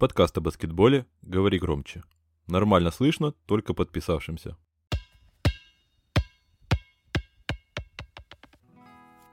Подкаст 0.00 0.38
о 0.38 0.40
баскетболе 0.40 1.04
«Говори 1.20 1.58
громче». 1.58 2.02
Нормально 2.46 2.90
слышно, 2.90 3.34
только 3.44 3.74
подписавшимся. 3.74 4.56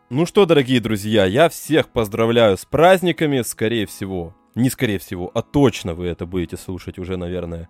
Ну 0.09 0.25
что, 0.25 0.45
дорогие 0.45 0.81
друзья, 0.81 1.23
я 1.23 1.47
всех 1.47 1.87
поздравляю 1.87 2.57
с 2.57 2.65
праздниками, 2.65 3.43
скорее 3.43 3.85
всего. 3.85 4.35
Не 4.55 4.69
скорее 4.69 4.99
всего, 4.99 5.31
а 5.33 5.41
точно 5.41 5.93
вы 5.93 6.07
это 6.07 6.25
будете 6.25 6.57
слушать 6.57 6.99
уже, 6.99 7.15
наверное, 7.15 7.69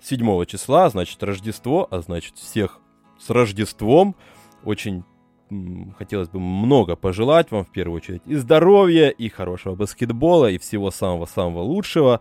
7 0.00 0.44
числа, 0.44 0.88
значит 0.88 1.20
Рождество, 1.24 1.88
а 1.90 2.00
значит 2.00 2.36
всех 2.36 2.78
с 3.18 3.28
Рождеством. 3.30 4.14
Очень 4.62 5.02
хотелось 5.98 6.28
бы 6.28 6.40
много 6.40 6.96
пожелать 6.96 7.50
вам 7.50 7.64
в 7.64 7.70
первую 7.70 7.96
очередь 7.96 8.22
и 8.26 8.36
здоровья, 8.36 9.08
и 9.08 9.28
хорошего 9.28 9.74
баскетбола, 9.74 10.50
и 10.50 10.58
всего 10.58 10.90
самого-самого 10.90 11.62
лучшего. 11.62 12.20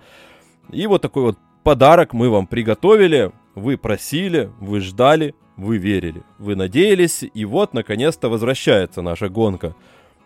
И 0.72 0.88
вот 0.88 1.02
такой 1.02 1.24
вот 1.24 1.38
подарок 1.64 2.14
мы 2.14 2.30
вам 2.30 2.48
приготовили. 2.48 3.32
Вы 3.56 3.78
просили, 3.78 4.52
вы 4.60 4.80
ждали, 4.80 5.36
вы 5.58 5.78
верили, 5.78 6.24
вы 6.38 6.56
надеялись. 6.56 7.24
И 7.34 7.46
вот, 7.46 7.74
наконец-то, 7.74 8.30
возвращается 8.30 9.02
наша 9.02 9.30
гонка 9.30 9.76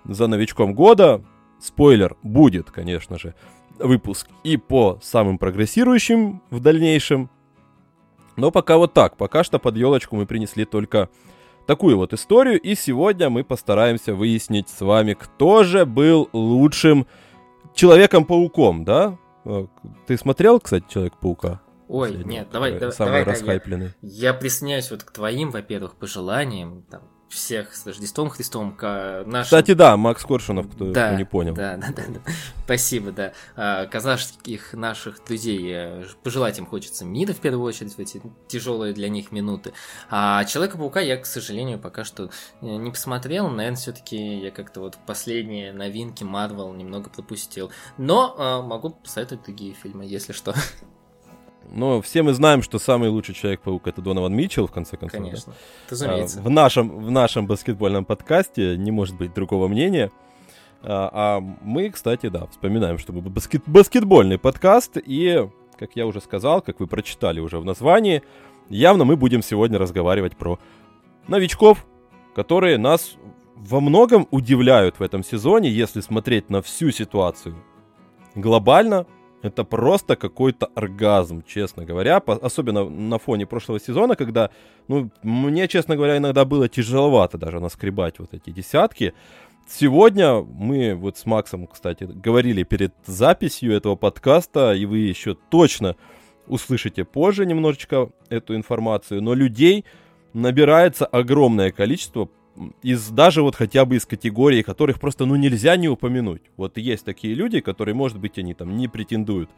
за 0.05 0.27
новичком 0.27 0.73
года. 0.73 1.23
Спойлер, 1.59 2.17
будет, 2.23 2.72
конечно 2.72 3.17
же, 3.17 3.35
выпуск 3.80 4.27
и 4.44 4.58
по 4.58 4.99
самым 5.02 5.38
прогрессирующим 5.38 6.41
в 6.49 6.59
дальнейшем. 6.59 7.30
Но 8.35 8.52
пока 8.52 8.77
вот 8.77 8.94
так. 8.94 9.17
Пока 9.17 9.44
что 9.44 9.59
под 9.59 9.77
елочку 9.77 10.16
мы 10.16 10.25
принесли 10.25 10.66
только 10.66 11.09
такую 11.66 11.98
вот 11.98 12.13
историю. 12.13 12.59
И 12.59 12.75
сегодня 12.75 13.30
мы 13.30 13.44
постараемся 13.44 14.14
выяснить 14.14 14.69
с 14.69 14.81
вами, 14.81 15.14
кто 15.14 15.64
же 15.64 15.86
был 15.86 16.30
лучшим 16.33 17.08
Человеком-пауком, 17.73 18.86
да? 18.86 19.17
Э, 19.45 19.66
ты 20.06 20.17
смотрел, 20.17 20.59
кстати, 20.59 20.86
Человек-паука? 20.89 21.61
Ой, 21.88 22.23
нет, 22.23 22.47
давай, 22.52 22.73
давай, 22.80 22.91
самый 22.91 23.19
давай, 23.19 23.23
расхайпленный. 23.23 23.94
Я, 24.02 24.30
я 24.30 24.34
присоединяюсь 24.34 24.89
вот 24.91 25.03
к 25.03 25.11
твоим, 25.11 25.52
во-первых, 25.52 25.95
пожеланиям, 25.95 26.84
там, 26.89 27.02
всех 27.34 27.76
с 27.76 27.86
Рождеством 27.86 28.30
Христом. 28.30 28.73
К 28.76 29.23
нашим... 29.26 29.44
Кстати, 29.44 29.73
да, 29.73 29.98
Макс 29.98 30.23
Коршунов, 30.23 30.70
кто, 30.70 30.92
да, 30.92 31.16
не 31.16 31.26
понял. 31.26 31.53
Да, 31.53 31.78
да, 31.78 31.88
да, 31.95 32.03
да. 32.08 32.20
Спасибо, 32.64 33.12
да. 33.12 33.34
А, 33.56 33.86
казахских 33.88 34.73
наших 34.73 35.23
друзей 35.25 35.59
э, 35.73 36.06
пожелать 36.23 36.58
им 36.59 36.66
хочется 36.66 37.06
мира 37.06 37.34
в 37.34 37.40
первую 37.40 37.64
очередь 37.64 37.94
в 37.94 38.00
эти 38.00 38.22
тяжелые 38.48 38.94
для 38.94 39.09
них 39.09 39.31
минуты. 39.31 39.73
А 40.09 40.44
Человека-паука 40.45 41.00
я, 41.02 41.17
к 41.17 41.25
сожалению, 41.25 41.80
пока 41.80 42.03
что 42.03 42.25
э, 42.25 42.66
не 42.66 42.92
посмотрел. 42.92 43.50
Наверное, 43.50 43.78
все-таки 43.78 44.40
я 44.40 44.52
как-то 44.52 44.80
вот 44.80 44.97
последние 45.06 45.73
новинки 45.73 46.23
Марвел 46.23 46.72
немного 46.73 47.09
пропустил. 47.09 47.72
Но 47.97 48.64
могу 48.64 48.92
посоветовать 48.92 49.44
другие 49.44 49.73
фильмы, 49.73 50.06
если 50.06 50.34
что. 50.34 50.53
Но 51.72 52.02
все 52.02 52.23
мы 52.23 52.33
знаем, 52.33 52.61
что 52.61 52.80
самый 52.80 53.09
лучший 53.09 53.36
Человек-паук 53.36 53.88
это 53.88 54.02
Донован 54.02 54.33
Митчелл, 54.36 54.67
в 54.67 54.72
конце 54.72 54.97
концов. 54.97 55.22
Конечно, 55.22 55.53
да? 55.53 55.58
разумеется. 55.89 56.42
В, 56.42 56.50
нашем, 56.50 56.89
в 56.89 57.11
нашем 57.11 57.47
баскетбольном 57.47 58.06
подкасте 58.06 58.78
не 58.78 58.92
может 58.92 59.16
быть 59.16 59.33
другого 59.33 59.67
мнения. 59.67 60.11
А, 60.81 61.09
а 61.14 61.39
мы, 61.61 61.89
кстати, 61.89 62.28
да, 62.28 62.47
вспоминаем, 62.47 62.97
что 62.97 63.14
мы 63.14 63.22
баскет, 63.22 63.64
баскетбольный 63.66 64.38
подкаст, 64.38 64.97
и, 64.97 65.47
как 65.78 65.95
я 65.95 66.06
уже 66.06 66.19
сказал, 66.19 66.61
как 66.61 66.80
вы 66.80 66.88
прочитали 66.88 67.39
уже 67.39 67.59
в 67.59 67.66
названии, 67.66 68.22
явно 68.69 69.06
мы 69.06 69.16
будем 69.16 69.41
сегодня 69.41 69.80
разговаривать 69.80 70.36
про 70.36 70.59
новичков, 71.28 71.86
которые 72.36 72.78
нас 72.78 73.16
во 73.56 73.80
многом 73.80 74.28
удивляют 74.30 75.00
в 75.00 75.03
этом 75.03 75.23
сезоне, 75.23 75.69
если 75.69 76.02
смотреть 76.02 76.50
на 76.50 76.61
всю 76.61 76.91
ситуацию 76.91 77.56
глобально, 78.35 79.06
это 79.44 79.66
просто 79.66 80.16
какой-то 80.16 80.68
оргазм, 80.74 81.44
честно 81.46 81.86
говоря. 81.86 82.20
По- 82.22 82.36
особенно 82.36 82.90
на 82.90 83.20
фоне 83.20 83.46
прошлого 83.46 83.80
сезона, 83.80 84.16
когда, 84.16 84.50
ну, 84.88 85.12
мне, 85.22 85.68
честно 85.68 85.96
говоря, 85.96 86.18
иногда 86.18 86.46
было 86.46 86.70
тяжеловато 86.70 87.38
даже 87.38 87.59
наскребать 87.59 88.20
вот 88.20 88.34
эти 88.34 88.50
десятки. 88.52 89.14
Сегодня 89.68 90.42
мы 90.42 90.96
вот 90.96 91.18
с 91.18 91.26
Максом, 91.26 91.68
кстати, 91.68 92.06
говорили 92.06 92.64
перед 92.64 92.94
записью 93.06 93.74
этого 93.74 93.98
подкаста, 93.98 94.74
и 94.74 94.86
вы 94.86 95.00
еще 95.00 95.36
точно 95.36 95.98
услышите 96.48 97.04
позже 97.04 97.46
немножечко 97.46 98.10
эту 98.30 98.56
информацию, 98.56 99.22
но 99.22 99.34
людей 99.34 99.84
набирается 100.34 101.06
огромное 101.06 101.72
количество 101.72 102.30
из 102.81 103.09
даже 103.09 103.41
вот 103.41 103.56
хотя 103.56 103.86
бы 103.86 103.96
из 103.96 104.06
категории, 104.06 104.62
которых 104.62 105.00
просто 105.00 105.25
ну 105.25 105.36
нельзя 105.36 105.75
не 105.75 105.90
упомянуть. 105.90 106.41
Вот 106.58 106.78
есть 106.78 107.06
такие 107.06 107.34
люди, 107.34 107.59
которые, 107.59 107.96
может 107.96 108.19
быть, 108.19 108.38
они 108.38 108.53
там 108.53 108.78
не 108.78 108.88
претендуют 108.88 109.50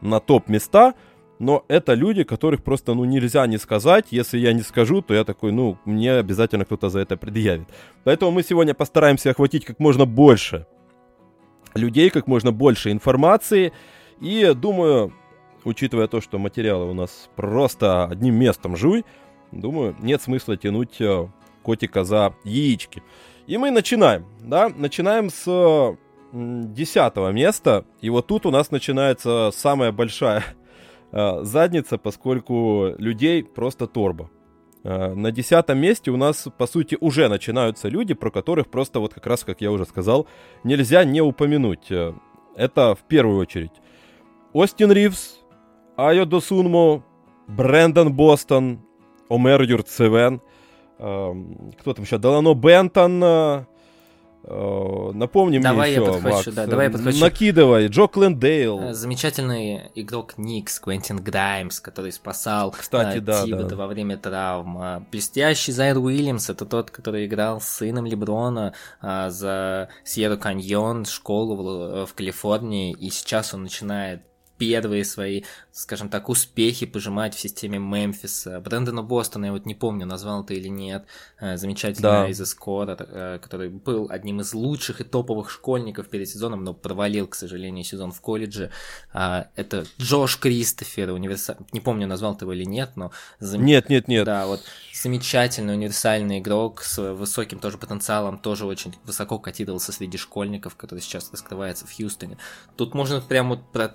на 0.00 0.20
топ 0.20 0.48
места, 0.48 0.94
но 1.38 1.64
это 1.68 1.94
люди, 1.94 2.24
которых 2.24 2.64
просто 2.64 2.94
ну 2.94 3.04
нельзя 3.04 3.46
не 3.46 3.58
сказать. 3.58 4.06
Если 4.10 4.38
я 4.38 4.52
не 4.52 4.62
скажу, 4.62 5.02
то 5.02 5.14
я 5.14 5.24
такой, 5.24 5.52
ну 5.52 5.78
мне 5.84 6.12
обязательно 6.12 6.64
кто-то 6.64 6.88
за 6.88 7.00
это 7.00 7.16
предъявит. 7.16 7.68
Поэтому 8.04 8.30
мы 8.30 8.42
сегодня 8.42 8.74
постараемся 8.74 9.30
охватить 9.30 9.64
как 9.64 9.78
можно 9.78 10.04
больше 10.04 10.66
людей, 11.74 12.10
как 12.10 12.26
можно 12.26 12.50
больше 12.50 12.90
информации. 12.90 13.72
И 14.20 14.52
думаю, 14.54 15.12
учитывая 15.64 16.08
то, 16.08 16.20
что 16.20 16.38
материалы 16.38 16.90
у 16.90 16.94
нас 16.94 17.28
просто 17.36 18.04
одним 18.04 18.34
местом 18.34 18.76
жуй, 18.76 19.04
думаю, 19.52 19.94
нет 20.00 20.20
смысла 20.22 20.56
тянуть 20.56 21.00
э, 21.00 21.28
котика 21.62 22.04
за 22.04 22.34
яички. 22.44 23.02
И 23.46 23.56
мы 23.56 23.70
начинаем, 23.70 24.26
да, 24.40 24.68
начинаем 24.68 25.30
с 25.30 25.96
десятого 26.32 27.30
места. 27.30 27.84
И 28.00 28.10
вот 28.10 28.26
тут 28.26 28.46
у 28.46 28.50
нас 28.50 28.70
начинается 28.70 29.50
самая 29.52 29.92
большая 29.92 30.44
э, 31.12 31.42
задница, 31.44 31.98
поскольку 31.98 32.94
людей 32.98 33.42
просто 33.42 33.86
торба. 33.86 34.30
Э, 34.84 35.14
на 35.14 35.32
десятом 35.32 35.78
месте 35.78 36.10
у 36.10 36.16
нас, 36.16 36.46
по 36.58 36.66
сути, 36.66 36.98
уже 37.00 37.28
начинаются 37.28 37.88
люди, 37.88 38.14
про 38.14 38.30
которых 38.30 38.68
просто, 38.68 39.00
вот 39.00 39.14
как 39.14 39.26
раз, 39.26 39.44
как 39.44 39.60
я 39.60 39.72
уже 39.72 39.86
сказал, 39.86 40.26
нельзя 40.64 41.04
не 41.04 41.22
упомянуть. 41.22 41.90
Э, 41.90 42.12
это 42.56 42.94
в 42.94 43.08
первую 43.08 43.38
очередь 43.38 43.72
Остин 44.52 44.92
Ривз, 44.92 45.40
Айо 45.96 46.26
Досунмо, 46.26 47.02
Брэндон 47.46 48.12
Бостон, 48.12 48.80
Омер 49.30 49.62
Юрцевен– 49.62 50.42
кто 50.98 51.94
там 51.94 52.04
еще? 52.04 52.18
Делано 52.18 52.54
Бентон. 52.54 53.22
Э, 53.22 53.64
э, 54.42 55.10
напомни 55.14 55.58
давай 55.58 55.90
мне 55.90 55.96
еще, 55.96 56.04
я 56.04 56.12
подхвачу, 56.12 56.36
Макс. 56.36 56.56
Да, 56.56 56.66
давай 56.66 56.86
я 56.86 56.92
подхвачу. 56.92 57.20
Накидывай. 57.20 57.86
Джо 57.86 58.08
Клендейл. 58.08 58.80
Э, 58.80 58.94
замечательный 58.94 59.90
игрок 59.94 60.38
Никс, 60.38 60.80
Квентин 60.80 61.18
Граймс, 61.18 61.78
который 61.78 62.10
спасал 62.10 62.72
Кстати, 62.72 63.18
да, 63.18 63.44
Тибета 63.44 63.68
да. 63.68 63.76
во 63.76 63.86
время 63.86 64.16
травм. 64.16 65.06
Блестящий 65.12 65.70
Зайр 65.70 65.98
Уильямс, 65.98 66.50
это 66.50 66.66
тот, 66.66 66.90
который 66.90 67.26
играл 67.26 67.60
с 67.60 67.68
сыном 67.68 68.04
Леброна 68.04 68.74
за 69.00 69.88
Сьерра 70.02 70.36
Каньон, 70.36 71.04
школу 71.04 71.54
в, 71.54 72.06
в 72.06 72.14
Калифорнии, 72.14 72.92
и 72.92 73.10
сейчас 73.10 73.54
он 73.54 73.62
начинает 73.62 74.27
первые 74.58 75.04
свои, 75.04 75.42
скажем 75.72 76.08
так, 76.08 76.28
успехи 76.28 76.86
пожимать 76.86 77.34
в 77.34 77.40
системе 77.40 77.78
Мемфиса. 77.78 78.60
Брэндона 78.60 79.02
Бостона, 79.02 79.46
я 79.46 79.52
вот 79.52 79.66
не 79.66 79.74
помню, 79.74 80.06
назвал 80.06 80.44
ты 80.44 80.54
или 80.54 80.68
нет, 80.68 81.06
э, 81.40 81.56
замечательный 81.56 82.02
да. 82.02 82.28
из 82.28 82.40
Эскора, 82.40 82.96
э, 82.98 83.38
который 83.40 83.68
был 83.70 84.08
одним 84.10 84.40
из 84.40 84.52
лучших 84.54 85.00
и 85.00 85.04
топовых 85.04 85.50
школьников 85.50 86.08
перед 86.08 86.28
сезоном, 86.28 86.64
но 86.64 86.74
провалил, 86.74 87.28
к 87.28 87.34
сожалению, 87.34 87.84
сезон 87.84 88.12
в 88.12 88.20
колледже. 88.20 88.70
А, 89.12 89.48
это 89.54 89.86
Джош 89.98 90.38
Кристофер, 90.38 91.10
универса... 91.10 91.56
не 91.72 91.80
помню, 91.80 92.06
назвал 92.06 92.36
ты 92.36 92.44
его 92.44 92.52
или 92.52 92.64
нет, 92.64 92.90
но... 92.96 93.12
Зам... 93.38 93.64
Нет, 93.64 93.88
нет, 93.88 94.08
нет. 94.08 94.24
Да, 94.24 94.46
вот 94.46 94.60
замечательный 94.92 95.74
универсальный 95.74 96.40
игрок 96.40 96.82
с 96.82 96.98
высоким 97.12 97.60
тоже 97.60 97.78
потенциалом, 97.78 98.38
тоже 98.38 98.66
очень 98.66 98.94
высоко 99.04 99.38
котировался 99.38 99.92
среди 99.92 100.18
школьников, 100.18 100.76
который 100.76 101.00
сейчас 101.00 101.30
раскрывается 101.30 101.86
в 101.86 101.94
Хьюстоне. 101.94 102.38
Тут 102.76 102.94
можно 102.94 103.20
прям 103.20 103.50
вот 103.50 103.72
про 103.72 103.92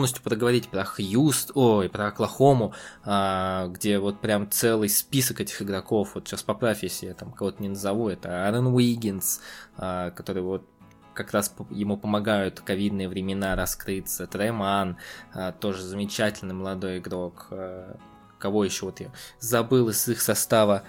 полностью 0.00 0.22
проговорить 0.22 0.68
про 0.68 0.82
Хьюст, 0.82 1.50
ой, 1.54 1.90
про 1.90 2.06
Оклахому, 2.06 2.72
а, 3.04 3.66
где 3.66 3.98
вот 3.98 4.18
прям 4.22 4.50
целый 4.50 4.88
список 4.88 5.42
этих 5.42 5.60
игроков, 5.60 6.12
вот 6.14 6.26
сейчас 6.26 6.42
поправь, 6.42 6.82
если 6.82 7.08
я 7.08 7.12
там 7.12 7.32
кого-то 7.32 7.62
не 7.62 7.68
назову, 7.68 8.08
это 8.08 8.46
Аарон 8.46 8.68
Уиггинс, 8.68 9.42
а, 9.76 10.10
который 10.12 10.42
вот 10.42 10.66
как 11.12 11.32
раз 11.32 11.54
ему 11.68 11.98
помогают 11.98 12.60
ковидные 12.60 13.10
времена 13.10 13.54
раскрыться. 13.56 14.26
Треман, 14.26 14.96
а, 15.34 15.52
тоже 15.52 15.82
замечательный 15.82 16.54
молодой 16.54 16.96
игрок. 16.96 17.48
А, 17.50 17.98
кого 18.38 18.64
еще 18.64 18.86
вот 18.86 19.00
я 19.00 19.12
забыл 19.38 19.90
из 19.90 20.08
их 20.08 20.22
состава. 20.22 20.82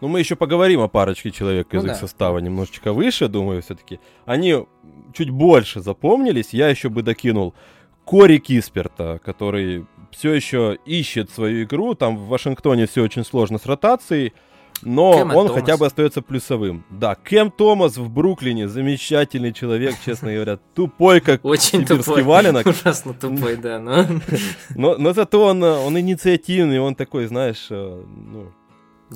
Ну, 0.00 0.08
мы 0.08 0.20
еще 0.20 0.36
поговорим 0.36 0.80
о 0.80 0.88
парочке 0.88 1.30
человек 1.30 1.74
из 1.74 1.82
ну, 1.82 1.88
их 1.88 1.92
да. 1.92 1.98
состава 1.98 2.38
немножечко 2.38 2.94
выше, 2.94 3.28
думаю, 3.28 3.60
все-таки. 3.60 4.00
Они 4.24 4.66
чуть 5.14 5.30
больше 5.30 5.80
запомнились. 5.80 6.52
Я 6.52 6.68
еще 6.68 6.88
бы 6.88 7.02
докинул 7.02 7.54
Кори 8.04 8.38
Кисперта, 8.38 9.20
который 9.24 9.86
все 10.10 10.32
еще 10.32 10.78
ищет 10.84 11.30
свою 11.30 11.64
игру. 11.64 11.94
Там 11.94 12.16
в 12.16 12.28
Вашингтоне 12.28 12.86
все 12.86 13.02
очень 13.02 13.24
сложно 13.24 13.58
с 13.58 13.66
ротацией. 13.66 14.32
но 14.82 15.12
Кэм 15.14 15.34
он 15.34 15.46
Томас. 15.48 15.60
хотя 15.60 15.76
бы 15.76 15.86
остается 15.86 16.20
плюсовым. 16.22 16.84
Да, 16.90 17.14
Кэм 17.14 17.50
Томас 17.50 17.96
в 17.96 18.10
Бруклине 18.10 18.68
замечательный 18.68 19.52
человек, 19.52 19.94
честно 20.04 20.32
говоря, 20.32 20.58
тупой 20.74 21.20
как 21.20 21.44
Очень 21.44 21.86
тупой, 21.86 22.22
валенок. 22.22 22.66
ужасно 22.66 23.14
тупой, 23.14 23.56
да, 23.56 23.78
но... 23.78 24.06
но... 24.98 25.12
Зато 25.12 25.44
он, 25.44 25.62
он 25.62 25.98
инициативный, 25.98 26.80
он 26.80 26.94
такой, 26.94 27.26
знаешь, 27.26 27.68
э, 27.70 28.02
ну, 28.16 28.52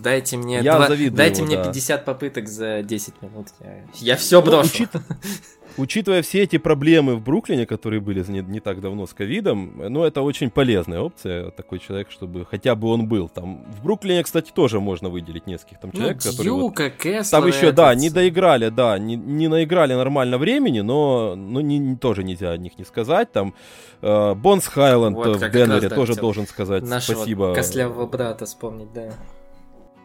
Дайте 0.00 0.36
мне, 0.36 0.60
я 0.60 0.76
два, 0.76 0.88
дайте 0.88 1.42
ему, 1.42 1.46
мне 1.46 1.56
да. 1.56 1.64
50 1.64 2.04
попыток 2.04 2.48
за 2.48 2.82
10 2.82 3.22
минут. 3.22 3.48
Я, 3.60 3.84
я 3.94 4.16
все 4.16 4.42
брошу. 4.42 4.68
Ну, 4.78 4.84
учит, 4.84 4.90
учитывая 5.78 6.22
все 6.22 6.42
эти 6.42 6.58
проблемы 6.58 7.16
в 7.16 7.22
Бруклине, 7.22 7.66
которые 7.66 8.00
были 8.00 8.24
не, 8.28 8.40
не 8.40 8.60
так 8.60 8.80
давно 8.80 9.06
с 9.06 9.14
ковидом, 9.14 9.74
ну, 9.88 10.04
это 10.04 10.22
очень 10.22 10.50
полезная 10.50 11.00
опция, 11.00 11.50
такой 11.50 11.78
человек, 11.78 12.10
чтобы 12.10 12.44
хотя 12.44 12.74
бы 12.74 12.88
он 12.88 13.06
был. 13.08 13.28
Там 13.28 13.64
в 13.72 13.82
Бруклине, 13.82 14.22
кстати, 14.22 14.50
тоже 14.52 14.80
можно 14.80 15.08
выделить 15.08 15.46
нескольких 15.46 15.80
там 15.80 15.90
ну, 15.92 15.98
человек, 15.98 16.18
ну, 16.24 16.30
которые... 16.30 16.54
Дьюка, 16.54 16.84
вот, 16.84 16.92
Кэслер, 16.98 17.24
там 17.30 17.46
еще, 17.46 17.66
этот... 17.66 17.76
да, 17.76 17.94
не 17.94 18.10
доиграли, 18.10 18.68
да, 18.68 18.98
не, 18.98 19.16
не 19.16 19.48
наиграли 19.48 19.94
нормально 19.94 20.38
времени, 20.38 20.80
но, 20.80 21.34
но 21.36 21.60
не, 21.60 21.78
не, 21.78 21.96
тоже 21.96 22.24
нельзя 22.24 22.50
о 22.50 22.56
них 22.56 22.78
не 22.78 22.84
сказать. 22.84 23.32
Там 23.32 23.54
э, 24.02 24.34
Бонс 24.34 24.66
Хайланд 24.66 25.16
вот, 25.16 25.36
в 25.36 25.50
Денвере 25.50 25.88
тоже 25.88 26.14
должен 26.14 26.46
сказать 26.46 26.82
нашего 26.82 27.16
спасибо. 27.16 27.54
Кослявого 27.54 28.06
брата 28.06 28.46
вспомнить, 28.46 28.92
да. 28.92 29.12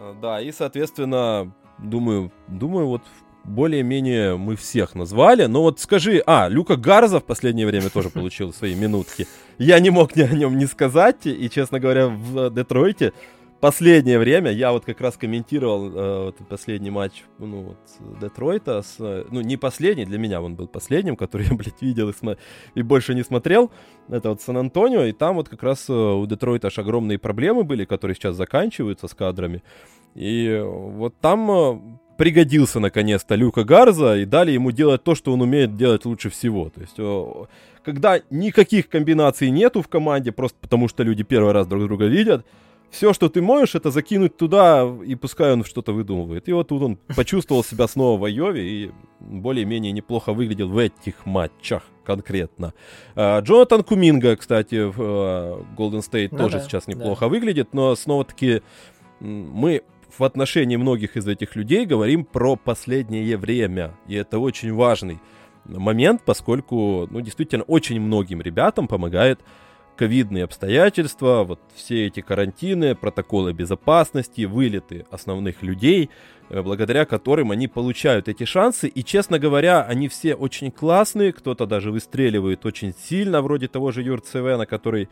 Э, 0.03 0.13
да, 0.21 0.41
и, 0.41 0.51
соответственно, 0.51 1.51
думаю, 1.79 2.31
думаю, 2.47 2.87
вот 2.87 3.03
более-менее 3.45 4.37
мы 4.37 4.55
всех 4.55 4.95
назвали. 4.95 5.45
Но 5.45 5.61
вот 5.61 5.79
скажи, 5.79 6.21
а, 6.25 6.47
Люка 6.49 6.75
Гарза 6.75 7.19
в 7.19 7.25
последнее 7.25 7.67
время 7.67 7.89
тоже 7.89 8.09
получил 8.13 8.53
свои 8.53 8.75
минутки. 8.75 9.27
Я 9.57 9.79
не 9.79 9.89
мог 9.89 10.15
ни 10.15 10.21
о 10.21 10.29
нем 10.29 10.57
не 10.57 10.65
сказать, 10.65 11.25
и, 11.25 11.49
честно 11.49 11.79
говоря, 11.79 12.07
в 12.07 12.49
Детройте 12.49 13.13
последнее 13.63 14.19
время 14.19 14.51
я 14.51 14.73
вот 14.73 14.83
как 14.83 14.99
раз 14.99 15.15
комментировал 15.15 15.87
э, 15.87 16.23
вот 16.25 16.35
последний 16.49 16.89
матч 16.89 17.23
ну, 17.39 17.61
вот, 17.61 18.19
Детройта. 18.19 18.81
С, 18.81 18.97
ну, 18.99 19.39
не 19.39 19.55
последний, 19.55 20.03
для 20.03 20.17
меня 20.17 20.41
он 20.41 20.55
был 20.55 20.67
последним, 20.67 21.15
который 21.15 21.47
я, 21.49 21.55
блядь, 21.55 21.81
видел 21.81 22.09
и, 22.09 22.11
смо- 22.11 22.37
и 22.75 22.81
больше 22.81 23.15
не 23.15 23.23
смотрел. 23.23 23.71
Это 24.09 24.31
вот 24.31 24.41
Сан-Антонио, 24.41 25.05
и 25.05 25.13
там 25.13 25.35
вот 25.35 25.47
как 25.47 25.63
раз 25.63 25.85
э, 25.89 25.93
у 25.93 26.25
Детройта 26.25 26.67
аж 26.67 26.77
огромные 26.77 27.17
проблемы 27.17 27.63
были, 27.63 27.85
которые 27.85 28.15
сейчас 28.15 28.35
заканчиваются 28.35 29.07
с 29.07 29.13
кадрами. 29.13 29.63
И 30.13 30.61
вот 30.61 31.15
там 31.21 31.49
э, 31.49 31.79
пригодился 32.17 32.81
наконец-то 32.81 33.35
Люка 33.35 33.63
Гарза 33.63 34.17
и 34.17 34.25
дали 34.25 34.51
ему 34.51 34.71
делать 34.71 35.05
то, 35.05 35.15
что 35.15 35.31
он 35.31 35.41
умеет 35.41 35.77
делать 35.77 36.03
лучше 36.03 36.29
всего. 36.29 36.69
То 36.69 36.81
есть, 36.81 37.49
когда 37.81 38.19
никаких 38.29 38.89
комбинаций 38.89 39.49
нету 39.51 39.81
в 39.81 39.87
команде, 39.87 40.33
просто 40.33 40.57
потому 40.59 40.89
что 40.89 41.03
люди 41.03 41.23
первый 41.23 41.53
раз 41.53 41.65
друг 41.65 41.83
друга 41.83 42.07
видят, 42.07 42.45
все, 42.93 43.11
что 43.11 43.27
ты 43.27 43.41
можешь, 43.41 43.73
это 43.73 43.89
закинуть 43.89 44.37
туда, 44.37 44.87
и 45.03 45.15
пускай 45.15 45.51
он 45.53 45.63
что-то 45.63 45.93
выдумывает. 45.93 46.47
И 46.47 46.53
вот 46.53 46.67
тут 46.67 46.83
он 46.83 46.97
почувствовал 47.15 47.63
себя 47.63 47.87
снова 47.87 48.19
в 48.19 48.23
Айове 48.23 48.63
и 48.63 48.91
более-менее 49.19 49.91
неплохо 49.91 50.31
выглядел 50.31 50.69
в 50.69 50.77
этих 50.77 51.25
матчах 51.25 51.83
конкретно. 52.05 52.73
А, 53.15 53.39
Джонатан 53.39 53.83
Куминга, 53.83 54.35
кстати, 54.35 54.83
в 54.83 54.99
Golden 55.75 56.01
State 56.07 56.29
ну, 56.31 56.37
тоже 56.37 56.57
да, 56.57 56.63
сейчас 56.63 56.87
неплохо 56.87 57.21
да. 57.21 57.29
выглядит, 57.29 57.73
но 57.73 57.95
снова-таки 57.95 58.61
мы 59.19 59.81
в 60.15 60.23
отношении 60.23 60.75
многих 60.75 61.17
из 61.17 61.27
этих 61.27 61.55
людей 61.55 61.87
говорим 61.87 62.23
про 62.23 62.55
последнее 62.55 63.35
время. 63.37 63.95
И 64.07 64.13
это 64.13 64.37
очень 64.37 64.71
важный 64.71 65.19
момент, 65.65 66.21
поскольку, 66.23 67.07
ну, 67.09 67.21
действительно, 67.21 67.63
очень 67.63 67.99
многим 67.99 68.39
ребятам 68.39 68.87
помогает 68.87 69.39
ковидные 69.95 70.43
обстоятельства, 70.43 71.43
вот 71.43 71.59
все 71.75 72.07
эти 72.07 72.21
карантины, 72.21 72.95
протоколы 72.95 73.53
безопасности, 73.53 74.45
вылеты 74.45 75.05
основных 75.11 75.61
людей, 75.63 76.09
э, 76.49 76.61
благодаря 76.61 77.05
которым 77.05 77.51
они 77.51 77.67
получают 77.67 78.27
эти 78.27 78.45
шансы. 78.45 78.87
И, 78.87 79.03
честно 79.03 79.39
говоря, 79.39 79.83
они 79.83 80.07
все 80.07 80.35
очень 80.35 80.71
классные, 80.71 81.31
кто-то 81.31 81.65
даже 81.65 81.91
выстреливает 81.91 82.65
очень 82.65 82.93
сильно, 82.93 83.41
вроде 83.41 83.67
того 83.67 83.91
же 83.91 84.01
Юрцевена, 84.01 84.65
который 84.65 85.09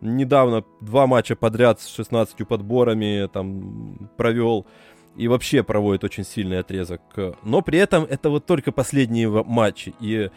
недавно 0.00 0.64
два 0.80 1.06
матча 1.06 1.36
подряд 1.36 1.80
с 1.80 1.94
16 1.94 2.46
подборами 2.46 3.28
там 3.32 4.10
провел 4.16 4.66
и 5.16 5.28
вообще 5.28 5.62
проводит 5.62 6.04
очень 6.04 6.24
сильный 6.24 6.58
отрезок. 6.58 7.02
Но 7.42 7.62
при 7.62 7.78
этом 7.78 8.04
это 8.04 8.30
вот 8.30 8.46
только 8.46 8.72
последние 8.72 9.28
матчи. 9.28 9.94
И 10.00 10.30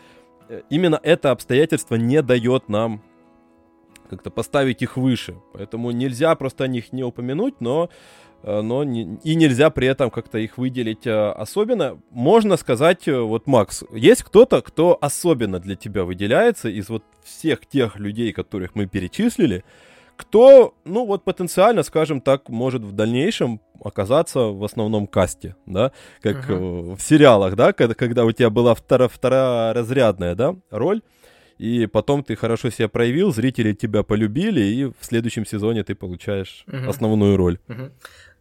э, 0.49 0.61
именно 0.69 0.99
это 1.01 1.31
обстоятельство 1.31 1.95
не 1.95 2.21
дает 2.21 2.69
нам 2.69 3.01
как-то 4.09 4.29
поставить 4.29 4.81
их 4.81 4.97
выше. 4.97 5.35
Поэтому 5.53 5.91
нельзя 5.91 6.35
просто 6.35 6.63
о 6.63 6.67
них 6.67 6.93
не 6.93 7.03
упомянуть, 7.03 7.61
но 7.61 7.89
Э, 8.45 8.61
но 8.61 8.83
не, 8.83 9.17
и 9.23 9.35
нельзя 9.35 9.69
при 9.71 9.87
этом 9.87 10.11
как-то 10.11 10.37
их 10.37 10.57
выделить 10.57 11.07
э, 11.07 11.31
особенно. 11.31 11.99
Можно 12.11 12.57
сказать, 12.57 13.07
э, 13.07 13.19
вот, 13.19 13.47
Макс, 13.47 13.83
есть 13.91 14.23
кто-то, 14.23 14.61
кто 14.61 14.97
особенно 15.01 15.59
для 15.59 15.75
тебя 15.75 16.03
выделяется 16.03 16.69
из 16.69 16.89
вот 16.89 17.03
всех 17.23 17.65
тех 17.65 17.97
людей, 17.97 18.31
которых 18.33 18.75
мы 18.75 18.85
перечислили, 18.85 19.65
кто, 20.15 20.75
ну 20.85 21.05
вот 21.05 21.23
потенциально, 21.23 21.81
скажем 21.81 22.21
так, 22.21 22.47
может 22.47 22.83
в 22.83 22.91
дальнейшем 22.91 23.59
оказаться 23.83 24.39
в 24.39 24.63
основном 24.63 25.07
касте, 25.07 25.55
да, 25.65 25.91
как 26.21 26.49
uh-huh. 26.49 26.95
в 26.95 27.01
сериалах, 27.01 27.55
да, 27.55 27.73
когда, 27.73 27.95
когда 27.95 28.23
у 28.23 28.31
тебя 28.31 28.49
была 28.49 28.75
втора, 28.75 29.09
второразрядная, 29.09 30.35
да, 30.35 30.55
роль, 30.69 31.01
и 31.57 31.85
потом 31.87 32.23
ты 32.23 32.35
хорошо 32.35 32.69
себя 32.69 32.89
проявил, 32.89 33.33
зрители 33.33 33.73
тебя 33.73 34.03
полюбили, 34.03 34.61
и 34.61 34.85
в 34.85 34.95
следующем 35.01 35.45
сезоне 35.45 35.83
ты 35.83 35.95
получаешь 35.95 36.63
uh-huh. 36.67 36.87
основную 36.87 37.37
роль. 37.37 37.59
Uh-huh. 37.67 37.91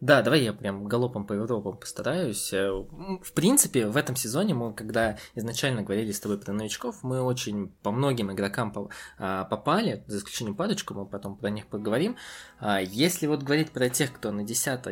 Да, 0.01 0.21
давай 0.21 0.43
я 0.43 0.51
прям 0.51 0.85
галопом 0.85 1.25
по 1.25 1.33
Европам 1.33 1.77
постараюсь. 1.77 2.51
Э, 2.51 2.69
в 2.69 3.33
принципе, 3.33 3.87
в 3.87 3.95
этом 3.95 4.15
сезоне 4.15 4.53
мы, 4.53 4.73
когда 4.73 5.17
изначально 5.35 5.83
говорили 5.83 6.11
с 6.11 6.19
тобой 6.19 6.37
про 6.37 6.51
новичков, 6.51 6.97
мы 7.01 7.21
очень 7.21 7.69
по 7.81 7.91
многим 7.91 8.31
игрокам 8.31 8.73
а, 9.17 9.45
попали, 9.45 10.03
за 10.07 10.17
исключением 10.17 10.55
парочку, 10.55 10.93
мы 10.93 11.05
потом 11.05 11.37
про 11.37 11.49
них 11.49 11.67
поговорим. 11.67 12.17
А, 12.59 12.81
если 12.81 13.25
вот 13.25 13.43
говорить 13.43 13.71
про 13.71 13.89
тех, 13.89 14.11
кто 14.11 14.31
на, 14.31 14.43
10, 14.43 14.85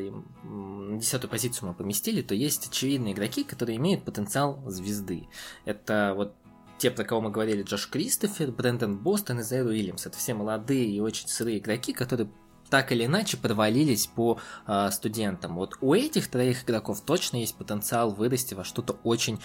на 0.43 0.97
десятую 0.97 1.29
позицию 1.29 1.69
мы 1.69 1.75
поместили, 1.75 2.21
то 2.21 2.33
есть 2.33 2.67
очевидные 2.67 3.13
игроки, 3.13 3.43
которые 3.43 3.77
имеют 3.77 4.05
потенциал 4.05 4.63
звезды. 4.67 5.27
Это 5.65 6.13
вот 6.15 6.33
те, 6.83 6.91
про 6.91 7.05
кого 7.05 7.21
мы 7.21 7.31
говорили, 7.31 7.63
Джош 7.63 7.87
Кристофер, 7.87 8.51
Брэндон 8.51 8.97
Бостон 8.97 9.39
и 9.39 9.43
Зайру 9.43 9.69
Уильямс. 9.69 10.05
Это 10.05 10.17
все 10.17 10.33
молодые 10.33 10.85
и 10.85 10.99
очень 10.99 11.29
сырые 11.29 11.59
игроки, 11.59 11.93
которые 11.93 12.29
так 12.69 12.91
или 12.91 13.05
иначе 13.05 13.37
провалились 13.37 14.07
по 14.07 14.37
э, 14.67 14.91
студентам. 14.91 15.55
Вот 15.55 15.77
у 15.79 15.93
этих 15.93 16.27
троих 16.27 16.65
игроков 16.65 16.99
точно 16.99 17.37
есть 17.37 17.55
потенциал 17.55 18.11
вырасти 18.11 18.53
во 18.53 18.65
что-то 18.65 18.97
очень 19.05 19.39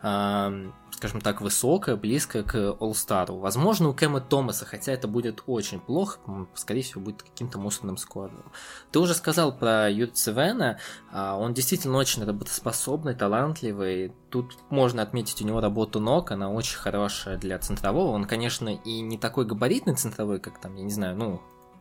скажем 0.00 1.20
так, 1.22 1.40
высокое, 1.40 1.96
близкое 1.96 2.42
к 2.42 2.54
All-Star. 2.54 3.38
Возможно, 3.38 3.88
у 3.88 3.94
Кэма 3.94 4.20
Томаса, 4.20 4.66
хотя 4.66 4.92
это 4.92 5.08
будет 5.08 5.42
очень 5.46 5.80
плохо, 5.80 6.18
скорее 6.54 6.82
всего, 6.82 7.00
будет 7.00 7.22
каким-то 7.22 7.58
мусорным 7.58 7.96
складом. 7.96 8.44
Ты 8.92 8.98
уже 8.98 9.14
сказал 9.14 9.56
про 9.56 9.90
Юрцевена, 9.90 10.78
он 11.12 11.54
действительно 11.54 11.96
очень 11.96 12.24
работоспособный, 12.24 13.14
талантливый. 13.14 14.12
Тут 14.30 14.58
можно 14.68 15.02
отметить 15.02 15.40
у 15.42 15.46
него 15.46 15.60
работу 15.60 16.00
ног, 16.00 16.32
она 16.32 16.50
очень 16.50 16.76
хорошая 16.76 17.38
для 17.38 17.58
центрового. 17.58 18.10
Он, 18.10 18.26
конечно, 18.26 18.68
и 18.68 19.00
не 19.00 19.16
такой 19.16 19.46
габаритный 19.46 19.94
центровой, 19.94 20.38
как 20.38 20.60
там, 20.60 20.76
я 20.76 20.82
не 20.82 20.92
знаю, 20.92 21.16
ну, 21.16 21.40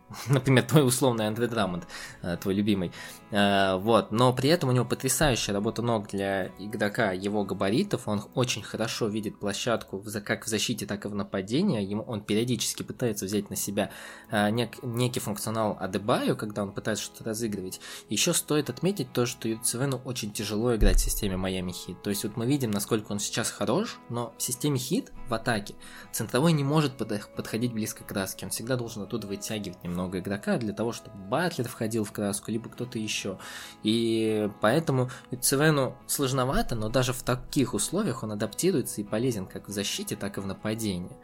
например, 0.27 0.63
твой 0.63 0.85
условный 0.85 1.27
Андре 1.27 1.47
Драмонд, 1.47 1.87
э, 2.21 2.37
твой 2.37 2.53
любимый, 2.55 2.91
э, 3.31 3.75
вот, 3.77 4.11
но 4.11 4.33
при 4.33 4.49
этом 4.49 4.69
у 4.69 4.71
него 4.71 4.85
потрясающая 4.85 5.53
работа 5.53 5.81
ног 5.81 6.07
для 6.07 6.47
игрока 6.57 7.11
его 7.11 7.43
габаритов, 7.43 8.07
он 8.07 8.23
очень 8.33 8.63
хорошо 8.63 9.07
видит 9.07 9.39
площадку 9.39 10.03
как 10.25 10.45
в 10.45 10.47
защите, 10.47 10.85
так 10.85 11.05
и 11.05 11.07
в 11.07 11.15
нападении, 11.15 11.83
ему 11.83 12.03
он 12.03 12.21
периодически 12.21 12.83
пытается 12.83 13.25
взять 13.25 13.49
на 13.49 13.55
себя 13.55 13.91
э, 14.31 14.49
нек, 14.49 14.81
некий 14.83 15.19
функционал 15.19 15.77
Адебаю, 15.79 16.35
когда 16.35 16.63
он 16.63 16.71
пытается 16.71 17.05
что-то 17.05 17.25
разыгрывать. 17.25 17.79
Еще 18.09 18.33
стоит 18.33 18.69
отметить 18.69 19.13
то, 19.13 19.25
что 19.25 19.47
Юцевену 19.47 20.01
очень 20.05 20.31
тяжело 20.31 20.75
играть 20.75 20.97
в 20.97 21.03
системе 21.03 21.37
Майами 21.37 21.71
Хит, 21.71 22.01
то 22.01 22.09
есть 22.09 22.23
вот 22.23 22.35
мы 22.35 22.45
видим, 22.47 22.71
насколько 22.71 23.11
он 23.11 23.19
сейчас 23.19 23.51
хорош, 23.51 23.99
но 24.09 24.33
в 24.37 24.41
системе 24.41 24.79
Хит 24.79 25.11
в 25.27 25.33
атаке 25.33 25.75
центровой 26.11 26.53
не 26.53 26.63
может 26.63 26.93
подходить 26.97 27.73
близко 27.73 28.03
к 28.03 28.07
краске, 28.07 28.45
он 28.45 28.51
всегда 28.51 28.75
должен 28.75 29.03
оттуда 29.03 29.27
вытягивать 29.27 29.83
немного 29.83 29.98
много 29.99 30.19
игрока 30.19 30.57
для 30.57 30.73
того, 30.73 30.93
чтобы 30.93 31.17
Батлер 31.17 31.67
входил 31.67 32.03
в 32.03 32.11
краску, 32.11 32.51
либо 32.51 32.69
кто-то 32.69 32.97
еще. 32.97 33.37
И 33.83 34.49
поэтому 34.61 35.09
Цивену 35.41 35.95
сложновато, 36.07 36.75
но 36.75 36.89
даже 36.89 37.13
в 37.13 37.21
таких 37.21 37.73
условиях 37.73 38.23
он 38.23 38.31
адаптируется 38.31 39.01
и 39.01 39.03
полезен 39.03 39.45
как 39.45 39.67
в 39.67 39.71
защите, 39.71 40.15
так 40.15 40.37
и 40.37 40.41
в 40.41 40.47
нападении. 40.47 41.17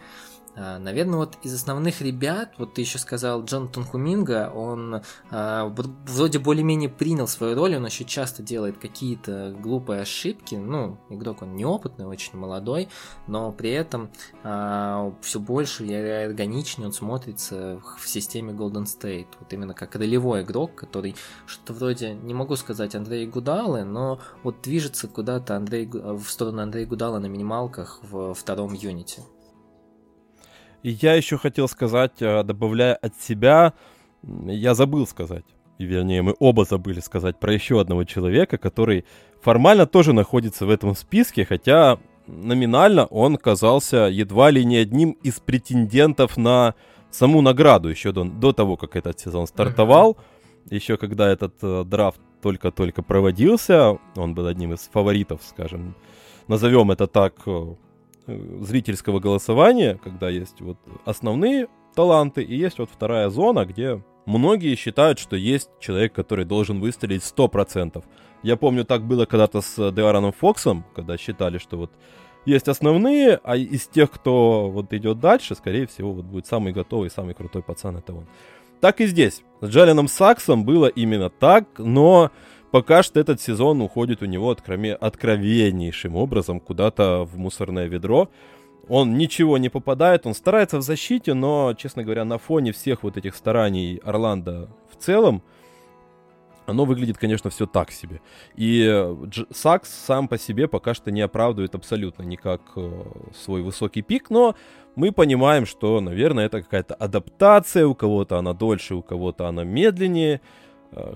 А, 0.56 0.80
наверное, 0.80 1.18
вот 1.18 1.38
из 1.44 1.54
основных 1.54 2.02
ребят, 2.02 2.54
вот 2.58 2.74
ты 2.74 2.82
еще 2.82 2.98
сказал, 2.98 3.44
Джонатан 3.44 3.84
Хуминга, 3.84 4.52
он 4.54 5.02
а, 5.30 5.74
вроде 6.08 6.40
более-менее 6.40 6.90
принял 6.90 7.28
свою 7.28 7.56
роль, 7.56 7.76
он 7.76 7.86
еще 7.86 8.06
часто 8.06 8.42
делает 8.42 8.78
какие-то 8.78 9.54
глупые 9.60 10.02
ошибки, 10.02 10.56
ну, 10.56 10.98
игрок 11.10 11.42
он 11.42 11.56
неопытный, 11.56 12.06
очень 12.06 12.38
молодой, 12.38 12.88
но 13.28 13.52
при 13.52 13.72
этом 13.72 14.10
а, 14.44 15.14
все 15.22 15.40
больше 15.40 15.86
и 15.86 15.94
органичнее 15.94 16.88
он 16.88 16.94
смотрится 16.94 17.82
в 18.00 18.08
системе 18.08 18.54
Golden 18.54 18.86
State, 18.86 19.28
вот 19.40 19.52
именно 19.52 19.74
как 19.74 19.96
ролевой 19.96 20.44
игрок, 20.44 20.76
который 20.76 21.16
что-то 21.46 21.74
вроде, 21.74 22.14
не 22.14 22.34
могу 22.34 22.56
сказать 22.56 22.96
Андрей 22.96 23.28
Гудалы, 23.28 23.84
но 23.84 24.20
вот 24.44 24.62
движется 24.62 25.08
куда-то 25.08 25.58
Андрей, 25.58 25.86
в 25.86 26.26
сторону 26.28 26.62
Андрея 26.62 26.86
Гудала 26.86 27.20
на 27.20 27.26
минималках 27.26 28.00
в 28.04 28.34
втором 28.34 28.74
юните. 28.74 29.24
И 30.86 30.92
я 31.02 31.16
еще 31.16 31.40
хотел 31.40 31.68
сказать, 31.68 32.22
э, 32.22 32.44
добавляя 32.44 32.94
от 32.94 33.20
себя, 33.20 33.74
я 34.22 34.76
забыл 34.76 35.08
сказать, 35.08 35.46
и 35.80 35.84
вернее 35.84 36.22
мы 36.22 36.36
оба 36.38 36.64
забыли 36.64 37.00
сказать 37.00 37.40
про 37.40 37.52
еще 37.52 37.82
одного 37.82 38.04
человека, 38.04 38.60
который 38.60 39.04
формально 39.42 39.88
тоже 39.88 40.14
находится 40.14 40.68
в 40.68 40.70
этом 40.70 40.96
списке, 40.96 41.44
хотя 41.44 41.98
номинально 42.28 43.08
он 43.08 43.38
казался 43.38 44.10
едва 44.12 44.52
ли 44.52 44.64
не 44.64 44.78
одним 44.78 45.18
из 45.24 45.40
претендентов 45.40 46.38
на 46.38 46.76
саму 47.10 47.42
награду 47.42 47.90
еще 47.90 48.12
до, 48.12 48.24
до 48.24 48.54
того, 48.54 48.78
как 48.78 48.96
этот 48.96 49.20
сезон 49.20 49.48
стартовал. 49.48 50.12
Uh-huh. 50.12 50.76
Еще 50.76 50.98
когда 50.98 51.28
этот 51.28 51.56
э, 51.64 51.84
драфт 51.84 52.22
только-только 52.44 53.02
проводился, 53.02 53.98
он 54.16 54.36
был 54.36 54.46
одним 54.46 54.74
из 54.74 54.82
фаворитов, 54.94 55.42
скажем, 55.50 55.96
назовем 56.48 56.92
это 56.92 57.08
так, 57.08 57.34
э, 57.48 57.74
зрительского 58.28 59.20
голосования, 59.20 60.00
когда 60.04 60.30
есть 60.30 60.62
вот 60.62 60.78
основные 61.06 61.68
таланты 61.96 62.44
и 62.44 62.56
есть 62.56 62.80
вот 62.80 62.90
вторая 62.92 63.30
зона, 63.30 63.66
где 63.66 64.04
многие 64.26 64.76
считают, 64.76 65.20
что 65.20 65.36
есть 65.36 65.70
человек, 65.80 66.14
который 66.14 66.46
должен 66.46 66.80
выстрелить 66.80 67.24
100%. 67.24 68.04
Я 68.44 68.58
помню, 68.58 68.86
так 68.86 69.04
было 69.04 69.26
когда-то 69.26 69.62
с 69.62 69.92
Деароном 69.92 70.34
Фоксом, 70.34 70.86
когда 70.96 71.18
считали, 71.18 71.58
что 71.58 71.78
вот 71.78 71.92
есть 72.46 72.68
основные, 72.68 73.40
а 73.44 73.58
из 73.58 73.88
тех, 73.88 74.12
кто 74.12 74.70
вот 74.70 74.94
идет 74.94 75.20
дальше, 75.20 75.56
скорее 75.56 75.88
всего, 75.88 76.14
вот 76.14 76.26
будет 76.26 76.46
самый 76.46 76.74
готовый, 76.74 77.10
самый 77.10 77.34
крутой 77.34 77.64
пацан, 77.64 77.98
это 77.98 78.14
он. 78.14 78.28
Так 78.82 79.02
и 79.02 79.08
здесь. 79.08 79.42
С 79.62 79.70
Джалином 79.70 80.08
Саксом 80.08 80.64
было 80.64 80.86
именно 80.88 81.30
так, 81.30 81.66
но 81.78 82.30
пока 82.76 83.04
что 83.04 83.22
этот 83.22 83.40
сезон 83.40 83.82
уходит 83.82 84.22
у 84.22 84.26
него 84.26 84.50
откроме, 84.50 84.96
откровеннейшим 84.96 86.18
образом 86.18 86.60
куда-то 86.60 87.24
в 87.24 87.38
мусорное 87.38 87.88
ведро. 87.88 88.28
Он 88.90 89.18
ничего 89.18 89.58
не 89.58 89.70
попадает, 89.70 90.26
он 90.26 90.34
старается 90.34 90.80
в 90.80 90.82
защите, 90.82 91.34
но, 91.34 91.74
честно 91.78 92.04
говоря, 92.04 92.26
на 92.26 92.38
фоне 92.38 92.74
всех 92.74 93.04
вот 93.04 93.16
этих 93.16 93.38
стараний 93.38 94.02
Орландо 94.04 94.68
в 94.92 95.02
целом, 95.02 95.42
оно 96.66 96.84
выглядит, 96.84 97.18
конечно, 97.18 97.50
все 97.50 97.66
так 97.66 97.92
себе. 97.92 98.20
И 98.58 98.82
Дж- 98.82 99.48
Сакс 99.54 99.90
сам 99.90 100.28
по 100.28 100.38
себе 100.38 100.68
пока 100.68 100.94
что 100.94 101.12
не 101.12 101.22
оправдывает 101.22 101.76
абсолютно 101.76 102.24
никак 102.24 102.60
э, 102.76 103.04
свой 103.34 103.62
высокий 103.62 104.02
пик, 104.02 104.30
но 104.30 104.54
мы 104.98 105.14
понимаем, 105.14 105.66
что, 105.66 106.02
наверное, 106.02 106.48
это 106.48 106.62
какая-то 106.62 106.94
адаптация, 106.96 107.88
у 107.88 107.96
кого-то 107.96 108.38
она 108.38 108.54
дольше, 108.54 108.96
у 108.96 109.02
кого-то 109.02 109.48
она 109.48 109.64
медленнее. 109.64 110.42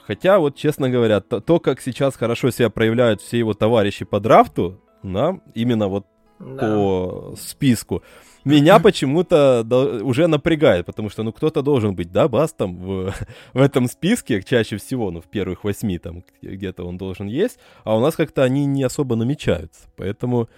Хотя, 0.06 0.40
вот 0.40 0.56
честно 0.56 0.90
говоря, 0.90 1.22
то, 1.22 1.40
то, 1.40 1.60
как 1.60 1.82
сейчас 1.82 2.16
хорошо 2.16 2.52
себя 2.52 2.70
проявляют 2.70 3.22
все 3.22 3.38
его 3.40 3.54
товарищи 3.54 4.06
по 4.06 4.20
драфту, 4.20 4.82
да, 5.04 5.40
именно 5.56 5.88
вот 5.88 6.06
да. 6.40 6.58
по 6.58 7.36
списку, 7.38 8.04
меня 8.44 8.80
почему-то 8.84 9.66
уже 10.04 10.28
напрягает, 10.28 10.86
потому 10.86 11.10
что, 11.10 11.24
ну, 11.24 11.32
кто-то 11.32 11.62
должен 11.62 11.96
быть, 11.96 12.12
да, 12.12 12.28
бастом 12.28 12.78
в, 12.78 13.14
в 13.54 13.62
этом 13.62 13.88
списке, 13.88 14.42
чаще 14.42 14.78
всего, 14.78 15.12
ну, 15.12 15.22
в 15.22 15.28
первых 15.28 15.64
восьми 15.64 15.98
там 15.98 16.24
где-то 16.42 16.84
он 16.84 16.98
должен 16.98 17.28
есть, 17.28 17.60
а 17.84 17.96
у 17.96 18.02
нас 18.02 18.16
как-то 18.16 18.44
они 18.44 18.66
не 18.66 18.84
особо 18.84 19.16
намечаются, 19.16 19.82
поэтому... 19.96 20.50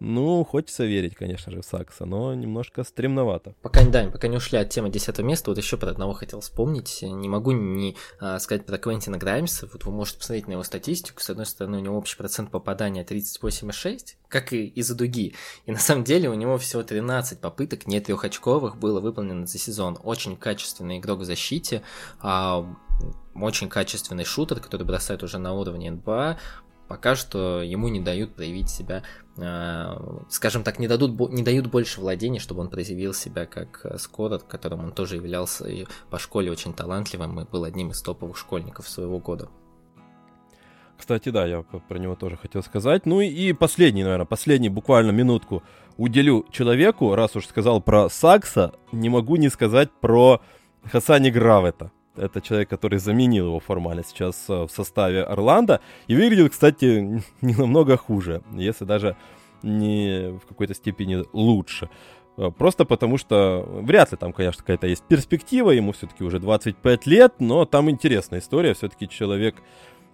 Ну, 0.00 0.44
хочется 0.44 0.84
верить, 0.84 1.14
конечно 1.14 1.52
же, 1.52 1.62
в 1.62 1.64
Сакса, 1.64 2.04
но 2.04 2.34
немножко 2.34 2.84
стремновато. 2.84 3.54
Пока, 3.62 3.84
да, 3.84 4.10
пока 4.10 4.28
не 4.28 4.36
ушли 4.36 4.58
от 4.58 4.70
темы 4.70 4.90
10 4.90 5.18
места, 5.20 5.50
вот 5.50 5.58
еще 5.58 5.76
про 5.76 5.90
одного 5.90 6.12
хотел 6.12 6.40
вспомнить. 6.40 7.00
Не 7.02 7.28
могу 7.28 7.52
не 7.52 7.96
а, 8.20 8.38
сказать 8.38 8.66
про 8.66 8.78
Квентина 8.78 9.18
Граймса. 9.18 9.68
Вот 9.72 9.84
вы 9.84 9.92
можете 9.92 10.18
посмотреть 10.18 10.48
на 10.48 10.52
его 10.52 10.62
статистику. 10.62 11.20
С 11.22 11.30
одной 11.30 11.46
стороны, 11.46 11.78
у 11.78 11.80
него 11.80 11.96
общий 11.96 12.16
процент 12.16 12.50
попадания 12.50 13.04
38,6, 13.04 14.16
как 14.28 14.52
и 14.52 14.66
из-за 14.66 14.94
дуги. 14.94 15.34
И 15.66 15.72
на 15.72 15.78
самом 15.78 16.04
деле 16.04 16.28
у 16.28 16.34
него 16.34 16.58
всего 16.58 16.82
13 16.82 17.40
попыток, 17.40 17.86
не 17.86 18.00
трехочковых, 18.00 18.76
было 18.76 19.00
выполнено 19.00 19.46
за 19.46 19.58
сезон. 19.58 19.98
Очень 20.02 20.36
качественный 20.36 20.98
игрок 20.98 21.20
в 21.20 21.24
защите, 21.24 21.82
а, 22.20 22.66
очень 23.34 23.68
качественный 23.68 24.24
шутер, 24.24 24.60
который 24.60 24.84
бросает 24.84 25.22
уже 25.22 25.38
на 25.38 25.52
уровне 25.54 25.90
НБА, 25.90 26.38
пока 26.94 27.16
что 27.16 27.60
ему 27.60 27.88
не 27.88 27.98
дают 27.98 28.36
проявить 28.36 28.70
себя, 28.70 29.02
э, 29.36 29.96
скажем 30.28 30.62
так, 30.62 30.78
не, 30.78 30.86
дадут, 30.86 31.32
не 31.32 31.42
дают 31.42 31.66
больше 31.66 32.00
владений, 32.00 32.38
чтобы 32.38 32.60
он 32.60 32.70
проявил 32.70 33.12
себя 33.12 33.46
как 33.46 33.80
э, 33.82 33.98
Скорот, 33.98 34.44
которым 34.44 34.84
он 34.84 34.92
тоже 34.92 35.16
являлся 35.16 35.68
и 35.68 35.86
по 36.08 36.20
школе 36.20 36.52
очень 36.52 36.72
талантливым 36.72 37.40
и 37.40 37.44
был 37.50 37.64
одним 37.64 37.90
из 37.90 38.00
топовых 38.00 38.36
школьников 38.36 38.88
своего 38.88 39.18
года. 39.18 39.48
Кстати, 40.96 41.30
да, 41.30 41.46
я 41.46 41.62
про 41.62 41.98
него 41.98 42.14
тоже 42.14 42.36
хотел 42.36 42.62
сказать. 42.62 43.06
Ну 43.06 43.20
и 43.20 43.52
последний, 43.52 44.04
наверное, 44.04 44.24
последний 44.24 44.68
буквально 44.68 45.10
минутку 45.10 45.64
уделю 45.96 46.46
человеку, 46.52 47.16
раз 47.16 47.34
уж 47.34 47.48
сказал 47.48 47.82
про 47.82 48.08
Сакса, 48.08 48.72
не 48.92 49.08
могу 49.08 49.34
не 49.34 49.48
сказать 49.48 49.90
про 50.00 50.40
Хасани 50.84 51.30
Гравета. 51.30 51.90
Это 52.16 52.40
человек, 52.40 52.68
который 52.68 52.98
заменил 52.98 53.46
его 53.46 53.60
формально 53.60 54.04
сейчас 54.04 54.44
э, 54.48 54.64
в 54.64 54.70
составе 54.70 55.22
Орландо. 55.24 55.80
И 56.06 56.14
выглядит, 56.14 56.52
кстати, 56.52 57.22
не 57.40 57.54
намного 57.54 57.96
хуже, 57.96 58.42
если 58.52 58.84
даже 58.84 59.16
не 59.62 60.38
в 60.38 60.46
какой-то 60.46 60.74
степени 60.74 61.24
лучше. 61.32 61.88
Э, 62.36 62.50
просто 62.56 62.84
потому 62.84 63.18
что 63.18 63.66
вряд 63.82 64.12
ли 64.12 64.18
там, 64.18 64.32
конечно, 64.32 64.62
какая-то 64.62 64.86
есть 64.86 65.04
перспектива, 65.04 65.70
ему 65.70 65.92
все-таки 65.92 66.22
уже 66.24 66.38
25 66.38 67.06
лет, 67.06 67.34
но 67.40 67.64
там 67.64 67.90
интересная 67.90 68.40
история. 68.40 68.74
Все-таки 68.74 69.08
человек 69.08 69.56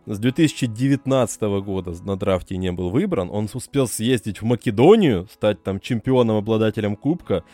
с 0.07 0.19
2019 0.19 1.43
года 1.63 1.93
на 2.03 2.17
драфте 2.17 2.57
не 2.57 2.73
был 2.73 2.91
выбран. 2.91 3.31
Он 3.31 3.49
успел 3.53 3.87
съездить 3.87 4.41
в 4.41 4.45
Македонию, 4.45 5.29
стать 5.31 5.63
там 5.63 5.81
чемпионом, 5.81 6.37
обладателем 6.37 6.97
кубка 6.97 7.45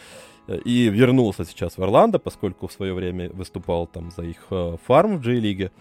и 0.49 0.89
вернулся 0.89 1.45
сейчас 1.45 1.77
в 1.77 1.83
Орландо, 1.83 2.19
поскольку 2.19 2.69
в 2.69 2.73
свое 2.73 2.95
время 2.95 3.31
выступал 3.31 3.87
там 3.87 4.11
за 4.11 4.23
их 4.23 4.47
э, 4.51 4.77
фарм 4.87 5.19
в 5.19 5.21
Джей-лиге. 5.23 5.73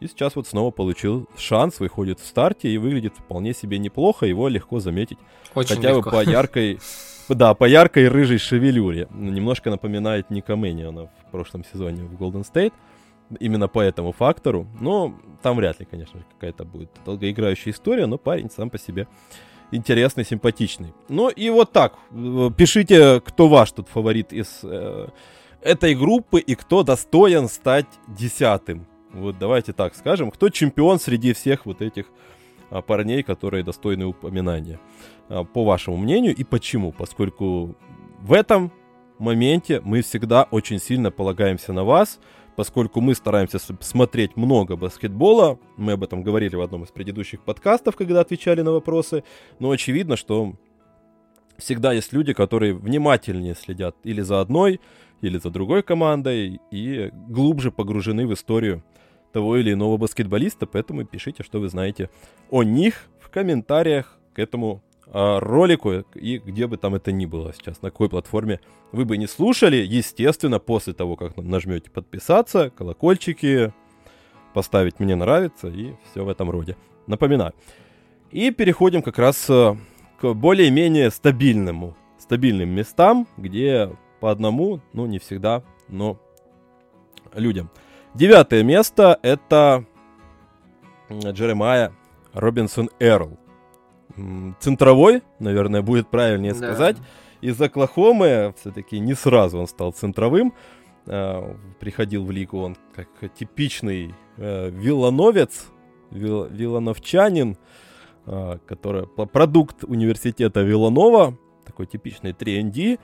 И 0.00 0.06
сейчас 0.06 0.36
вот 0.36 0.46
снова 0.46 0.70
получил 0.70 1.28
шанс, 1.36 1.80
выходит 1.80 2.20
в 2.20 2.26
старте 2.26 2.68
и 2.68 2.78
выглядит 2.78 3.14
вполне 3.16 3.54
себе 3.54 3.78
неплохо, 3.78 4.26
его 4.26 4.48
легко 4.48 4.80
заметить. 4.80 5.18
Очень 5.54 5.76
Хотя 5.76 5.90
легко. 5.90 6.10
бы 6.10 6.16
по 6.16 6.28
яркой, 6.28 6.78
да, 7.28 7.54
по 7.54 7.64
яркой 7.64 8.08
рыжей 8.08 8.38
шевелюре. 8.38 9.08
Немножко 9.12 9.70
напоминает 9.70 10.30
Ника 10.30 10.56
Мэниона 10.56 11.06
в 11.06 11.30
прошлом 11.30 11.64
сезоне 11.64 12.02
в 12.02 12.20
Golden 12.20 12.44
State. 12.44 12.72
Именно 13.40 13.68
по 13.68 13.80
этому 13.80 14.12
фактору. 14.12 14.66
Но 14.80 15.14
там 15.42 15.56
вряд 15.56 15.80
ли, 15.80 15.86
конечно 15.90 16.18
же, 16.18 16.26
какая-то 16.32 16.64
будет 16.64 16.90
долгоиграющая 17.06 17.72
история, 17.72 18.06
но 18.06 18.18
парень 18.18 18.50
сам 18.50 18.68
по 18.70 18.78
себе 18.78 19.06
интересный, 19.74 20.24
симпатичный. 20.24 20.94
Ну 21.08 21.28
и 21.28 21.50
вот 21.50 21.72
так. 21.72 21.94
Пишите, 22.56 23.20
кто 23.20 23.48
ваш 23.48 23.72
тут 23.72 23.88
фаворит 23.88 24.32
из 24.32 24.60
э, 24.62 25.08
этой 25.60 25.94
группы 25.94 26.40
и 26.40 26.54
кто 26.54 26.82
достоин 26.82 27.48
стать 27.48 27.86
десятым. 28.06 28.86
Вот 29.12 29.38
давайте 29.38 29.72
так 29.72 29.94
скажем. 29.94 30.30
Кто 30.30 30.48
чемпион 30.48 30.98
среди 30.98 31.32
всех 31.32 31.66
вот 31.66 31.82
этих 31.82 32.06
а, 32.70 32.82
парней, 32.82 33.22
которые 33.22 33.62
достойны 33.62 34.06
упоминания. 34.06 34.80
А, 35.28 35.44
по 35.44 35.64
вашему 35.64 35.96
мнению 35.96 36.34
и 36.34 36.44
почему? 36.44 36.92
Поскольку 36.92 37.76
в 38.20 38.32
этом 38.32 38.72
моменте 39.18 39.80
мы 39.84 40.02
всегда 40.02 40.44
очень 40.50 40.80
сильно 40.80 41.10
полагаемся 41.10 41.72
на 41.72 41.84
вас 41.84 42.18
поскольку 42.56 43.00
мы 43.00 43.14
стараемся 43.14 43.58
смотреть 43.58 44.36
много 44.36 44.76
баскетбола, 44.76 45.58
мы 45.76 45.92
об 45.92 46.04
этом 46.04 46.22
говорили 46.22 46.56
в 46.56 46.60
одном 46.60 46.84
из 46.84 46.90
предыдущих 46.90 47.42
подкастов, 47.42 47.96
когда 47.96 48.20
отвечали 48.20 48.62
на 48.62 48.72
вопросы, 48.72 49.24
но 49.58 49.70
очевидно, 49.70 50.16
что 50.16 50.54
всегда 51.58 51.92
есть 51.92 52.12
люди, 52.12 52.32
которые 52.32 52.74
внимательнее 52.74 53.54
следят 53.54 53.96
или 54.04 54.20
за 54.20 54.40
одной, 54.40 54.80
или 55.20 55.38
за 55.38 55.50
другой 55.50 55.82
командой, 55.82 56.60
и 56.70 57.10
глубже 57.28 57.70
погружены 57.70 58.26
в 58.26 58.34
историю 58.34 58.84
того 59.32 59.56
или 59.56 59.72
иного 59.72 59.96
баскетболиста, 59.96 60.66
поэтому 60.66 61.04
пишите, 61.04 61.42
что 61.42 61.58
вы 61.60 61.68
знаете 61.68 62.08
о 62.50 62.62
них 62.62 63.08
в 63.18 63.30
комментариях 63.30 64.18
к 64.32 64.38
этому 64.38 64.82
ролику, 65.12 66.04
и 66.14 66.38
где 66.38 66.66
бы 66.66 66.76
там 66.76 66.94
это 66.94 67.12
ни 67.12 67.26
было 67.26 67.52
сейчас, 67.52 67.82
на 67.82 67.90
какой 67.90 68.08
платформе 68.08 68.60
вы 68.90 69.04
бы 69.04 69.16
не 69.16 69.26
слушали, 69.26 69.76
естественно, 69.76 70.58
после 70.58 70.92
того, 70.92 71.16
как 71.16 71.36
нажмете 71.36 71.90
подписаться, 71.90 72.70
колокольчики, 72.70 73.72
поставить 74.54 75.00
«Мне 75.00 75.14
нравится» 75.14 75.68
и 75.68 75.94
все 76.10 76.24
в 76.24 76.28
этом 76.28 76.50
роде. 76.50 76.76
Напоминаю. 77.06 77.52
И 78.30 78.50
переходим 78.50 79.02
как 79.02 79.18
раз 79.18 79.48
э, 79.50 79.76
к 80.20 80.32
более-менее 80.32 81.10
стабильному, 81.10 81.96
стабильным 82.18 82.70
местам, 82.70 83.28
где 83.36 83.90
по 84.20 84.30
одному, 84.30 84.80
ну, 84.92 85.06
не 85.06 85.18
всегда, 85.18 85.62
но 85.88 86.18
людям. 87.34 87.70
Девятое 88.14 88.62
место 88.62 89.18
это 89.22 89.84
Джеремайя 91.10 91.92
Робинсон 92.32 92.90
Эрл. 92.98 93.38
Центровой, 94.60 95.22
наверное, 95.38 95.82
будет 95.82 96.08
правильнее 96.08 96.52
да. 96.52 96.58
сказать. 96.58 96.96
Из 97.40 97.60
Оклахомы 97.60 98.54
все-таки 98.58 98.98
не 98.98 99.14
сразу 99.14 99.58
он 99.58 99.66
стал 99.66 99.92
центровым. 99.92 100.54
Э, 101.06 101.54
приходил 101.80 102.24
в 102.24 102.30
лигу 102.30 102.58
он 102.58 102.76
как 102.94 103.08
типичный 103.34 104.14
э, 104.38 104.70
виллановец, 104.70 105.66
вил, 106.10 106.46
виллановчанин, 106.46 107.58
э, 108.26 108.58
который 108.66 109.06
продукт 109.06 109.84
университета 109.84 110.62
Виланова, 110.62 111.36
такой 111.66 111.86
типичный 111.86 112.32
3ND, 112.32 112.98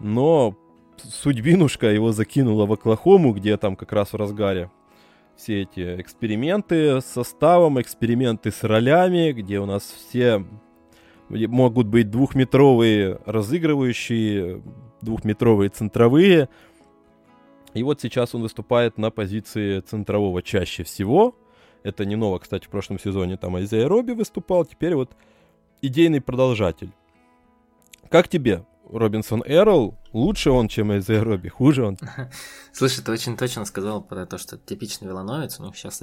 но 0.00 0.56
судьбинушка 0.96 1.86
его 1.86 2.10
закинула 2.12 2.66
в 2.66 2.72
Оклахому, 2.72 3.32
где 3.32 3.56
там 3.56 3.76
как 3.76 3.92
раз 3.92 4.12
в 4.12 4.16
разгаре 4.16 4.70
все 5.36 5.62
эти 5.62 6.00
эксперименты 6.00 7.00
с 7.00 7.04
составом, 7.04 7.80
эксперименты 7.80 8.50
с 8.50 8.64
ролями, 8.64 9.32
где 9.32 9.60
у 9.60 9.66
нас 9.66 9.82
все 9.82 10.44
могут 11.28 11.86
быть 11.88 12.10
двухметровые 12.10 13.18
разыгрывающие, 13.26 14.62
двухметровые 15.02 15.70
центровые. 15.70 16.48
И 17.74 17.82
вот 17.82 18.00
сейчас 18.00 18.34
он 18.34 18.42
выступает 18.42 18.96
на 18.96 19.10
позиции 19.10 19.80
центрового 19.80 20.42
чаще 20.42 20.82
всего. 20.84 21.36
Это 21.82 22.04
не 22.04 22.16
ново, 22.16 22.38
кстати, 22.38 22.64
в 22.64 22.68
прошлом 22.70 22.98
сезоне 22.98 23.36
там 23.36 23.56
Айзея 23.56 23.88
Робби 23.88 24.12
выступал. 24.12 24.64
Теперь 24.64 24.94
вот 24.94 25.16
идейный 25.82 26.20
продолжатель. 26.20 26.90
Как 28.08 28.28
тебе 28.28 28.64
Робинсон 28.90 29.42
Эрл? 29.46 29.98
Лучше 30.12 30.50
он, 30.50 30.68
чем 30.68 30.90
Айзея 30.90 31.24
Робби? 31.24 31.48
Хуже 31.48 31.84
он? 31.84 31.98
Слушай, 32.72 33.04
ты 33.04 33.12
очень 33.12 33.36
точно 33.36 33.64
сказал 33.64 34.02
про 34.02 34.26
то, 34.26 34.38
что 34.38 34.58
типичный 34.58 35.08
Вилановец. 35.08 35.58
У 35.60 35.64
них 35.64 35.76
сейчас 35.76 36.02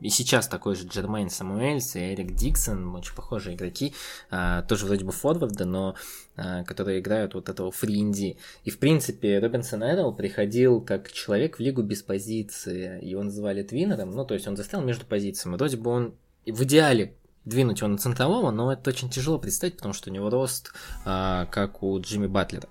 и 0.00 0.08
сейчас 0.08 0.48
такой 0.48 0.74
же 0.74 0.86
Джермейн 0.86 1.30
Самуэльс 1.30 1.96
и 1.96 2.00
Эрик 2.00 2.34
Диксон, 2.34 2.94
очень 2.94 3.14
похожие 3.14 3.56
игроки, 3.56 3.94
а, 4.30 4.62
тоже 4.62 4.86
вроде 4.86 5.04
бы 5.04 5.12
форварда, 5.12 5.64
но 5.64 5.94
а, 6.36 6.64
которые 6.64 7.00
играют 7.00 7.34
вот 7.34 7.48
этого 7.48 7.70
фринди. 7.70 8.36
И, 8.64 8.70
в 8.70 8.78
принципе, 8.78 9.38
Робинсон 9.38 9.82
Эрл 9.84 10.12
приходил 10.12 10.80
как 10.80 11.10
человек 11.12 11.58
в 11.58 11.60
лигу 11.60 11.82
без 11.82 12.02
позиции, 12.02 13.04
его 13.04 13.22
называли 13.22 13.62
твиннером, 13.62 14.10
ну, 14.10 14.24
то 14.24 14.34
есть 14.34 14.46
он 14.46 14.56
застрял 14.56 14.82
между 14.82 15.06
позициями. 15.06 15.56
Вроде 15.56 15.76
бы 15.76 15.90
он 15.90 16.14
в 16.44 16.62
идеале 16.64 17.14
двинуть 17.44 17.80
его 17.80 17.88
на 17.88 17.98
центрового, 17.98 18.50
но 18.50 18.72
это 18.72 18.90
очень 18.90 19.10
тяжело 19.10 19.38
представить, 19.38 19.76
потому 19.76 19.94
что 19.94 20.10
у 20.10 20.12
него 20.12 20.30
рост, 20.30 20.72
а, 21.04 21.46
как 21.46 21.82
у 21.82 22.00
Джимми 22.00 22.26
Батлера. 22.26 22.68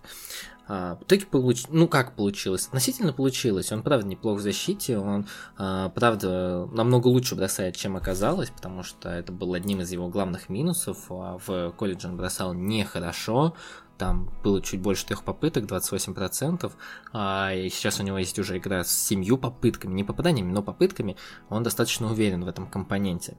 А, 0.68 0.96
в 0.96 1.04
итоге 1.04 1.26
получ... 1.26 1.66
ну 1.70 1.88
как 1.88 2.16
получилось? 2.16 2.68
Относительно 2.68 3.12
получилось. 3.14 3.72
Он 3.72 3.84
правда 3.84 4.08
неплох 4.08 4.40
в 4.40 4.42
защите, 4.42 4.98
он 4.98 5.28
а, 5.58 5.90
правда 5.90 6.68
намного 6.72 7.08
лучше 7.08 7.36
бросает, 7.36 7.76
чем 7.76 7.98
оказалось, 7.98 8.50
потому 8.50 8.84
что 8.84 9.10
это 9.10 9.32
был 9.32 9.54
одним 9.54 9.82
из 9.82 9.92
его 9.92 10.08
главных 10.08 10.50
минусов. 10.50 11.06
А 11.10 11.38
в 11.46 11.72
колледже 11.72 12.08
он 12.08 12.18
бросал 12.18 12.54
нехорошо, 12.54 13.56
там 14.04 14.30
было 14.44 14.62
чуть 14.62 14.82
больше 14.82 15.06
трех 15.06 15.24
попыток, 15.24 15.64
28%, 15.64 16.70
а 17.14 17.54
сейчас 17.70 18.02
у 18.02 18.04
него 18.04 18.18
есть 18.18 18.38
уже 18.38 18.58
игра 18.58 18.84
с 18.84 18.92
семью 18.92 19.38
попытками, 19.38 19.94
не 19.94 20.04
попаданиями, 20.04 20.52
но 20.52 20.62
попытками, 20.62 21.16
он 21.48 21.64
достаточно 21.64 22.12
уверен 22.12 22.44
в 22.44 22.50
этом 22.50 22.68
компоненте. 22.68 23.38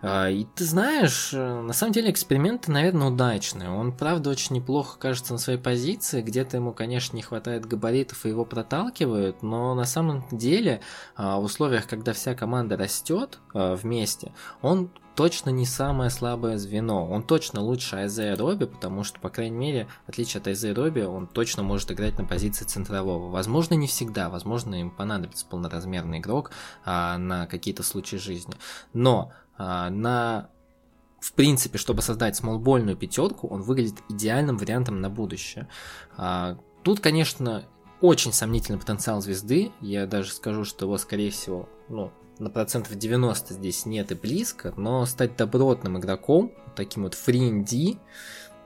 А, 0.00 0.30
и 0.30 0.46
ты 0.54 0.64
знаешь, 0.64 1.34
э, 1.34 1.60
на 1.60 1.74
самом 1.74 1.92
деле 1.92 2.10
эксперименты, 2.10 2.72
наверное, 2.72 3.08
удачные. 3.08 3.68
Он, 3.68 3.94
правда, 3.94 4.30
очень 4.30 4.56
неплохо 4.56 4.98
кажется 4.98 5.34
на 5.34 5.38
своей 5.38 5.58
позиции, 5.58 6.22
где-то 6.22 6.56
ему, 6.56 6.72
конечно, 6.72 7.14
не 7.14 7.22
хватает 7.22 7.66
габаритов 7.66 8.24
и 8.24 8.30
его 8.30 8.46
проталкивают, 8.46 9.42
но 9.42 9.74
на 9.74 9.84
самом 9.84 10.24
деле 10.32 10.80
а, 11.14 11.38
в 11.38 11.44
условиях, 11.44 11.86
когда 11.86 12.14
вся 12.14 12.34
команда 12.34 12.78
растет 12.78 13.38
а, 13.52 13.76
вместе, 13.76 14.32
он 14.62 14.90
точно 15.16 15.50
не 15.50 15.64
самое 15.64 16.10
слабое 16.10 16.58
звено. 16.58 17.08
Он 17.08 17.22
точно 17.22 17.62
лучше 17.62 17.96
Айзея 17.96 18.36
Робби, 18.36 18.66
потому 18.66 19.02
что, 19.02 19.18
по 19.18 19.30
крайней 19.30 19.56
мере, 19.56 19.88
в 20.04 20.10
отличие 20.10 20.40
от 20.40 20.46
Айзея 20.46 20.74
Робби, 20.74 21.00
он 21.00 21.26
точно 21.26 21.62
может 21.62 21.90
играть 21.90 22.18
на 22.18 22.24
позиции 22.24 22.66
центрового. 22.66 23.30
Возможно, 23.30 23.74
не 23.74 23.86
всегда, 23.86 24.28
возможно, 24.28 24.74
им 24.74 24.90
понадобится 24.90 25.46
полноразмерный 25.46 26.18
игрок 26.18 26.50
а, 26.84 27.16
на 27.16 27.46
какие-то 27.46 27.82
случаи 27.82 28.16
жизни. 28.16 28.54
Но 28.92 29.32
а, 29.56 29.90
на 29.90 30.50
в 31.18 31.32
принципе, 31.32 31.78
чтобы 31.78 32.02
создать 32.02 32.36
смолбольную 32.36 32.96
пятерку, 32.96 33.48
он 33.48 33.62
выглядит 33.62 33.96
идеальным 34.08 34.58
вариантом 34.58 35.00
на 35.00 35.08
будущее. 35.08 35.66
А, 36.16 36.58
тут, 36.84 37.00
конечно, 37.00 37.64
очень 38.02 38.32
сомнительный 38.32 38.78
потенциал 38.78 39.22
звезды. 39.22 39.72
Я 39.80 40.06
даже 40.06 40.30
скажу, 40.30 40.64
что 40.64 40.84
его, 40.84 40.98
скорее 40.98 41.30
всего, 41.30 41.68
ну, 41.88 42.12
на 42.38 42.50
процентов 42.50 42.96
90 42.96 43.54
здесь 43.54 43.86
нет 43.86 44.12
и 44.12 44.14
близко, 44.14 44.72
но 44.76 45.06
стать 45.06 45.36
добротным 45.36 45.98
игроком, 45.98 46.52
таким 46.74 47.04
вот 47.04 47.14
фринди, 47.14 47.98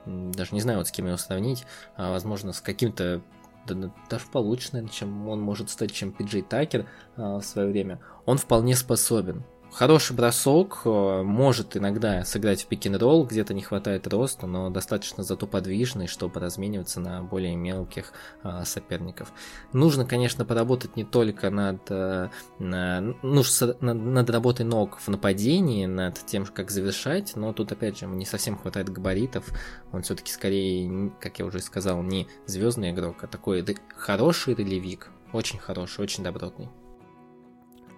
даже 0.07 0.55
не 0.55 0.61
знаю, 0.61 0.79
вот 0.79 0.89
с 0.89 0.91
кем 0.91 1.07
его 1.07 1.17
сравнить, 1.17 1.65
а, 1.97 2.11
возможно, 2.11 2.53
с 2.53 2.61
каким-то 2.61 3.23
да, 3.67 3.93
даже 4.09 4.27
получше, 4.33 4.71
наверное, 4.73 4.93
чем 4.93 5.29
он 5.29 5.41
может 5.41 5.71
стать, 5.71 5.93
чем 5.93 6.13
Пиджей 6.13 6.43
Такер 6.43 6.87
а, 7.17 7.39
в 7.39 7.45
свое 7.45 7.69
время, 7.69 8.01
он 8.27 8.39
вполне 8.39 8.75
способен. 8.75 9.45
Хороший 9.73 10.17
бросок, 10.17 10.83
э, 10.85 11.23
может 11.23 11.77
иногда 11.77 12.25
сыграть 12.25 12.65
в 12.65 12.67
пик-н-ролл, 12.67 13.25
где-то 13.25 13.55
не 13.55 13.63
хватает 13.63 14.07
роста, 14.09 14.47
но 14.47 14.69
достаточно 14.69 15.23
зато 15.23 15.47
подвижный, 15.47 16.09
чтобы 16.09 16.41
размениваться 16.41 17.01
на 17.01 17.23
более 17.23 17.55
мелких 17.55 18.13
а, 18.43 18.65
соперников. 18.65 19.33
Нужно, 19.73 20.05
конечно, 20.05 20.45
поработать 20.45 20.97
не 20.97 21.05
только 21.05 21.51
над, 21.51 21.81
а, 21.89 22.31
на, 22.59 23.01
ну, 23.23 23.43
над, 23.81 23.81
над 23.81 24.31
работой 24.31 24.67
ног 24.67 24.99
в 24.99 25.09
нападении, 25.09 25.87
над 25.87 26.19
тем, 26.27 26.47
как 26.47 26.71
завершать, 26.71 27.37
но 27.37 27.53
тут, 27.53 27.71
опять 27.71 27.99
же, 27.99 28.07
ему 28.07 28.17
не 28.17 28.27
совсем 28.27 28.59
хватает 28.59 28.91
габаритов. 28.91 29.47
Он 29.93 30.03
все-таки 30.03 30.33
скорее, 30.33 31.13
как 31.21 31.39
я 31.39 31.47
уже 31.47 31.61
сказал, 31.61 32.03
не 32.03 32.27
звездный 32.45 32.91
игрок, 32.91 33.23
а 33.23 33.29
такой 33.29 33.65
хороший 33.97 34.55
релевик. 34.55 35.11
Очень 35.33 35.61
хороший, 35.61 36.03
очень 36.03 36.25
добротный. 36.25 36.69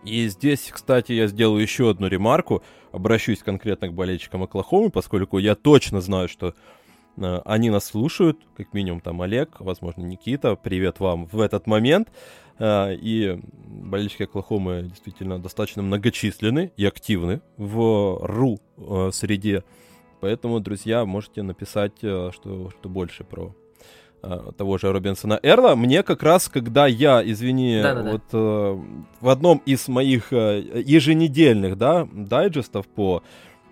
И 0.05 0.27
здесь, 0.29 0.71
кстати, 0.73 1.13
я 1.13 1.29
сделаю 1.29 1.63
еще 1.63 1.91
одну 1.91 2.09
ремарку. 2.09 2.63
Обращусь 2.91 3.43
конкретно 3.43 3.89
к 3.89 3.95
болельщикам 3.95 4.43
Оклахомы, 4.43 4.91
поскольку 4.91 5.39
я 5.39 5.55
точно 5.55 6.01
знаю, 6.01 6.29
что 6.29 6.55
э, 7.17 7.41
они 7.45 7.71
нас 7.71 7.85
слушают, 7.85 8.39
как 8.57 8.75
минимум 8.75 9.01
там 9.01 9.23
Олег, 9.23 9.61
возможно, 9.61 10.03
Никита. 10.03 10.57
Привет 10.57 10.99
вам 10.99 11.27
в 11.27 11.41
этот 11.41 11.67
момент. 11.67 12.09
Э, 12.59 12.95
и 12.95 13.41
болельщики 13.55 14.25
Оклахомы 14.25 14.83
действительно 14.83 15.39
достаточно 15.39 15.83
многочисленны 15.83 16.73
и 16.77 16.85
активны 16.85 17.41
в 17.57 18.27
РУ 18.27 18.59
э, 18.77 19.11
среде. 19.13 19.63
Поэтому, 20.21 20.61
друзья, 20.61 21.05
можете 21.05 21.43
написать 21.43 22.03
э, 22.03 22.31
что, 22.33 22.71
что 22.71 22.89
больше 22.89 23.25
про 23.25 23.55
того 24.57 24.79
же 24.79 24.93
Робинсона 24.93 25.39
Эрла, 25.43 25.75
мне 25.75 26.03
как 26.03 26.23
раз, 26.23 26.49
когда 26.49 26.87
я, 26.87 27.23
извини, 27.25 27.81
Да-да-да. 27.83 28.13
вот 28.13 28.23
э, 28.33 28.81
в 29.21 29.29
одном 29.29 29.61
из 29.67 29.89
моих 29.89 30.33
э, 30.33 30.83
еженедельных, 30.85 31.77
да, 31.77 32.07
дайджестов 32.13 32.87
по 32.87 33.23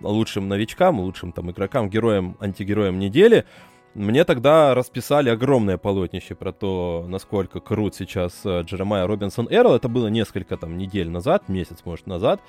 лучшим 0.01 0.49
новичкам, 0.49 0.99
лучшим 0.99 1.31
там 1.31 1.51
игрокам, 1.51 1.89
героям, 1.89 2.35
антигероям 2.39 2.99
недели, 2.99 3.45
мне 3.93 4.23
тогда 4.23 4.73
расписали 4.73 5.29
огромное 5.29 5.77
полотнище 5.77 6.33
про 6.33 6.53
то, 6.53 7.05
насколько 7.09 7.59
крут 7.59 7.95
сейчас 7.95 8.41
э, 8.45 8.61
Джеремайя 8.61 9.05
Робинсон 9.05 9.47
Эрл. 9.49 9.73
Это 9.73 9.89
было 9.89 10.07
несколько 10.07 10.55
там 10.55 10.77
недель 10.77 11.09
назад, 11.09 11.49
месяц, 11.49 11.79
может, 11.83 12.07
назад. 12.07 12.41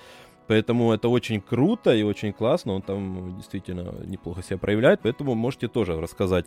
Поэтому 0.46 0.92
это 0.92 1.08
очень 1.08 1.40
круто 1.40 1.94
и 1.94 2.02
очень 2.02 2.32
классно. 2.32 2.74
Он 2.74 2.82
там 2.82 3.36
действительно 3.36 3.92
неплохо 4.04 4.42
себя 4.42 4.58
проявляет. 4.58 5.00
Поэтому 5.02 5.34
можете 5.34 5.66
тоже 5.66 6.00
рассказать 6.00 6.46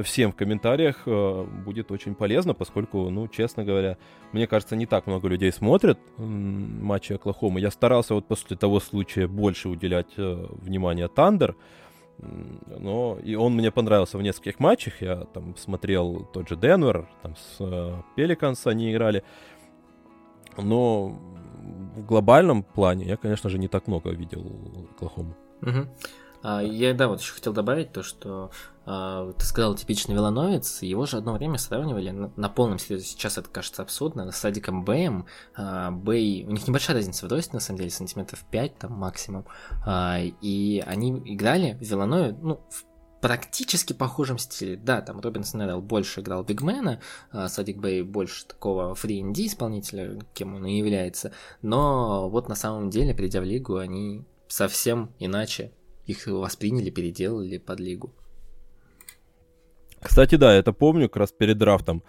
всем 0.00 0.32
в 0.32 0.36
комментариях 0.36 1.02
э, 1.06 1.46
будет 1.64 1.90
очень 1.90 2.14
полезно, 2.14 2.54
поскольку, 2.54 3.10
ну, 3.10 3.28
честно 3.28 3.64
говоря, 3.64 3.98
мне 4.32 4.46
кажется, 4.46 4.76
не 4.76 4.86
так 4.86 5.06
много 5.06 5.28
людей 5.28 5.52
смотрят 5.52 5.98
матчи 6.18 7.12
Оклахомы. 7.12 7.60
Я 7.60 7.70
старался 7.70 8.14
вот 8.14 8.26
после 8.26 8.56
того 8.56 8.80
случая 8.80 9.26
больше 9.26 9.68
уделять 9.68 10.12
э, 10.16 10.46
внимание 10.50 11.08
Тандер, 11.08 11.56
но 12.18 13.18
и 13.22 13.34
он 13.34 13.54
мне 13.54 13.70
понравился 13.70 14.16
в 14.16 14.22
нескольких 14.22 14.60
матчах. 14.60 15.02
Я 15.02 15.24
там 15.34 15.56
смотрел 15.56 16.26
тот 16.32 16.48
же 16.48 16.56
Денвер, 16.56 17.08
там 17.22 17.36
с 17.36 18.04
Пеликанс 18.16 18.66
э, 18.66 18.70
они 18.70 18.92
играли. 18.92 19.24
Но 20.56 21.18
в 21.96 22.04
глобальном 22.06 22.62
плане 22.62 23.06
я, 23.06 23.16
конечно 23.16 23.50
же, 23.50 23.58
не 23.58 23.68
так 23.68 23.86
много 23.86 24.10
видел 24.10 24.46
Оклахому. 24.94 25.34
Угу. 25.62 25.86
А, 26.42 26.60
я, 26.60 26.92
да, 26.94 27.08
вот 27.08 27.20
еще 27.20 27.34
хотел 27.34 27.52
добавить 27.52 27.92
то, 27.92 28.02
что 28.02 28.50
а, 28.84 29.32
ты 29.32 29.44
сказал 29.44 29.74
типичный 29.74 30.14
велоновец, 30.14 30.82
его 30.82 31.06
же 31.06 31.16
одно 31.16 31.34
время 31.34 31.58
сравнивали 31.58 32.10
на, 32.10 32.32
на 32.36 32.48
полном 32.48 32.78
серьезе, 32.78 33.06
сейчас 33.06 33.38
это 33.38 33.48
кажется 33.48 33.82
абсурдно, 33.82 34.30
с 34.30 34.36
Садиком 34.36 34.84
Бэем, 34.84 35.26
а, 35.54 35.90
Бэй, 35.92 36.44
у 36.46 36.50
них 36.50 36.66
небольшая 36.66 36.96
разница 36.96 37.26
в 37.26 37.30
росте, 37.30 37.52
на 37.54 37.60
самом 37.60 37.78
деле, 37.78 37.90
сантиметров 37.90 38.44
5 38.50 38.78
там 38.78 38.92
максимум, 38.92 39.46
и 39.88 40.84
они 40.86 41.10
играли 41.24 41.74
в 41.74 41.82
велонове, 41.82 42.36
ну, 42.40 42.60
в 42.70 42.84
практически 43.20 43.92
похожем 43.92 44.36
стиле. 44.36 44.76
Да, 44.76 45.00
там 45.00 45.20
Робинсон 45.20 45.62
Эрл 45.62 45.80
больше 45.80 46.20
играл 46.22 46.42
бигмена, 46.42 47.00
Садик 47.46 47.78
Бэй 47.78 48.02
больше 48.02 48.46
такого 48.46 48.96
фри 48.96 49.20
исполнителя, 49.22 50.18
кем 50.34 50.56
он 50.56 50.66
и 50.66 50.76
является. 50.76 51.30
Но 51.62 52.28
вот 52.28 52.48
на 52.48 52.56
самом 52.56 52.90
деле, 52.90 53.14
придя 53.14 53.40
в 53.40 53.44
лигу, 53.44 53.76
они 53.76 54.24
совсем 54.48 55.14
иначе 55.20 55.72
их 56.06 56.26
восприняли, 56.26 56.90
переделали 56.90 57.58
под 57.58 57.80
лигу. 57.80 58.12
Кстати, 60.00 60.34
да, 60.34 60.52
это 60.52 60.72
помню, 60.72 61.08
как 61.08 61.18
раз 61.18 61.32
перед 61.32 61.58
драфтом 61.58 62.02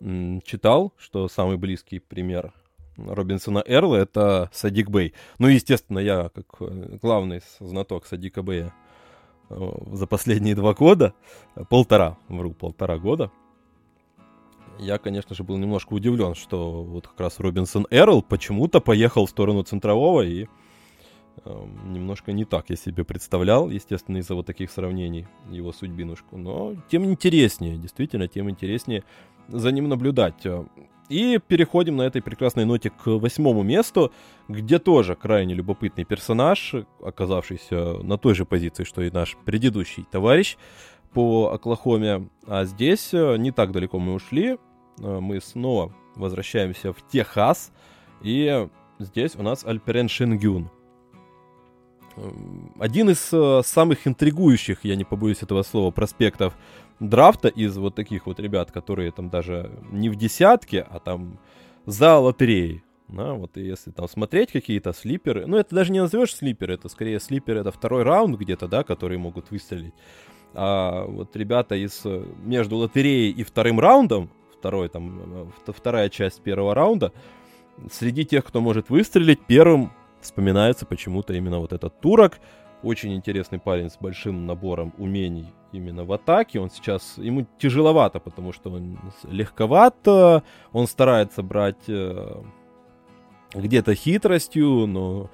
читал, 0.00 0.92
что 0.96 1.28
самый 1.28 1.56
близкий 1.56 1.98
пример 1.98 2.52
Робинсона 2.96 3.62
Эрла 3.64 3.96
это 3.96 4.50
Садик 4.52 4.90
Бэй. 4.90 5.14
Ну, 5.38 5.46
естественно, 5.48 6.00
я 6.00 6.30
как 6.34 6.46
э, 6.60 6.98
главный 7.00 7.40
знаток 7.60 8.06
Садика 8.06 8.42
Бэя 8.42 8.74
э, 9.50 9.70
за 9.92 10.06
последние 10.06 10.56
два 10.56 10.74
года, 10.74 11.14
полтора, 11.68 12.18
вру, 12.28 12.52
полтора 12.52 12.98
года, 12.98 13.30
я, 14.78 14.98
конечно 14.98 15.34
же, 15.34 15.44
был 15.44 15.56
немножко 15.58 15.92
удивлен, 15.92 16.34
что 16.34 16.82
вот 16.82 17.08
как 17.08 17.20
раз 17.20 17.40
Робинсон 17.40 17.86
Эрл 17.90 18.22
почему-то 18.22 18.80
поехал 18.80 19.26
в 19.26 19.30
сторону 19.30 19.62
центрового 19.62 20.22
и 20.22 20.44
э, 20.44 20.46
немножко 21.84 22.32
не 22.32 22.44
так 22.44 22.70
я 22.70 22.76
себе 22.76 23.04
представлял, 23.04 23.68
естественно, 23.68 24.18
из-за 24.18 24.34
вот 24.34 24.46
таких 24.46 24.70
сравнений 24.70 25.26
его 25.50 25.72
судьбинушку. 25.72 26.36
Но 26.36 26.74
тем 26.90 27.04
интереснее, 27.04 27.76
действительно, 27.76 28.28
тем 28.28 28.48
интереснее 28.50 29.04
за 29.48 29.72
ним 29.72 29.88
наблюдать. 29.88 30.46
И 31.08 31.40
переходим 31.46 31.96
на 31.96 32.02
этой 32.02 32.20
прекрасной 32.20 32.66
ноте 32.66 32.90
к 32.90 33.06
восьмому 33.06 33.62
месту, 33.62 34.12
где 34.46 34.78
тоже 34.78 35.16
крайне 35.16 35.54
любопытный 35.54 36.04
персонаж, 36.04 36.74
оказавшийся 37.02 37.94
на 38.02 38.18
той 38.18 38.34
же 38.34 38.44
позиции, 38.44 38.84
что 38.84 39.02
и 39.02 39.10
наш 39.10 39.36
предыдущий 39.44 40.04
товарищ 40.10 40.56
по 41.14 41.52
Оклахоме. 41.52 42.28
А 42.46 42.64
здесь 42.64 43.14
э, 43.14 43.36
не 43.38 43.52
так 43.52 43.72
далеко 43.72 43.98
мы 43.98 44.14
ушли. 44.14 44.58
Э, 45.00 45.18
мы 45.20 45.40
снова 45.40 45.94
возвращаемся 46.14 46.92
в 46.92 46.96
Техас. 47.08 47.72
И 48.20 48.68
здесь 48.98 49.34
у 49.36 49.42
нас 49.42 49.64
Альперен 49.64 50.08
Шенгюн. 50.08 50.70
Один 52.78 53.10
из 53.10 53.28
э, 53.32 53.62
самых 53.64 54.06
интригующих, 54.06 54.80
я 54.82 54.96
не 54.96 55.04
побоюсь 55.04 55.42
этого 55.42 55.62
слова, 55.62 55.90
проспектов 55.90 56.54
драфта 57.00 57.48
из 57.48 57.76
вот 57.76 57.94
таких 57.94 58.26
вот 58.26 58.40
ребят, 58.40 58.72
которые 58.72 59.12
там 59.12 59.30
даже 59.30 59.70
не 59.90 60.08
в 60.08 60.16
десятке, 60.16 60.86
а 60.88 60.98
там 60.98 61.38
за 61.86 62.18
лотереей. 62.18 62.82
Да, 63.08 63.32
вот 63.32 63.56
и 63.56 63.62
если 63.62 63.90
там 63.90 64.06
смотреть 64.06 64.52
какие-то 64.52 64.92
слиперы, 64.92 65.46
ну 65.46 65.56
это 65.56 65.74
даже 65.74 65.92
не 65.92 66.00
назовешь 66.00 66.34
слиперы, 66.34 66.74
это 66.74 66.90
скорее 66.90 67.20
слипер, 67.20 67.56
это 67.56 67.72
второй 67.72 68.02
раунд 68.02 68.38
где-то, 68.38 68.68
да, 68.68 68.82
которые 68.82 69.18
могут 69.18 69.50
выстрелить. 69.50 69.94
А 70.52 71.06
вот 71.06 71.34
ребята 71.34 71.74
из 71.74 72.02
между 72.44 72.76
лотереей 72.76 73.30
и 73.30 73.44
вторым 73.44 73.80
раундом, 73.80 74.30
второй 74.58 74.90
там, 74.90 75.52
вторая 75.66 76.10
часть 76.10 76.42
первого 76.42 76.74
раунда, 76.74 77.12
среди 77.90 78.26
тех, 78.26 78.44
кто 78.44 78.60
может 78.60 78.90
выстрелить, 78.90 79.40
первым 79.40 79.90
вспоминается 80.20 80.86
почему-то 80.86 81.34
именно 81.34 81.58
вот 81.58 81.72
этот 81.72 82.00
турок, 82.00 82.40
очень 82.82 83.14
интересный 83.14 83.58
парень 83.58 83.90
с 83.90 83.96
большим 83.96 84.46
набором 84.46 84.94
умений 84.98 85.52
именно 85.72 86.04
в 86.04 86.12
атаке. 86.12 86.60
Он 86.60 86.70
сейчас, 86.70 87.18
ему 87.18 87.46
тяжеловато, 87.58 88.20
потому 88.20 88.52
что 88.52 88.70
он 88.70 88.98
легковат, 89.24 89.96
он 90.06 90.86
старается 90.86 91.42
брать 91.42 91.88
э, 91.88 92.42
где-то 93.54 93.94
хитростью, 93.94 94.86
но 94.86 95.30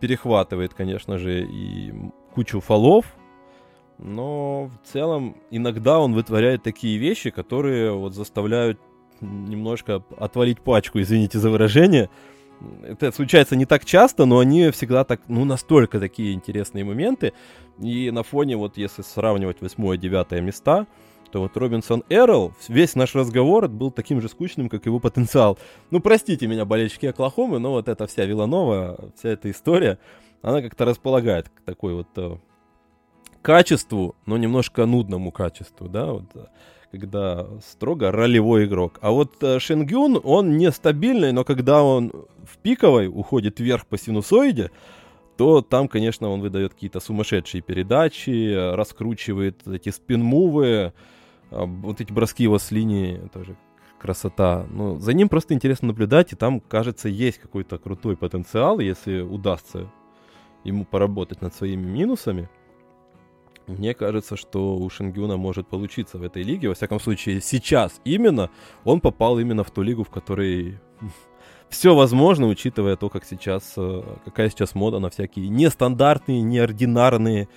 перехватывает, 0.00 0.74
конечно 0.74 1.18
же, 1.18 1.46
и 1.46 1.92
кучу 2.34 2.60
фолов. 2.60 3.06
Но 3.98 4.70
в 4.82 4.86
целом 4.86 5.36
иногда 5.50 5.98
он 5.98 6.14
вытворяет 6.14 6.62
такие 6.62 6.98
вещи, 6.98 7.30
которые 7.30 7.92
вот 7.92 8.14
заставляют 8.14 8.78
немножко 9.20 10.04
отвалить 10.16 10.60
пачку, 10.60 11.00
извините 11.00 11.38
за 11.38 11.50
выражение, 11.50 12.08
это 12.82 13.12
случается 13.12 13.56
не 13.56 13.66
так 13.66 13.84
часто, 13.84 14.24
но 14.24 14.38
они 14.38 14.70
всегда 14.70 15.04
так, 15.04 15.20
ну, 15.28 15.44
настолько 15.44 16.00
такие 16.00 16.32
интересные 16.32 16.84
моменты. 16.84 17.32
И 17.80 18.10
на 18.10 18.22
фоне, 18.22 18.56
вот 18.56 18.76
если 18.76 19.02
сравнивать 19.02 19.60
восьмое 19.60 19.96
и 19.96 20.00
девятое 20.00 20.40
места, 20.40 20.86
то 21.30 21.40
вот 21.40 21.56
Робинсон 21.56 22.04
Эрл, 22.08 22.54
весь 22.68 22.94
наш 22.94 23.14
разговор 23.14 23.68
был 23.68 23.90
таким 23.90 24.20
же 24.20 24.28
скучным, 24.28 24.68
как 24.68 24.86
его 24.86 24.98
потенциал. 24.98 25.58
Ну, 25.90 26.00
простите 26.00 26.46
меня, 26.46 26.64
болельщики 26.64 27.06
Оклахомы, 27.06 27.58
но 27.58 27.72
вот 27.72 27.88
эта 27.88 28.06
вся 28.06 28.24
Виланова, 28.24 29.10
вся 29.16 29.30
эта 29.30 29.50
история, 29.50 29.98
она 30.42 30.62
как-то 30.62 30.84
располагает 30.84 31.48
к 31.50 31.60
такой 31.62 31.94
вот 31.94 32.08
э, 32.16 32.38
качеству, 33.42 34.16
но 34.24 34.38
немножко 34.38 34.86
нудному 34.86 35.30
качеству, 35.30 35.88
да, 35.88 36.12
вот 36.12 36.24
когда 36.90 37.46
строго 37.66 38.10
ролевой 38.10 38.64
игрок. 38.64 38.98
А 39.02 39.10
вот 39.10 39.42
э, 39.42 39.58
Шенгюн, 39.58 40.20
он 40.22 40.56
нестабильный, 40.56 41.32
но 41.32 41.44
когда 41.44 41.82
он 41.82 42.12
в 42.44 42.58
пиковой 42.58 43.08
уходит 43.08 43.60
вверх 43.60 43.86
по 43.86 43.98
синусоиде, 43.98 44.70
то 45.36 45.62
там, 45.62 45.86
конечно, 45.86 46.28
он 46.30 46.40
выдает 46.40 46.74
какие-то 46.74 47.00
сумасшедшие 47.00 47.62
передачи, 47.62 48.74
раскручивает 48.74 49.66
эти 49.68 49.90
спин-мувы, 49.90 50.92
а, 51.50 51.64
вот 51.66 52.00
эти 52.00 52.12
броски 52.12 52.42
его 52.42 52.58
с 52.58 52.70
линии, 52.70 53.20
тоже 53.32 53.56
красота. 54.00 54.66
Ну, 54.70 54.98
за 54.98 55.12
ним 55.12 55.28
просто 55.28 55.54
интересно 55.54 55.88
наблюдать, 55.88 56.32
и 56.32 56.36
там, 56.36 56.60
кажется, 56.60 57.08
есть 57.08 57.38
какой-то 57.38 57.78
крутой 57.78 58.16
потенциал, 58.16 58.80
если 58.80 59.20
удастся 59.20 59.90
ему 60.64 60.84
поработать 60.84 61.40
над 61.40 61.54
своими 61.54 61.84
минусами. 61.84 62.48
Мне 63.68 63.94
кажется, 63.94 64.36
что 64.36 64.76
у 64.76 64.88
Шенгюна 64.88 65.36
может 65.36 65.68
получиться 65.68 66.18
в 66.18 66.22
этой 66.22 66.42
лиге. 66.42 66.68
Во 66.68 66.74
всяком 66.74 66.98
случае, 66.98 67.40
сейчас 67.40 68.00
именно 68.04 68.50
он 68.84 69.00
попал 69.00 69.38
именно 69.38 69.62
в 69.62 69.70
ту 69.70 69.82
лигу, 69.82 70.04
в 70.04 70.10
которой 70.10 70.80
все 71.68 71.94
возможно, 71.94 72.46
учитывая 72.46 72.96
то, 72.96 73.08
как 73.10 73.24
сейчас, 73.24 73.74
э, 73.76 74.02
какая 74.24 74.48
сейчас 74.50 74.74
мода 74.74 74.98
на 74.98 75.10
всякие 75.10 75.48
нестандартные, 75.48 76.40
неординарные 76.40 77.48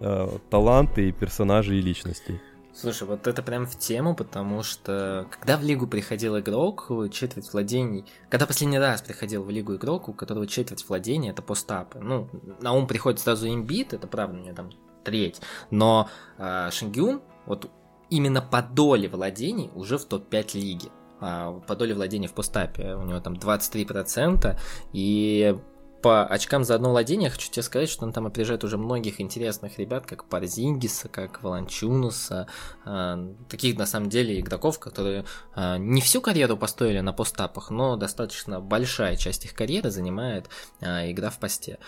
э, 0.00 0.38
таланты 0.50 1.08
и 1.08 1.12
персонажи 1.12 1.76
и 1.76 1.82
личности. 1.82 2.40
Слушай, 2.72 3.08
вот 3.08 3.26
это 3.26 3.42
прям 3.42 3.66
в 3.66 3.78
тему, 3.78 4.14
потому 4.14 4.62
что 4.62 5.26
когда 5.30 5.56
в 5.56 5.62
лигу 5.62 5.86
приходил 5.86 6.38
игрок, 6.38 6.90
четверть 7.10 7.50
владений... 7.50 8.04
Когда 8.28 8.46
последний 8.46 8.78
раз 8.78 9.00
приходил 9.00 9.42
в 9.42 9.50
лигу 9.50 9.76
игрок, 9.76 10.10
у 10.10 10.12
которого 10.12 10.46
четверть 10.46 10.86
владения, 10.86 11.30
это 11.30 11.40
постапы. 11.40 11.98
Ну, 12.00 12.28
на 12.60 12.74
ум 12.74 12.86
приходит 12.86 13.20
сразу 13.20 13.48
имбит, 13.48 13.94
это 13.94 14.06
правда, 14.06 14.36
мне 14.36 14.52
там 14.52 14.70
треть. 15.06 15.40
Но 15.70 16.10
э, 16.38 16.70
Шингюн, 16.72 17.22
вот 17.46 17.70
именно 18.10 18.42
по 18.42 18.60
доле 18.60 19.08
владений 19.08 19.70
уже 19.74 19.96
в 19.98 20.04
топ-5 20.04 20.58
лиги. 20.58 20.90
А, 21.20 21.52
по 21.66 21.76
доле 21.76 21.94
владений 21.94 22.28
в 22.28 22.34
постапе 22.34 22.94
у 22.94 23.04
него 23.04 23.20
там 23.20 23.34
23%, 23.34 24.58
и 24.92 25.56
по 26.02 26.26
очкам 26.26 26.62
за 26.62 26.74
одно 26.74 26.90
владение 26.90 27.30
хочу 27.30 27.50
тебе 27.50 27.62
сказать, 27.62 27.88
что 27.88 28.04
он 28.04 28.12
там 28.12 28.26
опережает 28.26 28.64
уже 28.64 28.76
многих 28.76 29.20
интересных 29.20 29.78
ребят, 29.78 30.06
как 30.06 30.28
Парзингиса, 30.28 31.08
как 31.08 31.42
Валанчунуса, 31.42 32.48
э, 32.84 33.34
таких 33.48 33.78
на 33.78 33.86
самом 33.86 34.10
деле 34.10 34.38
игроков, 34.38 34.78
которые 34.78 35.24
э, 35.54 35.78
не 35.78 36.02
всю 36.02 36.20
карьеру 36.20 36.56
построили 36.56 37.00
на 37.00 37.12
постапах, 37.12 37.70
но 37.70 37.96
достаточно 37.96 38.60
большая 38.60 39.16
часть 39.16 39.46
их 39.46 39.54
карьеры 39.54 39.90
занимает 39.90 40.50
э, 40.80 41.10
игра 41.10 41.30
в 41.30 41.38
посте 41.38 41.78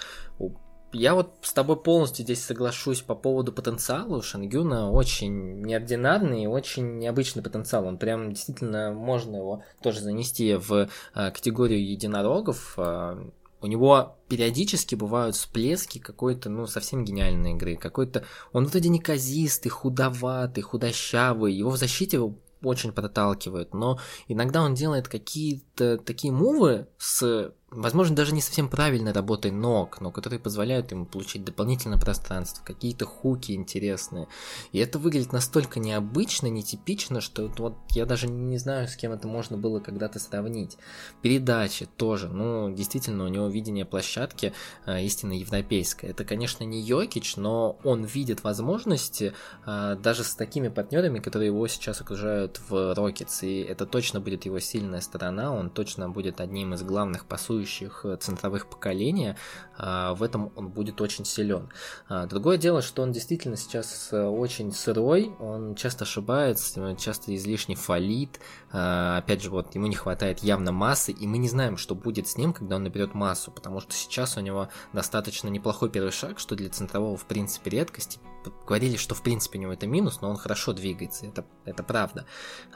я 0.93 1.15
вот 1.15 1.35
с 1.43 1.53
тобой 1.53 1.77
полностью 1.77 2.25
здесь 2.25 2.43
соглашусь 2.43 3.03
по 3.03 3.15
поводу 3.15 3.53
потенциала. 3.53 4.17
У 4.17 4.23
Шангюна 4.23 4.91
очень 4.91 5.61
неординарный, 5.61 6.47
очень 6.47 6.99
необычный 6.99 7.43
потенциал. 7.43 7.87
Он 7.87 7.99
прям 7.99 8.33
действительно 8.33 8.93
можно 8.93 9.37
его 9.37 9.63
тоже 9.83 10.01
занести 10.01 10.55
в 10.55 10.89
э, 11.15 11.31
категорию 11.31 11.87
единорогов. 11.87 12.75
Э, 12.79 13.23
у 13.61 13.67
него 13.67 14.17
периодически 14.29 14.95
бывают 14.95 15.37
всплески 15.37 15.99
какой-то, 15.99 16.49
ну, 16.49 16.67
совсем 16.67 17.05
гениальной 17.05 17.53
игры. 17.53 17.77
Какой-то... 17.77 18.25
Он 18.53 18.67
вроде 18.67 18.89
неказистый, 18.89 19.71
худоватый, 19.71 20.63
худощавый. 20.63 21.53
Его 21.53 21.71
в 21.71 21.77
защите 21.77 22.21
очень 22.63 22.93
проталкивает, 22.93 23.75
но 23.75 23.99
иногда 24.27 24.63
он 24.63 24.75
делает 24.75 25.09
какие-то 25.09 25.99
такие 25.99 26.33
мувы 26.33 26.89
с 26.99 27.53
возможно, 27.71 28.17
даже 28.17 28.33
не 28.33 28.41
совсем 28.41 28.69
правильной 28.69 29.13
работой 29.13 29.51
ног, 29.51 30.01
но 30.01 30.11
которые 30.11 30.41
позволяют 30.41 30.91
ему 30.91 31.05
получить 31.05 31.45
дополнительное 31.45 31.99
пространство, 31.99 32.65
какие-то 32.65 33.05
хуки 33.05 33.53
интересные. 33.53 34.27
И 34.73 34.79
это 34.79 34.99
выглядит 34.99 35.33
настолько 35.33 35.79
необычно, 35.79 36.47
нетипично, 36.47 37.21
что 37.21 37.53
вот 37.59 37.75
я 37.91 38.07
даже 38.07 38.27
не 38.27 38.57
знаю, 38.59 38.89
с 38.89 38.97
кем 38.97 39.13
это 39.13 39.29
можно 39.29 39.59
было 39.59 39.81
когда-то 39.81 40.19
сравнить. 40.19 40.79
Передачи 41.21 41.87
тоже, 41.97 42.29
ну, 42.29 42.73
действительно, 42.73 43.25
у 43.25 43.29
него 43.29 43.49
видение 43.49 43.85
площадки 43.85 44.55
э, 44.87 45.05
истинно 45.05 45.39
европейское. 45.39 46.11
Это, 46.11 46.25
конечно, 46.25 46.65
не 46.65 46.81
Йокич, 46.81 47.37
но 47.37 47.79
он 47.85 48.05
видит 48.05 48.45
возможности 48.45 49.35
э, 49.67 49.97
даже 50.03 50.25
с 50.25 50.35
такими 50.35 50.69
партнерами, 50.69 51.19
которые 51.19 51.49
его 51.49 51.67
сейчас 51.69 52.01
окружают 52.01 52.61
в 52.69 52.95
Рокетс, 52.95 53.43
и 53.43 53.61
это 53.61 53.85
точно 53.85 54.21
будет 54.21 54.47
его 54.47 54.59
сильная 54.59 55.03
сторона, 55.03 55.53
он 55.53 55.69
точно 55.69 56.09
будет 56.09 56.41
одним 56.41 56.73
из 56.73 56.83
главных, 56.83 57.27
по 57.27 57.37
сути, 57.37 57.58
существующих 57.59 58.05
э, 58.05 58.17
центровых 58.17 58.69
поколения, 58.69 59.37
а, 59.77 60.15
в 60.15 60.23
этом 60.23 60.53
он 60.57 60.69
будет 60.69 61.01
очень 61.01 61.25
силен. 61.25 61.69
А, 62.09 62.27
другое 62.27 62.59
дело, 62.59 62.83
что 62.83 63.03
он 63.03 63.13
действительно 63.13 63.57
сейчас 63.57 64.09
э, 64.13 64.23
очень 64.23 64.73
сырой, 64.73 65.33
он 65.39 65.75
часто 65.75 66.05
ошибается, 66.05 66.97
часто 66.99 67.35
излишне 67.35 67.75
фалит, 67.75 68.41
а, 68.73 69.19
опять 69.19 69.43
же, 69.43 69.51
вот 69.51 69.75
ему 69.75 69.87
не 69.87 69.97
хватает 69.97 70.41
явно 70.41 70.73
массы, 70.73 71.13
и 71.13 71.27
мы 71.27 71.39
не 71.39 71.49
знаем, 71.49 71.77
что 71.77 71.95
будет 71.95 72.29
с 72.29 72.37
ним, 72.37 72.53
когда 72.53 72.77
он 72.77 72.85
наберет 72.85 73.15
массу, 73.15 73.51
потому 73.51 73.81
что 73.81 73.93
сейчас 73.95 74.37
у 74.37 74.41
него 74.41 74.69
достаточно 74.93 75.49
неплохой 75.49 75.91
первый 75.91 76.13
шаг, 76.13 76.39
что 76.39 76.55
для 76.55 76.69
центрового 76.69 77.17
в 77.17 77.27
принципе 77.27 77.71
редкости. 77.71 78.21
Говорили, 78.67 78.97
что 78.97 79.15
в 79.15 79.23
принципе 79.23 79.59
у 79.59 79.63
него 79.63 79.73
это 79.73 79.87
минус, 79.87 80.21
но 80.21 80.31
он 80.31 80.37
хорошо 80.37 80.73
двигается, 80.73 81.27
это, 81.27 81.45
это 81.65 81.83
правда. 81.83 82.27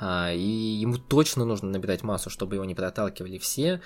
И 0.01 0.79
ему 0.81 0.98
точно 0.98 1.44
нужно 1.44 1.68
набирать 1.68 2.03
массу, 2.03 2.31
чтобы 2.31 2.57
его 2.57 2.64
не 2.64 2.75
проталкивали 2.75 3.38
все. 3.38 3.81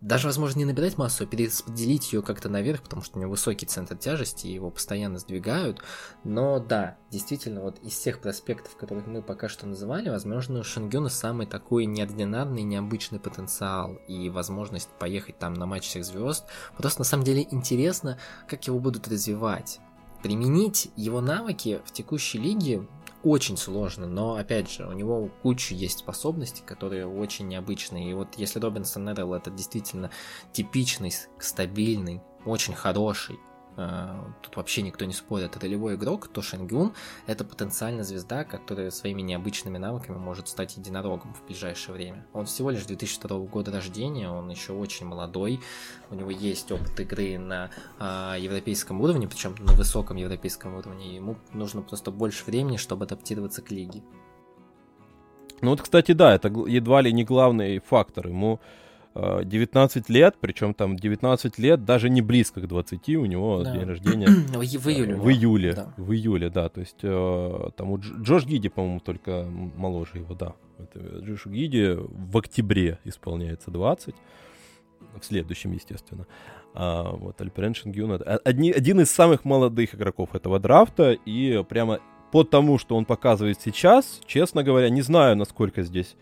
Даже, 0.00 0.26
возможно, 0.26 0.58
не 0.60 0.64
набирать 0.64 0.98
массу, 0.98 1.24
а 1.24 1.26
перераспределить 1.26 2.12
ее 2.12 2.22
как-то 2.22 2.48
наверх, 2.48 2.82
потому 2.82 3.02
что 3.02 3.18
у 3.18 3.20
него 3.20 3.32
высокий 3.32 3.66
центр 3.66 3.96
тяжести, 3.96 4.46
его 4.46 4.70
постоянно 4.70 5.18
сдвигают. 5.18 5.82
Но 6.24 6.58
да, 6.58 6.96
действительно, 7.10 7.62
вот 7.62 7.78
из 7.80 7.92
всех 7.92 8.20
проспектов, 8.20 8.76
которых 8.76 9.06
мы 9.06 9.22
пока 9.22 9.48
что 9.48 9.66
называли, 9.66 10.08
возможно, 10.08 10.60
у 10.60 10.64
Шенгюна 10.64 11.08
самый 11.08 11.46
такой 11.46 11.86
неординарный, 11.86 12.62
необычный 12.62 13.18
потенциал 13.18 13.94
и 14.06 14.30
возможность 14.30 14.88
поехать 14.98 15.38
там 15.38 15.54
на 15.54 15.66
матч 15.66 15.86
всех 15.86 16.04
звезд. 16.04 16.46
Просто 16.76 17.00
на 17.00 17.04
самом 17.04 17.24
деле 17.24 17.46
интересно, 17.50 18.18
как 18.48 18.66
его 18.66 18.78
будут 18.78 19.08
развивать. 19.08 19.80
Применить 20.22 20.90
его 20.96 21.20
навыки 21.20 21.80
в 21.84 21.92
текущей 21.92 22.38
лиге 22.38 22.86
очень 23.22 23.56
сложно, 23.56 24.06
но 24.06 24.36
опять 24.36 24.70
же, 24.70 24.86
у 24.86 24.92
него 24.92 25.28
куча 25.42 25.74
есть 25.74 26.00
способностей, 26.00 26.62
которые 26.64 27.06
очень 27.06 27.48
необычные. 27.48 28.10
И 28.10 28.14
вот 28.14 28.28
если 28.36 28.60
Робинсон 28.60 29.10
Эрл 29.10 29.34
это 29.34 29.50
действительно 29.50 30.10
типичный, 30.52 31.12
стабильный, 31.38 32.20
очень 32.44 32.74
хороший 32.74 33.38
тут 34.42 34.56
вообще 34.56 34.82
никто 34.82 35.04
не 35.04 35.12
спорит, 35.12 35.56
ролевой 35.56 35.94
игрок, 35.94 36.26
то 36.28 36.42
Шенгюн— 36.42 36.92
это 37.26 37.44
потенциально 37.44 38.02
звезда, 38.02 38.44
которая 38.44 38.90
своими 38.90 39.22
необычными 39.22 39.78
навыками 39.78 40.16
может 40.16 40.48
стать 40.48 40.76
единорогом 40.76 41.32
в 41.34 41.46
ближайшее 41.46 41.94
время. 41.94 42.26
Он 42.32 42.46
всего 42.46 42.70
лишь 42.70 42.84
2002 42.84 43.38
года 43.46 43.70
рождения, 43.70 44.28
он 44.28 44.48
еще 44.48 44.72
очень 44.72 45.06
молодой, 45.06 45.60
у 46.10 46.16
него 46.16 46.30
есть 46.30 46.72
опыт 46.72 46.98
игры 46.98 47.38
на 47.38 47.70
а, 47.98 48.36
европейском 48.36 49.00
уровне, 49.00 49.28
причем 49.28 49.54
на 49.60 49.72
высоком 49.74 50.16
европейском 50.16 50.74
уровне, 50.74 51.14
ему 51.14 51.36
нужно 51.52 51.82
просто 51.82 52.10
больше 52.10 52.44
времени, 52.44 52.78
чтобы 52.78 53.04
адаптироваться 53.04 53.62
к 53.62 53.70
лиге. 53.70 54.02
Ну 55.60 55.70
вот, 55.70 55.82
кстати, 55.82 56.12
да, 56.12 56.34
это 56.34 56.48
едва 56.48 57.00
ли 57.00 57.12
не 57.12 57.24
главный 57.24 57.78
фактор. 57.80 58.28
Ему 58.28 58.60
19 59.44 60.08
лет, 60.08 60.36
причем 60.40 60.74
там 60.74 60.96
19 60.96 61.58
лет 61.58 61.84
даже 61.84 62.08
не 62.10 62.22
близко 62.22 62.60
к 62.60 62.66
20, 62.66 63.08
у 63.16 63.24
него 63.24 63.62
да. 63.62 63.72
день 63.72 63.84
рождения 63.84 64.26
в 64.52 64.88
июле. 64.88 65.16
В 65.16 65.28
июле, 65.28 65.72
да. 65.74 65.94
в 65.96 66.12
июле, 66.12 66.50
да, 66.50 66.68
то 66.68 66.80
есть 66.80 66.98
э, 67.02 67.70
там 67.76 67.90
у 67.90 67.98
Джош 67.98 68.46
Гиди, 68.46 68.68
по-моему, 68.68 69.00
только 69.00 69.44
моложе 69.76 70.18
его, 70.18 70.34
да. 70.34 70.54
Это 70.78 71.00
Джош 71.18 71.46
Гиди 71.46 71.96
в 71.96 72.36
октябре 72.36 72.98
исполняется 73.04 73.70
20, 73.70 74.14
в 75.20 75.24
следующем, 75.24 75.72
естественно. 75.72 76.26
А, 76.74 77.10
вот 77.10 77.40
Альперен 77.40 77.74
Шенгюн, 77.74 78.20
одни, 78.44 78.70
один 78.70 79.00
из 79.00 79.10
самых 79.10 79.44
молодых 79.44 79.94
игроков 79.94 80.34
этого 80.34 80.60
драфта, 80.60 81.12
и 81.12 81.64
прямо 81.68 82.00
по 82.30 82.44
тому, 82.44 82.78
что 82.78 82.96
он 82.96 83.04
показывает 83.04 83.60
сейчас, 83.60 84.20
честно 84.26 84.62
говоря, 84.62 84.90
не 84.90 85.02
знаю, 85.02 85.36
насколько 85.36 85.82
здесь 85.82 86.14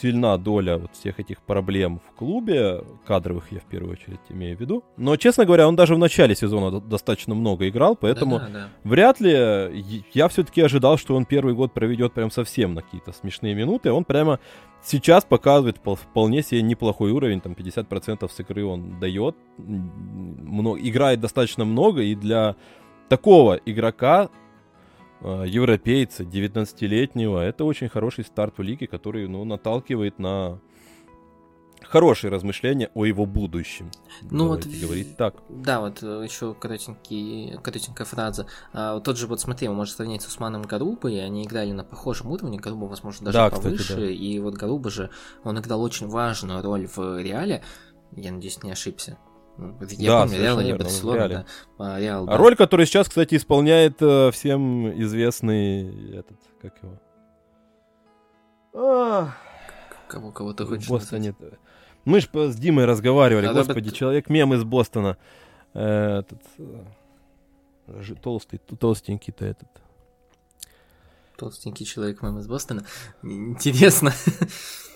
сильна 0.00 0.36
доля 0.36 0.78
вот 0.78 0.94
всех 0.94 1.20
этих 1.20 1.40
проблем 1.42 2.00
в 2.06 2.16
клубе, 2.16 2.84
кадровых 3.06 3.50
я 3.52 3.60
в 3.60 3.64
первую 3.64 3.92
очередь 3.92 4.20
имею 4.28 4.56
в 4.56 4.60
виду. 4.60 4.84
Но, 4.96 5.16
честно 5.16 5.44
говоря, 5.44 5.68
он 5.68 5.76
даже 5.76 5.94
в 5.94 5.98
начале 5.98 6.34
сезона 6.34 6.80
достаточно 6.80 7.34
много 7.34 7.68
играл, 7.68 7.96
поэтому 7.96 8.38
да, 8.38 8.48
да. 8.48 8.68
вряд 8.84 9.20
ли 9.20 10.04
я 10.12 10.28
все-таки 10.28 10.60
ожидал, 10.60 10.98
что 10.98 11.16
он 11.16 11.24
первый 11.24 11.54
год 11.54 11.72
проведет 11.72 12.12
прям 12.12 12.30
совсем 12.30 12.74
на 12.74 12.82
какие-то 12.82 13.12
смешные 13.12 13.54
минуты. 13.54 13.90
Он 13.92 14.04
прямо 14.04 14.38
сейчас 14.82 15.24
показывает 15.24 15.78
вполне 15.78 16.42
себе 16.42 16.62
неплохой 16.62 17.12
уровень, 17.12 17.40
там 17.40 17.52
50% 17.52 18.30
с 18.30 18.40
игры 18.40 18.64
он 18.64 19.00
дает, 19.00 19.36
много, 19.58 20.80
играет 20.80 21.20
достаточно 21.20 21.64
много, 21.64 22.02
и 22.02 22.14
для 22.14 22.56
такого 23.08 23.54
игрока 23.64 24.28
европейца, 25.20 26.22
19-летнего. 26.22 27.40
Это 27.40 27.64
очень 27.64 27.88
хороший 27.88 28.24
старт 28.24 28.58
в 28.58 28.62
лиге, 28.62 28.86
который 28.86 29.28
ну, 29.28 29.44
наталкивает 29.44 30.18
на 30.18 30.60
хорошие 31.82 32.30
размышления 32.30 32.90
о 32.94 33.04
его 33.04 33.26
будущем. 33.26 33.90
Ну 34.22 34.44
Давайте 34.44 34.68
вот 34.68 34.78
говорить 34.80 35.16
так. 35.16 35.34
Да, 35.48 35.80
вот 35.80 36.02
э, 36.02 36.24
еще 36.24 36.54
коротенький, 36.54 37.58
коротенькая 37.62 38.06
фраза. 38.06 38.46
А, 38.72 38.94
вот 38.94 39.04
тот 39.04 39.16
же, 39.16 39.26
вот 39.26 39.40
смотри, 39.40 39.68
мы 39.68 39.74
можем 39.74 39.96
сравнить 39.96 40.22
с 40.22 40.26
Усманом 40.26 40.62
Гарубой, 40.62 41.24
они 41.24 41.44
играли 41.44 41.72
на 41.72 41.84
похожем 41.84 42.30
уровне, 42.30 42.58
Гаруба, 42.58 42.84
возможно, 42.86 43.26
даже 43.26 43.38
да, 43.38 43.50
повыше, 43.50 43.82
кстати, 43.82 44.00
да. 44.00 44.10
и 44.10 44.38
вот 44.38 44.54
Гаруба 44.54 44.90
же, 44.90 45.10
он 45.44 45.58
играл 45.58 45.82
очень 45.82 46.08
важную 46.08 46.62
роль 46.62 46.86
в 46.86 47.20
Реале, 47.20 47.62
я 48.12 48.32
надеюсь, 48.32 48.62
не 48.62 48.72
ошибся. 48.72 49.18
Я 49.58 50.10
да, 50.10 50.22
помню, 50.22 50.38
Реал 50.38 50.60
или 50.60 50.72
Барселона, 50.72 51.28
да. 51.28 51.46
А, 51.78 51.98
Реал, 51.98 52.26
да. 52.26 52.36
Роль, 52.36 52.54
которую 52.54 52.86
сейчас, 52.86 53.08
кстати, 53.08 53.34
исполняет 53.34 54.00
э, 54.00 54.30
всем 54.30 54.88
известный 55.02 56.14
этот, 56.16 56.36
как 56.62 56.74
его? 56.82 57.00
А... 58.74 59.34
Кого, 60.06 60.30
кого 60.30 60.52
ты 60.52 60.64
хочешь 60.64 60.88
Бостоне. 60.88 61.34
Мы 62.04 62.20
же 62.20 62.28
с 62.32 62.56
Димой 62.56 62.84
разговаривали, 62.84 63.46
а, 63.46 63.52
господи, 63.52 63.90
да, 63.90 63.96
человек 63.96 64.30
мем 64.30 64.54
из 64.54 64.62
Бостона. 64.62 65.18
Э, 65.74 66.20
этот, 66.20 66.42
э, 66.58 68.14
толстый, 68.22 68.58
толстенький-то 68.58 69.44
этот. 69.44 69.68
Толстенький 71.36 71.84
человек 71.84 72.22
мем 72.22 72.38
из 72.38 72.46
Бостона. 72.46 72.84
Интересно. 73.22 74.12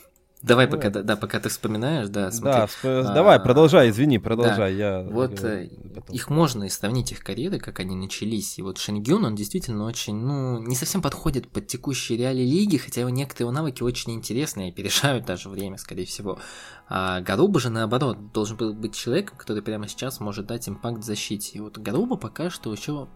Давай, 0.42 0.66
вот. 0.66 0.76
пока, 0.76 0.90
да, 0.90 1.02
да, 1.02 1.16
пока 1.16 1.38
ты 1.38 1.48
вспоминаешь, 1.48 2.08
да, 2.08 2.32
смотри. 2.32 2.60
Да, 2.62 2.66
сп... 2.66 2.84
а, 2.84 3.14
давай, 3.14 3.38
продолжай, 3.38 3.90
извини, 3.90 4.18
продолжай. 4.18 4.76
Да. 4.76 5.00
Я 5.00 5.02
вот 5.02 5.40
э, 5.44 5.70
их 6.10 6.30
можно 6.30 6.64
и 6.64 6.68
сравнить 6.68 7.12
их 7.12 7.22
карьеры, 7.22 7.60
как 7.60 7.78
они 7.78 7.94
начались. 7.94 8.58
И 8.58 8.62
вот 8.62 8.78
Шенгюн, 8.78 9.24
он 9.24 9.36
действительно 9.36 9.84
очень, 9.84 10.16
ну, 10.16 10.58
не 10.58 10.74
совсем 10.74 11.00
подходит 11.00 11.48
под 11.48 11.68
текущие 11.68 12.18
реалии 12.18 12.44
лиги, 12.44 12.76
хотя 12.76 13.02
его 13.02 13.10
некоторые 13.10 13.44
его 13.44 13.52
навыки 13.52 13.84
очень 13.84 14.14
интересные, 14.14 14.70
опережают 14.70 15.24
даже 15.26 15.48
время, 15.48 15.78
скорее 15.78 16.06
всего. 16.06 16.40
А 16.88 17.20
Гаруба 17.20 17.60
же, 17.60 17.70
наоборот, 17.70 18.32
должен 18.32 18.56
был 18.56 18.74
быть 18.74 18.96
человеком, 18.96 19.38
который 19.38 19.62
прямо 19.62 19.86
сейчас 19.86 20.18
может 20.18 20.46
дать 20.46 20.68
импакт 20.68 21.04
защите. 21.04 21.58
И 21.58 21.60
вот 21.60 21.78
Гаруба 21.78 22.16
пока 22.16 22.50
что 22.50 22.72
еще 22.72 23.06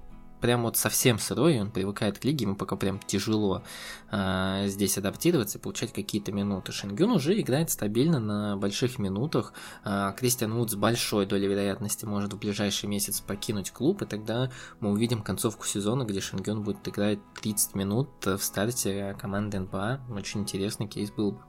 прям 0.46 0.62
вот 0.62 0.76
совсем 0.76 1.18
сырой, 1.18 1.60
он 1.60 1.72
привыкает 1.72 2.20
к 2.20 2.24
лиге, 2.24 2.44
ему 2.44 2.54
пока 2.54 2.76
прям 2.76 3.00
тяжело 3.00 3.64
э, 4.12 4.66
здесь 4.68 4.96
адаптироваться 4.96 5.58
и 5.58 5.60
получать 5.60 5.92
какие-то 5.92 6.30
минуты. 6.30 6.70
Шенгюн 6.70 7.10
уже 7.10 7.40
играет 7.40 7.68
стабильно 7.68 8.20
на 8.20 8.56
больших 8.56 9.00
минутах. 9.00 9.54
Э, 9.84 10.12
Кристиан 10.16 10.54
Вуд 10.54 10.70
с 10.70 10.76
большой 10.76 11.26
долей 11.26 11.48
вероятности 11.48 12.04
может 12.04 12.32
в 12.32 12.38
ближайший 12.38 12.86
месяц 12.86 13.20
покинуть 13.20 13.72
клуб, 13.72 14.02
и 14.02 14.06
тогда 14.06 14.52
мы 14.78 14.92
увидим 14.92 15.20
концовку 15.20 15.66
сезона, 15.66 16.04
где 16.04 16.20
Шенгюн 16.20 16.62
будет 16.62 16.86
играть 16.86 17.18
30 17.42 17.74
минут 17.74 18.08
в 18.24 18.38
старте 18.38 19.16
команды 19.18 19.58
НБА. 19.58 20.02
Очень 20.10 20.42
интересный 20.42 20.86
кейс 20.86 21.10
был 21.10 21.32
бы. 21.32 21.40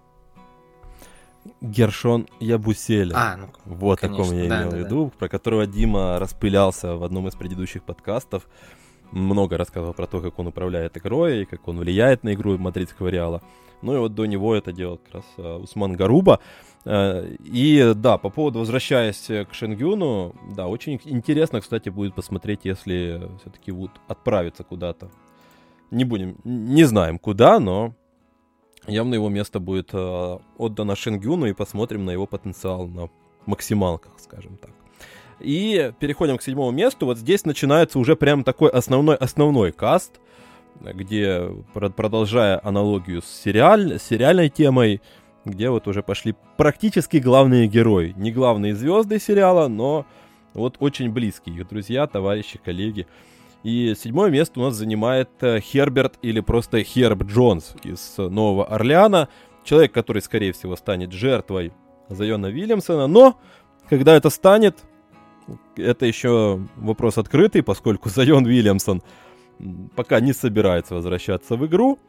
Гершон 1.62 2.28
Ябуселя. 2.40 3.16
А, 3.16 3.38
ну, 3.38 3.50
вот 3.66 4.00
конечно, 4.00 4.24
таком 4.24 4.38
я 4.38 4.50
да, 4.50 4.62
имел 4.62 4.72
да, 4.72 4.76
в 4.76 4.80
виду, 4.80 5.06
да. 5.06 5.20
про 5.20 5.30
которого 5.30 5.68
Дима 5.68 6.18
распылялся 6.18 6.96
в 6.96 7.04
одном 7.04 7.28
из 7.28 7.36
предыдущих 7.36 7.84
подкастов. 7.84 8.48
Много 9.12 9.58
рассказывал 9.58 9.93
про 9.93 10.08
то, 10.08 10.22
как 10.22 10.38
он 10.39 10.48
управляет 10.48 10.98
игрой, 10.98 11.41
и 11.41 11.46
как 11.46 11.67
он 11.67 11.80
влияет 11.80 12.24
на 12.24 12.34
игру 12.34 12.58
мадридского 12.58 13.08
Реала. 13.08 13.41
Ну 13.82 13.96
и 13.96 14.00
вот 14.00 14.15
до 14.15 14.26
него 14.26 14.56
это 14.56 14.72
делал 14.72 14.98
как 14.98 15.15
раз 15.15 15.26
uh, 15.38 15.62
Усман 15.62 15.96
Гаруба. 15.96 16.39
Uh, 16.84 17.38
и 17.43 17.93
да, 17.96 18.17
по 18.17 18.30
поводу, 18.30 18.60
возвращаясь 18.60 19.28
к 19.28 19.54
Шенгюну, 19.54 20.36
да, 20.56 20.67
очень 20.67 21.00
интересно, 21.06 21.62
кстати, 21.62 21.89
будет 21.89 22.15
посмотреть, 22.15 22.62
если 22.63 23.30
все-таки 23.41 23.72
Вуд 23.72 23.91
отправится 24.08 24.63
куда-то. 24.63 25.10
Не 25.91 26.06
будем, 26.06 26.38
не 26.43 26.84
знаем 26.86 27.20
куда, 27.20 27.60
но 27.60 27.93
явно 28.88 29.15
его 29.15 29.30
место 29.30 29.60
будет 29.60 29.89
э, 29.93 30.38
отдано 30.58 30.96
Шенгюну 30.96 31.46
и 31.46 31.54
посмотрим 31.54 32.06
на 32.06 32.12
его 32.12 32.26
потенциал 32.26 32.88
на 32.88 33.10
максималках, 33.46 34.13
скажем 34.20 34.58
так. 34.58 34.72
И 35.39 35.91
переходим 36.00 36.38
к 36.38 36.43
седьмому 36.43 36.71
месту. 36.71 37.06
Вот 37.06 37.17
здесь 37.17 37.45
начинается 37.45 38.00
уже 38.00 38.15
прям 38.15 38.43
такой 38.43 38.69
основной 38.69 39.15
основной 39.15 39.71
каст, 39.71 40.19
где 40.82 41.50
продолжая 41.73 42.60
аналогию 42.63 43.21
с, 43.21 43.26
сериаль, 43.26 44.00
сериальной 44.00 44.50
темой, 44.50 45.02
где 45.45 45.69
вот 45.69 45.88
уже 45.88 46.02
пошли 46.02 46.36
практически 46.58 47.17
главные 47.17 47.67
герои. 47.67 48.13
Не 48.17 48.32
главные 48.32 48.76
звезды 48.76 49.19
сериала, 49.19 49.67
но 49.67 50.06
вот 50.54 50.78
очень 50.80 51.12
близкие 51.12 51.56
их 51.56 51.67
друзья, 51.67 52.08
товарищи, 52.08 52.60
коллеги. 52.63 53.08
И 53.63 53.95
седьмое 53.95 54.30
место 54.30 54.60
у 54.60 54.63
нас 54.63 54.76
занимает 54.76 55.30
э, 55.41 55.60
Херберт 55.60 56.19
или 56.21 56.39
просто 56.39 56.84
Херб 56.84 57.23
Джонс 57.23 57.76
из 57.84 58.15
Нового 58.17 58.65
Орлеана. 58.65 59.30
Человек, 59.63 59.91
который, 59.91 60.21
скорее 60.21 60.54
всего, 60.54 60.76
станет 60.76 61.12
жертвой 61.12 61.73
Зайона 62.10 62.47
Вильямсона, 62.47 63.08
но 63.08 63.39
когда 63.89 64.15
это 64.15 64.30
станет, 64.30 64.78
это 65.76 66.06
еще 66.06 66.60
вопрос 66.76 67.18
открытый, 67.18 67.64
поскольку 67.64 68.10
Зайон 68.16 68.46
Вильямсон 68.46 69.02
пока 69.96 70.20
не 70.20 70.34
собирается 70.34 70.96
возвращаться 70.96 71.56
в 71.56 71.66
игру. 71.66 72.00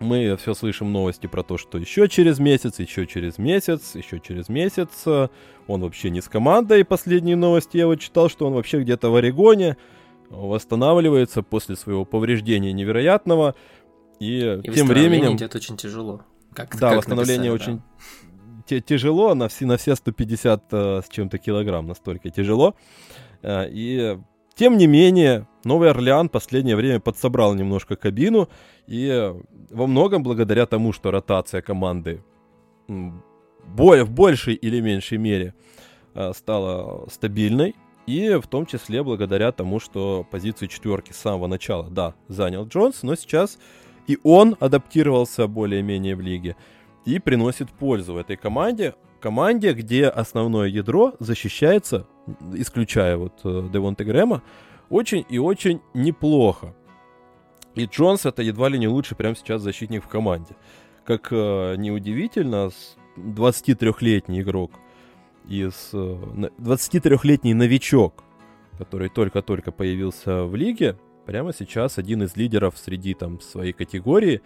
Мы 0.00 0.36
все 0.36 0.52
слышим 0.54 0.92
новости 0.92 1.28
про 1.28 1.44
то, 1.44 1.56
что 1.56 1.78
еще 1.78 2.08
через 2.08 2.40
месяц, 2.40 2.80
еще 2.80 3.06
через 3.06 3.38
месяц, 3.38 3.94
еще 3.94 4.18
через 4.18 4.48
месяц 4.48 4.88
э, 5.06 5.28
он 5.68 5.82
вообще 5.82 6.10
не 6.10 6.20
с 6.20 6.28
командой. 6.28 6.84
Последние 6.84 7.36
новости 7.36 7.76
я 7.76 7.86
вот 7.86 8.00
читал, 8.00 8.28
что 8.28 8.46
он 8.48 8.54
вообще 8.54 8.80
где-то 8.80 9.10
в 9.10 9.14
Орегоне 9.14 9.76
восстанавливается 10.28 11.42
после 11.42 11.76
своего 11.76 12.04
повреждения 12.04 12.72
невероятного. 12.72 13.54
И, 14.18 14.60
и 14.64 14.72
тем 14.72 14.88
временем... 14.88 15.36
идет 15.36 15.54
очень 15.54 15.76
тяжело. 15.76 16.22
Как, 16.52 16.76
да, 16.78 16.90
как 16.90 16.98
восстановление 16.98 17.52
написали, 17.52 17.74
очень 17.74 17.76
да. 17.78 17.82
Тяжело, 18.80 19.34
на 19.34 19.48
все, 19.48 19.66
на 19.66 19.76
все 19.76 19.94
150 19.94 20.64
э, 20.70 21.00
с 21.04 21.08
чем-то 21.08 21.38
килограмм, 21.38 21.86
настолько 21.86 22.30
тяжело. 22.30 22.74
Э, 23.42 23.68
и 23.68 24.18
тем 24.54 24.76
не 24.76 24.86
менее, 24.86 25.46
Новый 25.64 25.90
Орлеан 25.90 26.28
последнее 26.28 26.76
время 26.76 27.00
подсобрал 27.00 27.54
немножко 27.54 27.96
кабину, 27.96 28.48
и 28.86 29.32
во 29.70 29.86
многом 29.86 30.22
благодаря 30.22 30.66
тому, 30.66 30.92
что 30.92 31.10
ротация 31.10 31.62
команды 31.62 32.22
в 32.88 34.10
большей 34.10 34.54
или 34.54 34.80
меньшей 34.80 35.18
мере 35.18 35.54
э, 36.14 36.32
стала 36.34 37.08
стабильной, 37.10 37.74
и 38.06 38.38
в 38.42 38.46
том 38.48 38.66
числе 38.66 39.02
благодаря 39.02 39.52
тому, 39.52 39.78
что 39.78 40.26
позицию 40.30 40.68
четверки 40.68 41.12
с 41.12 41.16
самого 41.16 41.46
начала, 41.46 41.88
да, 41.88 42.14
занял 42.28 42.66
Джонс, 42.66 43.02
но 43.02 43.14
сейчас 43.14 43.58
и 44.06 44.18
он 44.24 44.56
адаптировался 44.60 45.46
более-менее 45.46 46.16
в 46.16 46.20
лиге 46.20 46.56
и 47.04 47.18
приносит 47.18 47.70
пользу 47.70 48.16
этой 48.16 48.36
команде, 48.36 48.94
команде, 49.20 49.72
где 49.72 50.08
основное 50.08 50.68
ядро 50.68 51.14
защищается, 51.18 52.06
исключая 52.54 53.16
вот 53.16 53.40
э, 53.44 53.68
Девонте 53.72 54.04
Грэма, 54.04 54.42
очень 54.90 55.24
и 55.28 55.38
очень 55.38 55.80
неплохо. 55.94 56.74
И 57.74 57.86
Джонс 57.86 58.26
это 58.26 58.42
едва 58.42 58.68
ли 58.68 58.78
не 58.78 58.88
лучший 58.88 59.16
прямо 59.16 59.34
сейчас 59.34 59.62
защитник 59.62 60.04
в 60.04 60.08
команде. 60.08 60.54
Как 61.04 61.28
э, 61.30 61.76
неудивительно, 61.76 62.70
23-летний 63.16 64.42
игрок 64.42 64.72
из 65.48 65.90
э, 65.92 65.96
23-летний 66.58 67.54
новичок, 67.54 68.24
который 68.78 69.08
только-только 69.08 69.72
появился 69.72 70.44
в 70.44 70.54
лиге, 70.54 70.98
прямо 71.26 71.52
сейчас 71.52 71.98
один 71.98 72.22
из 72.22 72.36
лидеров 72.36 72.76
среди 72.76 73.14
там 73.14 73.40
своей 73.40 73.72
категории 73.72 74.42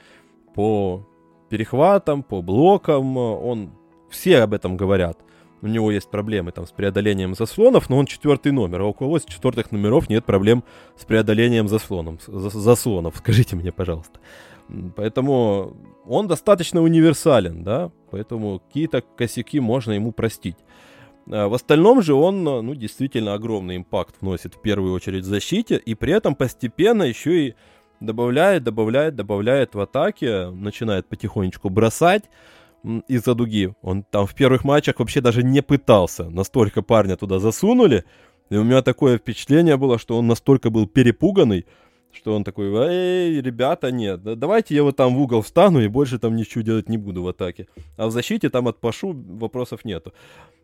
по 0.54 1.06
перехватам, 1.48 2.22
по 2.22 2.42
блокам. 2.42 3.16
Он 3.16 3.70
все 4.10 4.38
об 4.38 4.54
этом 4.54 4.76
говорят 4.76 5.18
у 5.62 5.66
него 5.66 5.90
есть 5.90 6.10
проблемы 6.10 6.52
там 6.52 6.66
с 6.66 6.70
преодолением 6.70 7.34
заслонов, 7.34 7.90
но 7.90 7.98
он 7.98 8.06
четвертый 8.06 8.52
номер, 8.52 8.82
а 8.82 8.84
у 8.86 8.94
кого 8.94 9.18
с 9.18 9.24
четвертых 9.24 9.72
номеров 9.72 10.08
нет 10.08 10.24
проблем 10.24 10.64
с 10.96 11.04
преодолением 11.04 11.68
заслоном, 11.68 12.18
заслонов, 12.26 13.16
скажите 13.18 13.56
мне, 13.56 13.72
пожалуйста. 13.72 14.20
Поэтому 14.96 15.76
он 16.04 16.26
достаточно 16.26 16.82
универсален, 16.82 17.62
да, 17.62 17.90
поэтому 18.10 18.60
какие-то 18.60 19.00
косяки 19.00 19.60
можно 19.60 19.92
ему 19.92 20.12
простить. 20.12 20.56
А 21.30 21.48
в 21.48 21.54
остальном 21.54 22.02
же 22.02 22.14
он, 22.14 22.44
ну, 22.44 22.74
действительно 22.74 23.34
огромный 23.34 23.76
импакт 23.76 24.16
вносит 24.20 24.54
в 24.54 24.60
первую 24.60 24.92
очередь 24.92 25.24
в 25.24 25.28
защите, 25.28 25.76
и 25.76 25.94
при 25.94 26.12
этом 26.12 26.34
постепенно 26.34 27.04
еще 27.04 27.48
и 27.48 27.54
добавляет, 28.00 28.64
добавляет, 28.64 29.16
добавляет 29.16 29.74
в 29.74 29.80
атаке, 29.80 30.50
начинает 30.50 31.06
потихонечку 31.06 31.68
бросать, 31.70 32.24
из-за 33.08 33.34
дуги. 33.34 33.74
Он 33.82 34.04
там 34.04 34.26
в 34.26 34.34
первых 34.34 34.64
матчах 34.64 34.98
вообще 34.98 35.20
даже 35.20 35.42
не 35.42 35.60
пытался. 35.62 36.30
Настолько 36.30 36.82
парня 36.82 37.16
туда 37.16 37.38
засунули. 37.38 38.04
И 38.48 38.56
у 38.56 38.64
меня 38.64 38.82
такое 38.82 39.18
впечатление 39.18 39.76
было, 39.76 39.98
что 39.98 40.16
он 40.16 40.28
настолько 40.28 40.70
был 40.70 40.86
перепуганный, 40.86 41.66
что 42.12 42.34
он 42.34 42.44
такой, 42.44 42.68
эй, 42.68 43.40
ребята, 43.40 43.90
нет, 43.90 44.22
давайте 44.22 44.74
я 44.74 44.84
вот 44.84 44.96
там 44.96 45.16
в 45.16 45.20
угол 45.20 45.42
встану 45.42 45.80
и 45.80 45.88
больше 45.88 46.18
там 46.18 46.36
ничего 46.36 46.62
делать 46.62 46.88
не 46.88 46.96
буду 46.96 47.22
в 47.22 47.28
атаке. 47.28 47.66
А 47.96 48.06
в 48.06 48.12
защите 48.12 48.48
там 48.48 48.68
отпашу, 48.68 49.12
вопросов 49.12 49.84
нету. 49.84 50.12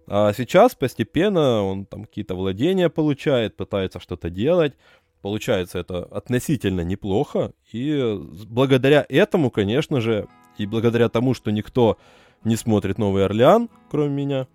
А 0.07 0.33
сейчас 0.33 0.75
постепенно 0.75 1.62
он 1.62 1.87
там 1.87 2.05
какие-то 2.05 2.35
владения 2.35 2.88
получает, 2.88 3.57
пытается 3.57 4.01
что-то 4.01 4.31
делать. 4.31 4.75
Получается 5.22 5.78
это 5.78 6.02
относительно 6.04 6.80
неплохо. 6.80 7.52
И 7.72 8.20
благодаря 8.48 9.06
этому, 9.08 9.50
конечно 9.50 10.00
же, 10.00 10.26
и 10.58 10.66
благодаря 10.66 11.08
тому, 11.08 11.32
что 11.32 11.52
никто 11.52 11.96
не 12.44 12.56
смотрит 12.56 12.98
Новый 12.98 13.24
Орлеан, 13.24 13.70
кроме 13.88 14.11
меня, 14.11 14.46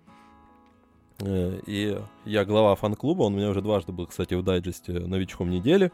э, 1.20 1.60
и 1.66 1.98
я 2.26 2.44
глава 2.44 2.74
фан-клуба, 2.76 3.22
он 3.22 3.34
у 3.34 3.36
меня 3.38 3.48
уже 3.48 3.62
дважды 3.62 3.92
был, 3.92 4.06
кстати, 4.06 4.34
в 4.34 4.42
дайджесте 4.42 4.92
новичком 4.92 5.50
недели, 5.50 5.90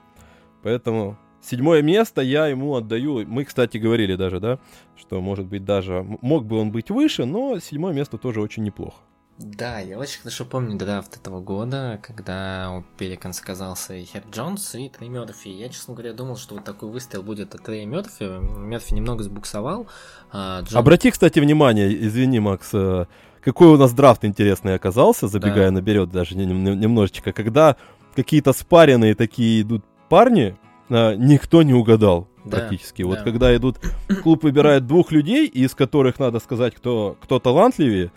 поэтому 0.64 1.16
седьмое 1.40 1.80
место 1.80 2.20
я 2.20 2.48
ему 2.48 2.74
отдаю. 2.74 3.24
Мы, 3.28 3.44
кстати, 3.44 3.78
говорили 3.78 4.16
даже, 4.16 4.40
да, 4.40 4.58
что, 4.96 5.20
может 5.20 5.46
быть, 5.46 5.64
даже 5.64 6.04
мог 6.20 6.46
бы 6.46 6.58
он 6.58 6.72
быть 6.72 6.90
выше, 6.90 7.26
но 7.26 7.60
седьмое 7.60 7.94
место 7.94 8.18
тоже 8.18 8.40
очень 8.40 8.64
неплохо. 8.64 9.00
Да, 9.38 9.81
я 9.81 9.99
очень 9.99 10.20
хорошо 10.20 10.44
помню 10.44 10.79
драфт 10.79 11.16
этого 11.16 11.40
года, 11.40 11.99
когда 12.03 12.70
у 12.70 12.85
Пеликанс 12.97 13.40
оказался 13.40 13.94
и 13.94 14.05
Хер 14.05 14.23
Джонс, 14.31 14.75
и 14.77 14.88
Трей 14.88 15.09
Мёрфи. 15.09 15.49
Я, 15.49 15.68
честно 15.68 15.94
говоря, 15.94 16.12
думал, 16.12 16.37
что 16.37 16.55
вот 16.55 16.64
такой 16.64 16.88
выстрел 16.88 17.25
будет 17.25 17.55
от 17.55 17.64
Трей 17.64 17.85
Мёрфи. 17.85 18.40
Мёрфи 18.40 18.94
немного 18.94 19.25
сбуксовал. 19.25 19.88
А 20.31 20.61
Джон... 20.62 20.79
Обрати, 20.79 21.11
кстати, 21.11 21.40
внимание, 21.40 22.07
извини, 22.07 22.38
Макс, 22.38 22.70
э, 22.73 23.07
какой 23.40 23.68
у 23.68 23.77
нас 23.77 23.92
драфт 23.92 24.25
интересный 24.25 24.77
оказался, 24.77 25.27
забегая 25.27 25.66
да. 25.66 25.73
наперед 25.73 26.11
даже 26.11 26.37
немножечко, 26.37 27.33
когда 27.33 27.77
какие-то 28.14 28.53
спаренные 28.53 29.16
такие 29.16 29.62
идут 29.62 29.85
парни, 30.09 30.57
а, 30.88 31.14
никто 31.16 31.62
не 31.62 31.75
угадал 31.75 32.29
да, 32.44 32.59
практически. 32.59 33.03
Да. 33.03 33.09
Вот 33.09 33.23
когда 33.23 33.55
идут, 33.57 33.79
клуб 34.23 34.44
выбирает 34.44 34.87
двух 34.87 35.11
людей, 35.12 35.47
из 35.47 35.75
которых 35.75 36.18
надо 36.18 36.38
сказать, 36.38 36.75
кто, 36.75 37.16
кто 37.20 37.38
талантливее, 37.40 38.12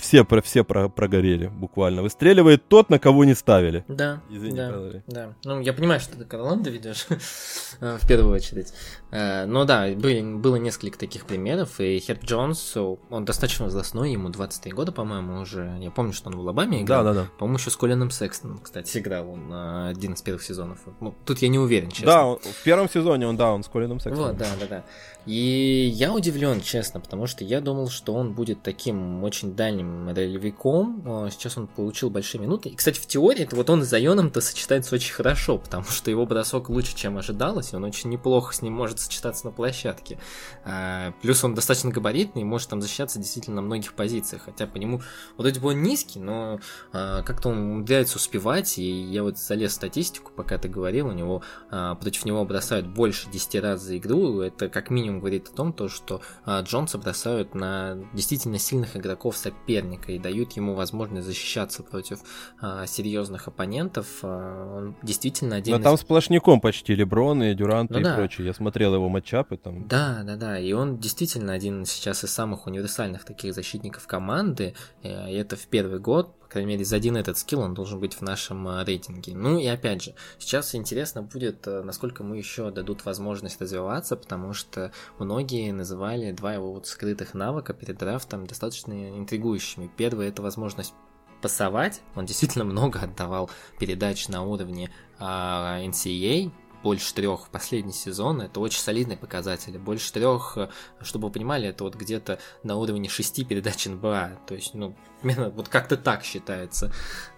все, 0.00 0.24
про, 0.24 0.42
все 0.42 0.64
про, 0.64 0.88
прогорели 0.88 1.46
буквально. 1.46 2.02
Выстреливает 2.02 2.68
тот, 2.68 2.90
на 2.90 2.98
кого 2.98 3.24
не 3.24 3.34
ставили. 3.34 3.84
Да, 3.88 4.20
Извини, 4.30 4.56
да, 4.56 5.02
да. 5.06 5.34
Ну, 5.44 5.60
я 5.60 5.72
понимаю, 5.72 6.00
что 6.00 6.16
ты 6.16 6.24
Карланда 6.24 6.70
ведешь 6.70 7.06
в 7.80 8.06
первую 8.06 8.34
очередь. 8.34 8.72
Э, 9.10 9.44
но 9.46 9.64
да, 9.64 9.88
были, 9.94 10.20
было 10.22 10.56
несколько 10.56 10.98
таких 10.98 11.26
примеров, 11.26 11.80
и 11.80 11.98
Херб 11.98 12.24
Джонс, 12.24 12.76
он 12.76 13.24
достаточно 13.24 13.64
возрастной, 13.66 14.12
ему 14.12 14.28
23 14.28 14.72
года, 14.72 14.92
по-моему, 14.92 15.40
уже. 15.40 15.76
Я 15.80 15.90
помню, 15.90 16.12
что 16.12 16.28
он 16.28 16.36
в 16.36 16.40
Алабаме 16.40 16.82
играл. 16.82 17.04
Да, 17.04 17.12
да, 17.12 17.22
да. 17.22 17.28
По-моему, 17.38 17.58
еще 17.58 17.70
с 17.70 17.76
Колином 17.76 18.10
Секстоном, 18.10 18.58
кстати, 18.58 18.98
играл 18.98 19.30
он 19.30 19.48
на 19.48 19.88
один 19.88 20.14
из 20.14 20.22
первых 20.22 20.42
сезонов. 20.42 20.78
Ну, 21.00 21.14
тут 21.24 21.38
я 21.38 21.48
не 21.48 21.58
уверен, 21.58 21.90
честно. 21.90 22.06
Да, 22.06 22.26
он, 22.26 22.38
в 22.38 22.62
первом 22.62 22.88
сезоне 22.88 23.26
он, 23.26 23.36
да, 23.36 23.52
он 23.52 23.62
с 23.62 23.68
Колином 23.68 24.00
Секстоном. 24.00 24.30
Вот, 24.30 24.38
да, 24.38 24.48
да, 24.58 24.66
да. 24.66 24.84
И 25.26 25.90
я 25.94 26.12
удивлен, 26.12 26.60
честно, 26.60 27.00
потому 27.00 27.26
что 27.26 27.44
я 27.44 27.60
думал, 27.60 27.88
что 27.88 28.14
он 28.14 28.32
будет 28.32 28.62
таким 28.62 29.22
очень 29.22 29.54
дальним 29.54 29.89
ролевиком. 30.08 31.02
А, 31.06 31.30
сейчас 31.30 31.56
он 31.56 31.66
получил 31.66 32.10
большие 32.10 32.40
минуты. 32.40 32.70
И, 32.70 32.76
кстати, 32.76 32.98
в 32.98 33.06
теории 33.06 33.42
это 33.42 33.56
вот 33.56 33.70
он 33.70 33.82
с 33.82 33.88
Зайоном-то 33.88 34.40
сочетается 34.40 34.94
очень 34.94 35.12
хорошо, 35.12 35.58
потому 35.58 35.84
что 35.84 36.10
его 36.10 36.26
бросок 36.26 36.68
лучше, 36.68 36.94
чем 36.96 37.18
ожидалось, 37.18 37.72
и 37.72 37.76
он 37.76 37.84
очень 37.84 38.10
неплохо 38.10 38.54
с 38.54 38.62
ним 38.62 38.74
может 38.74 39.00
сочетаться 39.00 39.46
на 39.46 39.52
площадке. 39.52 40.18
А, 40.64 41.12
плюс 41.22 41.42
он 41.44 41.54
достаточно 41.54 41.90
габаритный 41.90 42.42
и 42.42 42.44
может 42.44 42.68
там 42.68 42.80
защищаться 42.80 43.18
действительно 43.18 43.56
на 43.56 43.62
многих 43.62 43.94
позициях, 43.94 44.42
хотя 44.44 44.66
по 44.66 44.76
нему 44.76 45.02
вроде 45.36 45.60
бы 45.60 45.68
он 45.68 45.82
низкий, 45.82 46.20
но 46.20 46.60
а, 46.92 47.22
как-то 47.22 47.50
он 47.50 47.58
умудряется 47.58 48.16
успевать, 48.16 48.78
и 48.78 48.82
я 48.82 49.22
вот 49.22 49.38
залез 49.38 49.72
в 49.72 49.74
статистику, 49.74 50.32
пока 50.34 50.58
ты 50.58 50.68
говорил, 50.68 51.08
у 51.08 51.12
него 51.12 51.42
против 51.70 52.24
него 52.24 52.44
бросают 52.44 52.86
больше 52.86 53.30
10 53.30 53.62
раз 53.62 53.82
за 53.82 53.96
игру, 53.98 54.40
это 54.40 54.68
как 54.68 54.90
минимум 54.90 55.20
говорит 55.20 55.48
о 55.48 55.52
том, 55.52 55.72
то, 55.72 55.88
что 55.88 56.20
Джонса 56.46 56.98
бросают 56.98 57.54
на 57.54 57.98
действительно 58.12 58.58
сильных 58.58 58.96
игроков 58.96 59.36
соперника 59.80 60.12
и 60.12 60.18
дают 60.18 60.52
ему 60.52 60.74
возможность 60.74 61.26
защищаться 61.26 61.82
против 61.82 62.20
а, 62.60 62.86
серьезных 62.86 63.48
оппонентов. 63.48 64.06
А, 64.22 64.76
он 64.76 64.96
действительно 65.02 65.56
один. 65.56 65.74
Но 65.74 65.80
из... 65.80 65.84
там 65.84 65.96
сплошняком 65.96 66.60
почти 66.60 66.94
Леброн 66.94 67.42
и 67.42 67.54
Дюрант 67.54 67.90
ну, 67.90 68.00
и 68.00 68.02
да. 68.02 68.14
прочее. 68.14 68.46
Я 68.46 68.54
смотрел 68.54 68.94
его 68.94 69.08
матчапы 69.08 69.56
там. 69.56 69.86
Да, 69.88 70.22
да, 70.24 70.36
да. 70.36 70.58
И 70.58 70.72
он 70.72 70.98
действительно 70.98 71.52
один 71.52 71.84
сейчас 71.84 72.24
из 72.24 72.30
самых 72.30 72.66
универсальных 72.66 73.24
таких 73.24 73.54
защитников 73.54 74.06
команды. 74.06 74.74
Э, 75.02 75.30
и 75.30 75.34
это 75.34 75.56
в 75.56 75.66
первый 75.66 75.98
год 75.98 76.34
крайней 76.50 76.70
мере, 76.70 76.84
за 76.84 76.96
один 76.96 77.16
этот 77.16 77.38
скилл 77.38 77.60
он 77.60 77.74
должен 77.74 78.00
быть 78.00 78.14
в 78.14 78.22
нашем 78.22 78.66
э, 78.68 78.84
рейтинге. 78.84 79.34
Ну 79.34 79.58
и 79.58 79.66
опять 79.66 80.02
же, 80.02 80.14
сейчас 80.38 80.74
интересно 80.74 81.22
будет, 81.22 81.66
э, 81.66 81.82
насколько 81.82 82.22
ему 82.22 82.34
еще 82.34 82.70
дадут 82.70 83.04
возможность 83.04 83.60
развиваться, 83.60 84.16
потому 84.16 84.52
что 84.52 84.92
многие 85.18 85.72
называли 85.72 86.32
два 86.32 86.54
его 86.54 86.72
вот 86.72 86.86
скрытых 86.86 87.34
навыка 87.34 87.72
перед 87.72 87.98
драфтом 87.98 88.46
достаточно 88.46 89.16
интригующими. 89.16 89.90
Первый 89.96 90.28
это 90.28 90.42
возможность 90.42 90.92
пасовать, 91.40 92.02
он 92.16 92.26
действительно 92.26 92.64
много 92.66 93.00
отдавал 93.00 93.48
передач 93.78 94.28
на 94.28 94.42
уровне 94.42 94.90
а, 95.18 95.80
NCAA, 95.82 96.52
больше 96.82 97.14
трех 97.14 97.46
в 97.46 97.50
последний 97.50 97.92
сезон, 97.92 98.40
это 98.40 98.60
очень 98.60 98.80
солидные 98.80 99.18
показатели. 99.18 99.76
Больше 99.76 100.12
трех, 100.12 100.56
э, 100.56 100.70
чтобы 101.02 101.28
вы 101.28 101.32
понимали, 101.32 101.68
это 101.68 101.84
вот 101.84 101.94
где-то 101.94 102.38
на 102.62 102.76
уровне 102.76 103.08
шести 103.08 103.44
передач 103.44 103.86
НБА. 103.86 104.40
То 104.46 104.54
есть, 104.54 104.74
ну, 104.74 104.96
вот 105.22 105.68
как-то 105.68 105.96
так 105.96 106.24
считается. 106.24 106.92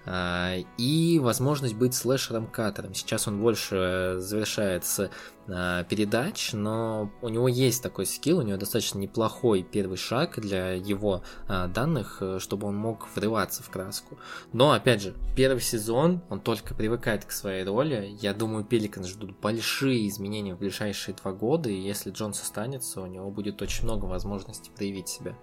А, 0.05 0.57
и 0.79 1.19
возможность 1.21 1.75
быть 1.75 1.95
слэшером-катером. 1.95 2.95
Сейчас 2.95 3.29
он 3.29 3.41
больше 3.41 4.17
завершает 4.19 4.85
с 4.85 5.11
а, 5.49 5.85
передач, 5.85 6.53
но 6.53 7.13
у 7.23 7.29
него 7.29 7.47
есть 7.49 7.83
такой 7.83 8.07
скилл, 8.07 8.39
у 8.39 8.43
него 8.43 8.59
достаточно 8.59 8.99
неплохой 8.99 9.63
первый 9.63 9.97
шаг 9.97 10.41
для 10.41 10.73
его 10.73 11.23
а, 11.47 11.69
данных, 11.69 12.19
э, 12.21 12.39
чтобы 12.41 12.67
он 12.67 12.77
мог 12.77 13.09
врываться 13.15 13.63
в 13.63 13.71
краску. 13.71 14.19
Но, 14.53 14.73
опять 14.73 15.03
же, 15.03 15.15
первый 15.37 15.61
сезон, 15.61 16.21
он 16.31 16.41
только 16.41 16.75
привыкает 16.75 17.25
к 17.25 17.31
своей 17.31 17.65
роли. 17.65 18.17
Я 18.21 18.35
думаю, 18.35 18.65
Пеликан 18.65 19.05
ждут 19.05 19.39
большие 19.41 20.09
изменения 20.09 20.55
в 20.55 20.59
ближайшие 20.59 21.15
два 21.15 21.33
года, 21.33 21.69
и 21.69 21.81
если 21.81 22.11
Джонс 22.11 22.41
останется, 22.43 23.01
у 23.01 23.07
него 23.07 23.31
будет 23.31 23.63
очень 23.63 23.85
много 23.85 24.07
возможностей 24.07 24.71
проявить 24.75 25.09
себя. 25.09 25.37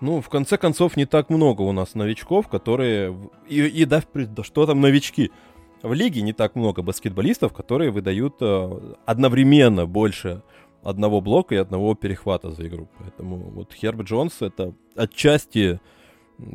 Ну, 0.00 0.20
в 0.20 0.28
конце 0.28 0.56
концов, 0.58 0.96
не 0.96 1.06
так 1.06 1.28
много 1.28 1.62
у 1.62 1.72
нас 1.72 1.94
новичков, 1.94 2.48
которые... 2.48 3.16
И, 3.48 3.60
и 3.66 3.84
да, 3.84 4.02
да 4.14 4.44
что 4.44 4.66
там 4.66 4.80
новички? 4.80 5.32
В 5.82 5.92
лиге 5.92 6.22
не 6.22 6.32
так 6.32 6.54
много 6.54 6.82
баскетболистов, 6.82 7.52
которые 7.52 7.90
выдают 7.90 8.36
э, 8.40 8.94
одновременно 9.06 9.86
больше 9.86 10.42
одного 10.82 11.20
блока 11.20 11.54
и 11.54 11.58
одного 11.58 11.94
перехвата 11.94 12.50
за 12.52 12.66
игру. 12.66 12.88
Поэтому 12.98 13.36
вот 13.36 13.72
Херб 13.72 14.02
Джонс 14.02 14.40
это 14.40 14.72
отчасти 14.96 15.80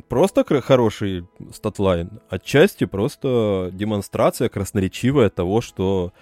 просто 0.08 0.44
хороший 0.62 1.28
статлайн, 1.54 2.22
отчасти 2.30 2.86
просто 2.86 3.70
демонстрация 3.74 4.50
красноречивая 4.50 5.30
того, 5.30 5.62
что 5.62 6.14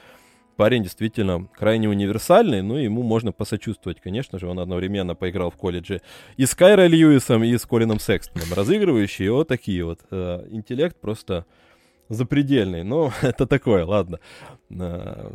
парень 0.55 0.83
действительно 0.83 1.47
крайне 1.57 1.89
универсальный, 1.89 2.61
ну, 2.61 2.75
ему 2.75 3.03
можно 3.03 3.31
посочувствовать, 3.31 4.01
конечно 4.01 4.39
же, 4.39 4.47
он 4.47 4.59
одновременно 4.59 5.15
поиграл 5.15 5.51
в 5.51 5.55
колледже 5.55 6.01
и 6.37 6.45
с 6.45 6.55
Кайро 6.55 6.87
Льюисом, 6.87 7.43
и 7.43 7.57
с 7.57 7.65
Колином 7.65 7.99
Секстоном, 7.99 8.47
разыгрывающие 8.53 9.31
вот 9.31 9.47
такие 9.47 9.83
вот. 9.83 9.99
Э, 10.11 10.45
интеллект 10.49 10.99
просто 10.99 11.45
запредельный, 12.09 12.83
но 12.83 13.11
это 13.21 13.47
такое, 13.47 13.85
ладно. 13.85 14.19
Э, 14.69 15.31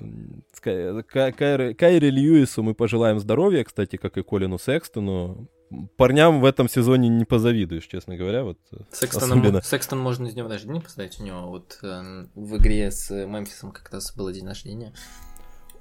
Кайре 1.13 2.11
Льюису 2.11 2.63
мы 2.63 2.75
пожелаем 2.75 3.19
здоровья, 3.19 3.65
кстати, 3.65 3.97
как 3.97 4.19
и 4.19 4.23
Колину 4.23 4.59
Секстону, 4.59 5.49
парням 5.97 6.41
в 6.41 6.45
этом 6.45 6.69
сезоне 6.69 7.09
не 7.09 7.25
позавидуешь, 7.25 7.87
честно 7.87 8.17
говоря. 8.17 8.45
Вот, 8.45 8.59
э, 8.73 8.77
Секстоном, 8.93 9.41
особенно... 9.41 9.63
Секстон 9.63 9.99
можно 9.99 10.27
из 10.27 10.35
дня 10.35 10.47
рождения 10.47 10.81
поставить. 10.81 11.21
У 11.21 11.25
него 11.25 11.49
вот 11.49 11.79
э, 11.83 12.27
в 12.35 12.57
игре 12.57 12.91
с 12.91 13.11
Мемфисом 13.11 13.73
как 13.73 13.91
раз 13.91 14.15
было 14.15 14.33
день 14.33 14.47
рождения. 14.47 14.93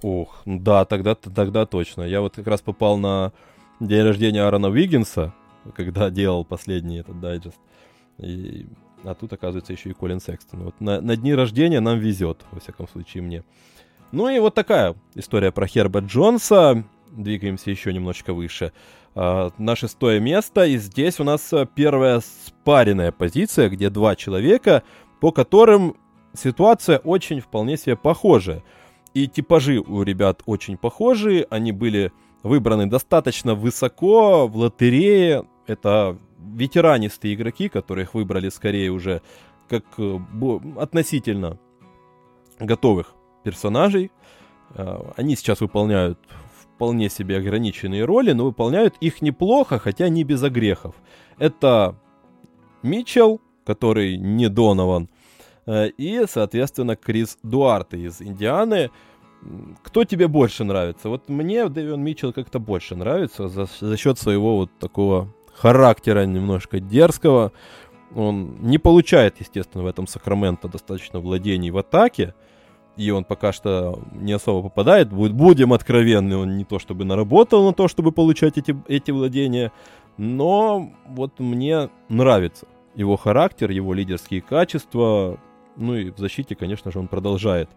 Ох, 0.02 0.42
ну 0.46 0.60
да, 0.60 0.86
тогда, 0.86 1.16
тогда 1.16 1.66
точно. 1.66 2.04
Я 2.04 2.22
вот 2.22 2.36
как 2.36 2.48
раз 2.48 2.62
попал 2.62 2.98
на 2.98 3.34
день 3.80 4.04
рождения 4.04 4.44
Аарона 4.44 4.68
Виггинса, 4.68 5.34
когда 5.76 6.10
делал 6.12 6.46
последний 6.46 7.00
этот 7.00 7.20
дайджест. 7.20 7.60
И... 8.18 8.68
А 9.04 9.14
тут, 9.14 9.34
оказывается, 9.34 9.72
еще 9.72 9.90
и 9.90 9.94
Колин 9.94 10.20
Секстон. 10.20 10.64
Вот 10.64 10.82
на, 10.82 11.00
на 11.00 11.16
дни 11.16 11.36
рождения 11.36 11.80
нам 11.80 12.00
везет, 12.00 12.40
во 12.52 12.60
всяком 12.60 12.88
случае, 12.88 13.22
мне. 13.22 13.44
Ну 14.12 14.30
и 14.30 14.40
вот 14.40 14.56
такая 14.56 14.96
история 15.14 15.52
про 15.52 15.68
Херба 15.68 16.00
Джонса. 16.00 16.84
Двигаемся 17.12 17.70
еще 17.70 17.94
немножечко 17.94 18.34
выше. 18.34 18.72
А, 19.16 19.52
на 19.58 19.76
шестое 19.76 20.20
место. 20.20 20.66
И 20.66 20.78
здесь 20.78 21.20
у 21.20 21.24
нас 21.24 21.52
а, 21.54 21.66
первая 21.66 22.20
спаренная 22.20 23.14
позиция, 23.14 23.70
где 23.70 23.90
два 23.90 24.16
человека, 24.16 24.84
по 25.22 25.32
которым 25.32 25.96
ситуация 26.34 27.00
очень 27.00 27.40
вполне 27.40 27.78
себе 27.78 27.96
похожа. 27.96 28.62
И 29.14 29.28
типажи 29.28 29.80
у 29.80 30.04
ребят 30.04 30.42
очень 30.46 30.78
похожи. 30.78 31.48
Они 31.50 31.72
были 31.72 32.12
выбраны 32.44 32.88
достаточно 32.88 33.56
высоко 33.56 34.48
в 34.48 34.58
лотерее. 34.58 35.46
Это 35.66 36.18
ветеранистые 36.38 37.36
игроки, 37.36 37.70
которых 37.70 38.14
выбрали 38.14 38.50
скорее 38.50 38.92
уже 38.92 39.22
как 39.70 39.86
э, 39.98 40.20
относительно 40.78 41.58
готовых 42.60 43.16
персонажей. 43.44 44.12
Они 45.16 45.36
сейчас 45.36 45.62
выполняют 45.62 46.20
вполне 46.76 47.10
себе 47.10 47.38
ограниченные 47.38 48.06
роли, 48.06 48.34
но 48.34 48.46
выполняют 48.46 48.96
их 49.00 49.22
неплохо, 49.22 49.80
хотя 49.80 50.10
не 50.10 50.24
без 50.24 50.44
огрехов. 50.44 50.96
Это 51.38 51.96
Митчелл, 52.84 53.42
который 53.66 54.18
не 54.18 54.50
Донован, 54.50 55.10
э, 55.66 55.88
и, 55.98 56.26
соответственно, 56.30 56.96
Крис 56.96 57.38
Дуарте 57.44 57.98
из 57.98 58.22
Индианы. 58.22 58.92
Кто 59.84 60.04
тебе 60.04 60.28
больше 60.28 60.64
нравится? 60.64 61.10
Вот 61.10 61.30
мне 61.30 61.68
Дэвион 61.70 62.04
Митчелл 62.04 62.34
как-то 62.34 62.60
больше 62.60 62.96
нравится 62.96 63.48
за, 63.48 63.68
за 63.80 63.98
счет 63.98 64.20
своего 64.20 64.58
вот 64.58 64.72
такого 64.80 65.30
характера 65.54 66.26
немножко 66.26 66.80
дерзкого. 66.80 67.52
Он 68.16 68.58
не 68.62 68.78
получает, 68.78 69.40
естественно, 69.40 69.84
в 69.84 69.88
этом 69.88 70.08
Сакраменто 70.08 70.68
достаточно 70.68 71.20
владений 71.20 71.70
в 71.70 71.78
атаке, 71.78 72.34
и 72.98 73.12
он 73.12 73.24
пока 73.24 73.52
что 73.52 74.00
не 74.14 74.34
особо 74.34 74.70
попадает. 74.70 75.12
Будем 75.12 75.74
откровенны, 75.74 76.38
он 76.38 76.58
не 76.58 76.64
то 76.64 76.80
чтобы 76.80 77.06
наработал 77.06 77.66
на 77.66 77.74
то, 77.74 77.88
чтобы 77.88 78.12
получать 78.12 78.58
эти, 78.58 78.76
эти 78.88 79.12
владения, 79.12 79.72
но 80.18 80.92
вот 81.08 81.40
мне 81.40 81.90
нравится 82.10 82.68
его 82.96 83.18
характер, 83.18 83.72
его 83.72 83.94
лидерские 83.94 84.42
качества, 84.42 85.38
ну 85.76 85.96
и 85.96 86.12
в 86.12 86.18
защите, 86.18 86.56
конечно 86.56 86.92
же, 86.92 87.00
он 87.00 87.08
продолжает 87.08 87.70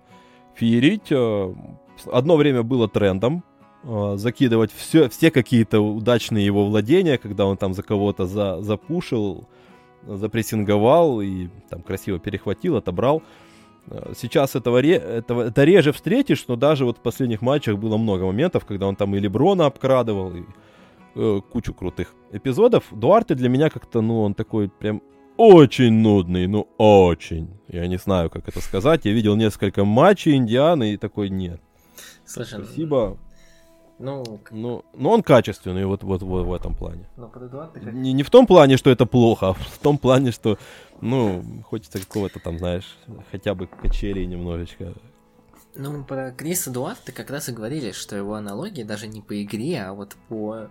феерить. 0.55 1.11
Э, 1.11 1.55
одно 2.13 2.37
время 2.37 2.63
было 2.63 2.89
трендом 2.89 3.45
э, 3.83 4.15
закидывать 4.17 4.73
все, 4.73 5.09
все 5.09 5.31
какие-то 5.31 5.81
удачные 5.81 6.47
его 6.47 6.67
владения, 6.67 7.19
когда 7.19 7.47
он 7.47 7.57
там 7.57 7.75
за 7.75 7.83
кого-то 7.83 8.27
за, 8.27 8.61
запушил, 8.63 9.49
запрессинговал 10.07 11.21
и 11.21 11.49
там 11.69 11.83
красиво 11.83 12.19
перехватил, 12.19 12.77
отобрал. 12.77 13.23
Сейчас 14.17 14.55
этого, 14.55 14.83
этого 14.83 15.43
это 15.43 15.65
реже 15.65 15.93
встретишь, 15.93 16.45
но 16.49 16.57
даже 16.57 16.85
вот 16.85 16.99
в 16.99 17.01
последних 17.01 17.43
матчах 17.43 17.79
было 17.79 17.97
много 17.97 18.25
моментов, 18.27 18.65
когда 18.65 18.87
он 18.87 18.97
там 18.97 19.15
и 19.15 19.19
Леброна 19.19 19.67
обкрадывал, 19.67 20.35
и 20.35 20.43
э, 21.15 21.41
кучу 21.51 21.75
крутых 21.75 22.15
эпизодов. 22.33 22.85
Дуарте 22.91 23.35
для 23.35 23.49
меня 23.49 23.71
как-то, 23.71 24.01
ну, 24.01 24.23
он 24.23 24.35
такой 24.35 24.69
прям 24.69 25.03
очень 25.37 25.93
нудный, 25.93 26.47
ну, 26.47 26.69
очень. 26.79 27.49
Я 27.69 27.87
не 27.87 27.97
знаю, 27.97 28.31
как 28.31 28.49
это 28.49 28.61
сказать. 28.61 29.05
Я 29.05 29.13
видел 29.13 29.37
несколько 29.37 29.85
матчей 29.85 30.35
Индианы 30.35 30.95
и 30.95 30.97
такой, 30.97 31.31
нет. 31.31 31.61
Слушай, 32.25 32.65
Спасибо. 32.65 33.17
Ну, 33.99 34.41
ну, 34.51 34.85
но 34.95 35.11
он 35.11 35.23
качественный 35.23 35.85
вот, 35.85 36.05
вот, 36.05 36.23
вот 36.23 36.47
в 36.47 36.53
этом 36.53 36.75
плане. 36.75 37.09
Но 37.17 37.29
под 37.29 37.45
Эдуард 37.45 37.73
как... 37.73 37.93
не, 37.93 38.13
не 38.13 38.23
в 38.23 38.31
том 38.31 38.47
плане, 38.47 38.77
что 38.77 38.91
это 38.91 39.07
плохо, 39.07 39.49
а 39.49 39.53
в 39.55 39.79
том 39.79 39.99
плане, 39.99 40.31
что, 40.31 40.57
ну, 41.01 41.43
хочется 41.65 41.99
какого-то 41.99 42.39
там, 42.39 42.59
знаешь, 42.59 42.97
хотя 43.33 43.55
бы 43.55 43.67
качелей 43.67 44.27
немножечко. 44.27 44.95
Ну, 45.75 46.05
про 46.05 46.31
Криса 46.31 46.71
Дуарта 46.71 47.13
как 47.13 47.31
раз 47.31 47.49
и 47.49 47.53
говорили, 47.53 47.93
что 47.93 48.17
его 48.17 48.35
аналогии 48.35 48.83
даже 48.85 49.07
не 49.09 49.21
по 49.21 49.43
игре, 49.43 49.83
а 49.83 49.93
вот 49.93 50.17
по, 50.29 50.69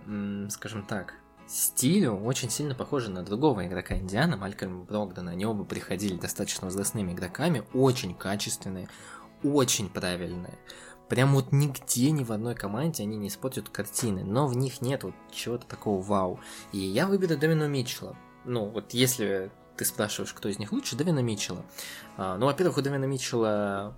скажем 0.50 0.84
так, 0.84 1.14
стилю 1.46 2.14
очень 2.14 2.50
сильно 2.50 2.74
похожи 2.74 3.10
на 3.10 3.22
другого 3.22 3.66
игрока 3.66 3.96
Индиана, 3.96 4.36
Малькольма 4.36 4.84
Брогдана. 4.84 5.32
Они 5.32 5.46
оба 5.46 5.64
приходили 5.64 6.16
достаточно 6.16 6.66
возрастными 6.66 7.12
игроками, 7.12 7.62
очень 7.72 8.14
качественные, 8.14 8.88
очень 9.42 9.88
правильные. 9.88 10.58
Прям 11.08 11.34
вот 11.34 11.52
нигде, 11.52 12.10
ни 12.10 12.22
в 12.22 12.32
одной 12.32 12.54
команде 12.54 13.02
они 13.02 13.16
не 13.16 13.28
испортят 13.28 13.68
картины, 13.68 14.24
но 14.24 14.46
в 14.46 14.56
них 14.56 14.82
нет 14.82 15.04
вот 15.04 15.14
чего-то 15.30 15.66
такого 15.66 16.02
вау. 16.02 16.40
И 16.72 16.78
я 16.78 17.06
выберу 17.06 17.36
Дэвина 17.36 17.66
Митчелла. 17.66 18.16
Ну, 18.44 18.66
вот 18.66 18.92
если 18.92 19.50
ты 19.76 19.84
спрашиваешь, 19.84 20.34
кто 20.34 20.48
из 20.48 20.58
них 20.58 20.72
лучше, 20.72 20.96
Дэвина 20.96 21.20
Митчелла. 21.20 21.64
А, 22.16 22.36
ну, 22.36 22.46
во-первых, 22.46 22.78
у 22.78 22.82
Дэвина 22.82 23.06
Митчелла 23.06 23.94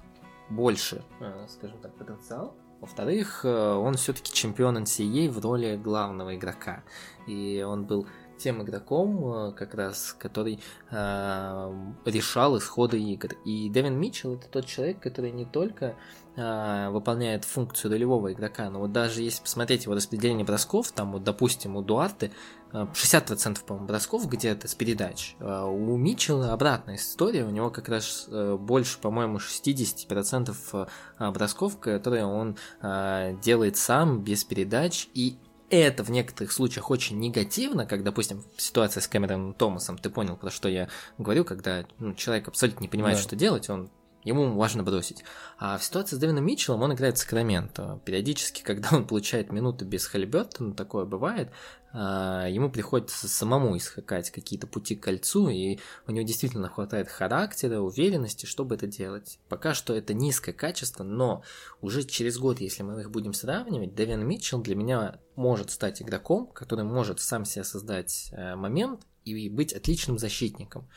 больше, 0.51 1.03
а, 1.21 1.47
скажем 1.49 1.79
так, 1.79 1.95
потенциал. 1.97 2.55
Во-вторых, 2.81 3.45
э, 3.45 3.73
он 3.75 3.95
все-таки 3.97 4.33
чемпион 4.33 4.79
NCAA 4.79 5.29
в 5.31 5.39
роли 5.41 5.77
главного 5.77 6.35
игрока. 6.35 6.83
И 7.27 7.63
он 7.67 7.85
был 7.85 8.07
тем 8.41 8.63
игроком, 8.63 9.33
э, 9.33 9.53
как 9.53 9.75
раз, 9.75 10.17
который 10.19 10.61
э, 10.91 11.93
решал 12.07 12.59
исходы 12.59 12.99
игр. 12.99 13.35
И 13.45 13.69
Дэвин 13.69 13.99
Митчелл 13.99 14.35
это 14.35 14.49
тот 14.49 14.67
человек, 14.67 15.01
который 15.01 15.31
не 15.31 15.45
только 15.45 15.87
э, 15.87 15.95
выполняет 16.37 17.45
функцию 17.45 17.91
ролевого 17.91 18.33
игрока, 18.33 18.71
но 18.71 18.79
вот 18.81 18.93
даже 18.93 19.23
если 19.23 19.43
посмотреть 19.43 19.85
его 19.85 19.95
распределение 19.95 20.45
бросков, 20.45 20.93
там 20.93 21.13
вот, 21.13 21.25
допустим, 21.25 21.77
у 21.77 21.83
Дуарте 21.83 22.31
60% 22.73 23.65
по-моему, 23.65 23.89
бросков 23.89 24.29
где-то 24.29 24.69
с 24.69 24.75
передач. 24.75 25.35
У 25.41 25.97
Митчелла 25.97 26.53
обратная 26.53 26.97
история, 26.97 27.45
у 27.45 27.51
него 27.51 27.71
как 27.71 27.89
раз 27.89 28.29
больше, 28.31 28.99
по-моему, 28.99 29.39
60% 29.39 30.89
бросков, 31.33 31.79
которые 31.79 32.25
он 32.25 32.57
делает 33.43 33.77
сам 33.77 34.21
без 34.21 34.45
передач, 34.45 35.09
и 35.15 35.37
это 35.69 36.03
в 36.03 36.11
некоторых 36.11 36.53
случаях 36.53 36.91
очень 36.91 37.19
негативно, 37.19 37.87
как, 37.87 38.03
допустим, 38.03 38.43
ситуация 38.57 39.01
с 39.01 39.09
Кэмероном 39.09 39.55
Томасом, 39.55 39.99
ты 39.99 40.11
понял, 40.11 40.37
про 40.37 40.51
что 40.51 40.69
я 40.69 40.89
говорю, 41.19 41.45
когда 41.45 41.85
ну, 41.99 42.15
человек 42.15 42.49
абсолютно 42.49 42.83
не 42.83 42.89
понимает, 42.89 43.19
да. 43.19 43.23
что 43.23 43.37
делать, 43.37 43.71
он 43.71 43.89
ему 44.25 44.55
важно 44.55 44.83
бросить. 44.83 45.25
А 45.59 45.79
в 45.79 45.85
ситуации 45.85 46.17
с 46.17 46.19
Дэвином 46.19 46.45
Митчеллом 46.45 46.83
он 46.83 46.95
играет 46.95 47.17
в 47.17 47.21
Сакраменто. 47.21 48.01
Периодически, 48.05 48.63
когда 48.65 48.91
он 48.93 49.07
получает 49.07 49.53
минуты 49.53 49.85
без 49.85 50.07
Халибертона, 50.07 50.75
такое 50.75 51.05
бывает, 51.05 51.51
а, 51.93 52.47
ему 52.49 52.71
приходится 52.71 53.29
самому 53.29 53.77
искакать 53.77 54.31
какие-то 54.31 54.67
пути 54.67 54.95
к 54.95 55.03
кольцу, 55.03 55.49
и 55.49 55.79
у 56.07 56.13
него 56.13 56.25
действительно 56.25 56.69
хватает 56.69 57.09
характера, 57.09 57.81
уверенности, 57.81 58.47
чтобы 58.47 58.77
это 58.77 58.87
делать. 58.87 59.39
Пока 59.49 59.75
что 59.75 59.95
это 59.95 60.15
низкое 60.15 60.55
качество, 60.55 61.03
но 61.03 61.43
уже 61.81 62.05
через 62.05 62.39
год, 62.39 62.61
если 62.61 62.83
мы 62.83 63.01
их 63.01 63.11
будем 63.11 63.33
сравнивать, 63.33 63.95
Дэвин 63.95 64.27
Митчелл 64.27 64.63
для 64.63 64.77
меня 64.77 65.19
может 65.35 65.71
стать 65.71 66.01
игроком, 66.01 66.47
который 66.47 66.85
может 66.85 67.21
сам 67.21 67.45
себе 67.45 67.65
создать 67.65 68.29
э, 68.33 68.55
момент 68.55 69.01
и 69.25 69.49
быть 69.49 69.73
отличным 69.73 70.19
защитником. 70.19 70.89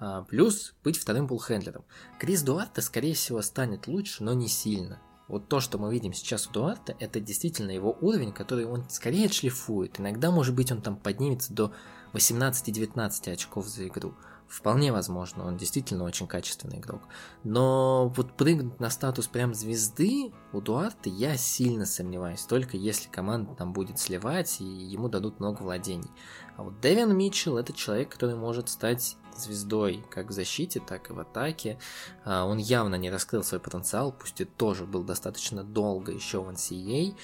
А, 0.00 0.22
плюс 0.22 0.74
быть 0.82 0.98
вторым 0.98 1.26
буллхендлером. 1.26 1.84
Крис 2.18 2.42
Дуарте, 2.42 2.80
скорее 2.80 3.14
всего, 3.14 3.42
станет 3.42 3.86
лучше, 3.86 4.24
но 4.24 4.32
не 4.32 4.48
сильно. 4.48 4.98
Вот 5.28 5.48
то, 5.48 5.60
что 5.60 5.78
мы 5.78 5.92
видим 5.92 6.12
сейчас 6.12 6.48
у 6.48 6.50
Дуарта, 6.50 6.96
это 6.98 7.20
действительно 7.20 7.70
его 7.70 7.96
уровень, 8.00 8.32
который 8.32 8.64
он 8.64 8.88
скорее 8.88 9.28
шлифует. 9.28 10.00
Иногда, 10.00 10.30
может 10.30 10.56
быть, 10.56 10.72
он 10.72 10.80
там 10.80 10.96
поднимется 10.96 11.52
до 11.52 11.72
18-19 12.14 13.32
очков 13.32 13.68
за 13.68 13.86
игру. 13.86 14.14
Вполне 14.48 14.90
возможно, 14.90 15.46
он 15.46 15.56
действительно 15.56 16.02
очень 16.02 16.26
качественный 16.26 16.78
игрок. 16.78 17.02
Но 17.44 18.08
вот 18.16 18.36
прыгнуть 18.36 18.80
на 18.80 18.90
статус 18.90 19.28
прям 19.28 19.54
звезды 19.54 20.32
у 20.52 20.60
Дуарта 20.60 21.08
я 21.08 21.36
сильно 21.36 21.86
сомневаюсь, 21.86 22.42
только 22.42 22.76
если 22.76 23.08
команда 23.08 23.54
там 23.54 23.72
будет 23.72 24.00
сливать 24.00 24.60
и 24.60 24.64
ему 24.64 25.08
дадут 25.08 25.38
много 25.38 25.62
владений. 25.62 26.10
А 26.56 26.64
вот 26.64 26.80
Дэвин 26.80 27.16
Митчелл 27.16 27.58
это 27.58 27.72
человек, 27.72 28.08
который 28.08 28.34
может 28.34 28.68
стать 28.68 29.16
звездой 29.36 30.04
как 30.10 30.28
в 30.28 30.32
защите, 30.32 30.80
так 30.80 31.10
и 31.10 31.12
в 31.12 31.20
атаке. 31.20 31.78
А, 32.24 32.44
он 32.44 32.58
явно 32.58 32.94
не 32.96 33.10
раскрыл 33.10 33.42
свой 33.42 33.60
потенциал, 33.60 34.12
пусть 34.12 34.40
и 34.40 34.44
тоже 34.44 34.86
был 34.86 35.04
достаточно 35.04 35.64
долго 35.64 36.12
еще 36.12 36.42
в 36.42 36.48
NCAA. 36.48 37.16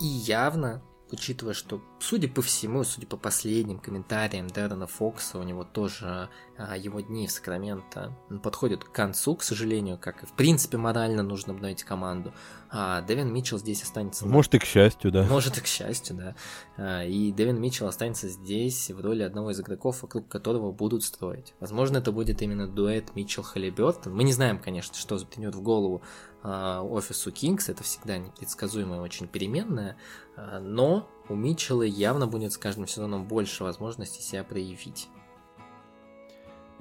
И 0.00 0.06
явно 0.06 0.82
учитывая, 1.12 1.54
что, 1.54 1.82
судя 1.98 2.28
по 2.28 2.42
всему, 2.42 2.84
судя 2.84 3.06
по 3.06 3.16
последним 3.16 3.78
комментариям 3.78 4.48
Дэрона 4.48 4.86
Фокса, 4.86 5.38
у 5.38 5.42
него 5.42 5.64
тоже 5.64 6.06
а, 6.06 6.28
его 6.76 7.00
дни 7.00 7.26
в 7.26 7.30
Сакраменто 7.30 8.12
подходят 8.42 8.84
к 8.84 8.92
концу, 8.92 9.36
к 9.36 9.42
сожалению, 9.42 9.98
как 9.98 10.22
и 10.22 10.26
в 10.26 10.32
принципе 10.32 10.76
морально 10.76 11.22
нужно 11.22 11.52
обновить 11.52 11.84
команду. 11.84 12.32
А 12.70 13.00
Дэвин 13.02 13.32
Митчелл 13.32 13.58
здесь 13.58 13.82
останется... 13.82 14.26
Может 14.26 14.54
и 14.54 14.58
к 14.58 14.64
счастью, 14.64 15.10
да. 15.10 15.24
Может 15.24 15.58
и 15.58 15.60
к 15.60 15.66
счастью, 15.66 16.16
да. 16.16 16.34
А, 16.76 17.04
и 17.04 17.32
Дэвин 17.32 17.60
Митчелл 17.60 17.88
останется 17.88 18.28
здесь 18.28 18.90
в 18.90 19.00
роли 19.00 19.22
одного 19.22 19.50
из 19.50 19.60
игроков, 19.60 20.02
вокруг 20.02 20.28
которого 20.28 20.70
будут 20.70 21.02
строить. 21.02 21.54
Возможно, 21.58 21.98
это 21.98 22.12
будет 22.12 22.42
именно 22.42 22.68
дуэт 22.68 23.16
Митчелл 23.16 23.42
Халибертон. 23.42 24.14
Мы 24.14 24.22
не 24.22 24.32
знаем, 24.32 24.58
конечно, 24.58 24.94
что 24.94 25.18
затрянет 25.18 25.54
в 25.54 25.62
голову 25.62 26.02
а, 26.42 26.82
офису 26.82 27.32
Кингс, 27.32 27.68
это 27.68 27.82
всегда 27.82 28.18
непредсказуемая 28.18 29.00
очень 29.00 29.26
переменная, 29.26 29.96
а, 30.36 30.60
но 30.60 31.08
у 31.28 31.34
Митчелла 31.34 31.82
явно 31.82 32.26
будет 32.26 32.52
с 32.52 32.58
каждым 32.58 32.86
сезоном 32.86 33.26
больше 33.26 33.64
возможностей 33.64 34.22
себя 34.22 34.44
проявить. 34.44 35.08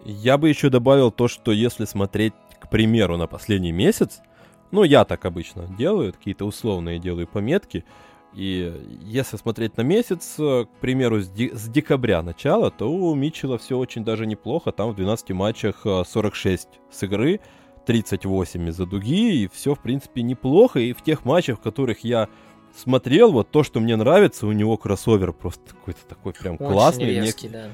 Я 0.05 0.37
бы 0.37 0.49
еще 0.49 0.69
добавил 0.69 1.11
то, 1.11 1.27
что 1.27 1.51
если 1.51 1.85
смотреть, 1.85 2.33
к 2.59 2.69
примеру, 2.69 3.17
на 3.17 3.27
последний 3.27 3.71
месяц, 3.71 4.21
ну, 4.71 4.83
я 4.83 5.05
так 5.05 5.25
обычно 5.25 5.67
делаю, 5.77 6.13
какие-то 6.13 6.45
условные 6.45 6.99
делаю 6.99 7.27
пометки, 7.27 7.83
и 8.33 8.71
если 9.01 9.37
смотреть 9.37 9.77
на 9.77 9.81
месяц, 9.81 10.35
к 10.37 10.67
примеру, 10.81 11.21
с, 11.21 11.29
декабря 11.67 12.21
начала, 12.21 12.69
то 12.69 12.91
у 12.91 13.15
Митчелла 13.15 13.57
все 13.57 13.77
очень 13.77 14.03
даже 14.03 14.27
неплохо. 14.27 14.71
Там 14.71 14.91
в 14.91 14.95
12 14.95 15.31
матчах 15.31 15.83
46 15.83 16.67
с 16.91 17.03
игры, 17.03 17.39
38 17.87 18.69
из-за 18.69 18.85
дуги, 18.85 19.43
и 19.43 19.47
все, 19.51 19.73
в 19.73 19.79
принципе, 19.79 20.21
неплохо. 20.21 20.79
И 20.79 20.93
в 20.93 21.01
тех 21.01 21.25
матчах, 21.25 21.57
в 21.57 21.61
которых 21.61 22.03
я 22.03 22.29
смотрел, 22.77 23.31
вот 23.31 23.49
то, 23.49 23.63
что 23.63 23.79
мне 23.79 23.95
нравится, 23.95 24.45
у 24.45 24.51
него 24.51 24.77
кроссовер 24.77 25.33
просто 25.33 25.73
какой-то 25.73 26.05
такой 26.07 26.33
прям 26.33 26.53
очень 26.59 26.65
классный. 26.67 27.05
Резкий, 27.05 27.47
Нек... 27.47 27.53
да. 27.53 27.69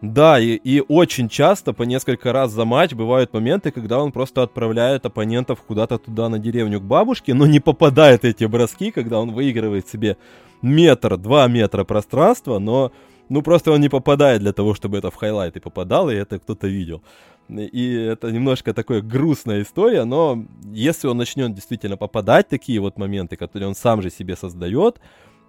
Да, 0.00 0.38
и, 0.38 0.54
и 0.54 0.80
очень 0.86 1.28
часто, 1.28 1.72
по 1.72 1.82
несколько 1.82 2.32
раз 2.32 2.52
за 2.52 2.64
матч, 2.64 2.92
бывают 2.92 3.32
моменты, 3.32 3.72
когда 3.72 3.98
он 3.98 4.12
просто 4.12 4.42
отправляет 4.42 5.04
оппонентов 5.04 5.60
куда-то 5.62 5.98
туда 5.98 6.28
на 6.28 6.38
деревню 6.38 6.80
к 6.80 6.84
бабушке, 6.84 7.34
но 7.34 7.46
не 7.46 7.58
попадает 7.58 8.24
эти 8.24 8.44
броски, 8.44 8.92
когда 8.92 9.18
он 9.18 9.32
выигрывает 9.32 9.88
себе 9.88 10.16
метр, 10.62 11.16
два 11.16 11.48
метра 11.48 11.82
пространства, 11.82 12.60
но 12.60 12.92
ну 13.28 13.42
просто 13.42 13.72
он 13.72 13.80
не 13.80 13.88
попадает 13.88 14.40
для 14.40 14.52
того, 14.52 14.74
чтобы 14.74 14.98
это 14.98 15.10
в 15.10 15.16
хайлайты 15.16 15.60
попадало, 15.60 16.10
и 16.10 16.16
это 16.16 16.38
кто-то 16.38 16.68
видел. 16.68 17.02
И 17.48 17.92
это 17.94 18.30
немножко 18.30 18.74
такая 18.74 19.00
грустная 19.00 19.62
история, 19.62 20.04
но 20.04 20.44
если 20.70 21.08
он 21.08 21.16
начнет 21.16 21.54
действительно 21.54 21.96
попадать 21.96 22.48
такие 22.48 22.78
вот 22.78 22.98
моменты, 22.98 23.36
которые 23.36 23.68
он 23.68 23.74
сам 23.74 24.02
же 24.02 24.10
себе 24.10 24.36
создает, 24.36 25.00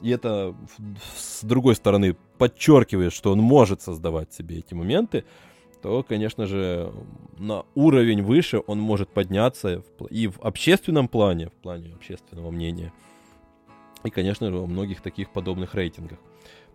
и 0.01 0.09
это, 0.09 0.55
с 1.15 1.43
другой 1.43 1.75
стороны, 1.75 2.15
подчеркивает, 2.37 3.13
что 3.13 3.31
он 3.31 3.39
может 3.39 3.81
создавать 3.81 4.33
себе 4.33 4.59
эти 4.59 4.73
моменты, 4.73 5.25
то, 5.81 6.03
конечно 6.03 6.45
же, 6.45 6.93
на 7.37 7.65
уровень 7.75 8.21
выше 8.21 8.61
он 8.67 8.79
может 8.79 9.09
подняться 9.09 9.83
и 10.09 10.27
в 10.27 10.39
общественном 10.41 11.07
плане, 11.07 11.47
в 11.47 11.53
плане 11.53 11.93
общественного 11.93 12.51
мнения, 12.51 12.91
и, 14.03 14.09
конечно 14.09 14.49
же, 14.49 14.57
во 14.57 14.67
многих 14.67 15.01
таких 15.01 15.29
подобных 15.31 15.75
рейтингах. 15.75 16.19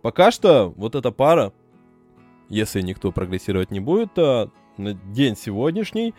Пока 0.01 0.31
что 0.31 0.73
вот 0.75 0.95
эта 0.95 1.11
пара, 1.11 1.53
если 2.49 2.81
никто 2.81 3.11
прогрессировать 3.11 3.71
не 3.71 3.79
будет, 3.79 4.13
то 4.13 4.51
на 4.77 4.93
день 4.93 5.35
сегодняшний 5.35 6.13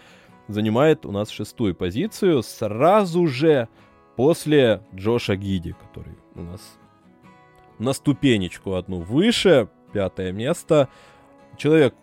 занимает 0.48 1.06
у 1.06 1.12
нас 1.12 1.30
шестую 1.30 1.74
позицию 1.74 2.42
сразу 2.42 3.26
же 3.26 3.68
после 4.16 4.82
Джоша 4.94 5.36
Гиди, 5.36 5.72
который 5.72 6.16
у 6.34 6.42
нас 6.42 6.60
на 7.78 7.92
ступенечку 7.92 8.74
одну 8.74 9.00
выше, 9.00 9.68
пятое 9.92 10.32
место. 10.32 10.88
Человек, 11.56 11.94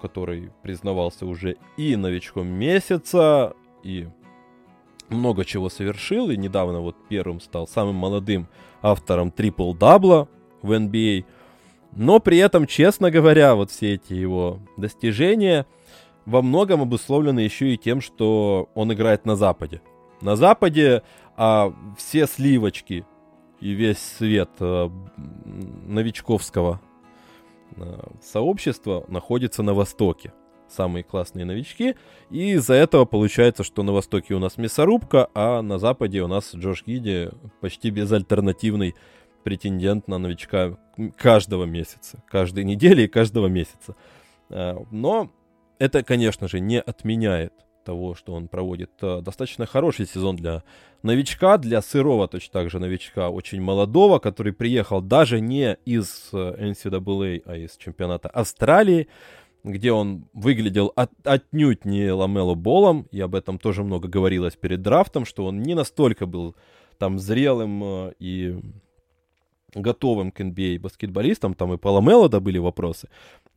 который 0.00 0.50
признавался 0.62 1.26
уже 1.26 1.56
и 1.76 1.96
новичком 1.96 2.46
месяца, 2.46 3.54
и 3.82 4.08
много 5.08 5.44
чего 5.44 5.68
совершил, 5.68 6.30
и 6.30 6.36
недавно 6.36 6.80
вот 6.80 6.96
первым 7.08 7.40
стал 7.40 7.68
самым 7.68 7.96
молодым 7.96 8.48
автором 8.82 9.30
трипл-дабла 9.30 10.28
в 10.62 10.72
NBA. 10.72 11.24
Но 11.92 12.20
при 12.20 12.38
этом, 12.38 12.66
честно 12.66 13.10
говоря, 13.10 13.54
вот 13.54 13.70
все 13.70 13.94
эти 13.94 14.14
его 14.14 14.60
достижения– 14.76 15.66
во 16.26 16.42
многом 16.42 16.82
обусловлено 16.82 17.40
еще 17.40 17.72
и 17.72 17.78
тем, 17.78 18.00
что 18.00 18.68
он 18.74 18.92
играет 18.92 19.24
на 19.24 19.36
Западе. 19.36 19.80
На 20.20 20.36
Западе 20.36 21.02
а 21.36 21.72
все 21.96 22.26
сливочки 22.26 23.04
и 23.60 23.70
весь 23.70 23.98
свет 23.98 24.50
а, 24.60 24.90
новичковского 25.86 26.80
а, 27.76 28.12
сообщества 28.22 29.04
находится 29.08 29.62
на 29.62 29.74
Востоке. 29.74 30.32
Самые 30.68 31.04
классные 31.04 31.44
новички. 31.44 31.94
И 32.30 32.52
из-за 32.52 32.74
этого 32.74 33.04
получается, 33.04 33.62
что 33.62 33.82
на 33.82 33.92
Востоке 33.92 34.34
у 34.34 34.38
нас 34.38 34.56
мясорубка, 34.56 35.28
а 35.32 35.62
на 35.62 35.78
Западе 35.78 36.22
у 36.22 36.26
нас 36.26 36.54
Джош 36.54 36.84
Гиди 36.84 37.30
почти 37.60 37.90
безальтернативный 37.90 38.94
претендент 39.44 40.08
на 40.08 40.18
новичка 40.18 40.76
каждого 41.16 41.64
месяца. 41.64 42.22
Каждой 42.28 42.64
недели 42.64 43.02
и 43.02 43.08
каждого 43.08 43.46
месяца. 43.46 43.94
Но 44.48 45.30
это, 45.78 46.02
конечно 46.02 46.48
же, 46.48 46.58
не 46.58 46.80
отменяет 46.80 47.52
того, 47.86 48.14
что 48.14 48.34
он 48.34 48.48
проводит 48.48 48.90
э, 49.00 49.20
достаточно 49.22 49.64
хороший 49.64 50.06
сезон 50.06 50.36
для 50.36 50.62
новичка, 51.02 51.56
для 51.56 51.80
сырого 51.80 52.26
точно 52.28 52.52
так 52.52 52.70
же 52.70 52.78
новичка, 52.78 53.30
очень 53.30 53.62
молодого, 53.62 54.18
который 54.18 54.52
приехал 54.52 55.00
даже 55.00 55.40
не 55.40 55.78
из 55.86 56.30
э, 56.32 56.72
NCAA, 56.72 57.42
а 57.46 57.56
из 57.56 57.76
чемпионата 57.76 58.28
Австралии, 58.28 59.06
где 59.64 59.92
он 59.92 60.26
выглядел 60.32 60.92
от, 60.96 61.10
отнюдь 61.24 61.84
не 61.84 62.10
Ламело 62.10 62.54
Болом, 62.54 63.06
и 63.12 63.20
об 63.20 63.34
этом 63.34 63.58
тоже 63.58 63.84
много 63.84 64.08
говорилось 64.08 64.56
перед 64.56 64.82
драфтом, 64.82 65.24
что 65.24 65.46
он 65.46 65.62
не 65.62 65.74
настолько 65.74 66.26
был 66.26 66.56
там 66.98 67.18
зрелым 67.18 67.82
э, 67.84 68.12
и 68.18 68.56
готовым 69.74 70.32
к 70.32 70.40
NBA 70.40 70.80
баскетболистам, 70.80 71.54
там 71.54 71.72
и 71.72 71.78
по 71.78 71.88
Ламело 71.88 72.28
да 72.28 72.40
были 72.40 72.58
вопросы, 72.58 73.08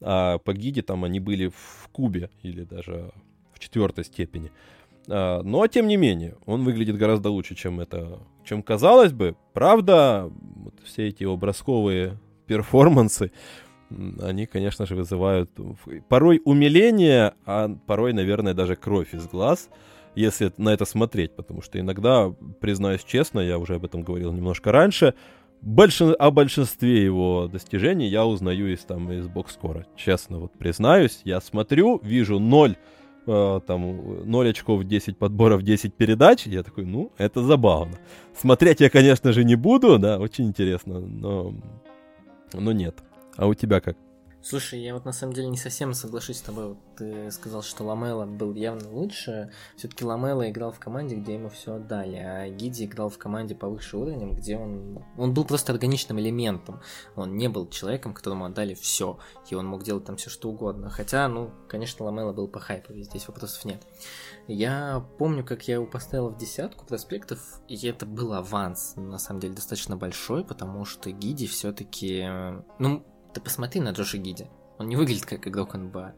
а 0.02 0.38
по 0.38 0.54
Гиде 0.54 0.82
там 0.82 1.04
они 1.04 1.20
были 1.20 1.48
в 1.48 1.90
кубе 1.92 2.30
или 2.44 2.64
даже 2.64 3.12
четвертой 3.60 4.06
степени. 4.06 4.52
А, 5.08 5.42
но, 5.44 5.68
тем 5.68 5.88
не 5.88 5.98
менее, 5.98 6.36
он 6.46 6.64
выглядит 6.64 6.98
гораздо 6.98 7.30
лучше, 7.30 7.56
чем 7.56 7.80
это, 7.80 8.20
чем 8.44 8.64
казалось 8.64 9.14
бы. 9.14 9.36
Правда, 9.54 10.32
вот 10.56 10.76
все 10.84 11.08
эти 11.08 11.24
образковые 11.24 12.18
перформансы, 12.46 13.32
они, 14.22 14.46
конечно 14.46 14.86
же, 14.86 14.96
вызывают 14.96 15.52
порой 16.08 16.42
умиление, 16.46 17.34
а 17.46 17.70
порой, 17.86 18.14
наверное, 18.14 18.54
даже 18.54 18.76
кровь 18.76 19.14
из 19.14 19.28
глаз, 19.28 19.70
если 20.16 20.52
на 20.58 20.70
это 20.70 20.86
смотреть, 20.86 21.36
потому 21.36 21.62
что 21.62 21.80
иногда, 21.80 22.34
признаюсь 22.60 23.04
честно, 23.04 23.40
я 23.40 23.58
уже 23.58 23.76
об 23.76 23.86
этом 23.86 24.04
говорил 24.04 24.32
немножко 24.32 24.72
раньше, 24.72 25.14
большин... 25.62 26.16
о 26.18 26.32
большинстве 26.32 27.04
его 27.04 27.48
достижений 27.48 28.08
я 28.08 28.26
узнаю 28.26 28.72
из, 28.74 28.80
там, 28.80 29.12
из 29.12 29.28
бокскора. 29.28 29.86
Честно, 29.96 30.40
вот 30.40 30.54
признаюсь, 30.54 31.22
я 31.24 31.42
смотрю, 31.42 32.00
вижу 32.04 32.40
ноль 32.40 32.76
э, 33.30 33.62
там 33.66 34.30
0 34.30 34.50
очков, 34.50 34.84
10 34.84 35.18
подборов, 35.18 35.62
10 35.62 35.94
передач. 35.94 36.48
Я 36.48 36.64
такой, 36.64 36.86
ну, 36.86 37.12
это 37.18 37.44
забавно. 37.44 37.98
Смотреть 38.36 38.82
я, 38.82 38.90
конечно 38.90 39.32
же, 39.34 39.44
не 39.44 39.56
буду, 39.56 40.00
да, 40.00 40.18
очень 40.20 40.46
интересно, 40.46 41.00
но, 41.00 41.54
но 42.54 42.72
нет. 42.72 42.96
А 43.38 43.48
у 43.48 43.54
тебя 43.54 43.80
как? 43.80 43.98
Слушай, 44.42 44.80
я 44.82 44.94
вот 44.94 45.04
на 45.04 45.12
самом 45.12 45.34
деле 45.34 45.50
не 45.50 45.58
совсем 45.58 45.94
соглашусь 45.94 46.38
с 46.38 46.42
тобой. 46.42 46.70
Вот 46.70 46.78
ты 46.96 47.30
сказал, 47.30 47.62
что 47.62 47.84
Ламела 47.84 48.26
был 48.26 48.54
явно 48.54 48.90
лучше. 48.90 49.52
Все-таки 49.76 50.06
Ламела 50.06 50.50
играл 50.50 50.72
в 50.72 50.80
команде, 50.80 51.16
где 51.16 51.34
ему 51.34 51.50
все 51.50 51.76
отдали, 51.76 52.16
а 52.16 52.48
Гиди 52.48 52.86
играл 52.86 53.10
в 53.10 53.18
команде 53.18 53.54
повыше 53.54 53.98
уровнем, 53.98 54.34
где 54.34 54.58
он. 54.58 55.04
Он 55.18 55.34
был 55.34 55.44
просто 55.44 55.74
органичным 55.74 56.20
элементом. 56.22 56.80
Он 57.16 57.36
не 57.36 57.50
был 57.50 57.68
человеком, 57.70 58.14
которому 58.14 58.46
отдали 58.46 58.76
все. 58.76 59.20
И 59.50 59.56
он 59.56 59.66
мог 59.66 59.84
делать 59.84 60.06
там 60.06 60.16
все 60.16 60.30
что 60.30 60.50
угодно. 60.50 60.90
Хотя, 60.90 61.28
ну, 61.28 61.52
конечно, 61.68 62.06
Ламела 62.06 62.32
был 62.32 62.48
по 62.48 62.60
хайпу, 62.60 62.94
здесь 62.94 63.28
вопросов 63.28 63.66
нет. 63.66 63.86
Я 64.48 65.06
помню, 65.18 65.44
как 65.46 65.68
я 65.68 65.76
его 65.76 65.86
поставил 65.86 66.30
в 66.30 66.38
десятку 66.38 66.86
проспектов, 66.86 67.62
и 67.68 67.76
это 67.88 68.06
был 68.06 68.34
аванс, 68.34 68.94
на 68.96 69.20
самом 69.20 69.42
деле, 69.42 69.54
достаточно 69.54 69.98
большой, 69.98 70.46
потому 70.46 70.86
что 70.86 71.12
Гиди 71.12 71.46
все-таки. 71.46 72.26
Ну, 72.80 73.06
ты 73.34 73.42
посмотри 73.42 73.82
на 73.82 73.90
Джоша 73.90 74.18
Гиди. 74.18 74.48
Он 74.78 74.88
не 74.88 74.96
выглядит 74.96 75.26
как 75.26 75.48
игрок 75.48 75.74
НБА. 75.74 76.16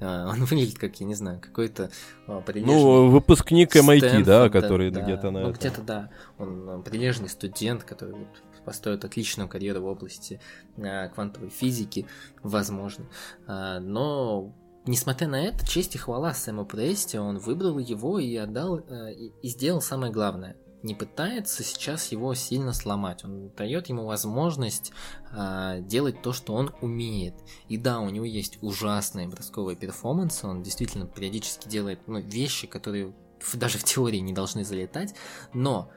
А, 0.00 0.28
он 0.28 0.44
выглядит 0.44 0.78
как, 0.78 1.00
я 1.00 1.06
не 1.06 1.14
знаю, 1.14 1.40
какой-то 1.40 1.90
а, 2.26 2.40
прилежный... 2.40 2.74
Ну, 2.74 3.08
выпускник 3.08 3.74
MIT, 3.76 3.98
Стэнфорд, 3.98 4.26
да, 4.26 4.48
который 4.48 4.90
да, 4.90 5.00
где-то 5.02 5.30
на 5.30 5.40
Ну, 5.40 5.48
этом. 5.48 5.52
где-то, 5.52 5.82
да. 5.82 6.10
Он 6.38 6.68
а, 6.68 6.78
прилежный 6.80 7.28
студент, 7.28 7.84
который 7.84 8.14
вот 8.14 8.28
построит 8.64 9.04
отличную 9.04 9.48
карьеру 9.48 9.82
в 9.82 9.86
области 9.86 10.40
квантовой 10.76 11.50
физики, 11.50 12.06
возможно. 12.42 13.06
Но 13.46 14.54
Несмотря 14.84 15.28
на 15.28 15.40
это, 15.40 15.64
честь 15.64 15.94
и 15.94 15.98
хвала 15.98 16.34
Сэму 16.34 16.66
Прести, 16.66 17.16
он 17.16 17.38
выбрал 17.38 17.78
его 17.78 18.18
и 18.18 18.34
отдал, 18.34 18.78
и 18.78 19.48
сделал 19.48 19.80
самое 19.80 20.12
главное 20.12 20.56
не 20.82 20.94
пытается 20.94 21.62
сейчас 21.62 22.12
его 22.12 22.34
сильно 22.34 22.72
сломать. 22.72 23.24
Он 23.24 23.50
дает 23.56 23.88
ему 23.88 24.04
возможность 24.04 24.92
э, 25.30 25.80
делать 25.82 26.22
то, 26.22 26.32
что 26.32 26.54
он 26.54 26.72
умеет. 26.80 27.34
И 27.68 27.76
да, 27.76 28.00
у 28.00 28.10
него 28.10 28.24
есть 28.24 28.58
ужасные 28.62 29.28
бросковые 29.28 29.76
перформансы. 29.76 30.46
Он 30.46 30.62
действительно 30.62 31.06
периодически 31.06 31.68
делает 31.68 32.00
ну, 32.06 32.20
вещи, 32.20 32.66
которые 32.66 33.14
даже 33.54 33.78
в 33.78 33.84
теории 33.84 34.18
не 34.18 34.32
должны 34.32 34.64
залетать. 34.64 35.14
Но 35.52 35.90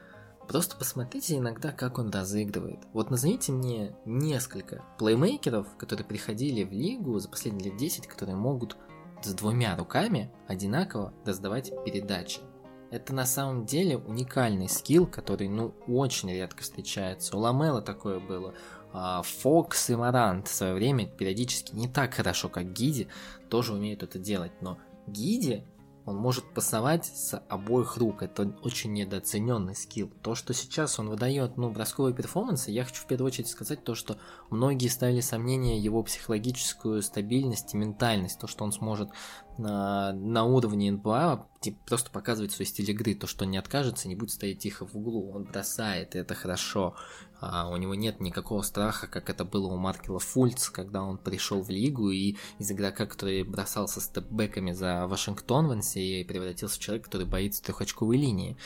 Просто 0.48 0.76
посмотрите 0.76 1.38
иногда, 1.38 1.72
как 1.72 1.98
он 1.98 2.10
разыгрывает. 2.10 2.78
Вот 2.92 3.10
назовите 3.10 3.50
мне 3.50 3.96
несколько 4.04 4.84
плеймейкеров, 4.98 5.76
которые 5.76 6.06
приходили 6.06 6.62
в 6.62 6.70
лигу 6.70 7.18
за 7.18 7.28
последние 7.28 7.70
лет 7.70 7.76
10, 7.76 8.06
которые 8.06 8.36
могут 8.36 8.76
с 9.22 9.32
двумя 9.34 9.76
руками 9.76 10.30
одинаково 10.46 11.12
раздавать 11.24 11.72
передачи. 11.84 12.40
Это 12.90 13.12
на 13.12 13.26
самом 13.26 13.66
деле 13.66 13.98
уникальный 13.98 14.68
скилл, 14.68 15.06
который, 15.06 15.48
ну, 15.48 15.74
очень 15.88 16.30
редко 16.30 16.62
встречается. 16.62 17.36
У 17.36 17.40
Ламела 17.40 17.82
такое 17.82 18.20
было. 18.20 18.54
А, 18.92 19.22
Фокс 19.22 19.90
и 19.90 19.96
Марант 19.96 20.48
в 20.48 20.54
свое 20.54 20.74
время 20.74 21.06
периодически 21.06 21.74
не 21.74 21.88
так 21.88 22.14
хорошо, 22.14 22.48
как 22.48 22.72
Гиди, 22.72 23.08
тоже 23.50 23.74
умеют 23.74 24.02
это 24.02 24.18
делать. 24.18 24.52
Но 24.60 24.78
Гиди 25.06 25.64
он 26.06 26.16
может 26.16 26.44
пасовать 26.54 27.04
с 27.04 27.36
обоих 27.48 27.96
рук. 27.96 28.22
Это 28.22 28.54
очень 28.62 28.92
недооцененный 28.92 29.74
скилл. 29.74 30.08
То, 30.22 30.36
что 30.36 30.54
сейчас 30.54 31.00
он 31.00 31.08
выдает, 31.08 31.56
ну, 31.56 31.68
бросковые 31.70 32.14
перформансы, 32.14 32.70
я 32.70 32.84
хочу 32.84 33.02
в 33.02 33.06
первую 33.06 33.26
очередь 33.26 33.48
сказать 33.48 33.82
то, 33.82 33.96
что 33.96 34.16
многие 34.48 34.86
ставили 34.86 35.20
сомнение 35.20 35.80
его 35.80 36.04
психологическую 36.04 37.02
стабильность 37.02 37.74
и 37.74 37.76
ментальность. 37.76 38.38
То, 38.38 38.46
что 38.46 38.62
он 38.62 38.70
сможет 38.70 39.10
на, 39.58 40.12
на 40.12 40.44
уровне 40.44 40.90
НБА 40.92 41.46
типа, 41.60 41.78
просто 41.86 42.10
показывать 42.10 42.52
свой 42.52 42.66
стиль 42.66 42.90
игры, 42.90 43.14
то, 43.14 43.26
что 43.26 43.44
он 43.44 43.50
не 43.50 43.58
откажется, 43.58 44.08
не 44.08 44.14
будет 44.14 44.30
стоять 44.30 44.60
тихо 44.60 44.86
в 44.86 44.94
углу, 44.94 45.32
он 45.32 45.44
бросает, 45.44 46.14
и 46.14 46.18
это 46.18 46.34
хорошо. 46.34 46.94
А, 47.40 47.68
у 47.68 47.76
него 47.76 47.94
нет 47.94 48.20
никакого 48.20 48.62
страха, 48.62 49.06
как 49.06 49.28
это 49.28 49.44
было 49.44 49.66
у 49.68 49.76
Маркела 49.76 50.18
Фульц, 50.18 50.68
когда 50.70 51.02
он 51.02 51.18
пришел 51.18 51.62
в 51.62 51.68
лигу 51.68 52.10
и 52.10 52.36
из 52.58 52.70
игрока, 52.70 53.06
который 53.06 53.42
бросался 53.42 54.00
степбэками 54.00 54.72
за 54.72 55.06
Вашингтон 55.06 55.68
в 55.68 55.72
NCAA, 55.72 56.24
превратился 56.24 56.76
в 56.76 56.80
человека, 56.80 57.06
который 57.06 57.26
боится 57.26 57.62
трехочковой 57.62 58.16
линии. 58.16 58.56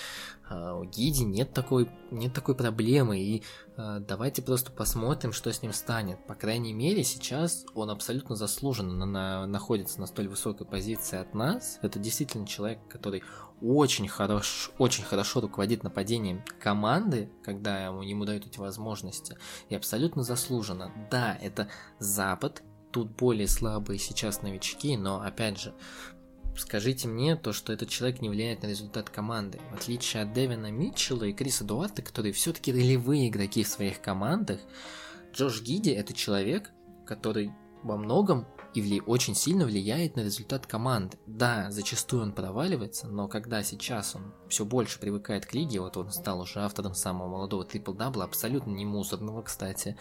А, 0.49 0.75
у 0.75 0.85
Гиди 0.85 1.25
нет 1.25 1.53
такой, 1.53 1.89
нет 2.11 2.33
такой 2.33 2.55
проблемы, 2.55 3.21
и 3.21 3.43
а, 3.77 4.01
давайте 4.01 4.43
просто 4.43 4.71
посмотрим, 4.71 5.33
что 5.33 5.53
с 5.53 5.63
ним 5.63 5.73
станет. 5.73 6.25
По 6.27 6.35
крайней 6.35 6.73
мере, 6.73 7.03
сейчас 7.03 7.65
он 7.75 7.91
абсолютно 7.91 8.37
заслуженно 8.37 9.07
на, 9.07 9.47
находится 9.47 10.01
на 10.01 10.07
столь 10.07 10.29
высокой 10.29 10.67
позиции 10.67 11.19
от 11.19 11.35
нас. 11.35 11.79
Это 11.83 11.99
действительно 11.99 12.47
человек, 12.47 12.79
который 12.89 13.23
очень 13.63 14.09
хорош, 14.09 14.71
очень 14.79 15.05
хорошо 15.05 15.41
руководит 15.41 15.83
нападением 15.83 16.43
команды, 16.61 17.31
когда 17.43 17.87
ему, 17.87 18.03
ему 18.03 18.25
дают 18.25 18.47
эти 18.47 18.59
возможности, 18.59 19.37
и 19.69 19.75
абсолютно 19.75 20.23
заслуженно. 20.23 20.93
Да, 21.11 21.37
это 21.41 21.69
Запад, 21.99 22.63
тут 22.91 23.11
более 23.11 23.49
слабые 23.49 23.99
сейчас 23.99 24.43
новички, 24.43 24.97
но 24.97 25.21
опять 25.21 25.59
же, 25.59 25.75
скажите 26.57 27.09
мне 27.09 27.37
то, 27.37 27.53
что 27.53 27.73
этот 27.73 27.89
человек 27.89 28.21
не 28.21 28.29
влияет 28.29 28.63
на 28.63 28.69
результат 28.69 29.11
команды. 29.11 29.61
В 29.71 29.75
отличие 29.75 30.23
от 30.23 30.33
Дэвина 30.33 30.71
Митчелла 30.71 31.25
и 31.25 31.33
Криса 31.33 31.65
Дуарта, 31.65 32.03
которые 32.03 32.33
все-таки 32.33 32.73
ролевые 32.73 33.29
игроки 33.29 33.63
в 33.63 33.69
своих 33.69 34.01
командах, 34.01 34.61
Джош 35.33 35.63
Гиди 35.63 35.91
это 35.91 36.13
человек, 36.13 36.71
который 37.07 37.53
во 37.83 37.97
многом 37.97 38.47
и 38.75 38.81
вли... 38.81 39.01
очень 39.01 39.35
сильно 39.35 39.65
влияет 39.65 40.17
на 40.17 40.21
результат 40.21 40.67
команды. 40.67 41.19
Да, 41.27 41.71
зачастую 41.71 42.23
он 42.23 42.33
проваливается, 42.33 43.09
но 43.09 43.29
когда 43.29 43.63
сейчас 43.63 44.15
он 44.15 44.33
все 44.49 44.65
больше 44.65 45.01
привыкает 45.01 45.47
к 45.47 45.55
лиге, 45.55 45.81
вот 45.81 45.97
он 45.97 46.11
стал 46.11 46.41
уже 46.41 46.61
автором 46.61 46.95
самого 46.95 47.29
молодого 47.29 47.65
трипл-дабла, 47.65 48.25
абсолютно 48.25 48.71
не 48.71 48.85
мусорного, 48.85 49.43
кстати, 49.43 49.97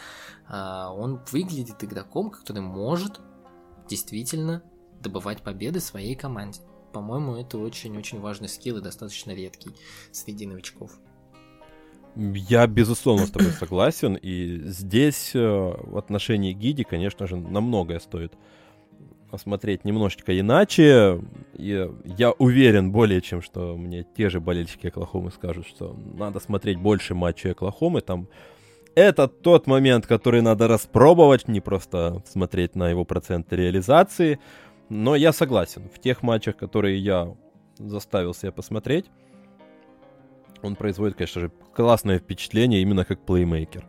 а, 0.48 0.92
он 0.94 1.22
выглядит 1.32 1.84
игроком, 1.84 2.30
который 2.30 2.62
может 2.62 3.20
действительно 3.88 4.64
добывать 5.02 5.42
победы 5.42 5.80
своей 5.80 6.16
команде. 6.16 6.62
По-моему, 6.94 7.36
это 7.36 7.58
очень-очень 7.58 8.20
важный 8.20 8.50
скилл 8.50 8.78
и 8.78 8.82
достаточно 8.82 9.32
редкий 9.32 9.72
среди 10.12 10.46
новичков. 10.46 11.00
Я, 12.16 12.66
безусловно, 12.68 13.28
с 13.28 13.32
тобой 13.32 13.52
согласен. 13.52 14.16
И 14.16 14.62
здесь 14.66 15.32
э, 15.36 15.40
в 15.40 15.98
отношении 15.98 16.54
Гиди, 16.54 16.84
конечно 16.84 17.28
же, 17.28 17.36
на 17.36 17.62
многое 17.62 18.00
стоит 18.00 18.34
посмотреть 19.30 19.86
немножечко 19.86 20.38
иначе. 20.38 21.22
И 21.54 21.90
я 22.06 22.32
уверен 22.32 22.92
более 22.92 23.22
чем, 23.22 23.42
что 23.42 23.78
мне 23.78 24.06
те 24.18 24.30
же 24.30 24.40
болельщики 24.40 24.88
Оклахомы 24.88 25.32
скажут, 25.32 25.68
что 25.68 25.96
надо 26.16 26.40
смотреть 26.40 26.78
больше 26.78 27.16
матчей 27.16 27.52
Оклахомы. 27.52 28.02
Там 28.02 28.28
это 28.96 29.28
тот 29.28 29.68
момент, 29.68 30.08
который 30.08 30.42
надо 30.42 30.68
распробовать, 30.68 31.48
не 31.48 31.62
просто 31.62 32.24
смотреть 32.28 32.76
на 32.76 32.90
его 32.90 33.06
процент 33.06 33.54
реализации. 33.54 34.40
Но 34.90 35.16
я 35.16 35.32
согласен, 35.32 35.90
в 35.94 36.00
тех 36.00 36.24
матчах, 36.24 36.58
которые 36.58 36.98
я 36.98 37.36
заставил 37.78 38.34
себя 38.34 38.52
посмотреть, 38.52 39.06
он 40.62 40.76
производит, 40.76 41.16
конечно 41.16 41.42
же, 41.42 41.52
классное 41.74 42.20
впечатление 42.20 42.82
именно 42.82 43.06
как 43.06 43.26
плеймейкер. 43.26 43.86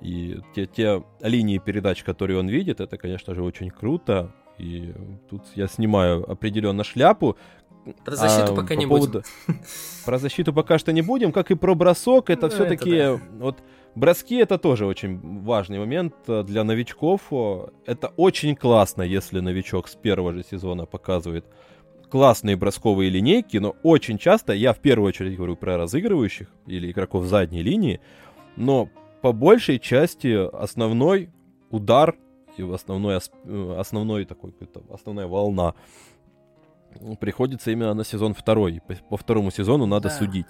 И 0.00 0.38
те, 0.54 0.66
те 0.66 1.04
линии 1.20 1.58
передач, 1.58 2.02
которые 2.02 2.38
он 2.38 2.48
видит, 2.48 2.80
это, 2.80 2.96
конечно 2.96 3.34
же, 3.34 3.42
очень 3.42 3.70
круто. 3.70 4.34
И 4.58 4.94
тут 5.28 5.42
я 5.54 5.68
снимаю 5.68 6.28
определенно 6.30 6.84
шляпу. 6.84 7.36
Про 8.04 8.16
защиту 8.16 8.52
а, 8.52 8.56
пока 8.56 8.74
по 8.74 8.78
не 8.78 8.86
поводу... 8.86 9.22
будем. 9.46 9.60
Про 10.04 10.18
защиту 10.18 10.52
пока 10.52 10.78
что 10.78 10.92
не 10.92 11.02
будем, 11.02 11.32
как 11.32 11.50
и 11.50 11.54
про 11.54 11.74
бросок. 11.74 12.28
Это 12.28 12.46
ну, 12.46 12.52
все-таки 12.52 12.98
да. 12.98 13.20
вот 13.38 13.58
Броски 13.98 14.36
это 14.36 14.58
тоже 14.58 14.86
очень 14.86 15.18
важный 15.42 15.78
момент 15.80 16.14
э, 16.28 16.44
для 16.44 16.62
новичков. 16.62 17.32
Это 17.84 18.12
очень 18.16 18.54
классно, 18.54 19.02
если 19.02 19.40
новичок 19.40 19.88
с 19.88 19.96
первого 19.96 20.32
же 20.32 20.44
сезона 20.44 20.86
показывает 20.86 21.44
классные 22.08 22.56
бросковые 22.56 23.10
линейки, 23.10 23.56
но 23.56 23.74
очень 23.82 24.18
часто, 24.18 24.52
я 24.52 24.72
в 24.72 24.78
первую 24.78 25.08
очередь 25.08 25.36
говорю 25.36 25.56
про 25.56 25.76
разыгрывающих 25.76 26.48
или 26.66 26.90
игроков 26.90 27.24
задней 27.24 27.62
линии, 27.62 28.00
но 28.56 28.88
по 29.20 29.32
большей 29.32 29.78
части 29.78 30.48
основной 30.56 31.30
удар 31.70 32.16
основной, 32.72 33.18
э, 33.44 33.76
основной 33.78 34.24
такой, 34.24 34.54
основная 34.90 35.26
волна 35.26 35.74
приходится 37.20 37.70
именно 37.70 37.94
на 37.94 38.04
сезон 38.04 38.34
второй. 38.34 38.80
По, 39.10 39.16
второму 39.16 39.50
сезону 39.50 39.86
надо 39.86 40.08
да. 40.08 40.14
судить, 40.14 40.46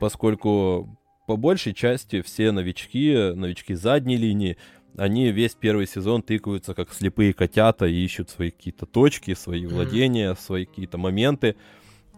поскольку 0.00 0.98
по 1.26 1.36
большей 1.36 1.72
части 1.72 2.20
все 2.22 2.52
новички, 2.52 3.32
новички 3.34 3.74
задней 3.74 4.16
линии, 4.16 4.56
они 4.96 5.30
весь 5.30 5.54
первый 5.54 5.86
сезон 5.86 6.22
тыкаются 6.22 6.74
как 6.74 6.92
слепые 6.92 7.32
котята 7.32 7.86
и 7.86 8.04
ищут 8.04 8.30
свои 8.30 8.50
какие-то 8.50 8.86
точки, 8.86 9.34
свои 9.34 9.66
владения, 9.66 10.34
свои 10.34 10.66
какие-то 10.66 10.98
моменты. 10.98 11.56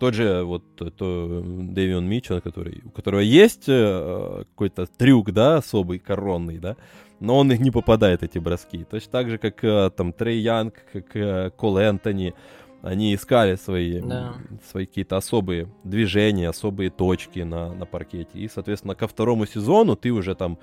Тот 0.00 0.14
же 0.14 0.42
вот 0.42 0.64
то, 0.74 1.42
Дэвион 1.44 2.04
Митчелл, 2.06 2.40
который, 2.40 2.82
у 2.84 2.90
которого 2.90 3.20
есть 3.20 3.68
э, 3.68 4.44
какой-то 4.50 4.86
трюк, 4.86 5.30
да, 5.30 5.58
особый, 5.58 6.00
коронный, 6.00 6.58
да, 6.58 6.76
но 7.24 7.38
он 7.38 7.50
их 7.52 7.60
не 7.60 7.70
попадает, 7.70 8.22
эти 8.22 8.38
броски. 8.38 8.84
Точно 8.84 9.10
так 9.10 9.30
же, 9.30 9.38
как 9.38 9.64
э, 9.64 9.90
там 9.96 10.12
Трей 10.12 10.40
Янг, 10.40 10.74
как 10.92 11.16
э, 11.16 11.50
Кол 11.56 11.78
Энтони, 11.78 12.34
Они 12.82 13.14
искали 13.14 13.56
свои, 13.56 14.00
да. 14.00 14.34
свои 14.70 14.86
какие-то 14.86 15.16
особые 15.16 15.66
движения, 15.84 16.50
особые 16.50 16.90
точки 16.90 17.40
на, 17.40 17.72
на 17.74 17.86
паркете. 17.86 18.38
И, 18.38 18.48
соответственно, 18.48 18.94
ко 18.94 19.06
второму 19.06 19.46
сезону 19.46 19.96
ты 19.96 20.10
уже 20.10 20.34
там 20.34 20.58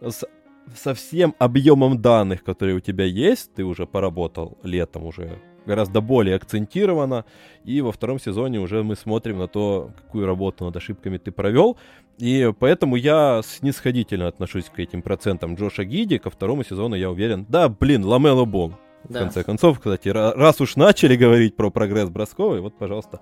с, 0.00 0.24
со 0.74 0.94
всем 0.94 1.34
объемом 1.38 2.00
данных, 2.00 2.44
которые 2.44 2.76
у 2.76 2.80
тебя 2.80 3.04
есть, 3.04 3.54
ты 3.54 3.64
уже 3.64 3.86
поработал 3.86 4.56
летом 4.62 5.04
уже 5.04 5.38
гораздо 5.66 6.00
более 6.00 6.36
акцентированно. 6.36 7.24
И 7.64 7.80
во 7.80 7.92
втором 7.92 8.18
сезоне 8.18 8.60
уже 8.60 8.82
мы 8.82 8.96
смотрим 8.96 9.38
на 9.38 9.48
то, 9.48 9.90
какую 9.96 10.26
работу 10.26 10.64
над 10.64 10.76
ошибками 10.76 11.18
ты 11.18 11.32
провел. 11.32 11.76
И 12.18 12.52
поэтому 12.58 12.96
я 12.96 13.42
снисходительно 13.44 14.28
отношусь 14.28 14.66
к 14.66 14.78
этим 14.78 15.02
процентам 15.02 15.54
Джоша 15.54 15.84
Гиди. 15.84 16.18
Ко 16.18 16.30
второму 16.30 16.64
сезону 16.64 16.94
я 16.94 17.10
уверен. 17.10 17.44
Да, 17.48 17.68
блин, 17.68 18.04
Ламело 18.04 18.44
Бол. 18.44 18.72
Да. 19.04 19.20
В 19.20 19.22
конце 19.24 19.44
концов, 19.44 19.78
кстати, 19.78 20.08
раз 20.08 20.60
уж 20.60 20.76
начали 20.76 21.16
говорить 21.16 21.54
про 21.54 21.70
прогресс 21.70 22.08
бросковый, 22.08 22.60
вот, 22.60 22.76
пожалуйста, 22.76 23.20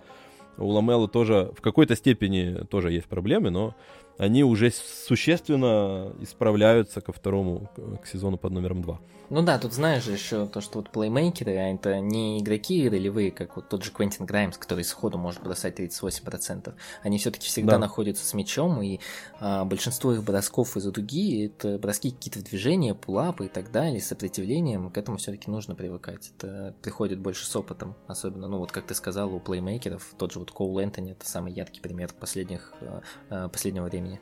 у 0.57 0.69
Ламело 0.69 1.09
тоже 1.09 1.53
в 1.57 1.61
какой-то 1.61 1.97
степени 1.97 2.65
тоже 2.71 2.93
есть 2.93 3.07
проблемы, 3.07 3.51
но 3.51 3.75
они 4.17 4.45
уже 4.45 4.71
существенно 4.71 6.13
исправляются 6.21 7.01
ко 7.01 7.13
второму, 7.13 7.69
к 8.03 8.07
сезону 8.07 8.39
под 8.39 8.53
номером 8.53 8.83
2. 8.83 9.01
Ну 9.35 9.43
да, 9.43 9.59
тут 9.59 9.73
знаешь 9.73 10.05
же 10.05 10.13
еще 10.13 10.47
то, 10.47 10.61
что 10.61 10.79
вот 10.79 10.91
плеймейкеры, 10.91 11.57
а 11.57 11.75
это 11.75 11.99
не 11.99 12.39
игроки 12.39 12.89
ролевые, 12.89 13.33
как 13.33 13.57
вот 13.57 13.69
тот 13.69 13.83
же 13.83 13.91
Квентин 13.91 14.27
Граймс, 14.27 14.57
который 14.57 14.85
сходу 14.85 15.19
может 15.19 15.43
бросать 15.43 15.81
38%. 15.81 16.73
Они 17.03 17.19
все-таки 17.19 17.49
всегда 17.49 17.73
да. 17.73 17.79
находятся 17.81 18.25
с 18.25 18.33
мячом, 18.33 18.81
и 18.81 19.01
а, 19.41 19.65
большинство 19.65 20.13
их 20.13 20.23
бросков 20.23 20.77
из-за 20.77 20.93
дуги 20.93 21.47
это 21.47 21.81
броски 21.81 22.13
какие-то 22.13 22.39
в 22.39 22.45
движения, 22.45 22.95
пулапы 22.95 23.47
и 23.47 23.49
так 23.49 23.73
далее, 23.73 24.01
с 24.01 24.07
сопротивлением. 24.07 24.89
К 24.93 24.99
этому 24.99 25.17
все-таки 25.17 25.51
нужно 25.51 25.75
привыкать. 25.75 26.31
Это 26.39 26.77
приходит 26.81 27.19
больше 27.19 27.45
с 27.45 27.57
опытом, 27.57 27.97
особенно, 28.07 28.47
ну 28.47 28.59
вот 28.59 28.71
как 28.71 28.87
ты 28.87 28.95
сказал, 28.95 29.35
у 29.35 29.41
плеймейкеров, 29.41 30.15
тот 30.17 30.33
же 30.33 30.39
вот 30.39 30.53
Коул 30.53 30.79
Энтони, 30.79 31.11
это 31.11 31.29
самый 31.29 31.53
яркий 31.53 31.81
пример 31.81 32.13
последних, 32.21 32.73
а, 32.81 33.01
а 33.31 33.49
последнего 33.49 33.87
времени. 33.87 34.21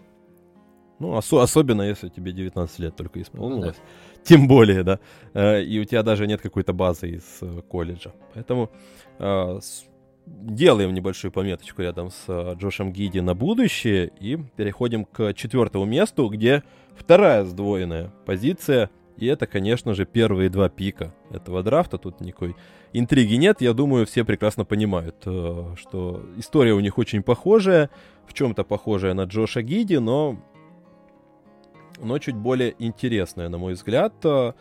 Ну, 1.03 1.15
ос- 1.17 1.33
особенно 1.33 1.83
если 1.83 2.09
тебе 2.09 2.33
19 2.33 2.79
лет 2.79 2.95
только 2.95 3.21
исполнилось. 3.21 3.77
Ну, 3.77 3.83
да. 3.83 4.12
Тем 4.25 4.47
более, 4.47 4.83
да. 4.83 4.99
Э, 5.35 5.63
и 5.63 5.81
у 5.81 5.85
тебя 5.85 6.03
даже 6.03 6.27
нет 6.27 6.41
какой-то 6.41 6.73
базы 6.73 7.11
из 7.11 7.25
э, 7.41 7.61
колледжа. 7.69 8.13
Поэтому 8.35 8.71
э, 9.19 9.61
делаем 10.27 10.95
небольшую 10.95 11.33
пометочку 11.33 11.83
рядом 11.83 12.11
с 12.11 12.55
Джошем 12.55 12.93
Гиди 12.93 13.21
на 13.21 13.35
будущее 13.35 14.13
и 14.21 14.39
переходим 14.57 15.05
к 15.05 15.35
четвертому 15.35 15.85
месту, 15.85 16.29
где 16.29 16.63
вторая 16.97 17.45
сдвоенная 17.45 18.13
позиция. 18.25 18.91
И 19.17 19.27
это, 19.27 19.47
конечно 19.47 19.95
же, 19.95 20.07
первые 20.07 20.49
два 20.49 20.69
пика 20.69 21.13
этого 21.31 21.63
драфта. 21.63 21.99
Тут 21.99 22.21
никакой 22.21 22.55
интриги 22.93 23.35
нет. 23.35 23.61
Я 23.61 23.73
думаю, 23.73 24.07
все 24.07 24.25
прекрасно 24.25 24.65
понимают, 24.65 25.17
что 25.21 26.25
история 26.37 26.73
у 26.73 26.81
них 26.81 26.99
очень 26.99 27.23
похожая, 27.23 27.91
в 28.27 28.33
чем-то 28.33 28.65
похожая 28.65 29.15
на 29.15 29.25
Джоша 29.25 29.63
Гиди, 29.63 29.97
но 29.97 30.39
но 31.99 32.19
чуть 32.19 32.35
более 32.35 32.75
интересная, 32.79 33.49
на 33.49 33.59
мой 33.59 33.75
взгляд. 33.75 34.15
Э, 34.25 34.53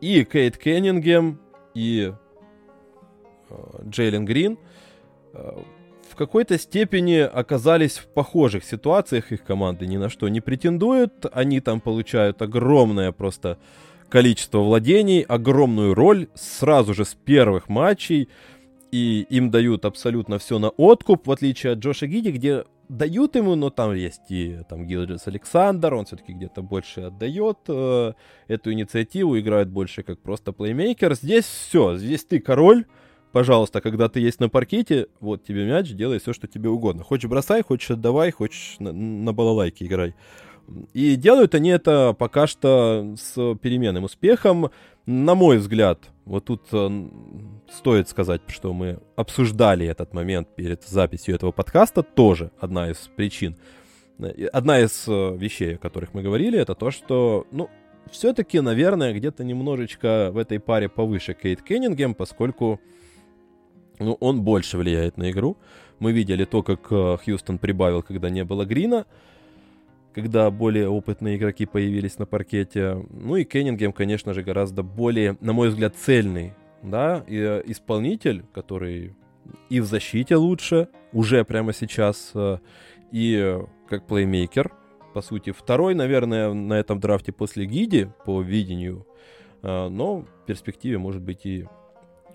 и 0.00 0.24
Кейт 0.24 0.56
Кеннингем, 0.56 1.40
и 1.74 2.12
э, 3.48 3.54
Джейлен 3.88 4.24
Грин 4.24 4.58
э, 5.32 5.58
в 6.10 6.16
какой-то 6.16 6.58
степени 6.58 7.18
оказались 7.18 7.98
в 7.98 8.06
похожих 8.08 8.64
ситуациях. 8.64 9.32
Их 9.32 9.44
команды 9.44 9.86
ни 9.86 9.96
на 9.96 10.08
что 10.08 10.28
не 10.28 10.40
претендуют. 10.40 11.26
Они 11.32 11.60
там 11.60 11.80
получают 11.80 12.42
огромное 12.42 13.12
просто 13.12 13.58
количество 14.08 14.58
владений, 14.58 15.22
огромную 15.22 15.94
роль 15.94 16.26
сразу 16.34 16.94
же 16.94 17.04
с 17.04 17.14
первых 17.14 17.68
матчей. 17.68 18.28
И 18.90 19.24
им 19.30 19.52
дают 19.52 19.84
абсолютно 19.84 20.38
все 20.38 20.58
на 20.58 20.70
откуп, 20.70 21.28
в 21.28 21.30
отличие 21.30 21.74
от 21.74 21.78
Джоша 21.78 22.08
Гиди, 22.08 22.30
где 22.30 22.64
дают 22.90 23.36
ему, 23.36 23.54
но 23.54 23.70
там 23.70 23.94
есть 23.94 24.30
и 24.30 24.60
там 24.68 24.86
Гилджис 24.86 25.26
Александр, 25.26 25.94
он 25.94 26.04
все-таки 26.06 26.32
где-то 26.32 26.60
больше 26.60 27.02
отдает 27.02 27.58
э, 27.68 28.12
эту 28.48 28.72
инициативу, 28.72 29.38
играет 29.38 29.70
больше 29.70 30.02
как 30.02 30.18
просто 30.18 30.52
плеймейкер. 30.52 31.14
Здесь 31.14 31.44
все, 31.44 31.96
здесь 31.96 32.24
ты 32.24 32.40
король, 32.40 32.86
пожалуйста, 33.30 33.80
когда 33.80 34.08
ты 34.08 34.18
есть 34.18 34.40
на 34.40 34.48
паркете, 34.48 35.06
вот 35.20 35.44
тебе 35.44 35.66
мяч, 35.66 35.90
делай 35.90 36.18
все, 36.18 36.32
что 36.32 36.48
тебе 36.48 36.68
угодно. 36.68 37.04
Хочешь 37.04 37.30
бросай, 37.30 37.62
хочешь 37.62 37.92
отдавай, 37.92 38.32
хочешь 38.32 38.76
на, 38.80 38.92
на 38.92 39.32
балалайке 39.32 39.86
играй. 39.86 40.14
И 40.92 41.16
делают 41.16 41.54
они 41.54 41.70
это 41.70 42.14
пока 42.18 42.46
что 42.46 43.14
с 43.16 43.34
переменным 43.56 44.04
успехом. 44.04 44.70
На 45.12 45.34
мой 45.34 45.58
взгляд, 45.58 45.98
вот 46.24 46.44
тут 46.44 46.62
э, 46.70 47.08
стоит 47.68 48.08
сказать, 48.08 48.42
что 48.46 48.72
мы 48.72 49.00
обсуждали 49.16 49.84
этот 49.84 50.14
момент 50.14 50.46
перед 50.54 50.84
записью 50.84 51.34
этого 51.34 51.50
подкаста, 51.50 52.04
тоже 52.04 52.52
одна 52.60 52.88
из 52.88 53.10
причин. 53.16 53.56
Одна 54.52 54.78
из 54.78 55.08
э, 55.08 55.36
вещей, 55.36 55.74
о 55.74 55.78
которых 55.78 56.14
мы 56.14 56.22
говорили, 56.22 56.60
это 56.60 56.76
то, 56.76 56.92
что, 56.92 57.44
ну, 57.50 57.68
все-таки, 58.12 58.60
наверное, 58.60 59.12
где-то 59.12 59.42
немножечко 59.42 60.30
в 60.32 60.38
этой 60.38 60.60
паре 60.60 60.88
повыше 60.88 61.34
Кейт 61.34 61.60
Кеннингем, 61.60 62.14
поскольку 62.14 62.80
ну, 63.98 64.16
он 64.20 64.42
больше 64.42 64.78
влияет 64.78 65.16
на 65.16 65.32
игру. 65.32 65.56
Мы 65.98 66.12
видели 66.12 66.44
то, 66.44 66.62
как 66.62 66.86
э, 66.92 67.16
Хьюстон 67.24 67.58
прибавил, 67.58 68.04
когда 68.04 68.30
не 68.30 68.44
было 68.44 68.64
Грина 68.64 69.06
когда 70.14 70.50
более 70.50 70.88
опытные 70.88 71.36
игроки 71.36 71.66
появились 71.66 72.18
на 72.18 72.26
паркете. 72.26 73.04
Ну 73.10 73.36
и 73.36 73.44
Кеннингем, 73.44 73.92
конечно 73.92 74.34
же, 74.34 74.42
гораздо 74.42 74.82
более, 74.82 75.36
на 75.40 75.52
мой 75.52 75.68
взгляд, 75.68 75.94
цельный, 75.96 76.54
да, 76.82 77.24
и, 77.26 77.36
э, 77.36 77.62
исполнитель, 77.66 78.44
который 78.52 79.14
и 79.68 79.80
в 79.80 79.86
защите 79.86 80.36
лучше, 80.36 80.88
уже 81.12 81.44
прямо 81.44 81.72
сейчас, 81.72 82.32
э, 82.34 82.58
и 83.12 83.36
э, 83.36 83.64
как 83.88 84.06
плеймейкер, 84.06 84.72
по 85.14 85.22
сути, 85.22 85.50
второй, 85.50 85.94
наверное, 85.94 86.52
на 86.52 86.74
этом 86.74 87.00
драфте 87.00 87.32
после 87.32 87.66
Гиди 87.66 88.10
по 88.24 88.40
видению, 88.40 89.04
но 89.60 90.20
в 90.20 90.46
перспективе 90.46 90.98
может 90.98 91.20
быть 91.20 91.44
и 91.44 91.66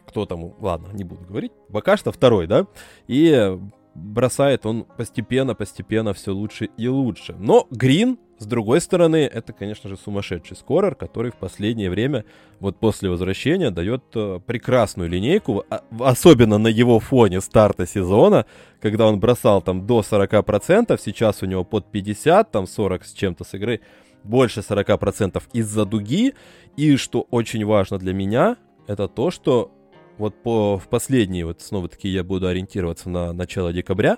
кто 0.06 0.26
там, 0.26 0.54
ладно, 0.60 0.90
не 0.92 1.06
буду 1.06 1.24
говорить, 1.26 1.54
пока 1.72 1.96
что 1.96 2.12
второй, 2.12 2.48
да, 2.48 2.68
и 3.08 3.58
бросает 3.96 4.66
он 4.66 4.86
постепенно-постепенно 4.98 6.14
все 6.14 6.32
лучше 6.32 6.70
и 6.78 6.88
лучше. 6.88 7.34
Но 7.40 7.66
Грин, 7.72 8.20
с 8.38 8.46
другой 8.46 8.82
стороны, 8.82 9.18
это, 9.18 9.54
конечно 9.54 9.90
же, 9.90 9.96
сумасшедший 9.96 10.58
скорер, 10.58 10.96
который 10.96 11.32
в 11.32 11.38
последнее 11.38 11.90
время, 11.90 12.26
вот 12.60 12.78
после 12.78 13.10
возвращения, 13.10 13.72
дает 13.72 14.04
э, 14.14 14.40
прекрасную 14.46 15.10
линейку, 15.10 15.64
а, 15.70 15.82
особенно 16.00 16.58
на 16.58 16.68
его 16.68 17.00
фоне 17.00 17.40
старта 17.40 17.88
сезона, 17.88 18.46
когда 18.82 19.08
он 19.08 19.20
бросал 19.20 19.62
там 19.62 19.88
до 19.88 20.02
40%, 20.02 21.00
сейчас 21.04 21.42
у 21.42 21.46
него 21.46 21.64
под 21.64 21.90
50, 21.90 22.52
там 22.52 22.68
40 22.68 23.06
с 23.06 23.14
чем-то 23.14 23.46
с 23.46 23.54
игры, 23.54 23.80
больше 24.24 24.60
40% 24.60 25.42
из-за 25.54 25.86
дуги. 25.86 26.34
И 26.76 26.98
что 26.98 27.22
очень 27.32 27.64
важно 27.66 27.98
для 27.98 28.14
меня, 28.14 28.58
это 28.88 29.08
то, 29.08 29.32
что 29.32 29.72
вот 30.18 30.36
по, 30.36 30.78
в 30.78 30.88
последние, 30.88 31.46
вот 31.46 31.62
снова-таки 31.62 32.10
я 32.10 32.24
буду 32.24 32.48
ориентироваться 32.48 33.10
на 33.10 33.34
начало 33.34 33.74
декабря, 33.74 34.18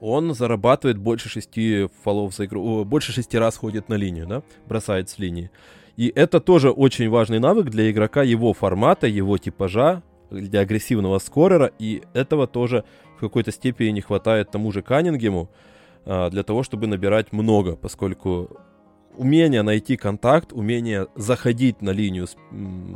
он 0.00 0.34
зарабатывает 0.34 0.98
больше 0.98 1.28
шести 1.28 1.88
фолов 2.02 2.34
за 2.34 2.46
игру, 2.46 2.84
больше 2.84 3.12
шести 3.12 3.38
раз 3.38 3.56
ходит 3.56 3.88
на 3.88 3.94
линию, 3.94 4.26
да, 4.26 4.42
бросает 4.66 5.10
с 5.10 5.18
линии. 5.18 5.50
И 5.96 6.10
это 6.14 6.40
тоже 6.40 6.70
очень 6.70 7.10
важный 7.10 7.38
навык 7.38 7.68
для 7.68 7.90
игрока 7.90 8.22
его 8.22 8.54
формата, 8.54 9.06
его 9.06 9.36
типажа, 9.36 10.02
для 10.30 10.60
агрессивного 10.60 11.18
скорера, 11.18 11.70
и 11.78 12.02
этого 12.14 12.46
тоже 12.46 12.84
в 13.16 13.20
какой-то 13.20 13.50
степени 13.52 13.90
не 13.90 14.00
хватает 14.00 14.50
тому 14.50 14.72
же 14.72 14.80
Каннингему 14.80 15.50
а, 16.06 16.30
для 16.30 16.44
того, 16.44 16.62
чтобы 16.62 16.86
набирать 16.86 17.32
много, 17.32 17.76
поскольку 17.76 18.56
умение 19.16 19.62
найти 19.62 19.96
контакт, 19.96 20.52
умение 20.52 21.08
заходить 21.16 21.82
на 21.82 21.90
линию 21.90 22.26
с, 22.26 22.36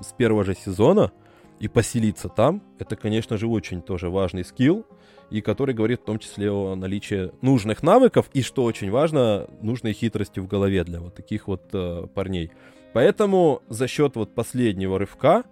с 0.06 0.12
первого 0.16 0.44
же 0.44 0.54
сезона– 0.54 1.12
и 1.60 1.68
поселиться 1.68 2.28
там, 2.28 2.62
это, 2.78 2.96
конечно 2.96 3.36
же, 3.36 3.46
очень 3.46 3.82
тоже 3.82 4.10
важный 4.10 4.44
скилл, 4.44 4.86
и 5.30 5.40
который 5.40 5.74
говорит 5.74 6.00
в 6.00 6.04
том 6.04 6.18
числе 6.18 6.50
о 6.50 6.74
наличии 6.74 7.32
нужных 7.40 7.82
навыков 7.82 8.28
и, 8.32 8.42
что 8.42 8.64
очень 8.64 8.90
важно, 8.90 9.48
нужной 9.62 9.92
хитрости 9.92 10.40
в 10.40 10.46
голове 10.46 10.84
для 10.84 11.00
вот 11.00 11.14
таких 11.14 11.48
вот 11.48 11.62
э, 11.72 12.06
парней. 12.14 12.50
Поэтому 12.92 13.62
за 13.68 13.88
счет 13.88 14.16
вот 14.16 14.34
последнего 14.34 14.98
рывка, 14.98 15.44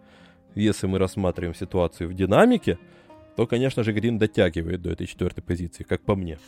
если 0.54 0.86
мы 0.86 0.98
рассматриваем 0.98 1.54
ситуацию 1.54 2.08
в 2.08 2.14
динамике, 2.14 2.78
то, 3.36 3.46
конечно 3.46 3.82
же, 3.82 3.92
Грин 3.92 4.18
дотягивает 4.18 4.82
до 4.82 4.90
этой 4.90 5.06
четвертой 5.06 5.42
позиции, 5.42 5.82
как 5.84 6.02
по 6.02 6.14
мне. 6.14 6.38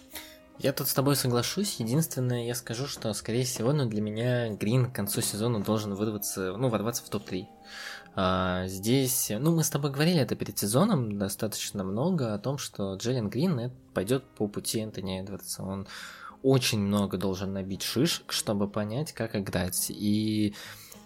Я 0.58 0.72
тут 0.72 0.86
с 0.88 0.94
тобой 0.94 1.16
соглашусь. 1.16 1.80
Единственное, 1.80 2.46
я 2.46 2.54
скажу, 2.54 2.86
что, 2.86 3.12
скорее 3.12 3.44
всего, 3.44 3.72
ну, 3.72 3.86
для 3.86 4.00
меня 4.00 4.50
Грин 4.50 4.86
к 4.86 4.94
концу 4.94 5.20
сезона 5.20 5.60
должен 5.60 5.94
вырваться, 5.94 6.56
ну, 6.56 6.68
ворваться 6.68 7.04
в 7.04 7.08
топ-3. 7.08 7.46
А, 8.16 8.66
здесь, 8.68 9.32
ну, 9.38 9.54
мы 9.54 9.64
с 9.64 9.70
тобой 9.70 9.90
говорили 9.90 10.20
это 10.20 10.36
перед 10.36 10.56
сезоном 10.56 11.18
достаточно 11.18 11.82
много 11.82 12.32
о 12.32 12.38
том, 12.38 12.58
что 12.58 12.94
Джеллен 12.94 13.28
Грин 13.28 13.72
пойдет 13.92 14.24
по 14.36 14.46
пути 14.46 14.78
Энтони 14.80 15.20
Эдвардса. 15.20 15.64
Он 15.64 15.88
очень 16.42 16.78
много 16.78 17.16
должен 17.16 17.52
набить 17.52 17.82
шишек, 17.82 18.30
чтобы 18.30 18.68
понять, 18.68 19.12
как 19.12 19.34
играть. 19.34 19.86
И 19.90 20.54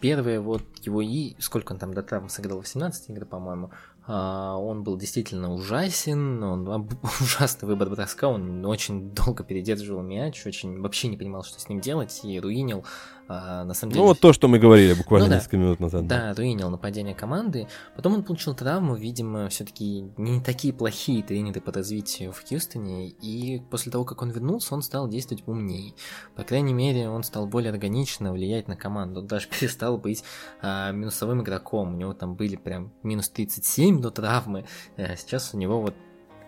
первое 0.01 0.41
вот 0.41 0.63
его 0.83 1.01
и... 1.01 1.35
Сколько 1.39 1.73
он 1.73 1.79
там 1.79 1.95
до 1.95 2.03
травм 2.03 2.29
сыграл? 2.29 2.59
18 2.59 3.09
игр, 3.09 3.25
по-моему. 3.25 3.71
а, 4.07 4.57
он 4.57 4.83
был 4.83 4.99
действительно 4.99 5.55
ужасен, 5.55 6.43
он 6.43 6.69
ужасный 7.21 7.69
выбор 7.69 7.89
броска, 7.89 8.29
он 8.29 8.67
очень 8.67 9.13
долго 9.15 9.45
передерживал 9.45 10.03
мяч, 10.03 10.45
очень 10.45 10.81
вообще 10.81 11.09
не 11.09 11.17
понимал, 11.17 11.43
что 11.43 11.59
с 11.59 11.69
ним 11.71 11.81
делать, 11.81 12.21
и 12.23 12.39
руинил 12.39 12.85
а, 13.29 13.65
на 13.65 13.75
самом 13.75 13.91
ну, 13.91 13.95
деле... 13.95 14.03
Ну, 14.03 14.09
вот 14.09 14.21
то, 14.21 14.33
что 14.33 14.49
мы 14.49 14.59
говорили 14.59 14.95
буквально 14.95 15.27
ну, 15.27 15.31
да. 15.31 15.37
несколько 15.37 15.57
минут 15.59 15.81
назад. 15.81 16.07
Да, 16.07 16.19
да, 16.19 16.35
руинил 16.35 16.71
нападение 16.71 17.15
команды. 17.15 17.69
Потом 17.95 18.15
он 18.15 18.25
получил 18.25 18.55
травму, 18.55 18.97
видимо, 18.97 19.49
все-таки 19.51 20.11
не 20.17 20.41
такие 20.41 20.73
плохие 20.73 21.23
тренеры 21.23 21.61
по 21.61 21.71
развитию 21.71 22.33
в 22.33 22.43
Хьюстоне. 22.43 23.09
И 23.09 23.63
после 23.71 23.93
того, 23.93 24.05
как 24.05 24.23
он 24.23 24.31
вернулся, 24.31 24.75
он 24.75 24.83
стал 24.83 25.09
действовать 25.09 25.45
умнее. 25.47 25.93
По 26.37 26.43
крайней 26.43 26.73
мере, 26.73 27.11
он 27.11 27.23
стал 27.23 27.47
более 27.47 27.71
органично 27.71 28.33
влиять 28.33 28.67
на 28.67 28.77
команду. 28.77 29.21
Он 29.21 29.27
даже 29.27 29.47
перестал 29.61 29.99
быть 29.99 30.25
а, 30.63 30.93
минусовым 30.93 31.43
игроком. 31.43 31.95
У 31.95 31.97
него 31.99 32.15
там 32.15 32.35
были 32.35 32.57
прям 32.57 32.93
минус 33.03 33.29
37 33.29 34.01
до 34.01 34.11
травмы. 34.11 34.65
А 34.97 35.17
сейчас 35.17 35.53
у 35.53 35.59
него 35.59 35.83
вот 35.83 35.95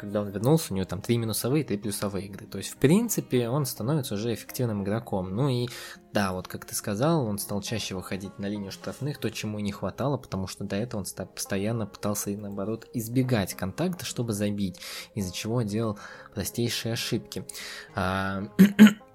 когда 0.01 0.23
он 0.23 0.31
вернулся, 0.31 0.73
у 0.73 0.77
него 0.77 0.87
там 0.87 1.03
три 1.03 1.19
минусовые, 1.19 1.63
три 1.63 1.77
плюсовые 1.77 2.25
игры. 2.25 2.47
То 2.47 2.57
есть, 2.57 2.71
в 2.71 2.77
принципе, 2.79 3.51
он 3.51 3.67
становится 3.67 4.15
уже 4.15 4.33
эффективным 4.33 4.83
игроком. 4.83 5.37
Ну 5.37 5.51
и 5.51 5.69
да, 6.15 6.33
вот 6.33 6.49
как 6.49 6.65
ты 6.65 6.75
сказал, 6.75 7.27
он 7.27 7.39
стал 7.39 7.61
чаще 7.61 7.95
выходить 7.95 8.39
на 8.39 8.47
линию 8.47 8.73
штрафных, 8.73 9.19
то, 9.19 9.31
чему 9.31 9.59
и 9.59 9.63
не 9.63 9.73
хватало, 9.73 10.17
потому 10.17 10.47
что 10.47 10.65
до 10.65 10.77
этого 10.77 11.03
он 11.03 11.27
постоянно 11.27 11.87
пытался, 11.87 12.31
наоборот, 12.31 12.89
избегать 12.95 13.53
контакта, 13.53 14.07
чтобы 14.07 14.33
забить, 14.33 14.81
из-за 15.15 15.35
чего 15.35 15.61
делал 15.61 15.99
простейшие 16.35 16.95
ошибки. 16.95 17.47
А, 17.95 18.45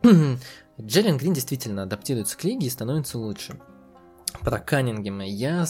Джерен 0.80 1.18
Грин 1.18 1.34
действительно 1.34 1.84
адаптируется 1.84 2.38
к 2.38 2.44
лиге 2.44 2.68
и 2.68 2.70
становится 2.70 3.18
лучше. 3.18 3.60
Про 4.42 4.60
Каннингема 4.60 5.26
я 5.26 5.66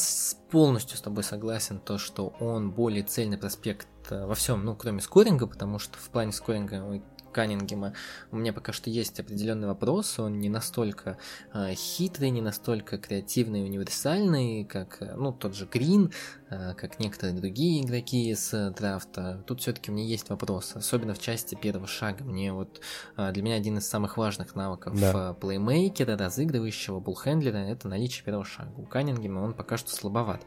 полностью 0.52 0.98
с 0.98 1.02
тобой 1.02 1.24
согласен, 1.24 1.80
то, 1.80 1.98
что 1.98 2.34
он 2.42 2.72
более 2.72 3.04
цельный 3.04 3.38
проспект 3.38 3.88
во 4.10 4.36
всем, 4.36 4.64
ну, 4.66 4.76
кроме 4.76 5.02
скоринга, 5.02 5.48
потому 5.48 5.80
что 5.80 5.98
в 5.98 6.10
плане 6.10 6.32
скоринга 6.32 7.02
Каннингема 7.36 7.94
у 8.32 8.38
меня 8.38 8.54
пока 8.54 8.72
что 8.72 8.90
есть 8.90 9.20
определенный 9.20 9.68
вопрос, 9.68 10.20
он 10.20 10.40
не 10.40 10.48
настолько 10.48 11.18
э, 11.54 11.74
хитрый, 11.74 12.30
не 12.30 12.40
настолько 12.42 12.98
креативный 12.98 13.60
и 13.60 13.64
универсальный, 13.64 14.64
как, 14.64 15.02
э, 15.02 15.16
ну, 15.18 15.34
тот 15.34 15.54
же 15.54 15.66
Грин, 15.66 16.14
э, 16.45 16.45
как 16.50 17.00
некоторые 17.00 17.36
другие 17.36 17.84
игроки 17.84 18.36
э, 18.36 18.70
драфта. 18.72 19.44
Тут 19.48 19.62
все-таки 19.62 19.92
у 19.92 19.94
меня 19.94 20.06
есть 20.06 20.30
вопрос, 20.30 20.74
особенно 20.76 21.14
в 21.14 21.20
части 21.20 21.56
первого 21.56 21.88
шага. 21.88 22.24
Мне 22.24 22.54
вот, 22.54 22.82
э, 23.18 23.32
для 23.32 23.42
меня 23.42 23.56
один 23.56 23.78
из 23.78 23.88
самых 23.88 24.18
важных 24.18 24.56
навыков 24.56 25.00
да. 25.00 25.32
Э, 25.32 25.34
плеймейкера, 25.34 26.18
разыгрывающего, 26.18 27.00
буллхендлера, 27.00 27.58
это 27.58 27.88
наличие 27.88 28.24
первого 28.24 28.46
шага. 28.46 28.72
У 28.78 28.84
Каннингема 28.84 29.40
он 29.40 29.54
пока 29.54 29.78
что 29.78 29.92
слабоват. 29.92 30.44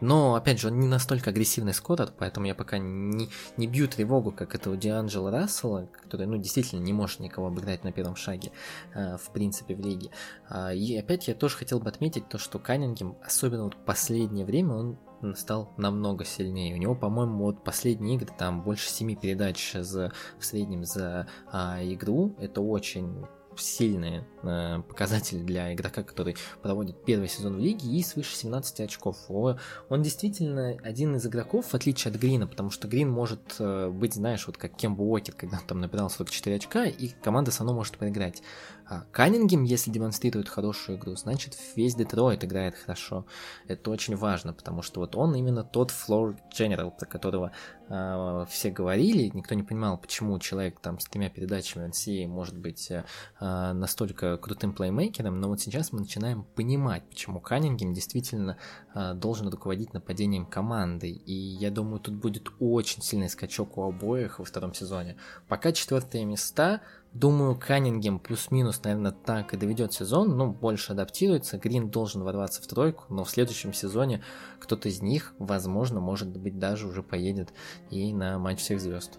Но, 0.00 0.34
опять 0.34 0.60
же, 0.60 0.68
он 0.68 0.78
не 0.78 0.86
настолько 0.86 1.30
агрессивный 1.30 1.74
скорер, 1.74 2.12
поэтому 2.16 2.46
я 2.46 2.54
пока 2.54 2.78
не, 2.78 3.28
не 3.56 3.66
бью 3.66 3.88
тревогу, 3.88 4.30
как 4.30 4.54
это 4.54 4.70
у 4.70 4.76
Дианджела 4.76 5.30
Рассела, 5.30 5.88
который 6.00 6.26
ну, 6.26 6.36
действительно 6.36 6.80
не 6.80 6.92
может 6.92 7.20
никого 7.20 7.48
обыграть 7.48 7.84
на 7.84 7.92
первом 7.92 8.16
шаге, 8.16 8.52
э, 8.94 9.16
в 9.16 9.30
принципе, 9.32 9.74
в 9.74 9.80
лиге. 9.80 10.10
А, 10.48 10.72
и 10.72 10.96
опять 10.96 11.28
я 11.28 11.34
тоже 11.34 11.56
хотел 11.56 11.80
бы 11.80 11.88
отметить 11.88 12.28
то, 12.28 12.38
что 12.38 12.58
Каннингем, 12.58 13.16
особенно 13.24 13.64
вот 13.64 13.74
в 13.74 13.84
последнее 13.84 14.46
время, 14.46 14.74
он 14.74 14.98
стал 15.34 15.72
намного 15.76 16.24
сильнее. 16.24 16.74
У 16.74 16.78
него, 16.78 16.94
по-моему, 16.94 17.44
вот 17.44 17.64
последние 17.64 18.16
игры 18.16 18.28
там 18.36 18.62
больше 18.62 18.88
7 18.88 19.16
передач 19.16 19.72
за, 19.74 20.12
в 20.38 20.44
среднем 20.44 20.84
за 20.84 21.26
а, 21.50 21.78
игру. 21.82 22.34
Это 22.38 22.60
очень 22.60 23.24
сильные 23.56 24.26
э, 24.42 24.82
показатели 24.88 25.38
для 25.38 25.72
игрока, 25.74 26.02
который 26.02 26.36
проводит 26.62 27.04
первый 27.04 27.28
сезон 27.28 27.56
в 27.56 27.60
лиге 27.60 27.88
и 27.88 28.02
свыше 28.02 28.34
17 28.34 28.80
очков. 28.80 29.16
Он 29.28 30.02
действительно 30.02 30.76
один 30.82 31.16
из 31.16 31.26
игроков, 31.26 31.66
в 31.66 31.74
отличие 31.74 32.12
от 32.12 32.18
Грина, 32.18 32.46
потому 32.46 32.70
что 32.70 32.88
Грин 32.88 33.10
может 33.10 33.56
э, 33.58 33.88
быть, 33.90 34.14
знаешь, 34.14 34.46
вот 34.46 34.56
как 34.56 34.76
Кембо 34.76 35.02
Уокер, 35.02 35.34
когда 35.34 35.58
он 35.58 35.66
там 35.66 35.80
набирал 35.80 36.10
44 36.10 36.56
очка, 36.56 36.84
и 36.84 37.08
команда 37.22 37.50
все 37.50 37.60
равно 37.60 37.74
может 37.74 37.96
проиграть. 37.96 38.42
А 38.90 39.04
Каннингем, 39.12 39.62
если 39.62 39.88
демонстрирует 39.92 40.48
хорошую 40.48 40.98
игру, 40.98 41.14
значит 41.14 41.56
весь 41.76 41.94
Детройт 41.94 42.44
играет 42.44 42.74
хорошо. 42.74 43.24
Это 43.68 43.88
очень 43.88 44.16
важно, 44.16 44.52
потому 44.52 44.82
что 44.82 44.98
вот 44.98 45.14
он 45.14 45.32
именно 45.36 45.62
тот 45.62 45.92
floor 45.92 46.36
general, 46.52 46.90
про 46.90 47.06
которого 47.06 47.52
э, 47.88 48.46
все 48.50 48.70
говорили, 48.72 49.30
никто 49.32 49.54
не 49.54 49.62
понимал, 49.62 49.96
почему 49.96 50.36
человек 50.40 50.80
там 50.80 50.98
с 50.98 51.04
тремя 51.04 51.30
передачами 51.30 51.86
NCAA 51.86 52.26
может 52.26 52.58
быть 52.58 52.90
э, 52.90 53.04
настолько 53.38 54.29
крутым 54.36 54.72
плеймейкером, 54.72 55.40
но 55.40 55.48
вот 55.48 55.60
сейчас 55.60 55.92
мы 55.92 56.00
начинаем 56.00 56.44
понимать, 56.54 57.02
почему 57.08 57.40
Каннингем 57.40 57.92
действительно 57.92 58.56
э, 58.94 59.14
должен 59.14 59.48
руководить 59.48 59.92
нападением 59.92 60.46
команды, 60.46 61.10
и 61.10 61.32
я 61.32 61.70
думаю, 61.70 62.00
тут 62.00 62.14
будет 62.14 62.48
очень 62.58 63.02
сильный 63.02 63.28
скачок 63.28 63.78
у 63.78 63.82
обоих 63.82 64.38
во 64.38 64.44
втором 64.44 64.74
сезоне. 64.74 65.16
Пока 65.48 65.72
четвертые 65.72 66.24
места, 66.24 66.80
Думаю, 67.12 67.56
Каннингем 67.56 68.20
плюс-минус, 68.20 68.84
наверное, 68.84 69.10
так 69.10 69.52
и 69.52 69.56
доведет 69.56 69.92
сезон, 69.92 70.36
ну, 70.36 70.52
больше 70.52 70.92
адаптируется. 70.92 71.58
Грин 71.58 71.90
должен 71.90 72.22
ворваться 72.22 72.62
в 72.62 72.68
тройку, 72.68 73.04
но 73.08 73.24
в 73.24 73.30
следующем 73.30 73.72
сезоне 73.72 74.22
кто-то 74.60 74.88
из 74.88 75.02
них, 75.02 75.34
возможно, 75.40 75.98
может 75.98 76.28
быть, 76.28 76.60
даже 76.60 76.86
уже 76.86 77.02
поедет 77.02 77.52
и 77.90 78.12
на 78.12 78.38
матч 78.38 78.60
всех 78.60 78.80
звезд. 78.80 79.18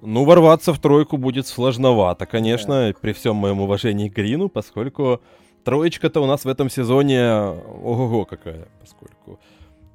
Ну, 0.00 0.24
ворваться 0.24 0.72
в 0.72 0.78
тройку 0.78 1.16
будет 1.16 1.46
сложновато, 1.46 2.26
конечно, 2.26 2.88
да. 2.88 2.98
при 3.00 3.12
всем 3.12 3.36
моем 3.36 3.60
уважении 3.60 4.08
к 4.08 4.14
Грину, 4.14 4.48
поскольку 4.48 5.20
троечка-то 5.64 6.20
у 6.20 6.26
нас 6.26 6.44
в 6.44 6.48
этом 6.48 6.70
сезоне 6.70 7.24
ого-го 7.32 8.24
какая, 8.24 8.68
поскольку 8.80 9.40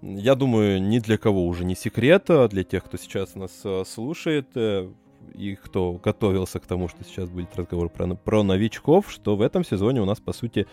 я 0.01 0.35
думаю, 0.35 0.81
ни 0.81 0.99
для 0.99 1.17
кого 1.17 1.45
уже 1.47 1.63
не 1.63 1.75
секрет, 1.75 2.25
а 2.29 2.49
для 2.49 2.65
тех, 2.65 2.83
кто 2.83 2.97
сейчас 2.97 3.35
нас 3.35 3.51
э, 3.63 3.83
слушает, 3.87 4.49
э, 4.55 4.89
и 5.33 5.55
кто 5.55 5.93
готовился 5.93 6.59
к 6.59 6.67
тому, 6.67 6.89
что 6.89 7.05
сейчас 7.05 7.29
будет 7.29 7.55
разговор 7.55 7.87
про, 7.87 8.13
про 8.13 8.43
новичков, 8.43 9.09
что 9.09 9.37
в 9.37 9.41
этом 9.41 9.63
сезоне 9.63 10.01
у 10.01 10.05
нас, 10.05 10.19
по 10.19 10.33
сути, 10.33 10.67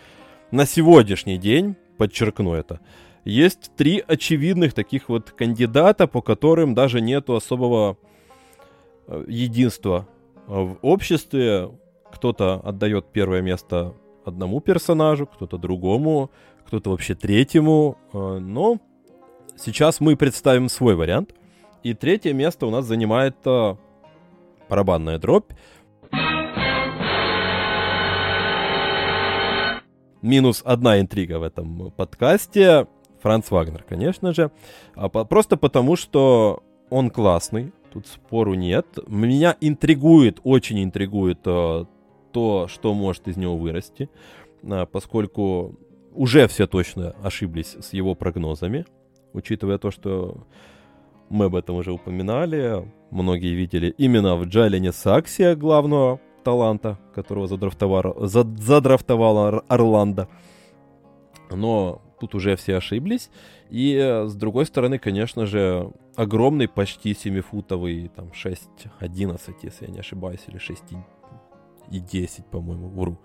на 0.51 0.67
сегодняшний 0.67 1.39
день, 1.39 1.77
подчеркну 1.97 2.55
это, 2.55 2.81
есть 3.25 3.71
три 3.77 4.03
очевидных 4.05 4.75
таких 4.75 5.09
вот 5.09 5.31
кандидата, 5.31 6.09
по 6.09 6.23
которым 6.23 6.75
даже 6.75 7.01
нету 7.01 7.37
особого 7.37 7.99
э, 9.11 9.25
единства 9.29 10.07
в 10.47 10.79
обществе. 10.83 11.71
Кто-то 12.13 12.61
отдает 12.65 13.07
первое 13.13 13.43
место 13.43 13.95
одному 14.25 14.61
персонажу, 14.61 15.27
кто-то 15.27 15.59
другому, 15.59 16.31
кто-то 16.67 16.91
вообще 16.91 17.15
третьему. 17.15 17.99
Э, 18.13 18.39
но 18.39 18.79
сейчас 19.57 20.01
мы 20.01 20.17
представим 20.17 20.69
свой 20.69 20.95
вариант. 20.95 21.35
И 21.83 21.95
третье 21.95 22.33
место 22.33 22.67
у 22.67 22.71
нас 22.71 22.85
занимает 22.85 23.37
э, 23.45 23.77
барабанная 24.69 25.19
дробь. 25.19 25.53
Минус 30.23 30.63
одна 30.65 31.01
интрига 31.01 31.39
в 31.39 31.43
этом 31.43 31.91
подкасте. 31.93 32.87
Франц 33.23 33.51
Вагнер, 33.51 33.85
конечно 33.89 34.33
же. 34.35 34.51
А 34.95 35.09
по- 35.09 35.25
просто 35.25 35.57
потому, 35.57 35.97
что 35.97 36.63
он 36.91 37.11
классный. 37.11 37.73
Тут 37.93 38.07
спору 38.07 38.55
нет. 38.55 38.87
Меня 39.09 39.57
интригует, 39.61 40.41
очень 40.45 40.83
интригует 40.83 41.41
э, 41.45 41.85
то, 42.33 42.69
что 42.69 42.95
может 42.95 43.27
из 43.29 43.37
него 43.37 43.57
вырасти. 43.57 44.09
Э, 44.63 44.87
поскольку 44.87 45.77
уже 46.15 46.47
все 46.49 46.67
точно 46.67 47.15
ошиблись 47.23 47.77
с 47.81 47.93
его 47.93 48.15
прогнозами. 48.15 48.87
Учитывая 49.33 49.79
то, 49.79 49.91
что 49.91 50.47
мы 51.29 51.47
об 51.47 51.57
этом 51.57 51.77
уже 51.77 51.93
упоминали. 51.93 52.89
Многие 53.11 53.55
видели 53.55 53.95
именно 53.99 54.37
в 54.37 54.45
Джалине 54.45 54.93
Саксия 54.93 55.55
главного 55.55 56.21
таланта, 56.45 56.99
которого 57.15 57.47
задрафтовал, 57.47 58.17
задрафтовала 58.27 59.63
Орландо. 59.69 60.29
Но 61.51 62.03
тут 62.21 62.35
уже 62.35 62.57
все 62.57 62.77
ошиблись. 62.77 63.31
И 63.71 63.97
с 64.27 64.35
другой 64.35 64.67
стороны, 64.67 64.99
конечно 64.99 65.47
же, 65.47 65.91
огромный, 66.17 66.69
почти 66.69 67.13
7-футовый, 67.13 68.11
там 68.15 68.31
6-11, 68.33 69.41
если 69.63 69.87
я 69.87 69.93
не 69.93 70.01
ошибаюсь, 70.01 70.41
или 70.47 70.59
6 70.59 70.83
и 71.91 71.99
10, 71.99 72.47
по-моему, 72.47 72.89
вру. 72.89 73.19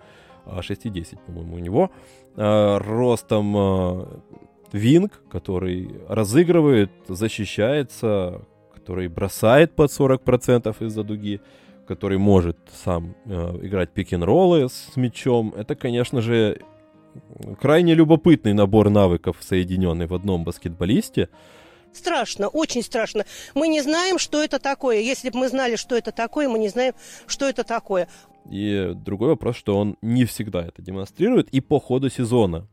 6,10, 0.46 1.16
а, 1.16 1.18
по-моему, 1.26 1.56
у 1.56 1.60
него. 1.60 1.92
А, 2.36 2.80
ростом 2.80 3.56
а, 3.58 4.22
Винг, 4.72 5.22
который 5.30 5.90
разыгрывает, 6.08 6.92
защищается, 7.08 8.42
который 8.74 9.08
бросает 9.08 9.76
под 9.76 9.92
40% 9.92 10.76
из-за 10.86 11.04
дуги, 11.04 11.42
который 11.88 12.18
может 12.18 12.58
сам 12.84 13.16
э, 13.26 13.60
играть 13.62 13.92
пик-н-роллы 13.92 14.70
с 14.70 14.96
мячом. 14.96 15.54
Это, 15.56 15.76
конечно 15.76 16.20
же, 16.20 16.62
крайне 17.60 17.94
любопытный 17.94 18.54
набор 18.54 18.90
навыков, 18.90 19.38
соединенный 19.40 20.08
в 20.08 20.14
одном 20.14 20.44
баскетболисте. 20.44 21.30
Страшно, 21.94 22.50
очень 22.50 22.84
страшно. 22.84 23.26
Мы 23.54 23.68
не 23.70 23.82
знаем, 23.82 24.20
что 24.20 24.44
это 24.44 24.60
такое. 24.60 25.00
Если 25.00 25.30
бы 25.30 25.40
мы 25.40 25.48
знали, 25.48 25.78
что 25.78 25.96
это 25.96 26.12
такое, 26.12 26.50
мы 26.50 26.60
не 26.60 26.68
знаем, 26.68 26.94
что 27.26 27.48
это 27.48 27.64
такое. 27.64 28.10
И 28.52 28.92
другой 28.94 29.30
вопрос, 29.30 29.56
что 29.56 29.78
он 29.78 29.98
не 30.02 30.26
всегда 30.26 30.66
это 30.66 30.82
демонстрирует 30.82 31.50
и 31.50 31.62
по 31.62 31.80
ходу 31.80 32.10
сезона 32.10 32.68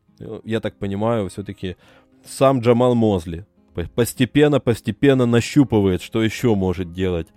я 0.45 0.61
так 0.61 0.77
понимаю, 0.79 1.29
все-таки 1.29 1.77
сам 2.25 2.61
Джамал 2.61 2.95
Мозли 2.95 3.47
постепенно-постепенно 3.95 5.27
нащупывает, 5.27 6.03
что 6.03 6.23
еще 6.23 6.55
может 6.55 6.93
делать 6.93 7.29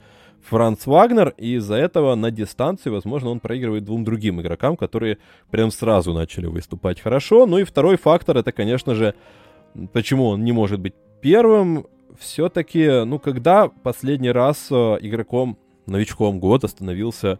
Франц 0.49 0.85
Вагнер, 0.85 1.33
и 1.37 1.55
из-за 1.55 1.75
этого 1.75 2.13
на 2.15 2.29
дистанции, 2.29 2.89
возможно, 2.89 3.31
он 3.31 3.39
проигрывает 3.39 3.83
двум 3.83 4.03
другим 4.03 4.41
игрокам, 4.41 4.77
которые 4.77 5.17
прям 5.49 5.71
сразу 5.71 6.13
начали 6.13 6.45
выступать 6.45 7.01
хорошо. 7.01 7.47
Ну 7.47 7.57
и 7.57 7.63
второй 7.63 7.97
фактор, 7.97 8.37
это, 8.37 8.51
конечно 8.51 8.93
же, 8.93 9.15
почему 9.91 10.27
он 10.27 10.43
не 10.43 10.51
может 10.51 10.79
быть 10.79 10.93
первым, 11.21 11.87
все-таки, 12.19 13.03
ну, 13.05 13.19
когда 13.19 13.67
последний 13.67 14.31
раз 14.31 14.67
э, 14.71 14.75
игроком, 15.01 15.57
новичком 15.85 16.39
года 16.39 16.67
становился 16.67 17.39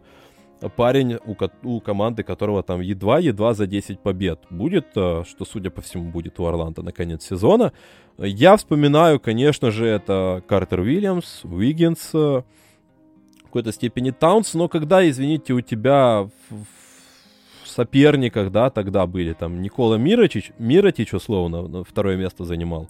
парень, 0.76 1.18
у, 1.24 1.36
у 1.62 1.80
команды 1.80 2.22
которого 2.22 2.62
там 2.62 2.80
едва-едва 2.80 3.54
за 3.54 3.66
10 3.66 4.00
побед 4.00 4.40
будет, 4.50 4.88
э, 4.96 5.22
что, 5.26 5.44
судя 5.44 5.70
по 5.70 5.80
всему, 5.80 6.10
будет 6.10 6.40
у 6.40 6.46
Орландо 6.46 6.82
на 6.82 6.92
конец 6.92 7.24
сезона. 7.24 7.72
Я 8.18 8.56
вспоминаю, 8.56 9.20
конечно 9.20 9.70
же, 9.70 9.86
это 9.86 10.42
Картер 10.46 10.80
Уильямс, 10.80 11.44
Уиггинс, 11.44 12.10
э, 12.14 12.42
какой-то 13.46 13.72
степени 13.72 14.10
Таунс, 14.10 14.54
но 14.54 14.68
когда, 14.68 15.08
извините, 15.08 15.54
у 15.54 15.60
тебя 15.60 16.28
в, 16.50 16.64
в 17.64 17.68
соперниках, 17.68 18.52
да, 18.52 18.70
тогда 18.70 19.06
были 19.06 19.32
там 19.32 19.62
Никола 19.62 19.96
Миротич, 19.96 20.52
Миротич, 20.58 21.14
условно, 21.14 21.84
второе 21.84 22.16
место 22.16 22.44
занимал, 22.44 22.88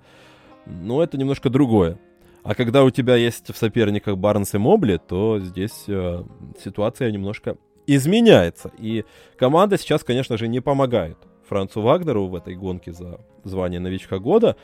но 0.66 1.02
это 1.02 1.16
немножко 1.16 1.50
другое. 1.50 1.98
А 2.42 2.54
когда 2.54 2.84
у 2.84 2.90
тебя 2.90 3.16
есть 3.16 3.52
в 3.52 3.56
соперниках 3.56 4.16
Барнс 4.18 4.54
и 4.54 4.58
Мобли, 4.58 5.00
то 5.04 5.40
здесь 5.40 5.84
э, 5.88 6.22
ситуация 6.62 7.10
немножко 7.10 7.56
изменяется. 7.88 8.70
И 8.78 9.04
команда 9.36 9.78
сейчас, 9.78 10.04
конечно 10.04 10.36
же, 10.36 10.46
не 10.46 10.60
помогает 10.60 11.16
Францу 11.48 11.80
Вагнеру 11.80 12.26
в 12.26 12.34
этой 12.34 12.54
гонке 12.54 12.92
за 12.92 13.20
звание 13.44 13.80
новичка 13.80 14.18
года. 14.18 14.56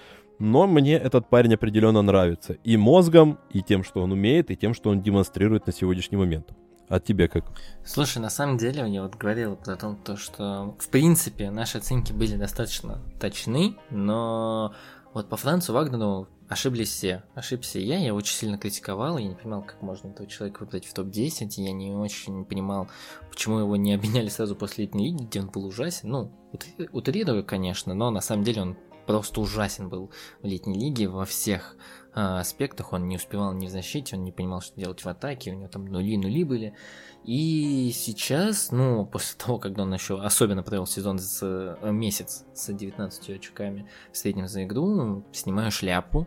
Но 0.43 0.67
мне 0.67 0.95
этот 0.95 1.29
парень 1.29 1.55
определенно 1.55 2.03
нравится. 2.03 2.55
И 2.65 2.77
мозгом, 2.77 3.39
и 3.51 3.63
тем, 3.63 3.85
что 3.85 4.03
он 4.03 4.11
умеет, 4.11 4.51
и 4.51 4.57
тем, 4.57 4.75
что 4.75 4.91
он 4.91 5.01
демонстрирует 5.01 5.69
на 5.69 5.73
сегодняшний 5.73 6.17
момент. 6.17 6.49
А 6.89 6.99
тебе 6.99 7.29
как? 7.29 7.45
Слушай, 7.87 8.19
на 8.19 8.29
самом 8.29 8.59
деле, 8.59 8.85
я 8.93 9.05
вот 9.05 9.15
говорил 9.15 9.55
про 9.55 9.77
то, 9.77 10.17
что 10.17 10.75
в 10.81 10.89
принципе 10.89 11.53
наши 11.53 11.79
оценки 11.79 12.13
были 12.13 12.35
достаточно 12.35 12.99
точны, 13.21 13.77
но 13.91 14.75
вот 15.15 15.29
по 15.29 15.37
Францу 15.37 15.75
Вагнеру 15.75 16.27
ошиблись 16.49 16.91
все. 16.91 17.23
Ошибся 17.37 17.79
я, 17.79 17.99
я 17.99 18.13
очень 18.13 18.35
сильно 18.35 18.59
критиковал, 18.59 19.19
я 19.19 19.29
не 19.29 19.37
понимал, 19.37 19.63
как 19.63 19.81
можно 19.81 20.09
этого 20.09 20.29
человека 20.29 20.65
выбрать 20.65 20.87
в 20.87 20.93
топ-10, 20.93 21.53
я 21.59 21.71
не 21.71 21.93
очень 21.93 22.45
понимал, 22.45 22.89
почему 23.31 23.61
его 23.61 23.77
не 23.77 23.95
обменяли 23.95 24.29
сразу 24.29 24.57
после 24.57 24.87
летней 24.87 25.13
лиги, 25.13 25.23
где 25.23 25.41
он 25.41 25.51
был 25.51 25.67
ужасен. 25.67 26.09
Ну, 26.09 26.33
утрирую, 26.91 27.45
конечно, 27.45 27.95
но 27.95 28.11
на 28.11 28.21
самом 28.21 28.43
деле 28.43 28.63
он 28.63 28.77
просто 29.07 29.41
ужасен 29.41 29.89
был 29.89 30.11
в 30.43 30.47
летней 30.47 30.79
лиге 30.79 31.09
во 31.09 31.25
всех 31.25 31.77
э, 32.15 32.21
аспектах. 32.21 32.93
Он 32.93 33.09
не 33.09 33.17
успевал 33.17 33.53
ни 33.53 33.67
в 33.67 33.71
защите, 33.71 34.17
он 34.17 34.25
не 34.25 34.33
понимал, 34.33 34.61
что 34.61 34.79
делать 34.79 35.05
в 35.05 35.09
атаке, 35.09 35.53
у 35.53 35.55
него 35.55 35.69
там 35.69 35.87
нули-нули 35.87 36.45
были. 36.45 36.75
И 37.25 37.93
сейчас, 37.95 38.71
ну, 38.73 39.07
после 39.07 39.39
того, 39.45 39.59
когда 39.59 39.83
он 39.83 39.93
еще 39.95 40.21
особенно 40.21 40.63
провел 40.63 40.87
сезон 40.87 41.19
с 41.19 41.41
э, 41.43 41.91
месяц 41.91 42.45
с 42.55 42.73
19 42.73 43.31
очками 43.31 43.89
в 44.13 44.17
среднем 44.17 44.49
за 44.49 44.65
игру, 44.65 45.25
снимаю 45.33 45.71
шляпу. 45.71 46.27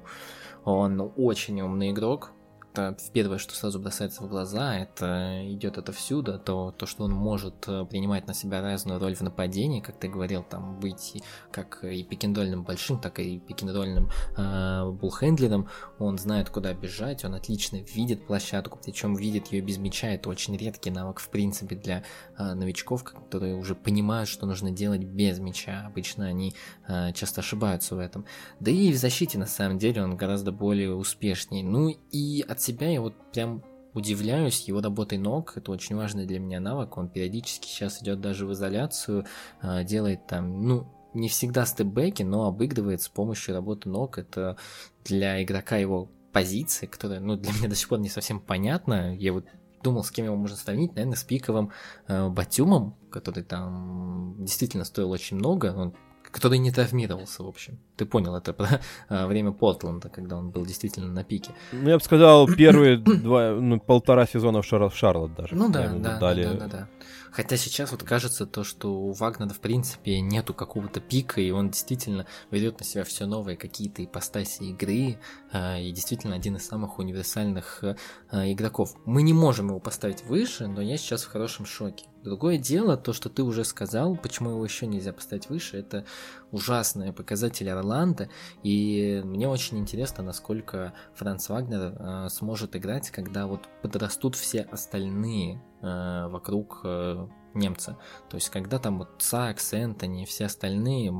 Он 0.64 1.12
очень 1.16 1.62
умный 1.62 1.92
игрок, 1.92 2.32
это 2.78 2.98
первое, 3.14 3.38
что 3.38 3.56
сразу 3.56 3.80
бросается 3.80 4.24
в 4.24 4.28
глаза, 4.28 4.76
это 4.76 5.42
идет 5.52 5.78
отовсюду, 5.78 6.40
то, 6.40 6.74
то, 6.78 6.86
что 6.86 7.06
он 7.06 7.12
может 7.12 7.68
э, 7.68 7.86
принимать 7.86 8.28
на 8.28 8.34
себя 8.34 8.62
разную 8.62 9.00
роль 9.00 9.16
в 9.16 9.22
нападении, 9.22 9.80
как 9.80 9.98
ты 9.98 10.08
говорил, 10.08 10.44
там 10.44 10.80
быть 10.80 11.24
как 11.52 11.84
и 11.84 12.04
пикендольным 12.04 12.64
большим, 12.64 13.00
так 13.00 13.20
и 13.20 13.40
пикендольным 13.40 14.10
э, 14.38 14.92
булхендлером, 14.92 15.70
он 16.00 16.18
знает, 16.18 16.50
куда 16.50 16.74
бежать, 16.74 17.24
он 17.24 17.36
отлично 17.36 17.78
видит 17.78 18.28
площадку, 18.28 18.80
причем 18.84 19.16
видит 19.16 19.48
ее 19.48 19.62
без 19.62 19.78
мяча, 19.78 20.08
это 20.08 20.30
очень 20.30 20.58
редкий 20.58 20.92
навык, 20.92 21.20
в 21.20 21.30
принципе, 21.30 21.76
для 21.76 22.04
э, 22.38 22.54
новичков, 22.54 23.04
которые 23.04 23.56
уже 23.56 23.76
понимают, 23.76 24.30
что 24.30 24.46
нужно 24.46 24.72
делать 24.72 25.04
без 25.04 25.40
мяча, 25.40 25.86
обычно 25.86 26.26
они 26.26 26.54
э, 26.88 27.14
часто 27.14 27.42
ошибаются 27.42 27.96
в 27.96 28.00
этом. 28.00 28.26
Да 28.60 28.72
и 28.72 28.92
в 28.92 28.98
защите, 28.98 29.38
на 29.38 29.46
самом 29.46 29.78
деле, 29.78 30.04
он 30.04 30.18
гораздо 30.18 30.52
более 30.52 30.94
успешней. 30.94 31.64
Ну 31.64 31.96
и 32.12 32.44
от 32.48 32.64
себя 32.66 32.89
я 32.89 33.01
вот 33.01 33.13
прям 33.32 33.63
удивляюсь 33.93 34.68
его 34.68 34.82
работой 34.82 35.18
ног. 35.18 35.53
Это 35.55 35.72
очень 35.72 35.95
важный 35.95 36.26
для 36.26 36.39
меня 36.39 36.59
навык. 36.59 36.97
Он 36.97 37.09
периодически 37.09 37.68
сейчас 37.68 38.01
идет 38.01 38.20
даже 38.20 38.45
в 38.45 38.51
изоляцию, 38.51 39.26
а, 39.61 39.84
делает 39.84 40.28
там, 40.28 40.68
ну, 40.68 40.88
не 41.13 41.30
всегда 41.30 41.66
степбеки, 41.66 42.24
но 42.24 42.45
обыгрывает 42.45 43.01
с 43.01 43.07
помощью 43.07 43.55
работы 43.55 43.88
ног. 43.88 44.18
Это 44.18 44.57
для 45.05 45.41
игрока 45.41 45.78
его 45.78 46.09
позиции, 46.34 46.88
которая, 46.88 47.22
ну, 47.22 47.38
для 47.38 47.53
меня 47.53 47.70
до 47.70 47.76
сих 47.76 47.88
пор 47.88 47.99
не 47.99 48.09
совсем 48.09 48.41
понятна. 48.41 49.16
Я 49.16 49.32
вот 49.32 49.45
думал, 49.82 50.03
с 50.03 50.11
кем 50.11 50.26
его 50.26 50.36
можно 50.36 50.57
сравнить, 50.57 50.93
наверное, 50.95 51.16
с 51.16 51.24
пиковым 51.24 51.72
э, 52.07 52.28
Батюмом, 52.28 52.97
который 53.09 53.43
там 53.43 54.36
действительно 54.39 54.84
стоил 54.84 55.11
очень 55.11 55.38
много. 55.38 55.74
Он 55.74 55.95
который 56.36 56.58
не 56.58 56.70
травмировался, 56.70 57.44
в 57.44 57.48
общем. 57.48 57.80
Ты 57.96 58.06
понял 58.06 58.36
это 58.36 58.52
про 58.52 58.82
а, 59.10 59.26
время 59.26 59.54
Портленда, 59.54 60.10
когда 60.10 60.36
он 60.36 60.50
был 60.50 60.66
действительно 60.66 61.08
на 61.08 61.24
пике. 61.24 61.52
Ну, 61.72 61.90
я 61.90 61.98
бы 61.98 62.04
сказал, 62.04 62.46
первые 62.48 62.98
два, 62.98 63.52
ну, 63.52 63.80
полтора 63.80 64.28
сезона 64.28 64.62
в, 64.62 64.66
Шар... 64.66 64.90
в 64.90 64.96
Шарлот 64.96 65.34
даже. 65.34 65.56
Ну 65.56 65.70
да, 65.70 65.94
да, 65.94 66.20
дали... 66.20 66.44
да, 66.44 66.54
да, 66.54 66.68
да. 66.68 66.90
Хотя 67.32 67.56
сейчас 67.56 67.92
вот 67.92 68.04
кажется 68.04 68.46
то, 68.46 68.66
что 68.66 68.94
у 68.94 69.14
Вагнера 69.14 69.54
в 69.54 69.62
принципе 69.62 70.20
нету 70.20 70.54
какого-то 70.54 71.00
пика, 71.00 71.40
и 71.40 71.52
он 71.52 71.70
действительно 71.70 72.26
ведет 72.52 72.80
на 72.80 72.86
себя 72.86 73.06
все 73.06 73.26
новые 73.26 73.56
какие-то 73.56 74.04
ипостаси 74.04 74.64
игры, 74.64 75.18
а, 75.54 75.80
и 75.80 75.92
действительно 75.92 76.36
один 76.36 76.58
из 76.58 76.68
самых 76.68 77.00
универсальных 77.00 77.82
а, 78.30 78.52
игроков. 78.52 78.94
Мы 79.06 79.22
не 79.22 79.34
можем 79.34 79.70
его 79.70 79.80
поставить 79.80 80.26
выше, 80.26 80.68
но 80.68 80.82
я 80.82 80.98
сейчас 80.98 81.24
в 81.24 81.32
хорошем 81.32 81.66
шоке. 81.66 82.08
Другое 82.26 82.58
дело, 82.58 82.98
то, 82.98 83.14
что 83.14 83.30
ты 83.30 83.44
уже 83.44 83.64
сказал, 83.64 84.16
почему 84.16 84.50
его 84.50 84.64
еще 84.66 84.88
нельзя 84.88 85.14
поставить 85.14 85.48
выше, 85.48 85.78
это 85.78 86.06
ужасные 86.52 87.14
показатели 87.14 87.70
Орландо, 87.70 88.30
и 88.64 89.22
мне 89.24 89.48
очень 89.48 89.78
интересно, 89.78 90.24
насколько 90.24 90.94
Франц 91.14 91.50
Вагнер 91.50 91.96
э, 91.96 92.30
сможет 92.32 92.76
играть, 92.76 93.12
когда 93.12 93.46
вот 93.46 93.70
подрастут 93.84 94.36
все 94.36 94.62
остальные 94.62 95.62
э, 95.84 96.28
вокруг 96.28 96.82
э, 96.84 97.28
немца. 97.54 97.96
То 98.28 98.38
есть, 98.38 98.50
когда 98.50 98.80
там 98.80 98.98
вот 98.98 99.10
Сакс, 99.20 99.74
Энтони, 99.74 100.26
все 100.26 100.46
остальные, 100.46 101.12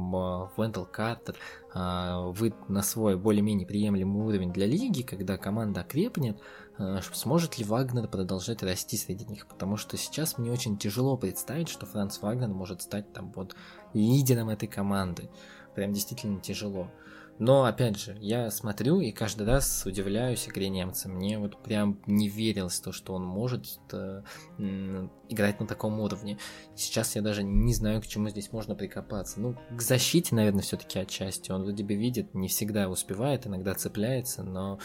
Вендел 0.58 0.88
Картер, 0.88 1.36
э, 1.76 2.32
вы 2.32 2.52
на 2.68 2.82
свой 2.82 3.16
более-менее 3.16 3.68
приемлемый 3.68 4.26
уровень 4.26 4.52
для 4.52 4.66
лиги, 4.66 5.04
когда 5.04 5.38
команда 5.38 5.82
окрепнет, 5.82 6.40
Э, 6.40 6.65
сможет 7.14 7.58
ли 7.58 7.64
Вагнер 7.64 8.08
продолжать 8.08 8.64
расти 8.64 8.98
среди 8.98 9.26
них, 9.26 9.48
потому 9.48 9.78
что 9.78 9.98
сейчас 9.98 10.38
мне 10.38 10.52
очень 10.52 10.78
тяжело 10.78 11.18
представить, 11.18 11.70
что 11.70 11.86
Франц 11.86 12.22
Вагнер 12.22 12.50
может 12.50 12.82
стать 12.82 13.14
там 13.14 13.32
вот 13.34 13.56
лидером 13.94 14.50
этой 14.50 14.68
команды. 14.68 15.30
Прям 15.74 15.94
действительно 15.94 16.40
тяжело. 16.40 16.90
Но, 17.38 17.66
опять 17.66 17.98
же, 17.98 18.18
я 18.22 18.50
смотрю 18.50 19.02
и 19.02 19.12
каждый 19.12 19.46
раз 19.46 19.86
удивляюсь 19.86 20.48
игре 20.48 20.70
немца. 20.70 21.10
Мне 21.10 21.38
вот 21.38 21.62
прям 21.62 22.00
не 22.08 22.30
верилось 22.30 22.80
то, 22.80 22.94
что 22.94 23.14
он 23.14 23.26
может 23.26 23.66
э, 23.92 24.24
играть 24.58 25.60
на 25.60 25.68
таком 25.68 26.00
уровне. 26.00 26.38
Сейчас 26.76 27.16
я 27.18 27.22
даже 27.22 27.44
не 27.44 27.74
знаю, 27.74 28.02
к 28.02 28.08
чему 28.08 28.30
здесь 28.30 28.54
можно 28.54 28.74
прикопаться. 28.74 29.42
Ну, 29.42 29.58
к 29.76 29.82
защите, 29.82 30.34
наверное, 30.34 30.62
все-таки 30.62 30.98
отчасти. 30.98 31.52
Он 31.52 31.64
вроде 31.64 31.84
бы 31.84 31.96
видит, 31.96 32.34
не 32.34 32.48
всегда 32.48 32.88
успевает, 32.88 33.46
иногда 33.46 33.74
цепляется, 33.74 34.44
но 34.44 34.80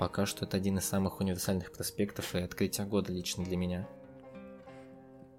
пока 0.00 0.24
что 0.24 0.46
это 0.46 0.56
один 0.56 0.78
из 0.78 0.86
самых 0.86 1.20
универсальных 1.20 1.70
проспектов 1.72 2.34
и 2.34 2.38
открытия 2.38 2.84
года 2.84 3.12
лично 3.12 3.44
для 3.44 3.58
меня. 3.58 3.86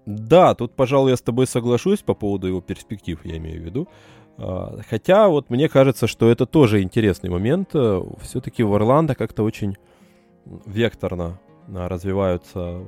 Да, 0.06 0.54
тут, 0.54 0.76
пожалуй, 0.76 1.10
я 1.10 1.16
с 1.16 1.20
тобой 1.20 1.48
соглашусь 1.48 2.02
по 2.02 2.14
поводу 2.14 2.46
его 2.46 2.60
перспектив, 2.60 3.18
я 3.24 3.38
имею 3.38 3.60
в 3.60 3.64
виду. 3.64 3.88
А, 4.38 4.78
хотя 4.88 5.28
вот 5.28 5.50
мне 5.50 5.68
кажется, 5.68 6.06
что 6.06 6.30
это 6.30 6.46
тоже 6.46 6.80
интересный 6.80 7.28
момент. 7.28 7.70
Все-таки 8.22 8.62
в 8.62 8.72
Орландо 8.72 9.16
как-то 9.16 9.42
очень 9.42 9.76
векторно 10.44 11.40
а, 11.68 11.88
развиваются 11.88 12.84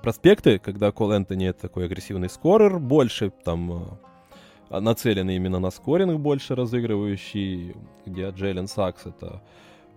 проспекты, 0.00 0.60
когда 0.60 0.92
Кол 0.92 1.10
Энтони 1.10 1.48
это 1.48 1.62
такой 1.62 1.86
агрессивный 1.86 2.30
скорер, 2.30 2.78
больше 2.78 3.32
там 3.44 3.98
а, 4.70 4.80
нацеленный 4.80 5.34
именно 5.34 5.58
на 5.58 5.70
скоринг, 5.70 6.20
больше 6.20 6.54
разыгрывающий, 6.54 7.74
где 8.06 8.30
Джейлен 8.30 8.68
Сакс 8.68 9.06
это 9.06 9.42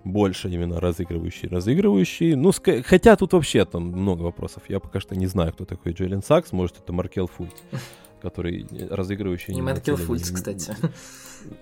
больше 0.04 0.50
именно 0.50 0.80
разыгрывающий, 0.80 1.48
разыгрывающий. 1.50 2.36
Ну, 2.36 2.50
ск- 2.50 2.84
хотя 2.84 3.16
тут 3.16 3.34
вообще 3.34 3.66
там 3.66 3.84
много 3.84 4.24
вопросов. 4.24 4.64
Я 4.68 4.80
пока 4.80 5.00
что 5.00 5.16
не 5.16 5.28
знаю, 5.28 5.54
кто 5.54 5.66
такой 5.66 5.94
Джейлен 5.94 6.24
Сакс. 6.24 6.52
Может, 6.52 6.80
это 6.80 6.94
Маркел 6.94 7.28
Фульт, 7.28 7.56
который 8.22 8.68
разыгрывающий. 8.90 9.54
Не 9.54 9.62
Маркел 9.62 9.98
Фульт, 9.98 10.24
кстати. 10.24 10.76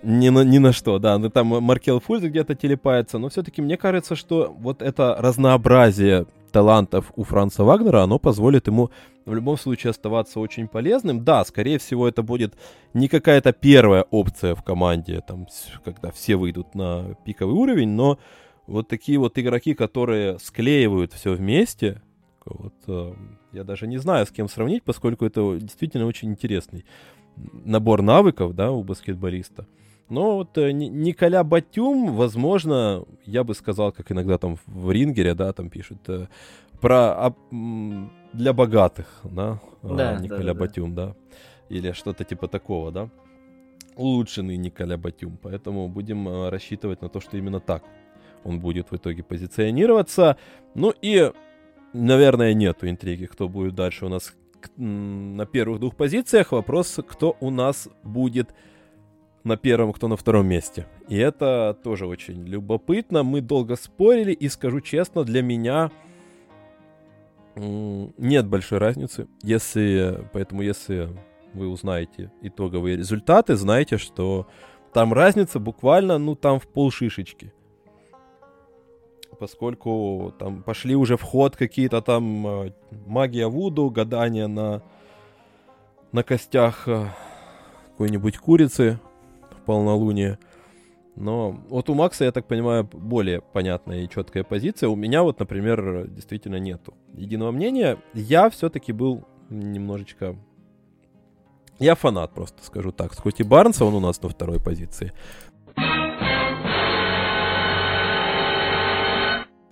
Ни 0.04 0.30
на, 0.30 0.44
ни 0.44 0.58
на 0.58 0.74
что, 0.74 1.00
да. 1.00 1.18
Ну, 1.18 1.30
там 1.30 1.48
Маркел 1.48 2.00
Фульт 2.00 2.24
где-то 2.24 2.56
телепается. 2.56 3.18
Но 3.18 3.30
все-таки 3.30 3.62
мне 3.62 3.78
кажется, 3.78 4.16
что 4.16 4.56
вот 4.60 4.82
это 4.82 5.16
разнообразие 5.20 6.26
талантов 6.50 7.12
у 7.16 7.24
Франца 7.24 7.64
Вагнера, 7.64 8.04
оно 8.04 8.20
позволит 8.20 8.68
ему 8.68 8.90
в 9.26 9.34
любом 9.34 9.58
случае 9.58 9.92
оставаться 9.92 10.40
очень 10.40 10.68
полезным. 10.68 11.24
Да, 11.24 11.44
скорее 11.46 11.78
всего, 11.78 12.08
это 12.08 12.24
будет 12.24 12.56
не 12.94 13.08
какая-то 13.08 13.54
первая 13.54 14.06
опция 14.10 14.56
в 14.56 14.64
команде, 14.64 15.22
там, 15.28 15.48
когда 15.84 16.12
все 16.12 16.36
выйдут 16.36 16.76
на 16.76 17.16
пиковый 17.26 17.56
уровень, 17.56 17.90
но 17.90 18.20
вот 18.68 18.88
такие 18.88 19.18
вот 19.18 19.38
игроки, 19.38 19.74
которые 19.74 20.40
склеивают 20.40 21.14
все 21.14 21.34
вместе, 21.34 22.02
вот, 22.46 22.74
э, 22.88 23.14
я 23.52 23.64
даже 23.64 23.88
не 23.88 23.98
знаю, 23.98 24.26
с 24.26 24.32
кем 24.32 24.50
сравнить, 24.50 24.84
поскольку 24.84 25.26
это 25.26 25.58
действительно 25.60 26.06
очень 26.06 26.32
интересный 26.32 26.86
набор 27.36 28.02
навыков, 28.02 28.56
да, 28.56 28.72
у 28.72 28.84
баскетболиста. 28.84 29.66
Но 30.10 30.38
вот 30.38 30.58
э, 30.58 30.72
Николя 30.72 31.44
Батюм, 31.44 32.16
возможно, 32.16 33.06
я 33.26 33.44
бы 33.44 33.54
сказал, 33.54 33.92
как 33.92 34.12
иногда 34.12 34.38
там 34.38 34.58
в 34.66 34.92
Рингере, 34.92 35.36
да, 35.36 35.54
там 35.54 35.70
пишут, 35.70 36.00
э, 36.08 36.28
про 36.82 37.28
а, 37.28 37.36
для 38.34 38.54
богатых, 38.54 39.22
да, 39.24 39.60
э, 39.84 39.96
да 39.96 40.20
Николя 40.20 40.54
да, 40.54 40.60
Батюм, 40.60 40.96
да. 40.96 41.08
да, 41.08 41.16
или 41.70 41.92
что-то 41.92 42.24
типа 42.24 42.48
такого, 42.48 42.92
да. 42.92 43.10
Улучшенный 43.96 44.58
Николя 44.58 44.98
Батюм, 44.98 45.38
поэтому 45.42 45.88
будем 45.90 46.28
э, 46.28 46.50
рассчитывать 46.50 47.02
на 47.02 47.10
то, 47.10 47.20
что 47.20 47.38
именно 47.38 47.60
так 47.60 47.84
он 48.44 48.60
будет 48.60 48.92
в 48.92 48.96
итоге 48.96 49.24
позиционироваться. 49.24 50.38
Ну 50.74 50.94
и, 51.02 51.32
наверное, 51.94 52.54
нету 52.54 52.90
интриги, 52.90 53.26
кто 53.26 53.48
будет 53.48 53.76
дальше 53.76 54.06
у 54.06 54.10
нас 54.10 54.34
на 54.78 55.46
первых 55.46 55.80
двух 55.80 55.96
позициях. 55.96 56.52
Вопрос, 56.52 57.00
кто 57.08 57.36
у 57.40 57.50
нас 57.50 57.90
будет 58.04 58.54
на 59.44 59.58
первом, 59.58 59.94
кто 59.94 60.08
на 60.08 60.18
втором 60.18 60.48
месте. 60.48 60.86
И 61.08 61.18
это 61.18 61.78
тоже 61.84 62.06
очень 62.06 62.46
любопытно. 62.46 63.24
Мы 63.24 63.42
долго 63.42 63.76
спорили, 63.76 64.34
и 64.34 64.50
скажу 64.50 64.82
честно, 64.82 65.24
для 65.24 65.42
меня 65.42 65.92
нет 67.56 68.48
большой 68.48 68.78
разницы. 68.78 69.28
Если, 69.42 70.26
поэтому 70.34 70.62
если 70.62 71.10
вы 71.54 71.68
узнаете 71.68 72.32
итоговые 72.42 72.98
результаты, 72.98 73.56
знайте, 73.56 73.98
что 73.98 74.48
там 74.94 75.14
разница 75.14 75.60
буквально, 75.60 76.18
ну, 76.18 76.36
там 76.36 76.60
в 76.60 76.68
пол 76.68 76.92
шишечки. 76.92 77.54
Поскольку 79.40 80.34
там 80.38 80.64
пошли 80.64 80.96
уже 80.96 81.16
в 81.16 81.22
ход 81.22 81.56
какие-то 81.56 82.02
там 82.02 82.46
э, 82.66 82.74
магия 83.06 83.48
Вуду, 83.48 83.90
гадания 83.90 84.48
на, 84.48 84.84
на 86.12 86.24
костях 86.24 86.88
э, 86.88 87.06
какой-нибудь 87.92 88.38
курицы, 88.38 89.00
полнолуние. 89.70 90.40
Но 91.16 91.52
вот 91.70 91.90
у 91.90 91.94
Макса, 91.94 92.26
я 92.26 92.32
так 92.32 92.48
понимаю, 92.48 92.90
более 92.92 93.40
понятная 93.40 94.02
и 94.02 94.10
четкая 94.10 94.44
позиция. 94.44 94.90
У 94.90 94.96
меня 94.96 95.22
вот, 95.22 95.40
например, 95.40 96.08
действительно 96.08 96.56
нету 96.56 96.96
единого 97.14 97.52
мнения. 97.52 98.00
Я 98.16 98.50
все-таки 98.50 98.92
был 98.94 99.28
немножечко... 99.52 100.36
Я 101.78 101.94
фанат 101.94 102.34
просто, 102.34 102.64
скажу 102.64 102.92
так. 102.92 103.14
Скотти 103.14 103.44
Барнса, 103.44 103.86
он 103.86 103.94
у 103.94 104.00
нас 104.00 104.20
на 104.24 104.30
второй 104.30 104.60
позиции. 104.60 105.14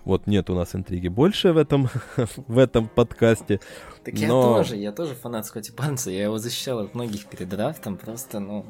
Вот 0.04 0.28
нет 0.28 0.48
у 0.48 0.54
нас 0.54 0.76
интриги 0.76 1.08
больше 1.08 1.52
в 1.52 1.56
этом, 1.56 1.88
в 2.46 2.56
этом 2.56 2.86
подкасте. 2.86 3.58
Так 4.04 4.14
но... 4.14 4.20
я 4.20 4.30
тоже, 4.30 4.76
я 4.76 4.92
тоже 4.92 5.14
фанат 5.14 5.46
Скотти 5.46 5.72
Барнса. 5.72 6.12
Я 6.12 6.22
его 6.22 6.38
защищал 6.38 6.78
от 6.78 6.94
многих 6.94 7.26
перед 7.26 7.48
драфтом. 7.48 7.96
Просто, 7.96 8.38
ну... 8.38 8.64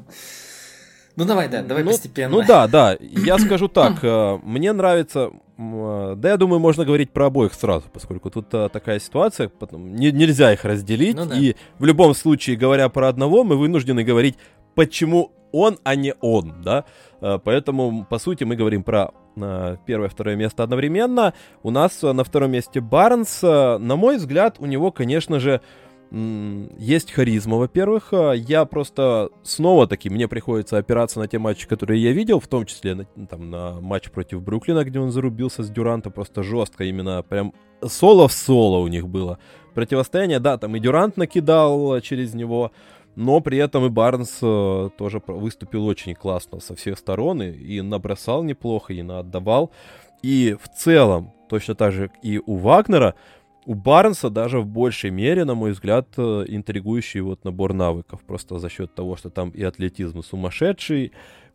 Ну 1.19 1.25
давай, 1.25 1.49
да, 1.49 1.61
давай 1.61 1.83
ну, 1.83 1.91
постепенно. 1.91 2.37
Ну 2.37 2.43
да, 2.47 2.65
да. 2.67 2.97
Я 3.01 3.37
скажу 3.39 3.67
так, 3.67 4.01
э, 4.01 4.39
мне 4.41 4.71
нравится, 4.71 5.31
э, 5.57 6.13
да, 6.15 6.29
я 6.29 6.37
думаю, 6.37 6.61
можно 6.61 6.85
говорить 6.85 7.11
про 7.11 7.25
обоих 7.25 7.53
сразу, 7.53 7.87
поскольку 7.91 8.29
тут 8.29 8.53
э, 8.53 8.69
такая 8.71 8.99
ситуация, 8.99 9.49
потом 9.49 9.95
не, 9.95 10.13
нельзя 10.13 10.53
их 10.53 10.63
разделить, 10.63 11.17
ну, 11.17 11.25
да. 11.25 11.35
и 11.35 11.55
в 11.77 11.83
любом 11.83 12.13
случае, 12.13 12.55
говоря 12.55 12.87
про 12.87 13.09
одного, 13.09 13.43
мы 13.43 13.57
вынуждены 13.57 14.05
говорить, 14.05 14.37
почему 14.75 15.33
он, 15.51 15.77
а 15.83 15.95
не 15.95 16.13
он, 16.21 16.61
да. 16.63 16.85
Поэтому, 17.19 18.05
по 18.09 18.17
сути, 18.17 18.45
мы 18.45 18.55
говорим 18.55 18.83
про 18.83 19.11
первое, 19.85 20.07
второе 20.07 20.37
место 20.37 20.63
одновременно. 20.63 21.33
У 21.63 21.71
нас 21.71 22.01
на 22.01 22.23
втором 22.23 22.51
месте 22.51 22.79
Барнс. 22.79 23.41
На 23.41 23.95
мой 23.95 24.17
взгляд, 24.17 24.55
у 24.59 24.67
него, 24.67 24.91
конечно 24.91 25.39
же, 25.39 25.59
есть 26.11 27.11
харизма, 27.11 27.57
во-первых. 27.57 28.13
А, 28.13 28.31
я 28.31 28.65
просто 28.65 29.29
снова 29.43 29.87
таки, 29.87 30.09
мне 30.09 30.27
приходится 30.27 30.77
опираться 30.77 31.19
на 31.19 31.27
те 31.27 31.37
матчи, 31.37 31.67
которые 31.67 32.01
я 32.01 32.11
видел, 32.11 32.39
в 32.39 32.47
том 32.47 32.65
числе 32.65 32.95
на, 32.95 33.05
там, 33.27 33.49
на 33.49 33.79
матч 33.79 34.09
против 34.09 34.41
Бруклина, 34.41 34.83
где 34.83 34.99
он 34.99 35.11
зарубился 35.11 35.61
с 35.63 35.69
Дюранта 35.69 36.09
просто 36.09 36.41
жестко, 36.41 36.83
именно 36.83 37.21
прям 37.21 37.53
соло 37.85 38.27
в 38.27 38.33
соло 38.33 38.79
у 38.79 38.87
них 38.87 39.07
было. 39.07 39.37
Противостояние, 39.75 40.39
да, 40.39 40.57
там 40.57 40.75
и 40.75 40.79
Дюрант 40.79 41.15
накидал 41.15 42.01
через 42.01 42.33
него, 42.33 42.71
но 43.15 43.39
при 43.39 43.59
этом 43.59 43.85
и 43.85 43.89
Барнс 43.89 44.39
э, 44.41 44.89
тоже 44.97 45.21
выступил 45.27 45.85
очень 45.85 46.15
классно 46.15 46.59
со 46.59 46.75
всех 46.75 46.97
сторон, 46.97 47.43
и, 47.43 47.51
и 47.51 47.81
набросал 47.81 48.43
неплохо, 48.43 48.93
и 48.93 49.03
наотдавал. 49.03 49.71
И 50.23 50.57
в 50.61 50.69
целом, 50.69 51.33
точно 51.49 51.75
так 51.75 51.91
же 51.91 52.11
и 52.23 52.41
у 52.45 52.55
Вагнера, 52.55 53.15
у 53.69 53.75
Барнса 53.75 54.31
даже 54.31 54.61
в 54.61 54.65
большей 54.65 55.11
мере, 55.11 55.45
на 55.45 55.53
мой 55.53 55.73
взгляд, 55.73 56.07
э, 56.17 56.45
интригующий 56.47 57.19
вот 57.19 57.45
набор 57.45 57.73
навыков. 57.73 58.19
Просто 58.25 58.57
за 58.57 58.67
счет 58.67 58.95
того, 58.95 59.15
что 59.15 59.29
там 59.29 59.51
и 59.51 59.61
атлетизм 59.61 60.23
сумасшедший, 60.23 61.11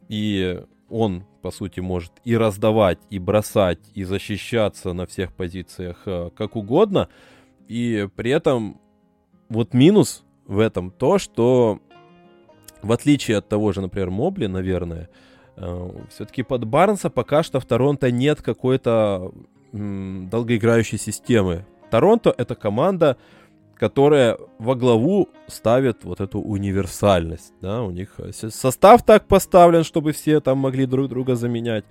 и 0.08 0.62
он, 0.88 1.24
по 1.42 1.50
сути, 1.50 1.80
может 1.80 2.12
и 2.22 2.36
раздавать, 2.36 3.00
и 3.10 3.18
бросать, 3.18 3.80
и 3.94 4.04
защищаться 4.04 4.92
на 4.92 5.06
всех 5.06 5.32
позициях 5.32 6.02
э, 6.06 6.30
как 6.36 6.54
угодно. 6.54 7.08
И 7.66 8.06
при 8.14 8.30
этом 8.30 8.80
вот 9.48 9.74
минус 9.74 10.22
в 10.46 10.60
этом 10.60 10.92
то, 10.92 11.18
что 11.18 11.80
в 12.80 12.92
отличие 12.92 13.38
от 13.38 13.48
того 13.48 13.72
же, 13.72 13.80
например, 13.80 14.10
Мобли, 14.10 14.46
наверное, 14.46 15.10
э, 15.56 15.90
все-таки 16.10 16.44
под 16.44 16.64
Барнса 16.64 17.10
пока 17.10 17.42
что 17.42 17.58
в 17.58 17.66
Торонто 17.66 18.12
нет 18.12 18.40
какой-то 18.40 19.32
долгоиграющей 19.72 20.98
системы 20.98 21.66
Торонто 21.90 22.34
это 22.36 22.54
команда, 22.54 23.16
которая 23.76 24.38
во 24.58 24.74
главу 24.74 25.28
ставит 25.46 26.04
вот 26.04 26.20
эту 26.20 26.40
универсальность. 26.40 27.52
Да? 27.60 27.82
У 27.82 27.90
них 27.90 28.14
э, 28.18 28.32
состав 28.32 29.02
так 29.04 29.26
поставлен, 29.26 29.84
чтобы 29.84 30.12
все 30.12 30.40
там 30.40 30.58
могли 30.58 30.86
друг 30.86 31.08
друга 31.08 31.34
заменять. 31.34 31.84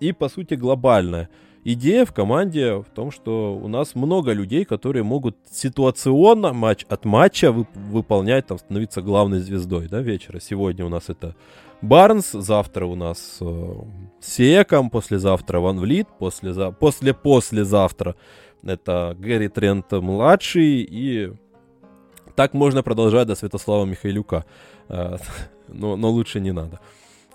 И, 0.00 0.12
по 0.12 0.28
сути, 0.28 0.54
глобальная 0.54 1.28
идея 1.64 2.04
в 2.04 2.12
команде 2.12 2.76
в 2.76 2.86
том, 2.94 3.10
что 3.10 3.54
у 3.54 3.68
нас 3.68 3.94
много 3.94 4.32
людей, 4.32 4.64
которые 4.64 5.02
могут 5.02 5.36
ситуационно 5.50 6.52
матч 6.52 6.84
от 6.88 7.04
матча 7.04 7.46
вып- 7.46 7.66
выполнять, 7.74 8.46
там, 8.46 8.58
становиться 8.58 9.02
главной 9.02 9.40
звездой 9.40 9.88
да, 9.88 10.00
вечера. 10.00 10.40
Сегодня 10.40 10.86
у 10.86 10.88
нас 10.88 11.08
это 11.08 11.34
Барнс, 11.82 12.32
завтра 12.32 12.86
у 12.86 12.94
нас 12.94 13.38
э, 13.40 13.74
Секом, 14.20 14.90
послезавтра 14.90 15.60
Ван 15.60 15.78
Влит, 15.78 16.08
послеза... 16.18 16.72
после-послезавтра 16.72 18.16
это 18.62 19.16
Гэри 19.18 19.48
Трент 19.48 19.92
младший, 19.92 20.82
и 20.82 21.32
так 22.34 22.54
можно 22.54 22.82
продолжать 22.82 23.26
до 23.26 23.34
Святослава 23.34 23.84
Михайлюка. 23.84 24.44
А, 24.88 25.16
но, 25.68 25.96
но 25.96 26.10
лучше 26.10 26.40
не 26.40 26.52
надо. 26.52 26.80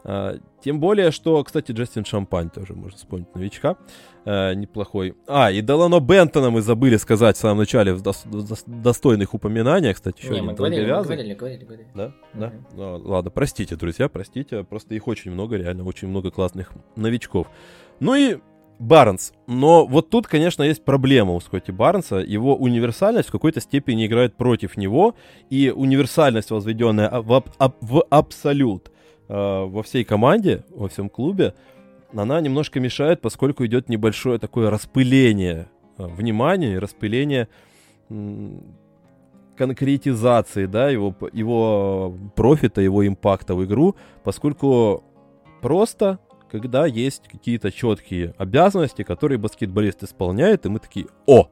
А, 0.06 0.38
тем 0.62 0.80
более, 0.80 1.12
что, 1.12 1.44
кстати, 1.44 1.72
Джастин 1.72 2.06
Шампань 2.06 2.50
тоже 2.50 2.74
можно 2.74 2.98
вспомнить 2.98 3.34
новичка. 3.36 3.78
А, 4.26 4.54
неплохой. 4.54 5.16
А, 5.28 5.52
и 5.52 5.62
Делано 5.62 6.00
Бентона 6.00 6.50
мы 6.50 6.62
забыли 6.62 6.98
сказать 6.98 7.38
в 7.38 7.40
самом 7.40 7.60
начале 7.60 7.94
в 7.94 8.02
достойных 8.66 9.34
упоминаниях. 9.34 9.96
Кстати, 9.96 10.22
еще 10.22 10.36
не, 10.36 10.42
мы 10.42 10.54
говорили, 10.54 10.92
мы 10.92 11.04
говорили, 11.04 11.34
говорили, 11.34 11.64
говорили. 11.66 11.88
Да? 11.94 12.12
Да? 12.34 12.54
Ну, 12.74 13.02
ладно, 13.04 13.32
простите, 13.32 13.76
друзья, 13.76 14.10
простите. 14.10 14.64
Просто 14.64 14.96
их 14.96 15.08
очень 15.08 15.32
много, 15.32 15.58
реально, 15.58 15.86
очень 15.86 16.08
много 16.08 16.32
классных 16.32 16.72
новичков. 16.96 17.48
Ну 18.00 18.16
и 18.16 18.40
Барнс. 18.84 19.34
Но 19.48 19.86
вот 19.86 20.10
тут, 20.10 20.28
конечно, 20.28 20.64
есть 20.64 20.84
проблема 20.84 21.34
у 21.34 21.40
Скотти 21.40 21.72
Барнса. 21.72 22.18
Его 22.18 22.56
универсальность 22.56 23.30
в 23.30 23.32
какой-то 23.32 23.62
степени 23.62 24.06
играет 24.06 24.36
против 24.36 24.78
него. 24.78 25.16
И 25.50 25.74
универсальность, 25.76 26.52
возведенная 26.52 27.10
в, 27.22 27.34
аб- 27.34 27.50
аб- 27.58 27.78
в 27.82 28.04
абсолют 28.10 28.92
э, 29.30 29.34
во 29.34 29.82
всей 29.84 30.04
команде, 30.04 30.64
во 30.70 30.88
всем 30.90 31.10
клубе, 31.10 31.54
она 32.14 32.40
немножко 32.42 32.80
мешает, 32.80 33.22
поскольку 33.22 33.66
идет 33.66 33.90
небольшое 33.90 34.38
такое 34.38 34.70
распыление 34.70 35.68
э, 35.98 36.06
внимания 36.06 36.74
и 36.74 36.78
распыление 36.78 37.48
конкретизации, 39.56 40.66
да, 40.66 40.90
его, 40.90 41.16
его 41.32 42.14
профита, 42.36 42.82
его 42.82 43.08
импакта 43.08 43.56
в 43.56 43.64
игру, 43.64 43.96
поскольку 44.24 45.04
просто 45.62 46.20
когда 46.54 46.86
есть 46.86 47.24
какие-то 47.28 47.72
четкие 47.72 48.36
обязанности, 48.38 49.02
которые 49.02 49.40
баскетболист 49.40 50.04
исполняет, 50.04 50.68
и 50.68 50.70
мы 50.70 50.78
такие, 50.78 51.08
о, 51.26 51.50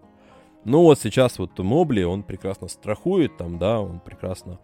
ну 0.63 0.83
вот 0.83 0.99
сейчас 0.99 1.39
вот 1.39 1.57
Мобли, 1.57 2.03
он 2.03 2.21
прекрасно 2.21 2.67
страхует 2.67 3.35
там, 3.35 3.57
да, 3.57 3.81
он 3.81 3.99
прекрасно 3.99 4.59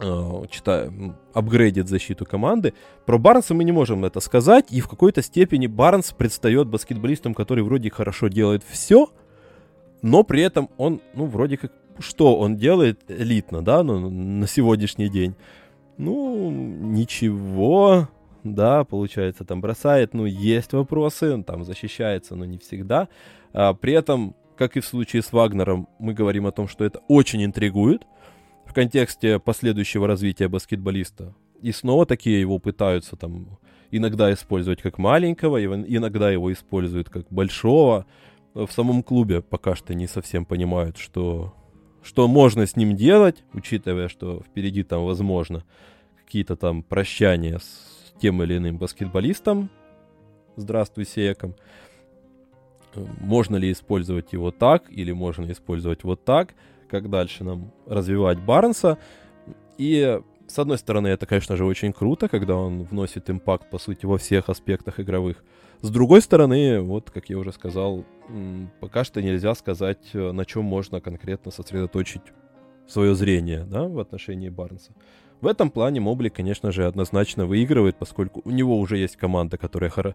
э, 0.00 0.42
читает, 0.50 0.92
апгрейдит 1.34 1.88
защиту 1.88 2.26
команды. 2.26 2.74
Про 3.06 3.18
Барнса 3.18 3.54
мы 3.54 3.62
не 3.62 3.70
можем 3.70 4.04
это 4.04 4.18
сказать, 4.18 4.72
и 4.72 4.80
в 4.80 4.88
какой-то 4.88 5.22
степени 5.22 5.68
Барнс 5.68 6.10
предстает 6.10 6.66
баскетболистом, 6.66 7.32
который 7.32 7.62
вроде 7.62 7.90
хорошо 7.90 8.26
делает 8.26 8.64
все, 8.68 9.08
но 10.02 10.24
при 10.24 10.42
этом 10.42 10.68
он, 10.78 11.00
ну, 11.14 11.26
вроде 11.26 11.58
как, 11.58 11.72
что 12.00 12.36
он 12.40 12.56
делает 12.56 13.02
элитно, 13.06 13.62
да, 13.62 13.84
ну, 13.84 14.10
на 14.10 14.48
сегодняшний 14.48 15.08
день? 15.08 15.36
Ну, 15.96 16.50
ничего, 16.50 18.08
да, 18.54 18.84
получается, 18.84 19.44
там 19.44 19.60
бросает, 19.60 20.14
ну, 20.14 20.24
есть 20.26 20.72
вопросы, 20.72 21.42
там 21.42 21.64
защищается, 21.64 22.36
но 22.36 22.44
не 22.44 22.58
всегда. 22.58 23.08
А, 23.52 23.74
при 23.74 23.92
этом, 23.92 24.34
как 24.56 24.76
и 24.76 24.80
в 24.80 24.86
случае 24.86 25.22
с 25.22 25.32
Вагнером, 25.32 25.88
мы 25.98 26.14
говорим 26.14 26.46
о 26.46 26.52
том, 26.52 26.68
что 26.68 26.84
это 26.84 27.00
очень 27.08 27.44
интригует 27.44 28.06
в 28.66 28.74
контексте 28.74 29.38
последующего 29.38 30.06
развития 30.06 30.48
баскетболиста. 30.48 31.34
И 31.62 31.72
снова 31.72 32.06
такие 32.06 32.40
его 32.40 32.58
пытаются 32.58 33.16
там 33.16 33.58
иногда 33.90 34.32
использовать 34.32 34.82
как 34.82 34.98
маленького, 34.98 35.62
иногда 35.64 36.30
его 36.30 36.52
используют 36.52 37.08
как 37.08 37.26
большого. 37.30 38.06
В 38.54 38.70
самом 38.70 39.02
клубе 39.02 39.40
пока 39.40 39.74
что 39.74 39.94
не 39.94 40.06
совсем 40.06 40.44
понимают, 40.44 40.98
что, 40.98 41.54
что 42.02 42.28
можно 42.28 42.66
с 42.66 42.76
ним 42.76 42.96
делать, 42.96 43.44
учитывая, 43.52 44.08
что 44.08 44.42
впереди 44.42 44.82
там 44.82 45.04
возможно 45.04 45.64
какие-то 46.24 46.56
там 46.56 46.82
прощания 46.82 47.58
с 47.58 47.97
тем 48.20 48.42
или 48.42 48.56
иным 48.56 48.78
баскетболистом. 48.78 49.70
Здравствуй, 50.56 51.04
Секом. 51.04 51.54
Можно 53.20 53.56
ли 53.56 53.70
использовать 53.70 54.32
его 54.32 54.50
так, 54.50 54.90
или 54.90 55.12
можно 55.12 55.50
использовать 55.52 56.04
вот 56.04 56.24
так, 56.24 56.54
как 56.88 57.10
дальше 57.10 57.44
нам 57.44 57.72
развивать 57.86 58.38
Барнса. 58.40 58.98
И 59.76 60.20
с 60.48 60.58
одной 60.58 60.78
стороны, 60.78 61.08
это, 61.08 61.26
конечно 61.26 61.56
же, 61.56 61.64
очень 61.64 61.92
круто, 61.92 62.28
когда 62.28 62.56
он 62.56 62.84
вносит 62.84 63.28
импакт, 63.28 63.68
по 63.70 63.78
сути, 63.78 64.06
во 64.06 64.16
всех 64.16 64.48
аспектах 64.48 64.98
игровых. 64.98 65.44
С 65.82 65.90
другой 65.90 66.22
стороны, 66.22 66.80
вот, 66.80 67.10
как 67.10 67.28
я 67.28 67.38
уже 67.38 67.52
сказал, 67.52 68.04
пока 68.80 69.04
что 69.04 69.22
нельзя 69.22 69.54
сказать, 69.54 70.10
э, 70.14 70.32
на 70.32 70.44
чем 70.44 70.64
можно 70.64 71.00
конкретно 71.00 71.52
сосредоточить 71.52 72.22
свое 72.88 73.14
зрение, 73.14 73.64
да, 73.64 73.84
в 73.84 73.98
отношении 74.00 74.48
Барнса. 74.48 74.92
В 75.40 75.46
этом 75.46 75.70
плане 75.70 76.00
Мобли, 76.00 76.28
конечно 76.28 76.72
же, 76.72 76.86
однозначно 76.86 77.46
выигрывает, 77.46 77.96
поскольку 77.96 78.42
у 78.44 78.50
него 78.50 78.78
уже 78.78 78.98
есть 78.98 79.16
команда, 79.16 79.56
которая 79.56 79.90
хоро... 79.90 80.14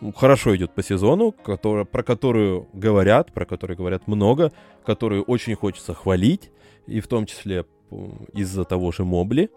Ну, 0.00 0.12
хорошо 0.12 0.54
идет 0.56 0.74
по 0.74 0.82
сезону, 0.82 1.32
которая, 1.32 1.84
про 1.84 2.02
которую 2.02 2.68
говорят, 2.72 3.32
про 3.32 3.46
которую 3.46 3.76
говорят 3.76 4.08
много, 4.08 4.52
которую 4.84 5.22
очень 5.22 5.54
хочется 5.54 5.94
хвалить, 5.94 6.50
и 6.86 7.00
в 7.00 7.06
том 7.06 7.24
числе 7.24 7.64
из-за 8.34 8.64
того 8.64 8.92
же 8.92 9.04
Мобли, 9.04 9.48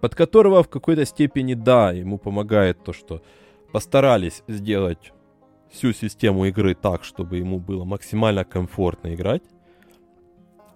под 0.00 0.14
которого 0.14 0.62
в 0.62 0.68
какой-то 0.68 1.04
степени, 1.04 1.54
да, 1.54 1.92
ему 1.92 2.18
помогает 2.18 2.84
то, 2.84 2.92
что 2.92 3.22
постарались 3.72 4.42
сделать 4.46 5.12
всю 5.70 5.92
систему 5.92 6.44
игры 6.44 6.74
так, 6.74 7.02
чтобы 7.02 7.38
ему 7.38 7.58
было 7.58 7.84
максимально 7.84 8.44
комфортно 8.44 9.14
играть, 9.14 9.42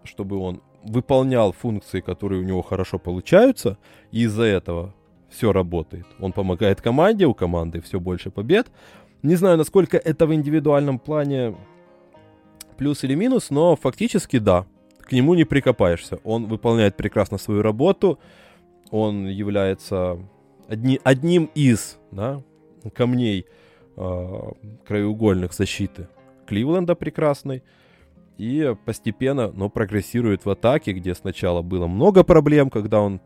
чтобы 0.05 0.39
он 0.39 0.63
выполнял 0.87 1.53
функции, 1.53 2.01
которые 2.01 2.41
у 2.41 2.45
него 2.45 2.63
хорошо 2.63 2.99
получаются, 2.99 3.79
и 4.13 4.23
из-за 4.23 4.45
этого 4.45 4.95
все 5.29 5.53
работает. 5.53 6.07
Он 6.21 6.33
помогает 6.33 6.81
команде, 6.81 7.27
у 7.27 7.35
команды 7.35 7.81
все 7.81 8.01
больше 8.01 8.31
побед. 8.31 8.69
Не 9.23 9.35
знаю, 9.35 9.59
насколько 9.59 9.97
это 9.97 10.27
в 10.27 10.35
индивидуальном 10.35 10.99
плане 10.99 11.57
плюс 12.77 13.05
или 13.05 13.15
минус, 13.15 13.51
но 13.51 13.77
фактически 13.77 14.39
да 14.39 14.67
к 15.03 15.13
нему 15.13 15.35
не 15.35 15.45
прикопаешься. 15.45 16.19
Он 16.25 16.47
выполняет 16.47 16.97
прекрасно 16.97 17.39
свою 17.39 17.63
работу, 17.63 18.19
он 18.91 19.27
является 19.27 20.19
одни, 20.69 21.01
одним 21.05 21.51
из 21.55 21.99
да, 22.11 22.43
камней 22.95 23.47
э, 23.97 24.51
краеугольных 24.87 25.53
защиты 25.53 26.09
Кливленда 26.47 26.95
прекрасной. 26.95 27.63
И 28.39 28.75
постепенно, 28.85 29.51
но 29.53 29.71
прогрессирует 29.71 30.45
в 30.45 30.51
атаке, 30.51 30.93
где 30.93 31.15
сначала 31.15 31.63
было 31.63 31.87
много 31.87 32.25
проблем, 32.25 32.71
когда 32.71 33.01
он... 33.01 33.21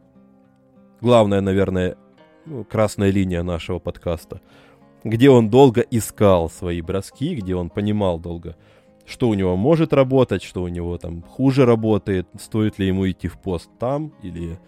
Главная, 1.00 1.40
наверное, 1.40 1.96
ну, 2.46 2.64
красная 2.64 3.10
линия 3.10 3.42
нашего 3.42 3.78
подкаста. 3.78 4.40
Где 5.02 5.30
он 5.30 5.48
долго 5.48 5.80
искал 5.80 6.50
свои 6.50 6.82
броски, 6.82 7.34
где 7.34 7.54
он 7.54 7.70
понимал 7.70 8.18
долго, 8.18 8.56
что 9.06 9.28
у 9.28 9.34
него 9.34 9.56
может 9.56 9.92
работать, 9.92 10.42
что 10.42 10.62
у 10.62 10.68
него 10.68 10.98
там 10.98 11.22
хуже 11.22 11.64
работает, 11.64 12.28
стоит 12.38 12.78
ли 12.78 12.86
ему 12.86 13.10
идти 13.10 13.28
в 13.28 13.38
пост 13.38 13.70
там, 13.78 14.12
или 14.22 14.58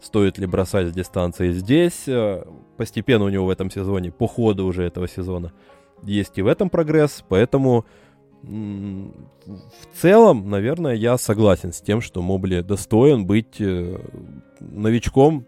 стоит 0.00 0.38
ли 0.38 0.46
бросать 0.46 0.88
с 0.88 0.92
дистанции 0.92 1.52
здесь. 1.52 2.06
Э, 2.06 2.44
постепенно 2.76 3.24
у 3.24 3.28
него 3.30 3.46
в 3.46 3.50
этом 3.50 3.70
сезоне, 3.70 4.12
по 4.12 4.26
ходу 4.26 4.66
уже 4.66 4.84
этого 4.84 5.08
сезона, 5.08 5.52
есть 6.02 6.38
и 6.38 6.42
в 6.42 6.46
этом 6.46 6.70
прогресс, 6.70 7.24
поэтому 7.28 7.84
в 8.42 10.00
целом, 10.00 10.48
наверное, 10.48 10.94
я 10.94 11.18
согласен 11.18 11.72
с 11.72 11.80
тем, 11.80 12.00
что 12.00 12.22
Мобли 12.22 12.60
достоин 12.60 13.26
быть 13.26 13.60
э, 13.60 13.98
новичком 14.60 15.46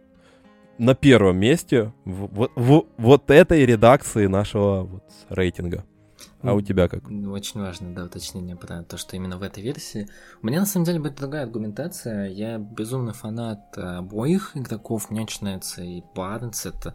на 0.78 0.94
первом 0.94 1.36
месте 1.36 1.92
в, 2.04 2.26
в, 2.34 2.50
в 2.56 2.86
вот 2.96 3.30
этой 3.30 3.64
редакции 3.64 4.26
нашего 4.26 4.84
вот 4.84 5.04
рейтинга. 5.28 5.84
А 6.42 6.54
у 6.54 6.62
тебя 6.62 6.88
как? 6.88 7.04
Очень 7.10 7.60
важно, 7.60 7.94
да, 7.94 8.04
уточнение 8.04 8.56
про 8.56 8.82
то, 8.82 8.96
что 8.96 9.14
именно 9.14 9.36
в 9.36 9.42
этой 9.42 9.62
версии. 9.62 10.08
У 10.42 10.46
меня 10.46 10.60
на 10.60 10.66
самом 10.66 10.86
деле 10.86 10.98
будет 10.98 11.16
другая 11.16 11.44
аргументация. 11.44 12.30
Я 12.30 12.58
безумный 12.58 13.12
фанат 13.12 13.76
обоих 13.76 14.56
игроков. 14.56 15.10
Мне 15.10 15.22
очень 15.22 15.44
нравится 15.44 15.82
и 15.82 16.02
Барнс. 16.14 16.64
Это 16.64 16.94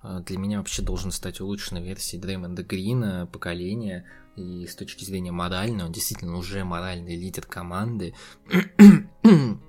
а, 0.00 0.20
для 0.20 0.38
меня 0.38 0.58
вообще 0.58 0.82
должен 0.82 1.10
стать 1.10 1.40
улучшенной 1.40 1.82
версией 1.82 2.22
Дреймонда 2.22 2.62
Грина 2.62 3.28
поколения. 3.32 4.04
И 4.36 4.66
с 4.66 4.74
точки 4.74 5.04
зрения 5.04 5.32
моральной, 5.32 5.84
он 5.84 5.92
действительно 5.92 6.36
уже 6.36 6.64
моральный 6.64 7.16
лидер 7.16 7.46
команды. 7.46 8.14
он 9.24 9.60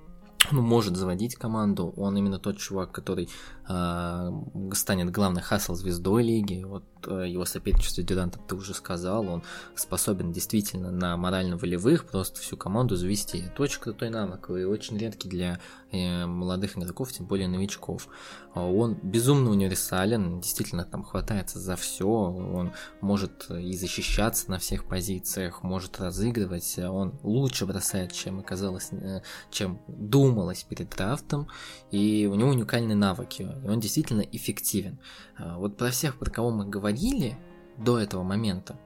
может 0.52 0.96
заводить 0.96 1.36
команду, 1.36 1.92
он 1.96 2.16
именно 2.16 2.38
тот 2.38 2.58
чувак, 2.58 2.92
который 2.92 3.28
э, 3.68 4.30
станет 4.72 5.10
главной 5.10 5.42
хасл-звездой 5.42 6.22
лиги. 6.22 6.62
Вот 6.64 6.84
его 7.12 7.44
соперничество 7.44 8.02
с 8.02 8.04
ты 8.46 8.54
уже 8.54 8.74
сказал, 8.74 9.28
он 9.28 9.42
способен 9.74 10.32
действительно 10.32 10.90
на 10.90 11.16
морально-волевых 11.16 12.06
просто 12.06 12.40
всю 12.40 12.56
команду 12.56 12.96
завести. 12.96 13.38
Это 13.38 13.62
очень 13.62 13.80
крутой 13.80 14.10
навык 14.10 14.50
и 14.50 14.64
очень 14.64 14.98
редкий 14.98 15.28
для 15.28 15.60
э, 15.92 16.26
молодых 16.26 16.76
игроков, 16.76 17.12
тем 17.12 17.26
более 17.26 17.48
новичков. 17.48 18.08
А 18.54 18.64
он 18.64 18.94
безумно 19.02 19.50
универсален, 19.50 20.40
действительно 20.40 20.84
там 20.84 21.04
хватается 21.04 21.58
за 21.58 21.76
все, 21.76 22.06
он 22.06 22.72
может 23.00 23.50
и 23.50 23.76
защищаться 23.76 24.50
на 24.50 24.58
всех 24.58 24.84
позициях, 24.86 25.62
может 25.62 26.00
разыгрывать, 26.00 26.78
он 26.78 27.18
лучше 27.22 27.66
бросает, 27.66 28.12
чем 28.12 28.40
оказалось, 28.40 28.88
э, 28.92 29.20
чем 29.50 29.80
думалось 29.88 30.64
перед 30.64 30.90
драфтом, 30.90 31.48
и 31.90 32.28
у 32.30 32.34
него 32.34 32.50
уникальные 32.50 32.96
навыки, 32.96 33.42
и 33.42 33.68
он 33.68 33.80
действительно 33.80 34.22
эффективен. 34.22 34.98
А 35.36 35.58
вот 35.58 35.76
про 35.76 35.90
всех, 35.90 36.18
про 36.18 36.30
кого 36.30 36.50
мы 36.50 36.64
говорили 36.96 37.36
до 37.76 37.98
этого 37.98 38.22
момента, 38.22 38.78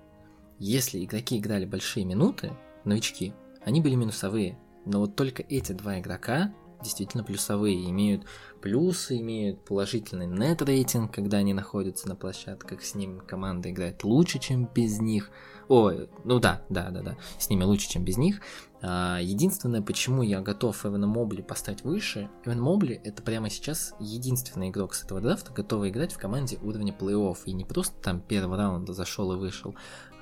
если 0.59 1.05
игроки 1.05 1.39
играли 1.39 1.65
большие 1.65 2.05
минуты, 2.05 2.53
новички, 2.85 3.33
они 3.65 3.81
были 3.81 3.95
минусовые. 3.95 4.59
Но 4.85 5.01
вот 5.01 5.15
только 5.15 5.43
эти 5.43 5.73
два 5.73 6.01
игрока 6.01 6.53
действительно 6.83 7.23
плюсовые, 7.23 7.89
имеют 7.91 8.25
плюсы, 8.63 9.19
имеют 9.19 9.65
положительный 9.65 10.27
нет 10.27 10.63
рейтинг, 10.63 11.13
когда 11.13 11.39
они 11.39 11.53
находятся 11.53 12.09
на 12.09 12.17
площадках, 12.17 12.83
с 12.83 12.95
ними 12.95 13.21
команда 13.21 13.71
играет 13.71 14.03
лучше, 14.03 14.39
чем 14.39 14.69
без 14.75 14.99
них. 14.99 15.31
Ой, 15.69 16.09
ну 16.25 16.41
да, 16.41 16.63
да, 16.71 16.91
да, 16.91 17.03
да, 17.03 17.19
с 17.39 17.51
ними 17.51 17.65
лучше, 17.65 17.89
чем 17.89 18.05
без 18.05 18.17
них. 18.17 18.41
А, 18.83 19.19
единственное, 19.21 19.83
почему 19.83 20.23
я 20.23 20.41
готов 20.41 20.87
Эвана 20.87 21.07
Мобли 21.07 21.43
поставить 21.43 21.85
выше, 21.85 22.31
Эван 22.45 22.61
Мобли 22.61 23.01
это 23.05 23.23
прямо 23.23 23.51
сейчас 23.51 23.95
единственный 24.01 24.71
игрок 24.71 24.95
с 24.95 25.05
этого 25.05 25.21
драфта, 25.21 25.53
готовый 25.53 25.91
играть 25.91 26.13
в 26.13 26.19
команде 26.19 26.59
уровня 26.63 26.95
плей-офф. 26.99 27.39
И 27.45 27.53
не 27.53 27.65
просто 27.65 27.95
там 28.01 28.21
первого 28.21 28.57
раунда 28.57 28.93
зашел 28.93 29.33
и 29.33 29.37
вышел, 29.37 29.75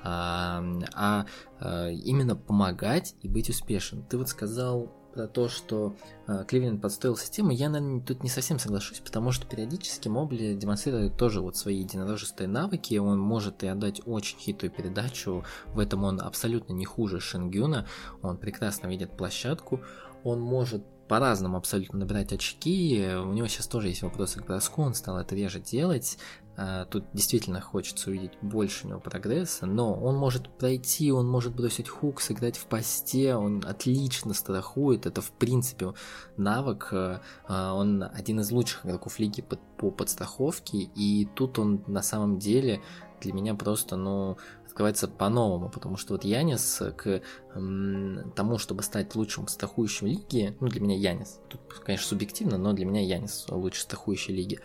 а, 0.03 0.63
а, 0.93 1.25
а 1.59 1.89
именно 1.89 2.35
помогать 2.35 3.15
и 3.21 3.27
быть 3.27 3.49
успешен. 3.49 4.03
Ты 4.03 4.17
вот 4.17 4.29
сказал 4.29 4.98
то, 5.27 5.49
что 5.49 5.95
э, 6.27 6.45
Кливленд 6.47 6.81
подстроил 6.81 7.17
систему, 7.17 7.51
я, 7.51 7.69
наверное, 7.69 8.01
тут 8.01 8.23
не 8.23 8.29
совсем 8.29 8.59
соглашусь, 8.59 8.99
потому 8.99 9.31
что 9.31 9.45
периодически 9.45 10.07
Мобли 10.07 10.53
демонстрирует 10.53 11.17
тоже 11.17 11.41
вот 11.41 11.57
свои 11.57 11.79
единорожистые 11.79 12.47
навыки, 12.47 12.97
он 12.97 13.19
может 13.19 13.63
и 13.63 13.67
отдать 13.67 14.01
очень 14.05 14.37
хитрую 14.37 14.71
передачу, 14.71 15.43
в 15.67 15.79
этом 15.79 16.03
он 16.03 16.21
абсолютно 16.21 16.73
не 16.73 16.85
хуже 16.85 17.19
Шенгюна, 17.19 17.87
он 18.21 18.37
прекрасно 18.37 18.87
видит 18.87 19.17
площадку, 19.17 19.81
он 20.23 20.39
может 20.39 20.83
по-разному 21.09 21.57
абсолютно 21.57 21.99
набирать 21.99 22.31
очки. 22.31 23.03
У 23.15 23.33
него 23.33 23.47
сейчас 23.47 23.67
тоже 23.67 23.87
есть 23.89 24.03
вопросы 24.03 24.39
к 24.39 24.45
броску, 24.45 24.83
он 24.83 24.93
стал 24.93 25.17
это 25.17 25.35
реже 25.35 25.59
делать. 25.59 26.17
А, 26.61 26.83
тут 26.85 27.05
действительно 27.13 27.61
хочется 27.61 28.09
увидеть 28.09 28.33
больше 28.41 28.85
у 28.85 28.89
него 28.89 28.99
прогресса, 28.99 29.65
но 29.65 29.93
он 29.93 30.17
может 30.17 30.49
пройти, 30.57 31.09
он 31.09 31.25
может 31.25 31.55
бросить 31.55 31.87
хук, 31.87 32.19
сыграть 32.19 32.57
в 32.57 32.65
посте, 32.65 33.35
он 33.35 33.63
отлично 33.65 34.33
страхует, 34.33 35.05
это 35.05 35.21
в 35.21 35.31
принципе 35.31 35.93
навык, 36.35 36.89
а, 36.91 37.21
а, 37.47 37.73
он 37.73 38.03
один 38.03 38.41
из 38.41 38.51
лучших 38.51 38.85
игроков 38.85 39.19
лиги 39.19 39.41
по 39.77 39.89
подстраховке, 39.89 40.79
и 40.79 41.29
тут 41.33 41.59
он 41.59 41.81
на 41.87 42.01
самом 42.01 42.39
деле 42.39 42.81
для 43.21 43.31
меня 43.31 43.55
просто, 43.55 43.95
ну, 43.95 44.37
открывается 44.65 45.07
по-новому, 45.07 45.69
потому 45.69 45.97
что 45.97 46.13
вот 46.13 46.23
Янис 46.23 46.81
к 46.97 47.21
тому, 47.53 48.57
чтобы 48.57 48.83
стать 48.83 49.15
лучшим 49.15 49.47
страхующим 49.47 50.07
лиги, 50.07 50.55
ну 50.59 50.67
для 50.67 50.79
меня 50.79 50.97
Янис, 50.97 51.39
тут, 51.49 51.61
конечно, 51.85 52.07
субъективно, 52.07 52.57
но 52.57 52.73
для 52.73 52.85
меня 52.85 53.01
Янис 53.01 53.45
лучший 53.49 53.81
страхующий 53.81 54.33
лиги, 54.33 54.59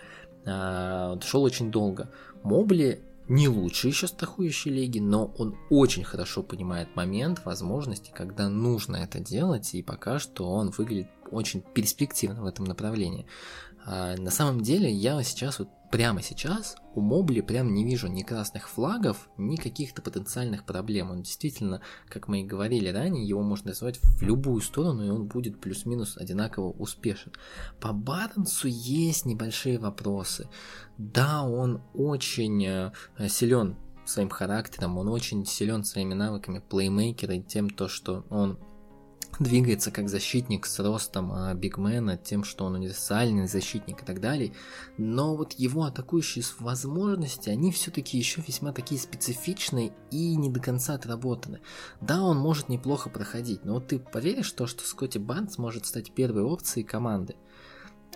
шел 0.44 1.42
очень 1.42 1.70
долго. 1.70 2.10
Мобли 2.42 3.02
не 3.28 3.48
лучший 3.48 3.90
еще 3.90 4.06
страхующий 4.06 4.70
лиги, 4.70 4.98
но 4.98 5.32
он 5.38 5.56
очень 5.70 6.04
хорошо 6.04 6.42
понимает 6.42 6.94
момент, 6.94 7.44
возможности, 7.44 8.12
когда 8.14 8.48
нужно 8.48 8.96
это 8.96 9.18
делать, 9.18 9.74
и 9.74 9.82
пока 9.82 10.18
что 10.18 10.50
он 10.50 10.70
выглядит 10.70 11.08
очень 11.30 11.62
перспективно 11.62 12.42
в 12.42 12.46
этом 12.46 12.66
направлении. 12.66 13.26
А, 13.86 14.16
на 14.16 14.30
самом 14.30 14.60
деле, 14.60 14.90
я 14.90 15.22
сейчас, 15.22 15.58
вот 15.58 15.68
прямо 15.94 16.22
сейчас, 16.22 16.76
у 16.96 17.00
Мобли 17.00 17.40
прям 17.40 17.72
не 17.72 17.84
вижу 17.84 18.08
ни 18.08 18.24
красных 18.24 18.68
флагов, 18.68 19.28
ни 19.38 19.54
каких-то 19.54 20.02
потенциальных 20.02 20.64
проблем. 20.64 21.12
Он 21.12 21.22
действительно, 21.22 21.82
как 22.08 22.26
мы 22.26 22.40
и 22.40 22.44
говорили 22.44 22.88
ранее, 22.88 23.24
его 23.24 23.42
можно 23.42 23.68
назвать 23.68 24.00
в 24.02 24.22
любую 24.22 24.60
сторону, 24.60 25.06
и 25.06 25.08
он 25.08 25.28
будет 25.28 25.60
плюс-минус 25.60 26.16
одинаково 26.16 26.70
успешен. 26.70 27.30
По 27.80 27.92
Барнсу 27.92 28.66
есть 28.66 29.24
небольшие 29.24 29.78
вопросы. 29.78 30.48
Да, 30.98 31.44
он 31.44 31.80
очень 31.94 32.66
э, 32.66 32.92
силен 33.28 33.76
своим 34.04 34.30
характером, 34.30 34.98
он 34.98 35.06
очень 35.06 35.46
силен 35.46 35.84
своими 35.84 36.14
навыками 36.14 36.58
плеймейкера 36.58 37.34
и 37.36 37.40
тем, 37.40 37.70
то, 37.70 37.86
что 37.86 38.24
он 38.30 38.58
двигается 39.38 39.90
как 39.90 40.08
защитник 40.08 40.66
с 40.66 40.78
ростом 40.78 41.32
а, 41.32 41.54
бигмена, 41.54 42.16
тем, 42.16 42.44
что 42.44 42.64
он 42.64 42.74
универсальный 42.74 43.46
защитник 43.46 44.02
и 44.02 44.04
так 44.04 44.20
далее. 44.20 44.52
Но 44.98 45.36
вот 45.36 45.52
его 45.52 45.84
атакующие 45.84 46.44
возможности, 46.58 47.50
они 47.50 47.72
все-таки 47.72 48.18
еще 48.18 48.42
весьма 48.46 48.72
такие 48.72 49.00
специфичные 49.00 49.92
и 50.10 50.36
не 50.36 50.50
до 50.50 50.60
конца 50.60 50.94
отработаны. 50.94 51.60
Да, 52.00 52.22
он 52.22 52.38
может 52.38 52.68
неплохо 52.68 53.10
проходить, 53.10 53.64
но 53.64 53.74
вот 53.74 53.88
ты 53.88 53.98
поверишь 53.98 54.52
в 54.52 54.56
то, 54.56 54.66
что 54.66 54.84
Скотти 54.84 55.18
Банс 55.18 55.58
может 55.58 55.86
стать 55.86 56.12
первой 56.12 56.42
опцией 56.42 56.84
команды? 56.84 57.36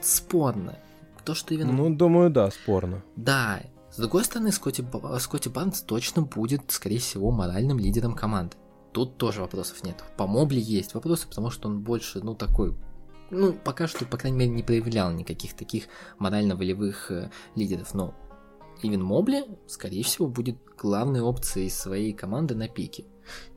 Спорно. 0.01 0.79
То, 1.25 1.35
что 1.35 1.55
именно... 1.55 1.73
Ну, 1.73 1.95
думаю, 1.95 2.31
да, 2.31 2.51
спорно. 2.51 3.03
Да. 3.17 3.61
С 3.91 3.97
другой 3.97 4.25
стороны, 4.25 4.53
Скотти, 4.53 4.85
Скотти 5.19 5.49
Банс 5.49 5.81
точно 5.81 6.23
будет, 6.23 6.71
скорее 6.71 6.99
всего, 6.99 7.31
моральным 7.31 7.79
лидером 7.79 8.15
команды. 8.15 8.57
Тут 8.99 9.17
тоже 9.17 9.43
вопросов 9.43 9.85
нет. 9.85 10.03
По 10.17 10.27
Мобли 10.27 10.59
есть 10.59 10.93
вопросы, 10.95 11.29
потому 11.29 11.51
что 11.51 11.69
он 11.69 11.83
больше, 11.83 12.19
ну, 12.21 12.35
такой 12.35 12.75
ну, 13.31 13.53
пока 13.53 13.87
что, 13.87 14.05
по 14.05 14.17
крайней 14.17 14.39
мере, 14.39 14.51
не 14.51 14.65
проявлял 14.65 15.13
никаких 15.13 15.55
таких 15.55 15.85
морально-волевых 16.19 17.13
э, 17.13 17.31
лидеров, 17.55 17.95
но 17.95 18.13
Ивен 18.83 19.05
Мобли, 19.05 19.45
скорее 19.69 20.03
всего, 20.03 20.27
будет 20.27 20.59
главной 20.77 21.21
опцией 21.21 21.71
своей 21.71 22.13
команды 22.13 22.57
на 22.57 22.67
пике. 22.67 23.05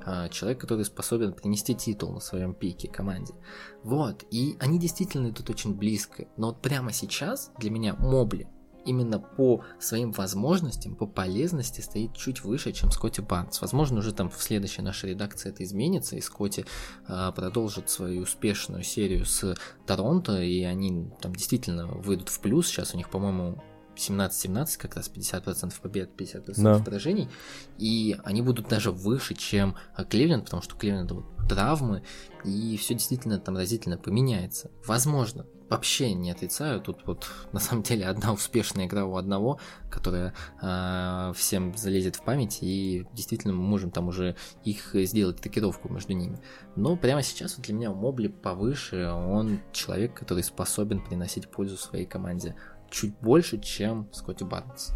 А, 0.05 0.29
человек, 0.29 0.61
который 0.61 0.85
способен 0.85 1.33
принести 1.33 1.73
титул 1.73 2.13
на 2.13 2.19
своем 2.19 2.53
пике 2.53 2.87
команде. 2.87 3.33
Вот, 3.81 4.23
и 4.29 4.57
они 4.59 4.77
действительно 4.77 5.29
идут 5.29 5.49
очень 5.49 5.73
близко. 5.73 6.27
Но 6.37 6.49
вот 6.49 6.61
прямо 6.61 6.93
сейчас 6.93 7.51
для 7.57 7.71
меня 7.71 7.95
Мобли 7.95 8.47
именно 8.85 9.19
по 9.19 9.63
своим 9.79 10.11
возможностям, 10.11 10.95
по 10.95 11.07
полезности 11.07 11.81
стоит 11.81 12.15
чуть 12.15 12.43
выше, 12.43 12.71
чем 12.71 12.91
Скотти 12.91 13.21
Барнс. 13.21 13.61
Возможно, 13.61 13.99
уже 13.99 14.13
там 14.13 14.29
в 14.29 14.41
следующей 14.41 14.81
нашей 14.81 15.11
редакции 15.11 15.49
это 15.49 15.63
изменится, 15.63 16.15
и 16.15 16.21
Скотти 16.21 16.65
э, 17.07 17.31
продолжит 17.35 17.89
свою 17.89 18.23
успешную 18.23 18.83
серию 18.83 19.25
с 19.25 19.55
Торонто, 19.85 20.41
и 20.41 20.63
они 20.63 21.09
там 21.21 21.33
действительно 21.35 21.87
выйдут 21.87 22.29
в 22.29 22.39
плюс. 22.39 22.67
Сейчас 22.67 22.93
у 22.93 22.97
них, 22.97 23.09
по-моему, 23.09 23.61
17-17, 23.95 24.77
как 24.77 24.95
раз 24.95 25.11
50% 25.13 25.73
побед, 25.81 26.09
50% 26.17 26.53
да. 26.57 26.79
поражений. 26.79 27.29
И 27.77 28.17
они 28.23 28.41
будут 28.41 28.67
даже 28.67 28.91
выше, 28.91 29.35
чем 29.35 29.75
Кливленд, 30.09 30.45
потому 30.45 30.63
что 30.63 30.75
у 30.75 30.79
Кливленда 30.79 31.15
вот 31.15 31.25
травмы, 31.49 32.03
и 32.45 32.77
все 32.77 32.93
действительно 32.93 33.39
там 33.39 33.57
разительно 33.57 33.97
поменяется. 33.97 34.71
Возможно, 34.85 35.45
вообще 35.71 36.13
не 36.13 36.31
отрицаю. 36.31 36.81
Тут 36.81 36.99
вот 37.05 37.27
на 37.53 37.59
самом 37.59 37.81
деле 37.81 38.05
одна 38.05 38.33
успешная 38.33 38.85
игра 38.85 39.05
у 39.05 39.15
одного, 39.15 39.59
которая 39.89 40.33
э, 40.61 41.33
всем 41.35 41.75
залезет 41.75 42.17
в 42.17 42.21
память, 42.21 42.59
и 42.61 43.07
действительно 43.13 43.53
мы 43.53 43.63
можем 43.63 43.89
там 43.89 44.09
уже 44.09 44.35
их 44.65 44.91
сделать 44.93 45.41
такировку 45.41 45.89
между 45.89 46.13
ними. 46.13 46.39
Но 46.75 46.95
прямо 46.97 47.23
сейчас 47.23 47.55
вот 47.55 47.65
для 47.65 47.73
меня 47.73 47.91
Мобли 47.91 48.27
повыше, 48.27 49.07
он 49.07 49.61
человек, 49.71 50.13
который 50.13 50.43
способен 50.43 50.99
приносить 51.01 51.49
пользу 51.49 51.77
своей 51.77 52.05
команде 52.05 52.55
чуть 52.89 53.17
больше, 53.19 53.57
чем 53.59 54.09
Скотти 54.11 54.43
Барнс. 54.43 54.91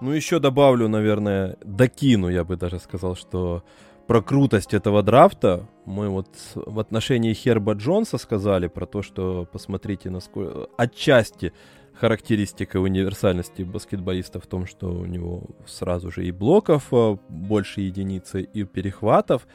Ну, 0.00 0.12
еще 0.12 0.38
добавлю, 0.38 0.88
наверное, 0.88 1.58
докину, 1.62 2.28
я 2.28 2.44
бы 2.44 2.56
даже 2.56 2.78
сказал, 2.78 3.16
что 3.16 3.64
про 4.10 4.22
крутость 4.22 4.74
этого 4.74 5.04
драфта 5.04 5.68
мы 5.84 6.08
вот 6.08 6.26
в 6.56 6.80
отношении 6.80 7.32
Херба 7.32 7.74
Джонса 7.74 8.18
сказали 8.18 8.66
про 8.66 8.84
то, 8.84 9.02
что 9.02 9.46
посмотрите, 9.52 10.10
насколько 10.10 10.66
отчасти 10.76 11.52
характеристика 11.94 12.78
универсальности 12.78 13.62
баскетболиста 13.62 14.40
в 14.40 14.48
том, 14.48 14.66
что 14.66 14.88
у 14.88 15.06
него 15.06 15.44
сразу 15.64 16.10
же 16.10 16.26
и 16.26 16.32
блоков 16.32 16.88
а, 16.90 17.18
больше 17.28 17.82
единицы, 17.82 18.42
и 18.42 18.64
перехватов. 18.64 19.46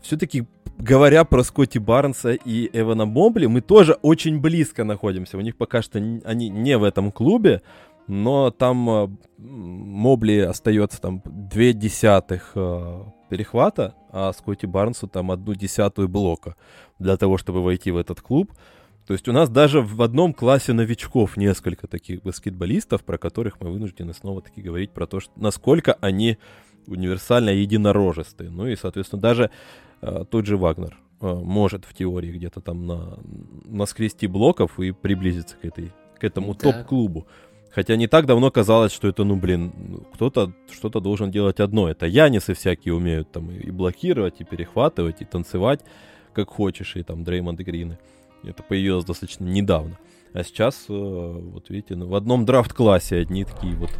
Все-таки 0.00 0.48
говоря 0.76 1.22
про 1.22 1.44
Скотти 1.44 1.78
Барнса 1.78 2.32
и 2.32 2.68
Эвана 2.72 3.04
Мобли, 3.04 3.46
мы 3.46 3.60
тоже 3.60 3.96
очень 4.02 4.40
близко 4.40 4.82
находимся. 4.82 5.38
У 5.38 5.40
них 5.40 5.56
пока 5.56 5.82
что 5.82 6.00
они 6.00 6.48
не 6.48 6.76
в 6.78 6.82
этом 6.82 7.12
клубе, 7.12 7.62
но 8.08 8.50
там 8.50 8.90
а, 8.90 9.10
Мобли 9.36 10.40
остается 10.40 11.00
там 11.00 11.22
две 11.24 11.72
десятых 11.72 12.50
а, 12.56 13.12
перехвата, 13.28 13.94
а 14.10 14.32
Скотти 14.32 14.66
Барнсу 14.66 15.06
там 15.06 15.30
одну 15.30 15.54
десятую 15.54 16.08
блока 16.08 16.56
для 16.98 17.16
того, 17.16 17.38
чтобы 17.38 17.62
войти 17.62 17.90
в 17.90 17.96
этот 17.96 18.20
клуб. 18.20 18.52
То 19.06 19.14
есть 19.14 19.26
у 19.26 19.32
нас 19.32 19.48
даже 19.48 19.80
в 19.80 20.02
одном 20.02 20.34
классе 20.34 20.74
новичков 20.74 21.38
несколько 21.38 21.86
таких 21.86 22.22
баскетболистов, 22.22 23.04
про 23.04 23.16
которых 23.16 23.58
мы 23.60 23.70
вынуждены 23.70 24.12
снова-таки 24.12 24.60
говорить 24.60 24.90
про 24.90 25.06
то, 25.06 25.20
что, 25.20 25.32
насколько 25.36 25.96
они 26.00 26.36
универсально 26.86 27.50
единорожистые. 27.50 28.50
Ну 28.50 28.66
и, 28.66 28.76
соответственно, 28.76 29.22
даже 29.22 29.50
э, 30.02 30.24
тот 30.30 30.46
же 30.46 30.56
Вагнер 30.56 30.98
э, 31.20 31.34
может 31.34 31.84
в 31.84 31.94
теории 31.94 32.32
где-то 32.32 32.60
там 32.60 32.86
на, 32.86 33.18
наскрести 33.64 34.26
блоков 34.26 34.78
и 34.78 34.92
приблизиться 34.92 35.56
к, 35.56 35.64
этой, 35.64 35.92
к 36.18 36.24
этому 36.24 36.54
да. 36.54 36.72
топ-клубу. 36.72 37.26
Хотя 37.70 37.96
не 37.96 38.06
так 38.06 38.26
давно 38.26 38.50
казалось, 38.50 38.92
что 38.92 39.08
это, 39.08 39.24
ну, 39.24 39.36
блин, 39.36 40.04
кто-то 40.14 40.52
что-то 40.70 41.00
должен 41.00 41.30
делать 41.30 41.60
одно. 41.60 41.88
Это 41.88 42.06
Янисы 42.06 42.54
всякие 42.54 42.94
умеют 42.94 43.30
там 43.30 43.50
и 43.50 43.70
блокировать, 43.70 44.40
и 44.40 44.44
перехватывать, 44.44 45.20
и 45.20 45.24
танцевать, 45.24 45.80
как 46.32 46.48
хочешь, 46.48 46.96
и 46.96 47.02
там 47.02 47.24
Дреймонд 47.24 47.60
Грины. 47.60 47.98
Это 48.42 48.62
появилось 48.62 49.04
достаточно 49.04 49.44
недавно. 49.44 49.98
А 50.32 50.44
сейчас, 50.44 50.86
э, 50.88 50.92
вот 50.92 51.70
видите, 51.70 51.96
ну, 51.96 52.08
в 52.08 52.14
одном 52.14 52.44
драфт-классе 52.44 53.16
одни 53.16 53.44
такие 53.44 53.74
вот 53.74 53.90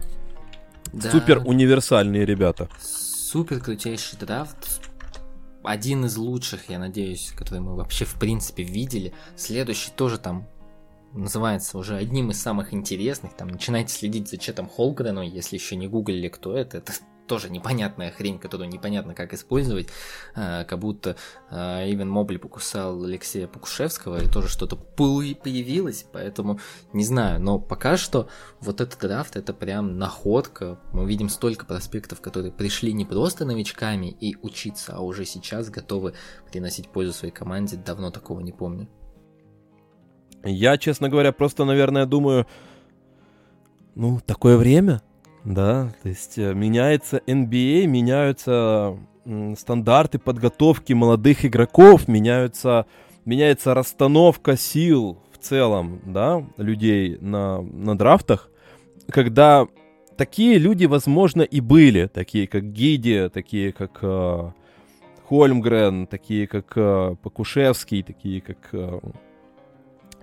да. 0.92 1.10
супер 1.10 1.42
универсальные 1.44 2.24
ребята. 2.24 2.68
Супер 2.80 3.60
крутейший 3.60 4.18
драфт. 4.18 4.80
Один 5.62 6.04
из 6.04 6.16
лучших, 6.16 6.70
я 6.70 6.78
надеюсь, 6.78 7.32
который 7.36 7.60
мы 7.60 7.76
вообще 7.76 8.04
в 8.04 8.14
принципе 8.14 8.62
видели. 8.62 9.12
Следующий 9.36 9.90
тоже 9.90 10.18
там 10.18 10.48
называется 11.12 11.78
уже 11.78 11.96
одним 11.96 12.30
из 12.30 12.40
самых 12.40 12.72
интересных. 12.72 13.34
Там 13.34 13.48
начинайте 13.48 13.92
следить 13.92 14.28
за 14.28 14.38
Четом 14.38 14.68
Холгреном, 14.68 15.24
если 15.24 15.56
еще 15.56 15.76
не 15.76 15.88
гуглили, 15.88 16.28
кто 16.28 16.56
это. 16.56 16.78
Это 16.78 16.92
тоже 17.28 17.50
непонятная 17.50 18.10
хрень, 18.10 18.38
которую 18.38 18.70
непонятно 18.70 19.14
как 19.14 19.34
использовать, 19.34 19.88
а, 20.34 20.64
как 20.64 20.78
будто 20.78 21.16
Ивен 21.50 22.08
Мобли 22.08 22.38
покусал 22.38 23.04
Алексея 23.04 23.46
Покушевского, 23.46 24.24
и 24.24 24.28
тоже 24.28 24.48
что-то 24.48 24.76
появилось, 24.76 26.06
поэтому 26.10 26.58
не 26.92 27.04
знаю, 27.04 27.40
но 27.40 27.58
пока 27.58 27.96
что 27.98 28.28
вот 28.60 28.80
этот 28.80 28.98
драфт 28.98 29.36
это 29.36 29.52
прям 29.52 29.98
находка, 29.98 30.80
мы 30.92 31.06
видим 31.06 31.28
столько 31.28 31.66
проспектов, 31.66 32.20
которые 32.22 32.50
пришли 32.50 32.94
не 32.94 33.04
просто 33.04 33.44
новичками 33.44 34.06
и 34.06 34.34
учиться, 34.40 34.94
а 34.96 35.00
уже 35.00 35.24
сейчас 35.26 35.68
готовы 35.68 36.14
приносить 36.50 36.88
пользу 36.88 37.12
своей 37.12 37.34
команде, 37.34 37.76
давно 37.76 38.10
такого 38.10 38.40
не 38.40 38.52
помню. 38.52 38.88
Я, 40.44 40.78
честно 40.78 41.08
говоря, 41.08 41.32
просто, 41.32 41.64
наверное, 41.64 42.06
думаю, 42.06 42.46
ну, 43.94 44.20
такое 44.24 44.56
время, 44.56 45.02
да, 45.44 45.92
то 46.02 46.08
есть 46.08 46.38
э, 46.38 46.54
меняется 46.54 47.20
NBA, 47.26 47.86
меняются 47.86 48.96
стандарты 49.56 50.18
подготовки 50.18 50.92
молодых 50.92 51.44
игроков, 51.44 52.08
меняются, 52.08 52.86
меняется 53.24 53.74
расстановка 53.74 54.56
сил 54.56 55.18
в 55.32 55.38
целом, 55.38 56.00
да, 56.06 56.44
людей 56.56 57.18
на, 57.20 57.60
на 57.60 57.96
драфтах, 57.96 58.50
когда 59.10 59.66
такие 60.16 60.58
люди, 60.58 60.86
возможно, 60.86 61.42
и 61.42 61.60
были, 61.60 62.06
такие 62.06 62.46
как 62.46 62.72
Гиди, 62.72 63.28
такие 63.28 63.72
как 63.72 63.98
э, 64.02 64.50
Хольмгрен, 65.28 66.06
такие 66.06 66.46
как 66.46 66.72
э, 66.76 67.16
Покушевский, 67.22 68.02
такие 68.02 68.40
как 68.40 68.68
э, 68.72 69.00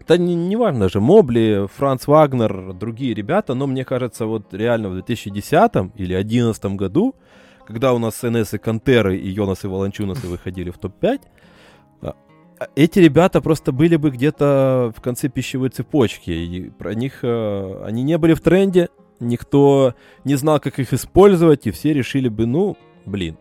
да 0.08 0.18
не, 0.18 0.36
не 0.36 0.56
важно 0.56 0.90
же, 0.90 1.00
Мобли, 1.00 1.68
Франц 1.76 2.08
Вагнер, 2.08 2.74
другие 2.74 3.14
ребята, 3.14 3.54
но 3.54 3.68
мне 3.68 3.86
кажется, 3.86 4.26
вот 4.26 4.54
реально 4.54 4.90
в 4.90 4.94
2010 4.94 5.52
или 5.96 6.14
2011 6.14 6.66
году 6.76 7.16
когда 7.66 7.94
у 7.94 8.00
нас 8.00 8.22
НС 8.22 8.54
и 8.54 8.58
Кантеры 8.58 9.18
и 9.18 9.30
Йонас 9.30 9.64
и 9.64 9.68
Волончунасы 9.68 10.28
выходили 10.28 10.70
в 10.70 10.78
топ-5, 10.78 11.22
а, 12.02 12.16
а 12.60 12.68
эти 12.76 13.00
ребята 13.00 13.42
просто 13.42 13.72
были 13.72 13.96
бы 13.96 14.12
где-то 14.12 14.94
в 14.96 15.02
конце 15.02 15.30
пищевой 15.30 15.70
цепочки. 15.70 16.32
И 16.32 16.70
про 16.70 16.94
них 16.94 17.20
э, 17.24 17.84
они 17.84 18.04
не 18.04 18.18
были 18.18 18.34
в 18.34 18.42
тренде, 18.42 18.90
никто 19.20 19.96
не 20.24 20.36
знал, 20.36 20.60
как 20.60 20.80
их 20.80 20.94
использовать, 20.94 21.68
и 21.68 21.72
все 21.72 21.94
решили 21.94 22.30
бы, 22.30 22.46
ну, 22.46 22.78
блин, 23.06 23.38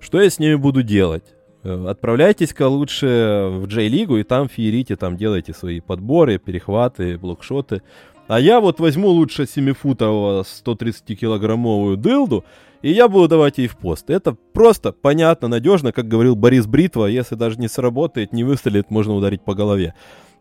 что 0.00 0.20
я 0.20 0.28
с 0.28 0.38
ними 0.38 0.56
буду 0.56 0.82
делать? 0.82 1.24
Э, 1.62 1.86
отправляйтесь-ка 1.88 2.68
лучше 2.68 3.48
в 3.52 3.66
J-лигу 3.66 4.16
и 4.16 4.22
там 4.22 4.48
феерите, 4.48 4.96
там 4.96 5.16
делайте 5.16 5.52
свои 5.52 5.80
подборы, 5.80 6.38
перехваты, 6.38 7.18
блокшоты. 7.18 7.82
А 8.28 8.38
я 8.40 8.60
вот 8.60 8.80
возьму 8.80 9.08
лучше 9.08 9.42
7-футового 9.42 10.44
130-килограммовую 10.64 11.96
дылду, 11.96 12.44
и 12.80 12.92
я 12.92 13.08
буду 13.08 13.28
давать 13.28 13.58
ей 13.58 13.66
в 13.66 13.76
пост. 13.76 14.08
Это 14.08 14.36
просто, 14.52 14.92
понятно, 14.92 15.48
надежно, 15.48 15.92
как 15.92 16.08
говорил 16.08 16.36
Борис 16.36 16.66
Бритва, 16.66 17.06
если 17.06 17.34
даже 17.34 17.58
не 17.58 17.68
сработает, 17.68 18.32
не 18.32 18.44
выстрелит, 18.44 18.90
можно 18.90 19.14
ударить 19.14 19.42
по 19.42 19.54
голове. 19.54 19.94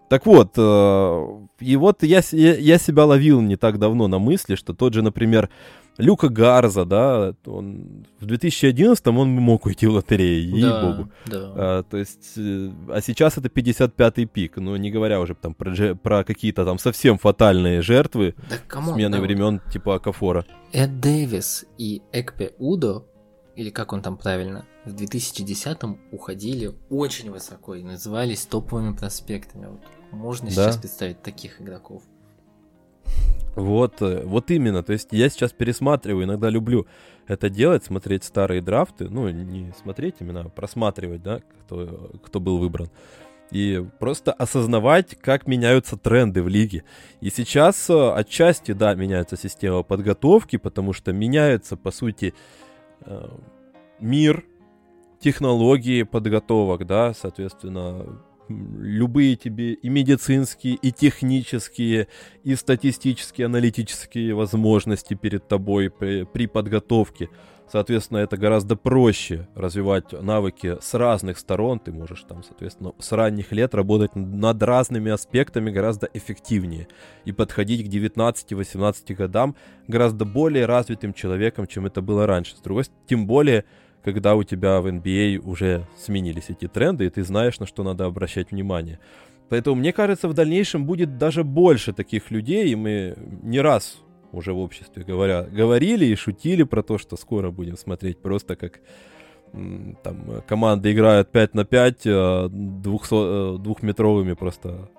Так 0.08 0.26
вот, 0.26 0.54
э, 0.56 1.28
и 1.60 1.76
вот 1.76 2.04
я, 2.04 2.22
я, 2.32 2.56
я 2.56 2.78
себя 2.78 3.06
ловил 3.06 3.42
не 3.42 3.58
так 3.58 3.78
давно 3.78 4.08
на 4.08 4.20
мысли, 4.20 4.56
что 4.56 4.74
тот 4.74 4.94
же, 4.94 5.02
например, 5.02 5.50
Люка 6.00 6.30
Гарза, 6.30 6.86
да, 6.86 7.36
он 7.46 8.06
в 8.20 8.26
2011 8.26 9.06
он 9.08 9.30
мог 9.30 9.66
уйти 9.66 9.86
в 9.86 9.92
лотерею, 9.92 10.56
ей-богу. 10.56 11.12
Да. 11.26 11.54
А, 11.56 11.84
то 11.84 11.98
есть, 11.98 12.38
э, 12.38 12.72
а 12.90 13.02
сейчас 13.02 13.38
это 13.38 13.50
55-й 13.50 14.26
pick, 14.26 14.56
ну, 14.58 14.78
не 14.78 14.92
говоря 14.92 15.20
уже 15.20 15.36
там 15.36 15.54
про, 15.54 15.96
про 15.96 16.24
какие-то 16.24 16.64
там 16.66 16.80
совсем 16.80 17.18
фатальные 17.18 17.82
жертвы 17.82 18.36
да, 18.50 18.56
come 18.66 18.83
on, 18.83 18.96
смены 18.96 19.18
да, 19.18 19.22
времен 19.24 19.62
типа 19.72 19.96
Окафора. 19.96 20.46
Эд 20.72 21.02
Дэвис 21.02 21.66
и 21.78 22.02
Экпе 22.14 22.54
Удо, 22.60 23.06
или 23.56 23.70
как 23.70 23.92
он 23.92 24.02
там 24.02 24.18
правильно, 24.18 24.66
в 24.86 24.96
2010-м 24.96 26.00
уходили 26.12 26.72
очень 26.90 27.30
высоко 27.30 27.76
и 27.76 27.84
назывались 27.84 28.46
топовыми 28.46 28.96
prospect 28.96 29.44
ами. 29.44 29.68
Вот 29.68 29.82
можно 30.12 30.48
да. 30.48 30.54
сейчас 30.54 30.78
представить 30.78 31.22
таких 31.22 31.62
игроков. 31.62 32.04
Вот, 33.56 34.02
э, 34.02 34.24
вот 34.26 34.52
именно. 34.52 34.84
То 34.84 34.94
есть 34.94 35.10
я 35.12 35.30
сейчас 35.30 35.52
пересматриваю, 35.52 36.26
иногда 36.26 36.50
люблю 36.50 36.88
это 37.28 37.50
делать, 37.50 37.84
смотреть 37.84 38.24
старые 38.24 38.62
драфты. 38.62 39.10
Ну, 39.10 39.30
не 39.30 39.74
смотреть 39.82 40.16
именно, 40.20 40.42
а 40.42 40.50
просматривать, 40.50 41.22
да, 41.22 41.42
кто, 41.66 42.12
кто 42.24 42.40
был 42.40 42.58
выбран. 42.58 42.90
И 43.52 43.84
просто 44.00 44.32
осознавать, 44.32 45.16
как 45.20 45.48
меняются 45.48 45.98
тренды 45.98 46.44
в 46.44 46.48
лиге. 46.48 46.84
И 47.20 47.30
сейчас 47.30 47.90
э, 47.90 48.12
отчасти, 48.14 48.74
да, 48.74 48.94
меняется 48.94 49.38
система 49.38 49.84
подготовки, 49.84 50.58
потому 50.58 50.94
что 50.94 51.12
меняется, 51.14 51.76
по 51.76 51.92
сути, 51.92 52.34
э, 53.02 53.30
мир, 54.00 54.46
технологии 55.20 56.04
подготовок, 56.04 56.86
да, 56.86 57.14
соответственно, 57.14 58.22
любые 58.50 59.36
тебе 59.36 59.74
и 59.74 59.90
медицинские, 59.90 60.76
и 60.76 60.92
технические, 60.92 62.08
и 62.44 62.56
статистические, 62.56 63.46
аналитические 63.46 64.34
возможности 64.34 65.14
перед 65.14 65.48
тобой 65.48 65.90
при, 65.90 66.24
при 66.24 66.48
подготовке. 66.48 67.30
Соответственно, 67.72 68.18
это 68.18 68.36
гораздо 68.36 68.76
проще 68.76 69.48
развивать 69.54 70.12
навыки 70.12 70.78
с 70.82 70.96
разных 70.96 71.38
сторон. 71.38 71.80
Ты 71.80 71.92
можешь 71.92 72.24
там, 72.24 72.44
соответственно, 72.44 72.94
с 72.98 73.12
ранних 73.12 73.52
лет 73.52 73.76
работать 73.76 74.16
над 74.16 74.64
разными 74.64 75.12
аспектами 75.12 75.70
гораздо 75.70 76.10
эффективнее 76.12 76.88
и 77.26 77.32
подходить 77.32 77.86
к 77.86 77.94
19-18 77.94 79.14
годам 79.14 79.56
гораздо 79.88 80.26
более 80.26 80.66
развитым 80.66 81.14
человеком, 81.14 81.68
чем 81.68 81.86
это 81.86 82.02
было 82.02 82.26
раньше. 82.26 82.58
С 82.58 82.62
другой 82.62 82.86
стороны, 82.86 83.06
тем 83.08 83.28
более 83.28 83.66
когда 84.04 84.36
у 84.36 84.44
тебя 84.44 84.82
в 84.82 84.88
NBA 84.88 85.38
а 85.38 85.48
уже 85.48 85.88
сменились 85.98 86.50
эти 86.50 86.68
тренды, 86.68 87.06
и 87.06 87.10
ты 87.10 87.24
знаешь, 87.24 87.60
на 87.60 87.66
что 87.66 87.84
надо 87.84 88.06
обращать 88.06 88.52
внимание. 88.52 89.00
Поэтому, 89.50 89.76
мне 89.78 89.92
кажется, 89.94 90.28
в 90.28 90.34
дальнейшем 90.34 90.86
будет 90.86 91.18
даже 91.18 91.44
больше 91.44 91.92
таких 91.92 92.32
людей, 92.32 92.70
и 92.70 92.76
мы 92.76 93.16
не 93.44 93.60
раз 93.62 94.00
уже 94.32 94.54
в 94.54 94.60
обществе 94.60 95.04
говоря, 95.04 95.44
говорили 95.44 96.06
и 96.06 96.16
шутили 96.16 96.64
про 96.64 96.84
то, 96.84 96.98
что 96.98 97.18
скоро 97.18 97.52
будем 97.52 97.78
смотреть 97.78 98.20
просто 98.20 98.56
как 98.56 98.80
там 99.52 100.44
команды 100.48 100.92
играют 100.92 101.32
5 101.32 101.56
на 101.56 101.66
5 101.66 102.04
200, 102.04 103.58
двухметровыми 103.58 104.34
просто 104.34 104.90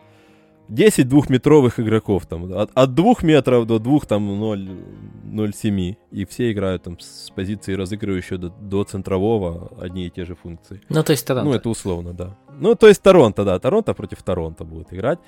10 0.71 1.09
двухметровых 1.09 1.81
игроков, 1.81 2.27
там, 2.27 2.53
от, 2.53 2.71
от 2.75 2.95
2 2.95 3.15
метров 3.23 3.67
до 3.67 3.79
2, 3.79 4.01
там, 4.01 4.31
0,7. 4.31 5.97
И 6.13 6.25
все 6.25 6.53
играют 6.53 6.85
там 6.85 6.99
с 7.01 7.31
позиции 7.35 7.75
разыгрывающего 7.75 8.39
до, 8.39 8.49
до 8.49 8.85
центрового 8.85 9.73
одни 9.81 10.07
и 10.07 10.11
те 10.11 10.25
же 10.25 10.35
функции. 10.35 10.81
Ну, 10.89 11.03
то 11.03 11.13
есть 11.13 11.27
Торонто. 11.27 11.51
Ну, 11.51 11.57
это 11.57 11.69
условно, 11.69 12.13
да. 12.13 12.37
Ну, 12.61 12.75
то 12.77 12.87
есть 12.87 13.03
Торонто, 13.03 13.45
да. 13.45 13.59
Торонто 13.59 13.95
против 13.95 14.23
Торонто 14.23 14.65
будет 14.65 14.93
играть. 14.93 15.19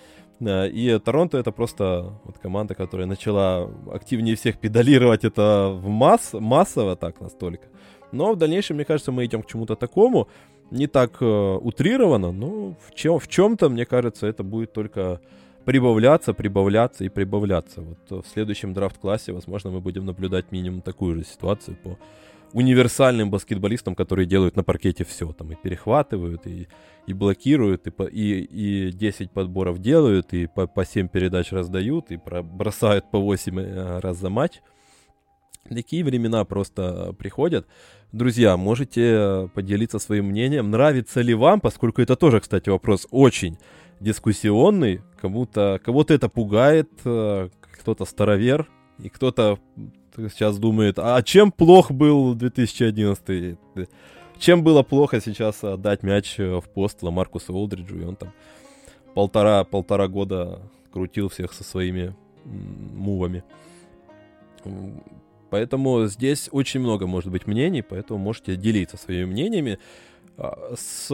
И 0.40 1.00
Торонто 1.04 1.38
это 1.38 1.52
просто 1.52 2.12
вот 2.24 2.38
команда, 2.38 2.74
которая 2.74 3.06
начала 3.06 3.68
активнее 3.92 4.36
всех 4.36 4.58
педалировать 4.58 5.24
это 5.24 5.70
в 5.74 5.88
масс, 5.88 6.30
массово 6.32 6.96
так 6.96 7.20
настолько. 7.20 7.66
Но 8.12 8.32
в 8.32 8.36
дальнейшем, 8.36 8.76
мне 8.76 8.84
кажется, 8.84 9.10
мы 9.10 9.24
идем 9.24 9.42
к 9.42 9.46
чему-то 9.46 9.74
такому 9.74 10.28
не 10.72 10.86
так 10.86 11.18
э, 11.20 11.58
утрировано, 11.60 12.32
но 12.32 12.74
в, 12.86 12.94
чем, 12.94 13.18
в 13.18 13.28
чем-то, 13.28 13.68
мне 13.68 13.84
кажется, 13.84 14.26
это 14.26 14.42
будет 14.42 14.72
только 14.72 15.20
прибавляться, 15.64 16.34
прибавляться 16.34 17.04
и 17.04 17.08
прибавляться. 17.08 17.82
Вот 17.82 17.98
э, 18.10 18.22
в 18.22 18.32
следующем 18.32 18.72
драфт-классе, 18.72 19.32
возможно, 19.32 19.70
мы 19.70 19.80
будем 19.80 20.06
наблюдать 20.06 20.50
минимум 20.50 20.80
такую 20.80 21.16
же 21.16 21.24
ситуацию 21.24 21.76
по 21.82 21.98
универсальным 22.52 23.30
баскетболистам, 23.30 23.94
которые 23.94 24.26
делают 24.26 24.56
на 24.56 24.64
паркете 24.64 25.04
все, 25.04 25.32
там 25.32 25.52
и 25.52 25.56
перехватывают, 25.56 26.46
и, 26.46 26.68
и 27.06 27.12
блокируют, 27.12 27.86
и, 27.86 27.90
по, 27.90 28.04
и, 28.04 28.40
и 28.40 28.92
10 28.92 29.30
подборов 29.30 29.78
делают, 29.78 30.32
и 30.32 30.46
по, 30.46 30.66
по 30.66 30.84
7 30.84 31.08
передач 31.08 31.52
раздают, 31.52 32.10
и 32.10 32.16
про, 32.16 32.42
бросают 32.42 33.10
по 33.10 33.18
8 33.18 33.58
э, 33.58 33.98
раз 34.00 34.18
за 34.18 34.30
матч. 34.30 34.60
Такие 35.68 36.04
времена 36.04 36.44
просто 36.44 37.14
приходят. 37.18 37.66
Друзья, 38.10 38.56
можете 38.56 39.48
поделиться 39.54 39.98
своим 39.98 40.26
мнением, 40.26 40.70
нравится 40.70 41.20
ли 41.20 41.34
вам, 41.34 41.60
поскольку 41.60 42.02
это 42.02 42.16
тоже, 42.16 42.40
кстати, 42.40 42.68
вопрос 42.68 43.06
очень 43.10 43.58
дискуссионный. 44.00 45.00
Кому-то, 45.20 45.80
кого-то 45.84 46.12
это 46.12 46.28
пугает, 46.28 46.90
э, 47.04 47.48
кто-то 47.60 48.04
старовер, 48.04 48.68
и 48.98 49.08
кто-то 49.08 49.58
сейчас 50.16 50.58
думает, 50.58 50.98
а 50.98 51.22
чем 51.22 51.52
плох 51.52 51.90
был 51.90 52.34
2011? 52.34 53.58
Чем 54.38 54.62
было 54.62 54.82
плохо 54.82 55.20
сейчас 55.20 55.62
отдать 55.64 56.02
мяч 56.02 56.36
в 56.38 56.64
пост 56.74 57.02
Ламаркусу 57.02 57.54
Олдриджу, 57.54 58.00
и 58.00 58.04
он 58.04 58.16
там 58.16 58.32
полтора, 59.14 59.64
полтора 59.64 60.08
года 60.08 60.60
крутил 60.92 61.28
всех 61.28 61.52
со 61.52 61.64
своими 61.64 62.14
мувами. 62.44 63.44
Поэтому 65.52 66.06
здесь 66.06 66.48
очень 66.50 66.80
много 66.80 67.06
может 67.06 67.30
быть 67.30 67.46
мнений, 67.46 67.82
поэтому 67.82 68.18
можете 68.18 68.56
делиться 68.56 68.96
своими 68.96 69.26
мнениями 69.26 69.78
а, 70.38 70.72
с 70.74 71.12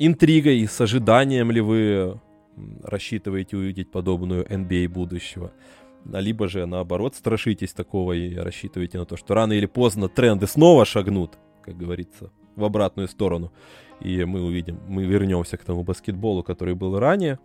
интригой, 0.00 0.66
с 0.66 0.80
ожиданием 0.80 1.52
ли 1.52 1.60
вы 1.60 2.20
рассчитываете 2.82 3.56
увидеть 3.56 3.92
подобную 3.92 4.44
NBA 4.44 4.88
будущего. 4.88 5.52
Либо 6.04 6.48
же 6.48 6.66
наоборот 6.66 7.14
страшитесь 7.14 7.72
такого 7.72 8.14
и 8.14 8.34
рассчитываете 8.34 8.98
на 8.98 9.04
то, 9.04 9.16
что 9.16 9.34
рано 9.34 9.52
или 9.52 9.66
поздно 9.66 10.08
тренды 10.08 10.48
снова 10.48 10.84
шагнут, 10.84 11.38
как 11.62 11.76
говорится, 11.76 12.32
в 12.56 12.64
обратную 12.64 13.06
сторону. 13.06 13.52
И 14.00 14.24
мы 14.24 14.42
увидим, 14.42 14.80
мы 14.88 15.04
вернемся 15.04 15.56
к 15.56 15.62
тому 15.62 15.84
баскетболу, 15.84 16.42
который 16.42 16.74
был 16.74 16.98
ранее. 16.98 17.38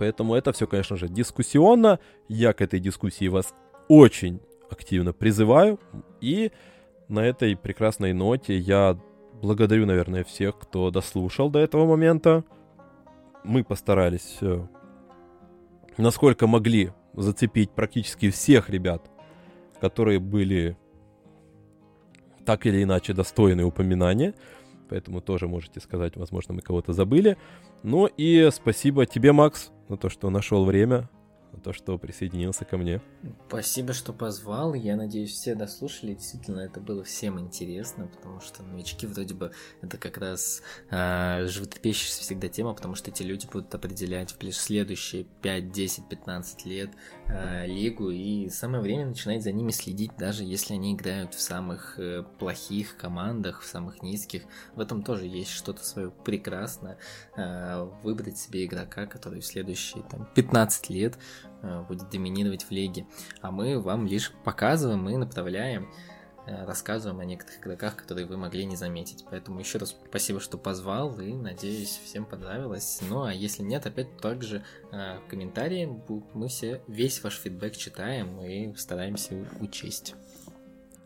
Поэтому 0.00 0.34
это 0.34 0.50
все, 0.52 0.66
конечно 0.66 0.96
же, 0.96 1.08
дискуссионно. 1.08 2.00
Я 2.26 2.52
к 2.52 2.60
этой 2.60 2.80
дискуссии 2.80 3.28
вас 3.28 3.54
очень 3.88 4.40
активно 4.70 5.12
призываю. 5.12 5.78
И 6.20 6.52
на 7.08 7.20
этой 7.20 7.56
прекрасной 7.56 8.12
ноте 8.12 8.56
я 8.56 8.98
благодарю, 9.42 9.86
наверное, 9.86 10.24
всех, 10.24 10.58
кто 10.58 10.90
дослушал 10.90 11.50
до 11.50 11.58
этого 11.58 11.86
момента. 11.86 12.44
Мы 13.44 13.64
постарались, 13.64 14.38
э, 14.40 14.66
насколько 15.96 16.46
могли, 16.46 16.92
зацепить 17.14 17.70
практически 17.70 18.30
всех 18.30 18.70
ребят, 18.70 19.10
которые 19.80 20.18
были 20.18 20.76
так 22.44 22.66
или 22.66 22.82
иначе 22.82 23.12
достойны 23.12 23.64
упоминания. 23.64 24.34
Поэтому 24.88 25.20
тоже 25.20 25.48
можете 25.48 25.80
сказать, 25.80 26.16
возможно, 26.16 26.54
мы 26.54 26.62
кого-то 26.62 26.92
забыли. 26.92 27.36
Ну 27.82 28.06
и 28.06 28.48
спасибо 28.52 29.04
тебе, 29.04 29.32
Макс, 29.32 29.70
за 29.88 29.96
то, 29.96 30.08
что 30.08 30.30
нашел 30.30 30.64
время 30.64 31.08
то, 31.62 31.72
что 31.72 31.98
присоединился 31.98 32.64
ко 32.64 32.76
мне. 32.76 33.00
Спасибо, 33.48 33.92
что 33.92 34.12
позвал. 34.12 34.74
Я 34.74 34.96
надеюсь, 34.96 35.32
все 35.32 35.54
дослушали. 35.54 36.14
Действительно, 36.14 36.60
это 36.60 36.80
было 36.80 37.04
всем 37.04 37.40
интересно, 37.40 38.06
потому 38.06 38.40
что 38.40 38.62
новички 38.62 39.06
вроде 39.06 39.34
бы 39.34 39.52
это 39.80 39.98
как 39.98 40.18
раз 40.18 40.62
э, 40.90 41.46
животрепещущая 41.46 42.22
всегда 42.22 42.48
тема, 42.48 42.74
потому 42.74 42.94
что 42.94 43.10
эти 43.10 43.22
люди 43.22 43.46
будут 43.46 43.74
определять 43.74 44.32
в 44.32 44.52
следующие 44.52 45.24
5, 45.42 45.72
10, 45.72 46.08
15 46.08 46.66
лет 46.66 46.90
э, 47.26 47.66
лигу, 47.66 48.10
и 48.10 48.48
самое 48.48 48.82
время 48.82 49.06
начинать 49.06 49.42
за 49.42 49.52
ними 49.52 49.70
следить, 49.70 50.12
даже 50.18 50.44
если 50.44 50.74
они 50.74 50.94
играют 50.94 51.34
в 51.34 51.40
самых 51.40 51.98
э, 51.98 52.24
плохих 52.38 52.96
командах, 52.96 53.62
в 53.62 53.66
самых 53.66 54.02
низких. 54.02 54.42
В 54.74 54.80
этом 54.80 55.02
тоже 55.02 55.26
есть 55.26 55.50
что-то 55.50 55.84
свое 55.84 56.10
прекрасное. 56.10 56.98
Э, 57.36 57.88
выбрать 58.02 58.38
себе 58.38 58.64
игрока, 58.64 59.06
который 59.06 59.40
в 59.40 59.46
следующие 59.46 60.02
там, 60.04 60.28
15 60.34 60.90
лет 60.90 61.18
будет 61.88 62.10
доминировать 62.10 62.64
в 62.64 62.70
лиге. 62.70 63.06
А 63.40 63.50
мы 63.50 63.80
вам 63.80 64.06
лишь 64.06 64.32
показываем 64.44 65.08
и 65.08 65.16
направляем, 65.16 65.88
э, 66.46 66.64
рассказываем 66.64 67.20
о 67.20 67.24
некоторых 67.24 67.60
игроках, 67.60 67.96
которые 67.96 68.26
вы 68.26 68.36
могли 68.36 68.64
не 68.64 68.76
заметить. 68.76 69.24
Поэтому 69.30 69.58
еще 69.58 69.78
раз 69.78 69.96
спасибо, 70.08 70.40
что 70.40 70.56
позвал, 70.56 71.18
и 71.20 71.32
надеюсь, 71.32 72.00
всем 72.04 72.24
понравилось. 72.24 73.00
Ну 73.08 73.24
а 73.24 73.32
если 73.32 73.62
нет, 73.62 73.86
опять 73.86 74.16
также 74.18 74.62
э, 74.92 75.18
в 75.18 75.28
комментарии 75.28 75.88
мы 76.34 76.48
все 76.48 76.80
весь 76.86 77.22
ваш 77.22 77.38
фидбэк 77.38 77.76
читаем 77.76 78.40
и 78.40 78.74
стараемся 78.76 79.46
учесть. 79.60 80.14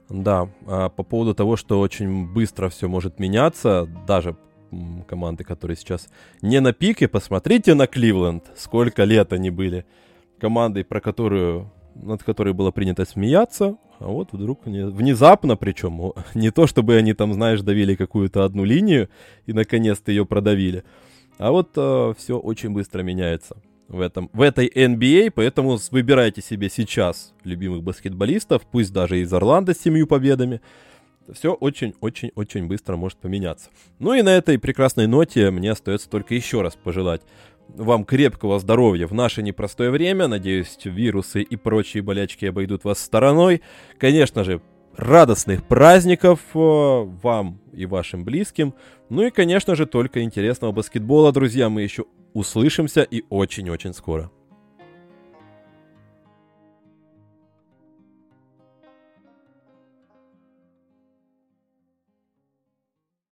Да, 0.09 0.51
а 0.67 0.91
по 0.91 1.05
поводу 1.05 1.35
того, 1.35 1.57
что 1.57 1.81
очень 1.81 2.31
быстро 2.31 2.69
все 2.69 2.87
может 2.87 3.19
меняться, 3.19 3.89
даже 4.07 4.37
команды, 5.07 5.45
которые 5.45 5.77
сейчас 5.77 6.09
не 6.41 6.61
на 6.61 6.73
пике, 6.73 7.09
посмотрите 7.09 7.75
на 7.75 7.87
Кливленд, 7.87 8.45
сколько 8.57 9.05
лет 9.05 9.33
они 9.33 9.51
были 9.51 9.85
командой, 10.43 10.85
про 10.85 11.01
которую, 11.01 11.71
над 11.95 12.25
которой 12.25 12.53
было 12.53 12.73
принято 12.73 13.05
смеяться, 13.05 13.77
а 14.01 14.09
вот 14.09 14.33
вдруг 14.33 14.67
внезапно, 14.67 15.57
причем 15.57 16.13
не 16.35 16.51
то, 16.51 16.67
чтобы 16.67 16.97
они 16.97 17.15
там, 17.15 17.33
знаешь, 17.33 17.61
давили 17.61 17.95
какую-то 17.95 18.45
одну 18.45 18.65
линию 18.65 19.09
и 19.47 19.53
наконец-то 19.53 20.11
ее 20.11 20.27
продавили, 20.27 20.83
а 21.39 21.53
вот 21.53 21.71
э, 21.77 22.15
все 22.19 22.39
очень 22.39 22.71
быстро 22.71 23.03
меняется 23.03 23.57
в, 23.87 24.01
этом, 24.01 24.31
в 24.33 24.43
этой 24.43 24.67
NBA, 24.67 25.31
поэтому 25.31 25.79
выбирайте 25.93 26.43
себе 26.43 26.69
сейчас 26.69 27.33
любимых 27.45 27.85
баскетболистов, 27.85 28.63
пусть 28.63 28.93
даже 28.93 29.21
из 29.21 29.33
Орландо 29.33 29.75
с 29.75 29.81
семью 29.81 30.09
победами. 30.09 30.61
Все 31.33 31.53
очень-очень-очень 31.53 32.67
быстро 32.67 32.97
может 32.97 33.19
поменяться. 33.19 33.71
Ну 34.01 34.13
и 34.13 34.23
на 34.23 34.31
этой 34.31 34.59
прекрасной 34.59 35.07
ноте 35.07 35.53
мне 35.53 35.71
остается 35.71 36.11
только 36.11 36.35
еще 36.35 36.63
раз 36.63 36.75
пожелать 36.75 37.23
вам 37.77 38.05
крепкого 38.05 38.59
здоровья 38.59 39.07
в 39.07 39.15
наше 39.15 39.43
непростое 39.43 39.91
время. 39.91 40.29
Надеюсь, 40.29 40.79
вирусы 40.85 41.43
и 41.43 41.57
прочие 41.57 42.03
болячки 42.03 42.47
обойдут 42.47 42.85
вас 42.85 42.99
стороной. 42.99 43.63
Конечно 43.99 44.45
же, 44.45 44.61
радостных 44.97 45.67
праздников 45.67 46.41
э, 46.55 46.59
вам 46.59 47.61
и 47.73 47.87
вашим 47.87 48.25
близким. 48.25 48.75
Ну 49.09 49.27
и, 49.27 49.31
конечно 49.31 49.75
же, 49.75 49.87
только 49.87 50.23
интересного 50.23 50.73
баскетбола, 50.73 51.33
друзья. 51.33 51.69
Мы 51.69 51.83
еще 51.83 52.05
услышимся 52.35 53.03
и 53.03 53.25
очень-очень 53.29 53.95
скоро. 53.95 54.31